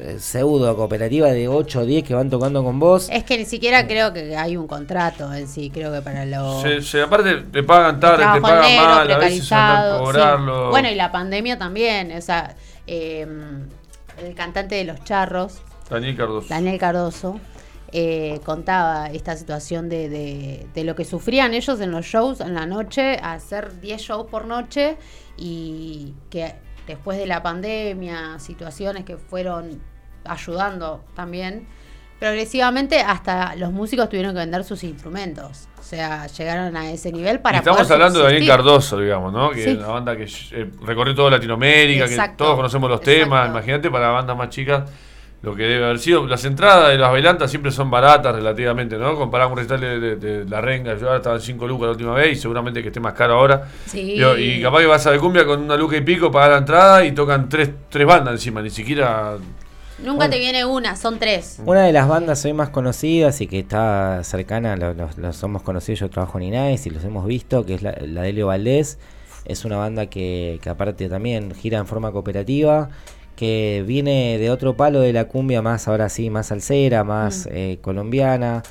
eh, 0.00 0.16
pseudo 0.20 0.76
cooperativa 0.76 1.28
de 1.28 1.48
8 1.48 1.80
o 1.80 1.84
10 1.84 2.04
que 2.04 2.14
van 2.14 2.30
tocando 2.30 2.62
con 2.62 2.78
vos. 2.78 3.08
Es 3.10 3.24
que 3.24 3.36
ni 3.38 3.44
siquiera 3.44 3.86
creo 3.86 4.12
que 4.12 4.36
hay 4.36 4.56
un 4.56 4.66
contrato 4.66 5.32
en 5.34 5.48
sí, 5.48 5.70
creo 5.70 5.92
que 5.92 6.02
para 6.02 6.24
los 6.24 6.62
Se, 6.62 6.80
se- 6.82 7.02
aparte 7.02 7.36
te 7.52 7.62
pagan 7.62 7.98
tarde, 7.98 8.24
te 8.34 8.40
pagan 8.40 8.60
negro, 8.62 8.84
mal, 8.86 9.10
a 9.10 9.18
veces 9.18 9.52
andan 9.52 9.76
precarizado, 9.76 9.98
sí. 9.98 10.04
cobrarlo. 10.04 10.70
Bueno, 10.70 10.90
y 10.90 10.94
la 10.94 11.10
pandemia 11.10 11.58
también, 11.58 12.12
o 12.16 12.20
sea, 12.20 12.54
eh, 12.86 13.26
el 14.24 14.34
cantante 14.34 14.76
de 14.76 14.84
Los 14.84 15.02
Charros, 15.04 15.60
Daniel 15.90 16.16
Cardoso. 16.16 16.48
Daniel 16.48 16.78
Cardoso, 16.78 17.40
eh, 17.92 18.40
contaba 18.44 19.06
esta 19.10 19.36
situación 19.36 19.88
de, 19.88 20.08
de- 20.08 20.66
de 20.74 20.84
lo 20.84 20.94
que 20.94 21.04
sufrían 21.04 21.54
ellos 21.54 21.80
en 21.80 21.90
los 21.92 22.04
shows 22.06 22.40
en 22.40 22.54
la 22.54 22.66
noche, 22.66 23.16
hacer 23.22 23.80
10 23.80 24.00
shows 24.00 24.26
por 24.30 24.46
noche 24.46 24.96
y 25.36 26.14
que 26.30 26.54
después 26.86 27.18
de 27.18 27.26
la 27.26 27.42
pandemia, 27.42 28.38
situaciones 28.38 29.04
que 29.04 29.16
fueron 29.16 29.80
ayudando 30.24 31.04
también, 31.14 31.66
progresivamente 32.18 32.98
hasta 33.00 33.54
los 33.56 33.72
músicos 33.72 34.08
tuvieron 34.08 34.32
que 34.32 34.38
vender 34.40 34.64
sus 34.64 34.82
instrumentos. 34.84 35.68
O 35.78 35.82
sea, 35.82 36.26
llegaron 36.26 36.76
a 36.76 36.90
ese 36.90 37.12
nivel 37.12 37.40
para... 37.40 37.58
Y 37.58 37.60
estamos 37.60 37.80
poder 37.82 37.92
hablando 37.92 38.18
de 38.20 38.24
Daniel. 38.24 38.46
Cardoso, 38.48 38.98
digamos, 38.98 39.32
¿no? 39.32 39.50
Que 39.50 39.62
Sí. 39.62 39.70
es 39.70 39.76
una 39.78 39.88
banda 39.88 40.16
que 40.16 40.24
eh, 40.24 40.70
recorrió 40.82 41.14
toda 41.14 41.30
Latinoamérica, 41.32 42.06
Exacto. 42.06 42.32
que 42.32 42.38
todos 42.38 42.56
conocemos 42.56 42.90
los 42.90 43.00
Exacto. 43.00 43.20
temas. 43.24 43.48
Imagínate 43.50 43.90
para 43.90 44.08
bandas 44.08 44.36
más 44.36 44.48
chicas 44.48 44.90
lo 45.42 45.54
que 45.54 45.62
debe 45.64 45.84
haber 45.84 45.98
sido. 45.98 46.26
Las 46.26 46.44
entradas 46.44 46.88
de 46.90 46.98
las 46.98 47.12
velantas 47.12 47.50
siempre 47.50 47.70
son 47.70 47.90
baratas 47.90 48.34
relativamente, 48.34 48.96
¿no? 48.96 49.16
Comparado 49.16 49.50
con 49.50 49.58
un 49.58 49.68
recital 49.68 49.80
de, 49.80 50.00
de- 50.00 50.16
de 50.16 50.44
La 50.50 50.60
Renga, 50.60 50.96
yo 50.96 51.06
ahora 51.06 51.18
estaba 51.18 51.36
en 51.36 51.42
5 51.42 51.66
lucas 51.68 51.86
la 51.86 51.90
última 51.92 52.14
vez 52.14 52.32
y 52.38 52.40
seguramente 52.40 52.80
que 52.82 52.88
esté 52.88 52.98
más 53.00 53.12
caro 53.14 53.34
ahora. 53.34 53.68
Sí. 53.86 54.20
Y 54.38 54.62
capaz 54.62 54.80
que 54.80 54.86
vas 54.86 55.06
a 55.06 55.10
de 55.12 55.18
cumbia 55.18 55.44
con 55.46 55.60
una 55.62 55.76
luca 55.76 55.96
y 55.96 56.00
pico, 56.00 56.30
pagar 56.30 56.50
la 56.52 56.58
entrada 56.58 57.04
y 57.04 57.12
tocan 57.12 57.48
tres, 57.48 57.70
tres 57.88 58.06
bandas 58.06 58.34
encima, 58.34 58.60
ni 58.62 58.70
siquiera. 58.70 59.36
Nunca 60.02 60.28
te 60.28 60.38
viene 60.38 60.64
una, 60.64 60.94
son 60.96 61.18
tres. 61.18 61.60
Una 61.64 61.84
de 61.84 61.92
las 61.92 62.06
bandas 62.06 62.44
hoy 62.44 62.52
más 62.52 62.68
conocidas 62.68 63.40
y 63.40 63.46
que 63.46 63.60
está 63.60 64.22
cercana, 64.24 64.76
lo- 64.76 64.92
los, 64.94 65.16
los 65.16 65.42
hemos 65.42 65.62
conocido, 65.62 65.96
yo 65.96 66.10
trabajo 66.10 66.38
en 66.38 66.44
Inés 66.44 66.86
y 66.86 66.90
los 66.90 67.02
hemos 67.04 67.24
visto, 67.26 67.64
que 67.64 67.74
es 67.74 67.82
la, 67.82 67.94
la 68.02 68.22
de 68.22 68.32
Leo 68.32 68.48
Valdés. 68.48 68.98
Es 69.46 69.64
una 69.64 69.76
banda 69.76 70.06
que, 70.06 70.58
que 70.60 70.68
aparte 70.68 71.08
también 71.08 71.54
gira 71.54 71.78
en 71.78 71.86
forma 71.86 72.10
cooperativa, 72.10 72.88
que 73.36 73.84
viene 73.86 74.38
de 74.38 74.50
otro 74.50 74.76
palo 74.76 75.00
de 75.00 75.12
la 75.12 75.28
cumbia, 75.28 75.62
más 75.62 75.86
ahora 75.86 76.08
sí, 76.08 76.30
más 76.30 76.46
salsera, 76.48 77.04
más 77.04 77.48
eh, 77.52 77.78
colombiana. 77.82 78.62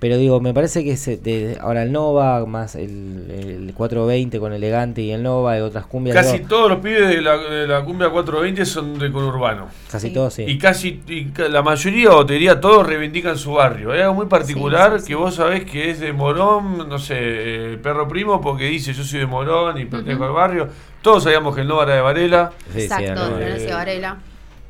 Pero 0.00 0.16
digo, 0.16 0.40
me 0.40 0.54
parece 0.54 0.82
que 0.82 0.92
es 0.92 1.06
eh, 1.08 1.18
de, 1.18 1.58
ahora 1.60 1.82
el 1.82 1.92
Nova, 1.92 2.44
más 2.46 2.74
el, 2.74 3.30
el 3.68 3.74
420 3.74 4.40
con 4.40 4.54
Elegante 4.54 5.02
y 5.02 5.10
el 5.12 5.22
Nova, 5.22 5.54
de 5.54 5.62
otras 5.62 5.84
cumbias. 5.86 6.16
Casi 6.16 6.38
digo, 6.38 6.48
todos 6.48 6.70
los 6.70 6.78
pibes 6.80 7.06
de 7.08 7.20
la, 7.20 7.36
de 7.36 7.66
la 7.68 7.84
cumbia 7.84 8.08
420 8.08 8.64
son 8.64 8.98
de 8.98 9.12
conurbano. 9.12 9.68
casi 9.90 10.08
Sí. 10.08 10.14
todos, 10.14 10.32
sí. 10.32 10.44
Y 10.48 10.56
casi 10.58 11.02
y 11.06 11.30
la 11.50 11.62
mayoría, 11.62 12.12
o 12.12 12.24
te 12.24 12.32
diría 12.32 12.58
todos, 12.60 12.86
reivindican 12.86 13.36
su 13.36 13.52
barrio. 13.52 13.92
Hay 13.92 14.00
algo 14.00 14.14
muy 14.14 14.26
particular 14.26 14.92
Sí, 14.92 14.98
sí, 14.98 15.02
sí. 15.02 15.08
que 15.08 15.14
vos 15.16 15.34
sabés 15.34 15.64
que 15.64 15.90
es 15.90 16.00
de 16.00 16.14
Morón, 16.14 16.88
no 16.88 16.98
sé, 16.98 17.16
eh, 17.18 17.78
perro 17.82 18.08
primo, 18.08 18.40
porque 18.40 18.64
dice 18.64 18.94
yo 18.94 19.04
soy 19.04 19.20
de 19.20 19.26
Morón 19.26 19.78
y 19.78 19.84
pertenezco 19.84 20.24
al 20.24 20.32
barrio. 20.32 20.68
Todos 21.02 21.24
sabíamos 21.24 21.54
que 21.54 21.60
el 21.60 21.68
Nova 21.68 21.82
era 21.84 21.94
de 21.96 22.00
Varela. 22.00 22.52
Sí, 22.72 22.80
sí, 22.80 22.80
Exacto, 22.84 23.14
no, 23.14 23.36
de 23.36 23.68
eh, 23.68 23.72
Varela. 23.74 24.16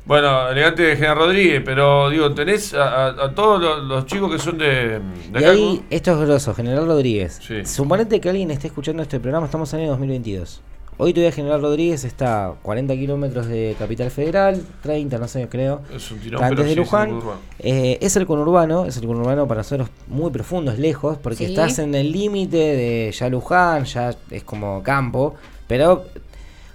Bueno, 0.05 0.49
elegante 0.49 0.81
de 0.83 0.95
General 0.95 1.17
Rodríguez, 1.17 1.61
pero 1.63 2.09
digo, 2.09 2.33
tenés 2.33 2.73
a, 2.73 3.07
a- 3.07 3.25
a 3.25 3.35
todos 3.35 3.61
los, 3.61 3.83
los 3.83 4.05
chicos 4.07 4.31
que 4.31 4.39
son 4.39 4.57
de, 4.57 4.65
de 4.99 5.01
Y 5.33 5.37
acá, 5.37 5.51
ahí, 5.51 5.75
¿no? 5.81 5.85
esto 5.89 6.11
es 6.13 6.27
grosso, 6.27 6.53
General 6.55 6.85
Rodríguez. 6.87 7.39
Sí. 7.45 7.63
Suponete 7.65 8.19
que 8.19 8.29
alguien 8.29 8.49
esté 8.51 8.67
escuchando 8.67 9.03
este 9.03 9.19
programa, 9.19 9.45
estamos 9.45 9.71
en 9.73 9.79
el 9.79 9.83
año 9.85 9.91
2022. 9.91 10.61
Hoy 10.97 11.13
todavía 11.13 11.31
General 11.31 11.61
Rodríguez 11.61 12.03
está 12.03 12.47
a 12.47 12.51
40 12.61 12.93
kilómetros 12.95 13.47
de 13.47 13.75
Capital 13.79 14.11
Federal, 14.11 14.61
30, 14.83 15.17
no 15.17 15.27
sé, 15.27 15.47
creo. 15.49 15.81
es 15.95 16.11
un 16.11 16.19
tirón, 16.19 16.43
antes 16.43 16.59
de 16.59 16.65
sí, 16.65 16.71
es 16.71 16.77
Luján. 16.77 17.09
conurbano. 17.09 17.39
Eh, 17.59 17.97
es 18.01 18.15
el 18.17 18.25
conurbano, 18.27 18.85
es 18.85 18.97
el 18.97 19.05
conurbano 19.07 19.47
para 19.47 19.59
nosotros 19.61 19.89
muy 20.07 20.29
profundo, 20.31 20.71
es 20.71 20.79
lejos, 20.79 21.17
porque 21.17 21.37
Sí. 21.37 21.45
estás 21.45 21.79
en 21.79 21.95
el 21.95 22.11
límite 22.11 22.57
de 22.57 23.11
ya 23.17 23.29
Luján, 23.29 23.85
ya 23.85 24.13
es 24.29 24.43
como 24.43 24.83
campo. 24.83 25.35
Pero 25.67 26.05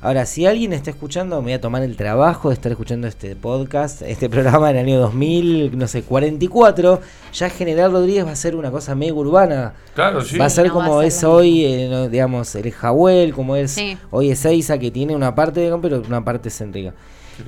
ahora, 0.00 0.26
si 0.26 0.46
alguien 0.46 0.72
está 0.72 0.90
escuchando, 0.90 1.36
me 1.36 1.44
voy 1.44 1.52
a 1.54 1.60
tomar 1.60 1.82
el 1.82 1.96
trabajo 1.96 2.48
de 2.48 2.54
estar 2.54 2.70
escuchando 2.72 3.06
este 3.06 3.34
podcast, 3.36 4.02
este 4.02 4.28
programa 4.30 4.70
en 4.70 4.76
el 4.76 4.86
año 4.86 5.00
2000, 5.00 5.76
no 5.76 5.88
sé, 5.88 6.02
44. 6.02 7.00
Ya 7.32 7.50
General 7.50 7.92
Rodríguez 7.92 8.26
va 8.26 8.30
a 8.32 8.36
ser 8.36 8.56
una 8.56 8.70
cosa 8.70 8.94
mega 8.94 9.14
urbana. 9.14 9.74
Claro, 9.94 10.20
sí. 10.22 10.38
Va 10.38 10.46
a 10.46 10.50
ser 10.50 10.66
no 10.68 10.74
va 10.76 10.84
a 10.84 10.86
como 10.88 10.98
ser 11.00 11.08
es 11.08 11.24
hoy, 11.24 11.64
eh, 11.64 11.88
no, 11.90 12.08
digamos, 12.08 12.54
el 12.54 12.70
Jahuel, 12.72 13.32
como 13.32 13.56
es 13.56 13.72
Sí. 13.72 13.96
hoy 14.10 14.30
es 14.30 14.44
Eiza, 14.44 14.78
que 14.78 14.90
tiene 14.90 15.14
una 15.14 15.34
parte 15.34 15.60
de 15.60 15.70
campo, 15.70 15.88
pero 15.88 16.02
una 16.06 16.24
parte 16.24 16.50
céntrica. 16.50 16.94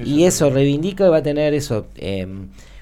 Y 0.04 0.24
eso 0.24 0.50
reivindica 0.50 1.06
y 1.06 1.08
va 1.08 1.18
a 1.18 1.22
tener 1.22 1.54
eso, 1.54 1.86
eh, 1.96 2.26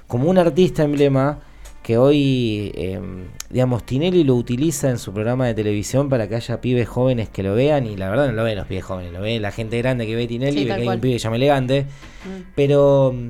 como 0.09 0.29
un 0.29 0.39
artista 0.39 0.83
emblema 0.83 1.39
que 1.87 1.99
hoy, 1.99 2.72
eh, 2.74 3.01
digamos, 3.49 3.87
Tinelli 3.87 4.24
lo 4.24 4.34
utiliza 4.34 4.91
en 4.91 4.99
su 4.99 5.12
programa 5.12 5.47
de 5.47 5.55
televisión 5.55 6.09
para 6.09 6.28
que 6.28 6.34
haya 6.34 6.61
pibes 6.61 6.89
jóvenes 6.89 7.28
que 7.28 7.45
lo 7.45 7.55
vean, 7.55 7.87
y 7.87 7.97
la 7.97 8.11
verdad 8.11 8.26
no 8.26 8.32
lo 8.32 8.43
ven 8.43 8.57
los 8.57 8.66
pibes 8.66 8.82
jóvenes, 8.82 9.12
lo 9.12 9.20
ve 9.20 9.39
la 9.39 9.53
gente 9.53 9.78
grande 9.78 10.05
que 10.05 10.16
ve 10.16 10.26
Tinelli, 10.26 10.59
Sí, 10.59 10.64
ve 10.64 10.66
que 10.66 10.72
hay 10.80 10.84
cual. 10.84 10.97
un 10.97 11.01
pibe 11.01 11.12
que 11.12 11.18
llama 11.20 11.37
elegante, 11.37 11.82
Mm. 11.84 12.43
pero 12.57 13.14
mm, 13.14 13.28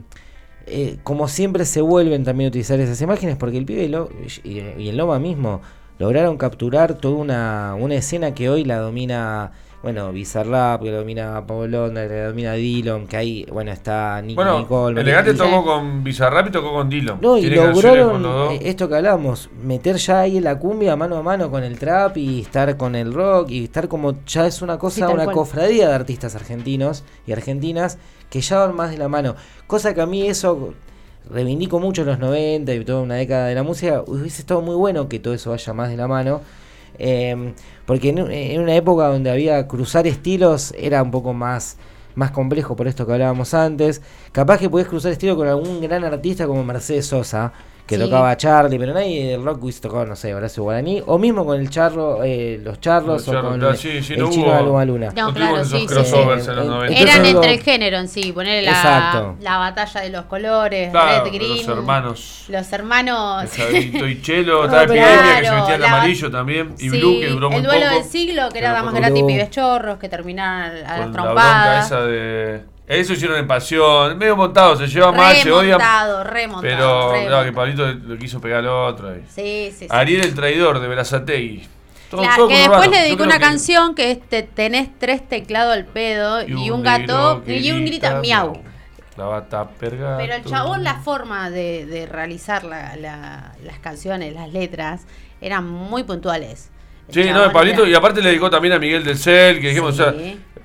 eh, 0.69 0.97
como 1.03 1.29
siempre 1.29 1.67
se 1.67 1.83
vuelven 1.83 2.25
también 2.25 2.47
a 2.47 2.49
utilizar 2.49 2.81
esas 2.81 2.99
imágenes 3.03 3.37
porque 3.37 3.59
el 3.59 3.67
pibe 3.67 3.85
y, 3.85 3.89
lo- 3.89 4.09
y, 4.43 4.61
y 4.83 4.89
el 4.89 4.97
Nova 4.97 5.19
mismo 5.19 5.61
lograron 5.99 6.39
capturar 6.39 6.95
toda 6.95 7.17
una, 7.17 7.75
una 7.79 7.95
escena 7.97 8.33
que 8.35 8.49
hoy 8.49 8.65
la 8.65 8.79
domina, 8.79 9.53
bueno, 9.83 10.11
Bizarrap, 10.13 10.83
que 10.83 10.91
la 10.91 10.99
domina 10.99 11.47
Pablo 11.47 11.67
Londra, 11.69 12.09
que 12.09 12.23
domina 12.23 12.55
Dillon, 12.55 13.07
que 13.07 13.17
ahí, 13.17 13.47
bueno, 13.53 13.71
está 13.71 14.21
Nicky 14.23 14.35
Bueno, 14.35 14.59
Nicole. 14.59 15.01
Elegante 15.01 15.35
tocó 15.35 15.65
con 15.65 16.03
Bizarrap 16.03 16.49
y 16.49 16.51
tocó 16.51 16.73
con 16.73 16.89
Dillon. 16.89 17.21
no, 17.21 17.39
y 17.39 17.49
lograron 17.51 18.25
eh, 18.27 18.61
esto 18.63 18.89
que 18.89 18.97
hablamos, 18.97 19.49
meter 19.63 19.97
ya 19.97 20.21
ahí 20.21 20.41
la 20.41 20.59
cumbia 20.59 20.97
mano 20.97 21.17
a 21.17 21.23
mano 21.23 21.51
con 21.51 21.63
el 21.63 21.79
trap 21.79 22.17
y 22.17 22.41
estar 22.41 22.77
con 22.77 22.95
el 22.97 23.13
rock 23.15 23.51
y 23.51 23.65
estar 23.65 23.87
como 23.89 24.25
ya 24.25 24.47
es 24.47 24.61
una 24.63 24.79
cosa, 24.79 25.09
una 25.11 25.25
cual. 25.25 25.37
cofradía 25.37 25.89
de 25.89 25.95
artistas 25.95 26.35
argentinos 26.35 27.05
y 27.27 27.33
argentinas 27.33 27.99
que 28.31 28.41
ya 28.41 28.59
van 28.59 28.75
más 28.75 28.91
de 28.91 28.99
la 28.99 29.09
mano. 29.09 29.37
Cosa 29.67 29.95
que 29.95 30.01
a 30.01 30.07
mí 30.07 30.27
eso 30.27 30.75
reivindico 31.29 31.79
mucho 31.81 32.03
en 32.03 32.09
los 32.09 32.19
90 32.19 32.73
y 32.75 32.85
toda 32.85 33.03
una 33.03 33.15
década 33.17 33.47
de 33.49 33.55
la 33.55 33.63
música, 33.63 34.03
hubiese 34.07 34.41
estado 34.43 34.63
muy 34.63 34.75
bueno 34.77 35.09
que 35.09 35.19
todo 35.19 35.35
eso 35.35 35.51
vaya 35.51 35.73
más 35.73 35.91
de 35.91 35.97
la 35.97 36.09
mano. 36.09 36.41
eh, 36.99 37.55
porque 37.87 38.11
en, 38.11 38.19
en 38.19 38.61
una 38.61 38.75
época 38.75 39.07
donde 39.07 39.31
había 39.31 39.67
cruzar 39.67 40.07
estilos 40.07 40.75
era 40.77 41.03
un 41.03 41.11
poco 41.11 41.33
más 41.33 41.79
más 42.17 42.31
complejo 42.33 42.75
por 42.75 42.89
esto 42.89 43.07
que 43.07 43.13
hablábamos 43.13 43.55
antes. 43.55 44.03
Capaz 44.33 44.59
que 44.59 44.69
podés 44.69 44.89
cruzar 44.89 45.13
estilo 45.13 45.37
con 45.37 45.47
algún 45.47 45.81
gran 45.81 46.03
artista 46.03 46.47
como 46.47 46.65
Mercedes 46.65 47.07
Sosa, 47.07 47.53
que 47.87 47.95
Sí. 47.97 48.01
tocaba 48.03 48.37
Charlie, 48.37 48.79
pero 48.81 48.93
nadie 48.93 49.29
del 49.31 49.45
rock 49.45 49.63
hubiese 49.63 49.81
tocado, 49.81 50.05
no 50.07 50.17
sé, 50.17 50.35
Horacio 50.35 50.65
Guaraní, 50.65 51.03
o 51.07 51.19
mismo 51.19 51.47
con 51.47 51.61
el 51.61 51.71
charro, 51.71 52.25
eh, 52.25 52.61
los 52.63 52.81
charros, 52.81 53.07
Los 53.09 53.29
o 53.29 53.33
charros, 53.33 53.51
con 53.51 53.59
claro, 53.61 53.73
el, 53.75 53.79
sí, 53.79 54.03
sí, 54.03 54.15
el 54.15 54.19
no 54.21 54.31
chino 54.31 54.47
hubo- 54.49 54.57
de 54.57 54.63
Luma 54.65 54.85
Luna. 54.85 55.13
No, 55.15 55.29
No 55.29 55.35
claro, 55.35 55.65
sí, 55.65 55.79
sí. 55.81 55.87
crossovers 55.87 56.49
en 56.49 56.57
los 56.57 56.67
90. 56.67 56.99
entonces 56.99 57.15
Eran 57.17 57.27
entre 57.37 57.55
el 57.55 57.61
género 57.63 57.99
en 57.99 58.09
sí, 58.09 58.33
ponerle 58.33 58.63
la, 58.71 59.35
la 59.41 59.59
batalla 59.59 60.01
de 60.01 60.11
los 60.11 60.25
colores, 60.25 60.91
Claro, 60.91 61.25
red, 61.25 61.33
green. 61.33 61.57
los 61.59 61.69
hermanos. 61.69 62.45
Los 62.49 62.73
hermanos. 62.73 63.45
Y 63.71 64.21
Chelo, 64.21 64.65
estaba 64.65 64.83
Epidemia 64.83 65.41
que 65.41 65.47
se 65.47 65.53
metía 65.73 65.87
amarillo 65.87 66.31
también. 66.31 66.75
Y 66.79 66.91
Sí, 66.91 66.99
Blue 66.99 67.21
que 67.21 67.29
duró 67.29 67.51
muy 67.51 67.59
el 67.61 67.65
duelo 67.67 67.87
poco. 67.87 67.95
del 68.01 68.05
siglo, 68.05 68.49
que 68.53 68.59
era 68.59 68.73
damas 68.73 68.95
gratis, 68.95 69.19
Blue. 69.21 69.27
pibes 69.29 69.51
chorros, 69.51 69.99
que 69.99 70.09
terminaban 70.09 70.71
a 70.73 70.75
las 70.75 70.83
Con 70.83 70.89
la 70.89 70.97
bronca 71.07 71.23
trompadas. 71.23 71.87
esa 71.87 72.01
de. 72.03 72.61
Eso 72.87 73.15
hicieron 73.15 73.37
en 73.39 73.47
pasión, 73.49 74.17
medio 74.17 74.37
montado, 74.37 74.77
se 74.77 74.87
lleva 74.87 75.11
mal, 75.11 75.35
se 75.37 75.51
odian. 75.51 75.79
Remontado, 75.81 76.23
remontado. 76.25 76.63
Pero 76.63 76.87
remontado. 77.11 77.27
claro, 77.27 77.45
que 77.45 77.53
Pablito 77.53 77.93
le 77.93 78.19
quiso 78.19 78.41
pegar 78.41 78.61
al 78.61 78.69
otro. 78.69 79.09
ahí. 79.09 79.23
Sí, 79.29 79.71
sí, 79.73 79.79
sí. 79.81 79.87
Ariel 79.91 80.21
el 80.25 80.35
traidor 80.35 80.79
de 80.79 80.87
Verazategui. 80.89 81.67
Todo- 82.11 82.23
Claro, 82.23 82.47
que 82.47 82.57
después 82.59 82.89
le 82.89 83.01
dedicó 83.01 83.25
una 83.25 83.35
que- 83.39 83.45
canción 83.45 83.95
que 83.97 84.13
es 84.13 84.21
te- 84.29 84.45
tenés 84.45 84.89
tres 84.99 85.29
teclados 85.29 85.73
al 85.75 85.85
pedo 85.87 86.47
y, 86.47 86.71
un, 86.71 86.85
gato 86.85 87.43
y 87.45 87.73
un 87.73 87.85
grita 87.85 88.21
miau. 88.21 88.63
La 89.17 89.25
bata 89.25 89.69
pergato. 89.69 90.19
Pero 90.19 90.35
el 90.35 90.45
chabón, 90.45 90.85
la 90.85 90.95
forma 91.01 91.51
de, 91.51 91.87
de 91.87 92.07
realizar 92.07 92.63
la- 92.63 92.95
la- 92.95 93.55
las 93.65 93.79
canciones, 93.81 94.33
las 94.35 94.53
letras, 94.53 95.03
eran 95.41 95.67
muy 95.69 96.05
puntuales. 96.05 96.71
El 97.09 97.15
Sí, 97.25 97.31
no, 97.33 97.51
Pablito, 97.51 97.83
era- 97.83 97.91
y 97.91 97.95
aparte 97.95 98.21
le 98.23 98.29
dedicó 98.29 98.49
también 98.51 98.75
a 98.75 98.79
Miguel 98.79 99.03
del 99.03 99.19
Cel, 99.19 99.61
que 99.61 99.69
dijimos, 99.71 99.97
Sí. 99.97 100.03
o 100.03 100.05
sea, 100.05 100.15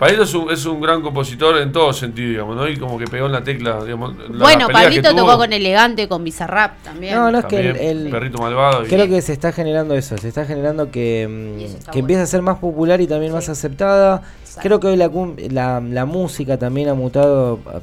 Pablito 0.02 0.24
es 0.24 0.34
un, 0.34 0.50
es 0.52 0.66
un 0.66 0.82
gran 0.82 1.04
compositor 1.04 1.60
en 1.60 1.72
todo 1.72 1.94
sentido, 1.94 2.30
digamos, 2.30 2.56
¿no? 2.56 2.68
Y 2.68 2.76
como 2.78 2.98
que 2.98 3.06
pegó 3.06 3.28
en 3.28 3.34
la 3.34 3.44
tecla, 3.44 3.84
digamos. 3.84 4.16
la- 4.18 4.40
Bueno, 4.40 4.68
Pablito 4.68 5.12
tuvo, 5.12 5.20
tocó 5.28 5.38
con 5.38 5.54
Elegante, 5.54 6.08
con 6.08 6.24
Bizarrap 6.24 6.82
también. 6.84 7.14
No, 7.14 7.30
no 7.30 7.38
es 7.38 7.46
que 7.46 7.70
el, 7.92 8.10
Perrito 8.10 8.40
Malvado. 8.40 8.84
y- 8.84 8.88
creo 8.88 9.08
que 9.08 9.22
se 9.22 9.32
está 9.32 9.52
generando 9.52 9.94
eso, 9.94 10.18
se 10.18 10.28
está 10.28 10.44
generando 10.46 10.90
que, 10.90 11.28
mm, 11.30 11.58
que 11.60 11.66
bueno. 11.68 12.00
empieza 12.00 12.24
a 12.24 12.26
ser 12.26 12.42
más 12.42 12.58
popular 12.58 13.00
y 13.00 13.06
también 13.06 13.32
más 13.32 13.48
aceptada. 13.48 14.24
Exacto. 14.42 14.62
Creo 14.64 14.80
que 14.80 14.88
hoy 14.88 14.98
la, 14.98 15.08
cum- 15.10 15.36
la, 15.52 15.80
la 15.82 16.06
música 16.06 16.58
también 16.58 16.90
ha 16.90 16.96
mutado, 16.96 17.60
a- 17.68 17.82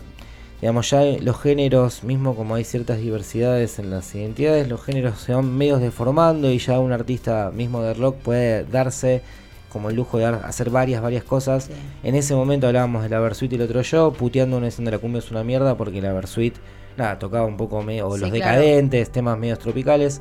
digamos, 0.61 0.91
ya 0.91 1.03
los 1.23 1.41
géneros, 1.41 2.03
mismo 2.03 2.35
como 2.35 2.57
hay 2.57 2.65
ciertas 2.65 2.99
diversidades 2.99 3.79
en 3.79 3.91
las 3.91 4.13
identidades, 4.13 4.69
los 4.69 4.83
géneros 4.83 5.21
se 5.21 5.35
van 5.35 5.57
medios 5.57 5.81
deformando 5.81 6.51
y 6.51 6.59
ya 6.59 6.81
un 6.81 6.91
artista 6.91 7.53
mismo 7.55 7.81
de 7.83 7.95
rock 7.95 8.17
puede 8.17 8.65
darse 8.65 9.23
como 9.69 9.91
el 9.91 9.97
lujo 9.97 10.19
de 10.19 10.27
hacer 10.27 10.71
varias, 10.71 11.03
varias 11.03 11.25
cosas. 11.25 11.65
Sí. 11.65 11.73
En 12.03 12.15
ese 12.15 12.35
momento 12.35 12.67
hablábamos 12.67 13.03
de 13.03 13.09
la 13.09 13.21
Versuit 13.21 13.53
y 13.53 13.57
el 13.57 13.63
otro 13.63 13.83
yo, 13.83 14.13
puteando 14.13 14.57
una 14.57 14.67
diciendo 14.67 14.91
la 14.91 14.99
cumbia 14.99 15.19
es 15.19 15.31
una 15.31 15.45
mierda 15.45 15.77
porque 15.77 16.01
la 16.01 16.13
Versuit, 16.13 16.57
nada, 16.97 17.19
tocaba 17.19 17.47
un 17.47 17.57
poco 17.57 17.83
medio, 17.83 18.09
o 18.09 18.15
Sí, 18.15 18.21
los 18.23 18.31
claro. 18.31 18.61
decadentes, 18.61 19.11
temas 19.11 19.39
medios 19.39 19.59
tropicales. 19.59 20.21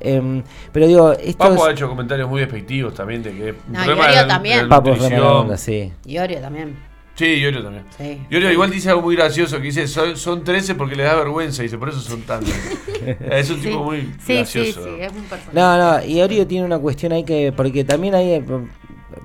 Em, 0.00 0.42
pero 0.72 0.86
digo, 0.86 1.12
estos... 1.12 1.50
Papo 1.50 1.66
ha 1.66 1.72
hecho 1.72 1.88
comentarios 1.88 2.28
muy 2.28 2.40
despectivos 2.40 2.94
también 2.94 3.22
de 3.22 3.32
que. 3.32 3.54
No, 3.68 3.80
de 3.80 4.26
también. 4.26 4.62
de 4.62 4.66
Papo 4.68 4.92
es 4.92 5.60
sí. 5.60 5.92
Y 6.04 6.18
Orio 6.18 6.40
también. 6.40 6.93
Sí, 7.16 7.26
Iorio 7.26 7.62
también. 7.62 7.84
Sí. 7.96 8.20
Iorio 8.28 8.50
igual 8.50 8.70
dice 8.70 8.88
algo 8.90 9.02
muy 9.02 9.14
gracioso, 9.14 9.58
que 9.58 9.64
dice, 9.64 9.86
son, 9.86 10.16
son 10.16 10.42
13 10.42 10.74
porque 10.74 10.96
le 10.96 11.04
da 11.04 11.14
vergüenza, 11.14 11.62
y 11.62 11.66
dice, 11.66 11.78
por 11.78 11.88
eso 11.90 12.00
son 12.00 12.22
tantos. 12.22 12.52
es 13.30 13.50
un 13.50 13.56
Sí. 13.60 13.68
tipo 13.68 13.84
muy 13.84 14.00
sí, 14.00 14.08
sí, 14.26 14.34
gracioso. 14.34 14.84
sí, 14.84 14.90
es 15.00 15.12
un 15.12 15.22
personaje. 15.24 15.50
No, 15.52 15.78
no, 15.78 16.04
y 16.04 16.20
Orio 16.20 16.46
tiene 16.46 16.64
una 16.66 16.78
cuestión 16.78 17.12
ahí 17.12 17.22
que, 17.22 17.52
porque 17.56 17.84
también 17.84 18.14
ahí, 18.16 18.32
eh, 18.32 18.44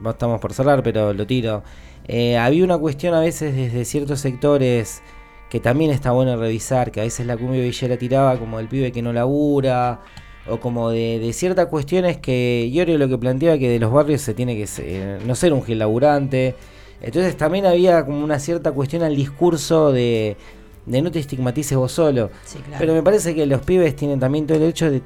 no 0.02 0.10
estamos 0.12 0.40
por 0.40 0.54
cerrar, 0.54 0.84
pero 0.84 1.14
lo 1.14 1.26
tiro. 1.26 1.64
Eh, 2.08 2.38
había 2.38 2.64
una 2.64 2.78
cuestión 2.78 3.14
a 3.16 3.22
veces 3.22 3.56
desde 3.56 3.86
ciertos 3.86 4.20
sectores 4.20 5.02
que 5.50 5.60
también 5.60 5.90
está 5.90 6.12
bueno 6.12 6.36
revisar, 6.38 6.92
que 6.92 7.00
a 7.02 7.04
veces 7.04 7.26
la 7.26 7.38
cumbia 7.38 7.62
villera 7.62 7.98
tiraba 7.98 8.38
como 8.38 8.60
el 8.60 8.68
pibe 8.68 8.92
que 8.92 9.02
no 9.02 9.12
labura, 9.14 10.00
o 10.48 10.60
como 10.60 10.92
de, 10.92 11.18
de 11.20 11.34
ciertas 11.34 11.66
cuestiones 11.68 12.18
que 12.18 12.68
Iorio 12.72 13.00
lo 13.00 13.08
que 13.10 13.18
planteaba 13.18 13.58
que 13.58 13.68
de 13.70 13.80
los 13.80 13.92
barrios 13.92 14.22
se 14.22 14.36
tiene 14.36 14.56
que 14.56 14.68
ser- 14.68 15.22
no 15.26 15.34
ser 15.34 15.54
un 15.54 15.64
gil 15.64 15.80
laburante. 15.80 16.54
Entonces 17.02 17.38
también 17.38 17.66
había 17.66 18.06
como 18.06 18.24
una 18.24 18.40
cierta 18.40 18.72
cuestión 18.72 19.04
al 19.04 19.16
discurso 19.16 19.92
de, 19.92 20.36
de 20.86 21.02
no 21.02 21.12
te 21.12 21.20
estigmatices 21.20 21.78
vos 21.78 21.92
solo. 21.92 22.30
Sí, 22.46 22.60
claro. 22.60 22.78
Pero 22.80 22.94
me 22.94 23.04
parece 23.04 23.34
que 23.34 23.46
los 23.46 23.62
pibes 23.62 23.96
tienen 23.96 24.20
también 24.20 24.46
todo 24.46 24.56
el 24.56 24.62
derecho 24.62 24.92
de, 24.92 25.02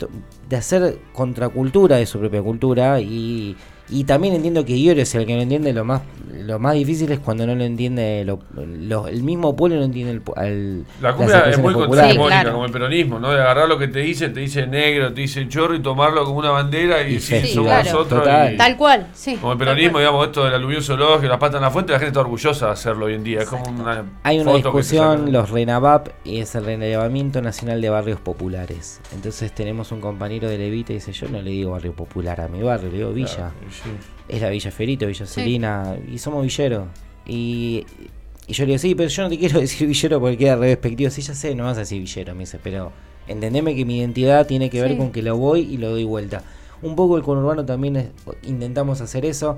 de 0.49 0.56
hacer 0.56 0.98
contracultura 1.11 1.98
de 1.98 2.06
su 2.06 2.20
propia 2.20 2.41
cultura 2.41 2.99
y, 2.99 3.56
y 3.89 4.05
también 4.05 4.34
entiendo 4.34 4.64
que 4.65 4.76
Iorio 4.77 5.03
es 5.03 5.14
el 5.15 5.26
que 5.26 5.35
no 5.35 5.41
entiende 5.41 5.73
lo 5.73 5.84
más 5.85 6.01
lo 6.34 6.57
más 6.60 6.73
difícil 6.73 7.10
es 7.11 7.19
cuando 7.19 7.45
no 7.45 7.53
lo 7.55 7.64
entiende 7.64 8.23
lo- 8.26 8.39
lo- 8.55 9.07
el 9.07 9.23
mismo 9.23 9.55
pueblo 9.55 9.77
no 9.77 9.84
entiende 9.85 10.11
el, 10.11 10.23
pu- 10.26 10.34
al- 10.35 10.84
La 11.01 11.14
cumbia 11.14 11.41
es 11.49 11.57
muy. 11.60 11.73
Sí, 11.73 12.18
claro. 12.18 12.51
como 12.53 12.65
el 12.65 12.72
peronismo, 12.72 13.19
¿no? 13.19 13.31
De 13.31 13.39
agarrar 13.39 13.69
lo 13.69 13.77
que 13.77 13.88
te 13.88 13.99
dice, 13.99 14.30
te 14.30 14.39
dice 14.41 14.65
negro, 14.68 15.14
te 15.14 15.22
dice 15.22 15.47
chorro 15.47 15.76
y 15.76 15.81
tomarlo 15.81 16.26
como 16.26 16.39
una 16.39 16.49
bandera 16.49 17.07
y, 17.07 17.15
Y 17.15 17.19
sí, 17.19 17.34
festival, 17.35 17.85
somos 17.85 18.07
claro. 18.07 18.23
nosotros. 18.26 18.51
Y- 18.53 18.57
Tal 18.57 18.77
cual, 18.77 19.07
sí. 19.14 19.35
como 19.38 19.53
el 19.53 19.57
peronismo, 19.60 19.99
digamos, 19.99 20.26
esto 20.26 20.43
del 20.43 20.55
aluvión 20.55 20.81
zoológico, 20.81 21.27
las 21.30 21.38
patas 21.38 21.57
en 21.57 21.61
la 21.61 21.72
fuente, 21.72 21.93
la 21.93 21.99
gente 21.99 22.10
está 22.10 22.19
orgullosa 22.22 22.65
de 22.65 22.72
hacerlo 22.73 23.05
hoy 23.05 23.14
en 23.14 23.23
día. 23.23 23.41
Es 23.41 23.47
como 23.49 23.64
una 23.69 24.03
Hay 24.23 24.39
una 24.39 24.51
foto 24.51 24.57
discusión, 24.57 25.31
los 25.31 25.49
RENAVAP 25.51 26.10
y 26.26 26.39
es 26.39 26.55
el 26.55 26.65
Relevamiento 26.65 27.41
Nacional 27.41 27.80
de 27.80 27.89
Barrios 27.89 28.19
Populares. 28.19 28.99
Entonces 29.14 29.53
tenemos 29.53 29.91
un 29.91 30.01
compañero 30.01 30.49
de 30.49 30.57
Levita 30.57 30.91
y 30.91 30.95
dice, 30.95 31.11
yo 31.14 31.30
no 31.30 31.41
le 31.41 31.51
digo 31.51 31.72
barrio 31.72 31.93
popular 31.93 32.41
a 32.41 32.47
mi 32.47 32.61
barrio, 32.64 32.89
le 32.91 32.97
digo 32.97 33.11
villa. 33.14 33.35
Claro, 33.35 33.53
sí. 33.74 33.90
es 34.28 34.41
la 34.41 34.50
Villa 34.50 34.72
Ferito, 34.72 35.08
Villa 35.08 35.26
Celina, 35.26 35.95
y 36.12 36.18
somos 36.18 36.44
villeros. 36.44 36.88
Y, 37.26 37.86
y 38.48 38.54
yo 38.54 38.64
le 38.66 38.72
digo, 38.72 38.80
sí, 38.80 38.95
pero 38.95 39.10
yo 39.10 39.24
no 39.24 39.30
te 39.30 39.38
quiero 39.40 39.60
decir 39.62 39.88
villero 39.88 40.20
porque 40.20 40.38
queda 40.38 40.56
re 40.56 40.68
despectivo. 40.68 41.10
Sí, 41.10 41.22
ya 41.22 41.34
sé, 41.34 41.56
no 41.56 41.64
vas 41.66 41.78
a 41.78 41.82
decir 41.82 42.00
villero, 42.00 42.34
me 42.34 42.41
dice, 42.41 42.60
pero 42.62 42.91
entendeme 43.28 43.76
que 43.76 43.86
mi 43.86 44.00
identidad 44.00 44.45
tiene 44.48 44.70
que 44.70 44.82
ver 44.82 44.91
Sí. 44.91 44.98
con 44.98 45.12
que 45.12 45.22
lo 45.22 45.38
voy 45.38 45.62
y 45.62 45.78
lo 45.78 45.90
doy 45.91 46.04
vuelta. 46.04 46.44
Un 46.82 46.95
poco 46.95 47.16
el 47.18 47.24
conurbano 47.24 47.66
también 47.66 47.95
es- 47.95 48.10
intentamos 48.44 49.00
hacer 49.02 49.26
eso. 49.26 49.58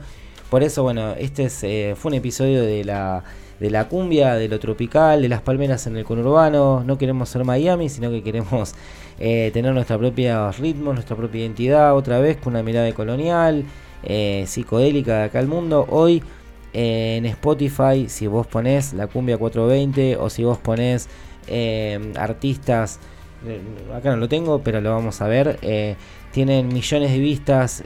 Por 0.50 0.62
eso, 0.62 0.84
bueno, 0.84 1.14
este 1.18 1.46
es, 1.46 1.64
eh, 1.64 1.96
fue 1.98 2.10
un 2.12 2.16
episodio 2.16 2.62
de 2.62 2.84
la, 2.86 3.24
de 3.60 3.72
la 3.72 3.88
cumbia, 3.88 4.36
de 4.36 4.48
lo 4.48 4.60
tropical, 4.60 5.24
de 5.24 5.30
las 5.30 5.42
palmeras 5.42 5.88
en 5.88 5.98
el 5.98 6.06
conurbano. 6.06 6.84
No 6.86 7.00
queremos 7.00 7.30
ser 7.30 7.44
Miami, 7.44 7.90
sino 7.90 8.12
que 8.12 8.22
queremos 8.22 8.76
eh, 9.18 9.50
tener 9.54 9.74
nuestra 9.74 9.98
propia 9.98 10.52
ritmo, 10.52 10.94
nuestra 10.94 11.16
propia 11.16 11.42
identidad, 11.42 11.96
otra 11.96 12.20
vez 12.20 12.38
con 12.38 12.54
una 12.54 12.62
mirada 12.62 12.92
colonial, 12.94 13.64
eh, 14.04 14.44
psicodélica 14.48 15.20
de 15.20 15.24
acá 15.26 15.40
al 15.40 15.48
mundo. 15.48 15.86
Hoy 15.90 16.24
eh, 16.74 17.16
en 17.18 17.26
Spotify, 17.26 18.08
si 18.08 18.28
vos 18.28 18.48
ponés 18.48 18.94
la 18.94 19.08
cumbia 19.08 19.38
420 19.38 20.18
o 20.18 20.30
si 20.30 20.44
vos 20.44 20.58
ponés 20.58 21.10
eh, 21.48 22.14
artistas, 22.18 23.00
acá 23.94 24.12
no 24.12 24.18
lo 24.18 24.28
tengo, 24.28 24.60
pero 24.60 24.82
lo 24.82 24.92
vamos 24.92 25.22
a 25.22 25.28
ver, 25.28 25.60
tienen 26.32 26.68
millones 26.70 27.12
de 27.12 27.20
vistas. 27.20 27.84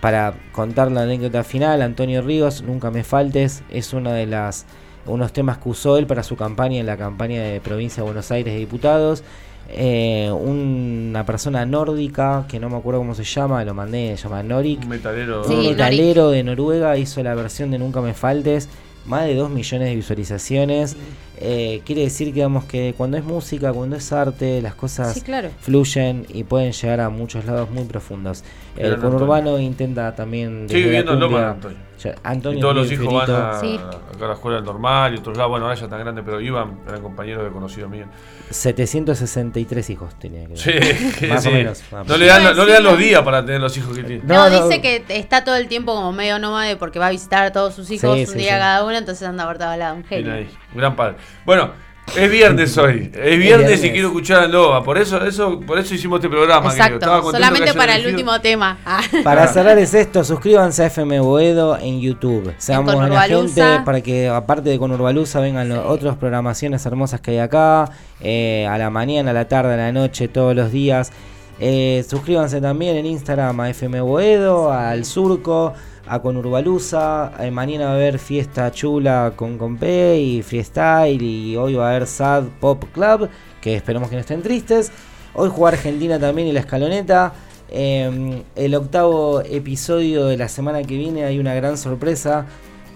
Para 0.00 0.34
contar 0.52 0.92
la 0.92 1.02
anécdota 1.02 1.42
final, 1.42 1.82
Antonio 1.82 2.22
Ríos, 2.22 2.62
Nunca 2.62 2.90
me 2.90 3.02
faltes, 3.02 3.64
es 3.70 3.92
una 3.92 4.12
de 4.12 4.26
las 4.26 4.66
unos 5.06 5.32
temas 5.32 5.58
que 5.58 5.68
usó 5.68 5.98
él 5.98 6.06
para 6.06 6.22
su 6.22 6.36
campaña 6.36 6.80
en 6.80 6.86
la 6.86 6.96
campaña 6.96 7.42
de 7.42 7.60
provincia 7.60 8.02
de 8.02 8.06
Buenos 8.06 8.30
Aires 8.30 8.54
de 8.54 8.60
diputados. 8.60 9.22
Eh, 9.68 10.30
una 10.32 11.26
persona 11.26 11.66
nórdica 11.66 12.44
que 12.48 12.60
no 12.60 12.70
me 12.70 12.76
acuerdo 12.76 13.00
cómo 13.00 13.14
se 13.14 13.24
llama, 13.24 13.64
lo 13.64 13.74
mandé, 13.74 14.16
se 14.16 14.24
llama 14.24 14.42
Norik. 14.42 14.82
Un 14.82 14.88
metalero. 14.88 15.44
Sí, 15.44 15.50
un 15.50 15.56
Norik. 15.56 15.70
metalero 15.72 16.30
de 16.30 16.42
Noruega 16.44 16.96
hizo 16.96 17.22
la 17.22 17.34
versión 17.34 17.70
de 17.70 17.78
Nunca 17.78 18.00
me 18.00 18.14
faltes, 18.14 18.68
más 19.06 19.24
de 19.24 19.34
2 19.34 19.50
millones 19.50 19.88
de 19.88 19.96
visualizaciones. 19.96 20.96
Eh, 21.38 21.82
quiere 21.84 22.02
decir 22.02 22.28
que, 22.28 22.34
digamos, 22.34 22.64
que 22.64 22.94
cuando 22.96 23.16
es 23.18 23.24
música, 23.24 23.72
cuando 23.72 23.96
es 23.96 24.10
arte, 24.12 24.62
las 24.62 24.74
cosas 24.74 25.12
Sí, 25.12 25.20
claro. 25.20 25.50
fluyen 25.60 26.24
y 26.28 26.44
pueden 26.44 26.72
llegar 26.72 27.00
a 27.00 27.10
muchos 27.10 27.44
lados 27.44 27.70
muy 27.70 27.84
profundos. 27.84 28.42
El 28.76 28.96
conurbano 28.98 29.58
intenta 29.58 30.14
también. 30.14 30.66
Sigue 30.68 30.84
viviendo 30.84 31.12
en 31.14 31.20
Loma, 31.20 31.50
Antonio. 31.50 31.78
Ya, 32.02 32.14
Antonio 32.24 32.58
Y 32.58 32.60
todos 32.60 32.74
los 32.76 32.92
hijos 32.92 33.12
van 33.12 33.30
a, 33.30 33.58
Sí. 33.58 33.78
acá 34.14 34.24
a 34.24 34.28
la 34.28 34.34
escuela 34.34 34.60
normal 34.60 35.14
y 35.14 35.18
otros 35.18 35.34
lados. 35.36 35.50
Bueno, 35.50 35.64
ahora 35.66 35.78
ya 35.80 35.88
tan 35.88 35.98
grande, 36.00 36.22
pero 36.22 36.40
iban, 36.42 36.80
eran 36.86 37.00
compañeros 37.02 37.44
de 37.44 37.50
conocido 37.50 37.88
mío. 37.88 38.04
763 38.50 39.90
hijos 39.90 40.14
tenía 40.18 40.46
que 40.46 40.56
Sí, 40.56 41.26
Más 41.28 41.42
sí. 41.42 41.48
o 41.48 41.52
menos. 41.52 41.82
No 42.06 42.16
le, 42.16 42.26
dan, 42.26 42.56
no 42.56 42.64
le 42.66 42.72
dan 42.72 42.82
los 42.84 42.98
días 42.98 43.22
para 43.22 43.44
tener 43.44 43.60
los 43.60 43.76
hijos 43.76 43.96
que 43.96 44.04
tiene. 44.04 44.22
No, 44.24 44.34
No, 44.34 44.50
no. 44.50 44.68
dice 44.68 44.80
que 44.82 45.04
está 45.08 45.44
todo 45.44 45.56
el 45.56 45.68
tiempo 45.68 45.94
como 45.94 46.12
medio 46.12 46.38
nómade 46.38 46.76
porque 46.76 46.98
va 46.98 47.06
a 47.06 47.10
visitar 47.10 47.46
a 47.46 47.52
todos 47.52 47.74
sus 47.74 47.90
hijos 47.90 48.14
Sí, 48.14 48.20
un 48.20 48.26
sí, 48.26 48.38
día 48.38 48.54
sí. 48.54 48.58
cada 48.58 48.84
uno, 48.84 48.96
entonces 48.96 49.26
anda 49.26 49.46
por 49.46 49.58
todos 49.58 49.76
lados. 49.78 49.96
Un 49.98 50.04
genio. 50.04 50.46
Gran 50.74 50.96
padre. 50.96 51.16
Bueno, 51.44 51.70
es 52.14 52.30
viernes 52.30 52.78
hoy. 52.78 53.10
Es 53.12 53.38
viernes, 53.38 53.40
viernes. 53.40 53.84
y 53.84 53.90
quiero 53.90 54.08
escuchar 54.08 54.44
a 54.44 54.46
Loba. 54.46 54.84
Por 54.84 54.98
eso, 54.98 55.24
eso, 55.24 55.60
por 55.60 55.78
eso 55.78 55.94
hicimos 55.94 56.18
este 56.18 56.28
programa. 56.28 56.70
Exacto, 56.70 57.22
solamente 57.30 57.74
para 57.74 57.96
el 57.96 58.06
último 58.06 58.40
tema. 58.40 58.78
Ah. 58.84 59.00
Para 59.24 59.48
cerrar 59.48 59.78
es 59.78 59.92
esto, 59.94 60.22
suscríbanse 60.22 60.84
a 60.84 60.86
FM 60.86 61.20
Boedo 61.20 61.76
en 61.76 62.00
YouTube. 62.00 62.54
Seamos 62.58 62.92
En 62.94 63.00
buena 63.00 63.22
gente 63.22 63.80
para 63.84 64.00
que 64.00 64.28
aparte 64.28 64.70
de 64.70 64.78
Conurbalusa 64.78 65.40
vengan 65.40 65.68
las 65.68 65.84
otras 65.84 66.16
programaciones 66.16 66.84
hermosas 66.86 67.20
que 67.20 67.32
hay 67.32 67.38
acá, 67.38 67.90
eh, 68.20 68.66
a 68.68 68.78
la 68.78 68.90
mañana, 68.90 69.32
a 69.32 69.34
la 69.34 69.48
tarde, 69.48 69.74
a 69.74 69.76
la 69.76 69.92
noche, 69.92 70.28
todos 70.28 70.54
los 70.54 70.70
días. 70.70 71.12
Eh, 71.58 72.04
suscríbanse 72.08 72.60
también 72.60 72.96
en 72.96 73.06
Instagram 73.06 73.60
a 73.60 73.70
FM 73.70 74.02
Boedo, 74.02 74.70
al 74.70 75.04
Surco, 75.06 75.72
a 76.08 76.20
Conurbalusa. 76.20 77.32
Eh, 77.40 77.50
mañana 77.50 77.86
va 77.86 77.90
a 77.92 77.94
haber 77.94 78.18
fiesta 78.18 78.70
chula 78.70 79.32
con 79.36 79.58
Compe 79.58 80.18
y 80.18 80.42
freestyle 80.42 81.22
y 81.22 81.56
hoy 81.56 81.74
va 81.74 81.86
a 81.86 81.90
haber 81.90 82.06
Sad 82.06 82.44
Pop 82.60 82.84
Club, 82.92 83.28
que 83.60 83.74
esperemos 83.74 84.08
que 84.08 84.16
no 84.16 84.20
estén 84.20 84.42
tristes. 84.42 84.92
Hoy 85.34 85.50
juega 85.52 85.76
Argentina 85.76 86.18
también 86.18 86.48
y 86.48 86.52
la 86.52 86.60
escaloneta. 86.60 87.32
Eh, 87.68 88.42
el 88.54 88.74
octavo 88.74 89.42
episodio 89.42 90.26
de 90.26 90.36
la 90.36 90.48
semana 90.48 90.82
que 90.82 90.96
viene 90.96 91.24
hay 91.24 91.38
una 91.38 91.54
gran 91.54 91.76
sorpresa 91.76 92.46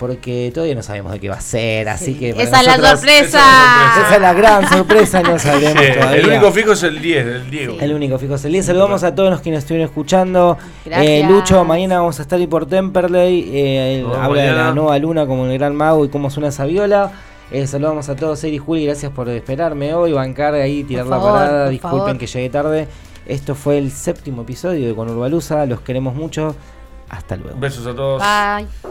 porque 0.01 0.51
todavía 0.55 0.75
no 0.75 0.83
sabemos 0.83 1.13
de 1.13 1.21
qué 1.21 1.29
va 1.29 1.35
a 1.37 1.41
ser, 1.43 1.87
así 1.91 2.15
que 2.15 2.33
para 2.33 2.45
Esa 2.45 2.61
es 2.61 2.67
la 2.67 2.97
sorpresa. 2.97 3.39
Esa 4.01 4.15
es 4.15 4.21
la 4.23 4.33
gran 4.33 4.67
sorpresa, 4.67 5.21
no 5.23 5.39
sabemos 5.39 5.73
Sí, 5.79 5.93
todavía. 5.93 6.21
el 6.21 6.27
único 6.27 6.53
fijo 6.53 6.73
es 6.73 6.83
el 6.85 7.03
10, 7.03 7.27
el 7.27 7.51
Diego. 7.51 7.77
El 7.79 7.93
único 7.93 8.19
fijo 8.19 8.37
es 8.37 8.45
el 8.47 8.53
día. 8.53 8.63
Saludamos 8.63 9.05
a 9.05 9.15
todos 9.15 9.29
los 9.29 9.43
que 9.43 9.51
nos 9.51 9.59
estuvieron 9.59 9.87
escuchando. 9.87 10.57
Gracias. 10.87 11.07
Eh, 11.07 11.27
Lucho, 11.29 11.63
mañana 11.67 11.99
vamos 11.99 12.19
a 12.19 12.23
estar 12.23 12.39
ahí 12.39 12.47
por 12.47 12.65
Temperley. 12.65 13.51
Eh, 13.53 14.07
habla 14.19 14.43
de 14.43 14.53
la 14.53 14.73
nueva 14.73 14.99
luna 14.99 15.27
como 15.27 15.45
el 15.45 15.59
gran 15.59 15.77
mago 15.77 16.07
y 16.07 16.09
cómo 16.09 16.31
suena 16.31 16.49
esa 16.49 16.65
viola. 16.65 17.13
Eh, 17.51 17.67
saludamos 17.67 18.09
a 18.09 18.17
todos, 18.17 18.43
Eri 18.43 18.57
y 18.57 18.59
Juli, 18.59 18.87
gracias 18.87 19.13
por 19.13 19.29
esperarme 19.29 19.93
hoy, 19.93 20.13
bancar 20.13 20.55
ahí, 20.55 20.83
tirar 20.83 21.05
la 21.09 21.17
favor, 21.17 21.33
parada. 21.33 21.69
Disculpen 21.69 21.99
favor. 22.01 22.19
que 22.19 22.27
llegué 22.27 22.49
tarde. 22.49 22.89
Esto 23.27 23.55
fue 23.55 23.77
el 23.77 23.91
séptimo 23.91 24.43
episodio 24.43 24.89
de 24.89 24.95
Conurbalusa. 24.95 25.67
Los 25.67 25.83
queremos 25.83 26.15
mucho. 26.15 26.57
Hasta 27.11 27.37
luego. 27.37 27.61
Besos 27.61 27.87
a 27.87 27.95
todos. 27.95 28.23
Bye. 28.23 28.90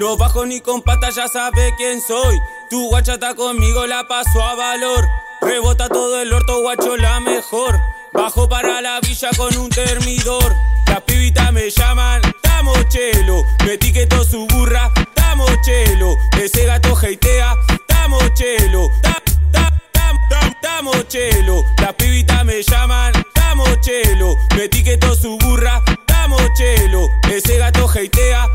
No 0.00 0.16
bajo 0.16 0.46
ni 0.46 0.60
con 0.62 0.80
pata, 0.80 1.10
ya 1.10 1.28
sabe 1.28 1.74
quién 1.76 2.00
soy. 2.00 2.40
Tu 2.70 2.88
guacha 2.88 3.14
está 3.14 3.34
conmigo, 3.34 3.86
la 3.86 4.08
paso 4.08 4.42
a 4.42 4.54
valor. 4.54 5.06
Rebota 5.42 5.90
todo 5.90 6.22
el 6.22 6.32
orto, 6.32 6.62
guacho, 6.62 6.96
la 6.96 7.20
mejor. 7.20 7.78
Bajo 8.14 8.48
para 8.48 8.80
la 8.80 8.98
villa 9.00 9.28
con 9.36 9.54
un 9.58 9.68
termidor. 9.68 10.54
Las 10.86 11.02
pibitas 11.02 11.52
me 11.52 11.68
llaman, 11.68 12.22
tamo 12.40 12.72
chelo. 12.88 13.44
Me 13.66 13.74
etiquetó 13.74 14.24
su 14.24 14.46
burra, 14.46 14.90
tamo 15.14 15.44
chelo. 15.62 16.16
Ese 16.40 16.64
gato 16.64 16.96
heitea, 16.98 17.54
tamo 17.86 18.18
chelo. 18.32 18.88
Ta- 19.02 19.22
ta- 19.52 19.70
tam- 19.92 20.18
tam- 20.30 20.54
Tamo 20.62 20.92
chelo. 21.08 21.62
Las 21.76 21.92
pibitas 21.92 22.42
me 22.46 22.62
llaman, 22.62 23.12
tamo 23.34 23.64
chelo. 23.82 24.34
Me 24.56 24.64
etiquetó 24.64 25.14
su 25.14 25.36
burra, 25.36 25.82
tamo 26.06 26.38
chelo. 26.56 27.06
Ese 27.30 27.58
gato 27.58 27.86
heitea, 27.94 28.46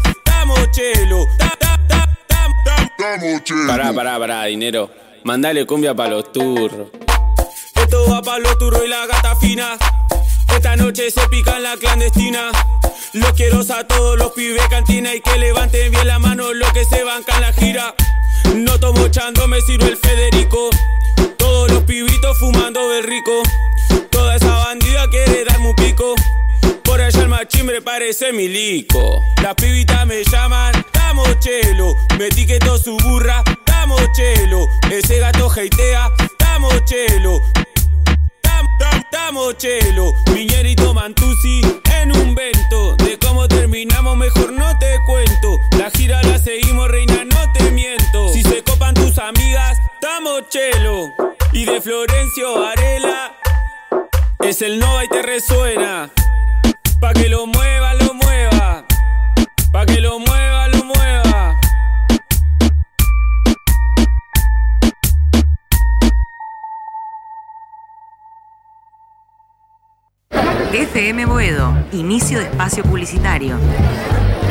tamo 0.46 0.68
chelo. 0.72 1.28
Pará, 3.68 3.94
pará, 3.94 4.20
pará, 4.20 4.46
dinero. 4.46 4.90
Mandale 5.24 5.66
cumbia 5.66 5.94
pa' 5.94 6.08
los 6.08 6.32
turros. 6.32 6.90
Esto 7.76 8.10
va 8.10 8.22
pa' 8.22 8.40
los 8.40 8.58
turros 8.58 8.84
y 8.86 8.88
la 8.88 9.06
gata 9.08 9.36
fina. 9.36 9.78
Esta 10.54 10.76
noche 10.76 11.10
se 11.12 11.28
pica 11.30 11.58
en 11.58 11.64
la 11.64 11.78
clandestina. 11.78 12.52
Los 13.14 13.32
quiero 13.34 13.62
a 13.62 13.88
todos 13.88 14.18
los 14.18 14.32
pibes 14.32 14.68
cantina 14.70 15.14
y 15.16 15.22
que 15.22 15.38
levanten 15.38 15.92
bien 15.92 16.08
la 16.08 16.20
mano 16.20 16.54
los 16.54 16.72
que 16.74 16.86
se 16.86 17.04
bancan 17.04 17.42
la 17.42 17.54
gira. 17.54 17.96
No 18.56 18.80
tomo 18.80 19.08
chando, 19.08 19.48
me 19.48 19.62
sirve 19.62 19.88
el 19.88 19.98
Federico. 19.98 20.70
Todos 21.38 21.72
los 21.72 21.84
pibitos 21.84 22.38
fumando 22.38 22.82
fumando 22.82 22.90
del 22.90 23.04
rico. 23.04 23.44
Toda 24.12 24.36
esa 24.36 24.52
bandida 24.52 25.10
quiere 25.10 25.46
darme 25.46 25.70
un 25.70 25.76
pico. 25.76 26.16
Por 26.96 27.04
allá 27.04 27.24
el 27.24 27.28
machimbre 27.28 27.82
parece 27.82 28.32
milico. 28.32 29.22
Las 29.44 29.54
pibitas 29.56 30.06
me 30.06 30.24
llaman, 30.24 30.74
damos 30.94 31.28
chelo. 31.42 31.94
Me 32.18 32.28
etiquetó 32.28 32.78
su 32.78 32.96
burra, 32.96 33.44
damos 33.66 34.02
chelo. 34.14 34.66
Ese 34.90 35.20
gato 35.20 35.52
heitea, 35.54 36.10
damos 36.40 36.74
chelo. 36.86 37.42
Dam, 38.42 38.66
dam, 38.80 39.04
damos 39.12 39.58
chelo. 39.58 40.14
Miñerito 40.34 40.94
Mantusi 40.94 41.60
en 42.00 42.16
un 42.16 42.34
vento. 42.34 42.96
De 42.96 43.20
cómo 43.20 43.46
terminamos, 43.50 44.16
mejor 44.16 44.54
no 44.54 44.80
te 44.80 44.98
cuento. 45.06 45.60
La 45.78 45.92
gira 45.92 46.24
la 46.24 46.38
seguimos, 46.38 46.90
reina, 46.90 47.26
no 47.26 47.52
te 47.52 47.72
miento. 47.72 48.32
Si 48.32 48.42
se 48.42 48.64
copan 48.64 48.94
tus 48.94 49.18
amigas, 49.18 49.78
damos 50.02 50.48
chelo. 50.48 51.10
Y 51.52 51.66
de 51.66 51.82
Florencio 51.82 52.62
Varela 52.62 53.36
es 54.40 54.62
el 54.62 54.80
Nova 54.80 55.04
y 55.04 55.10
te 55.10 55.22
resuena. 55.22 56.10
Pa' 57.00 57.14
que 57.14 57.30
lo 57.30 57.46
mueva, 57.46 57.94
lo 57.96 58.14
mueva. 58.14 58.86
Pa' 59.72 59.86
que 59.86 60.00
lo 60.02 60.20
mueva, 60.20 60.68
lo 60.70 60.84
mueva. 60.84 61.60
FM 70.74 71.26
Boedo, 71.26 71.74
inicio 71.92 72.40
de 72.40 72.46
espacio 72.46 72.84
publicitario. 72.84 73.58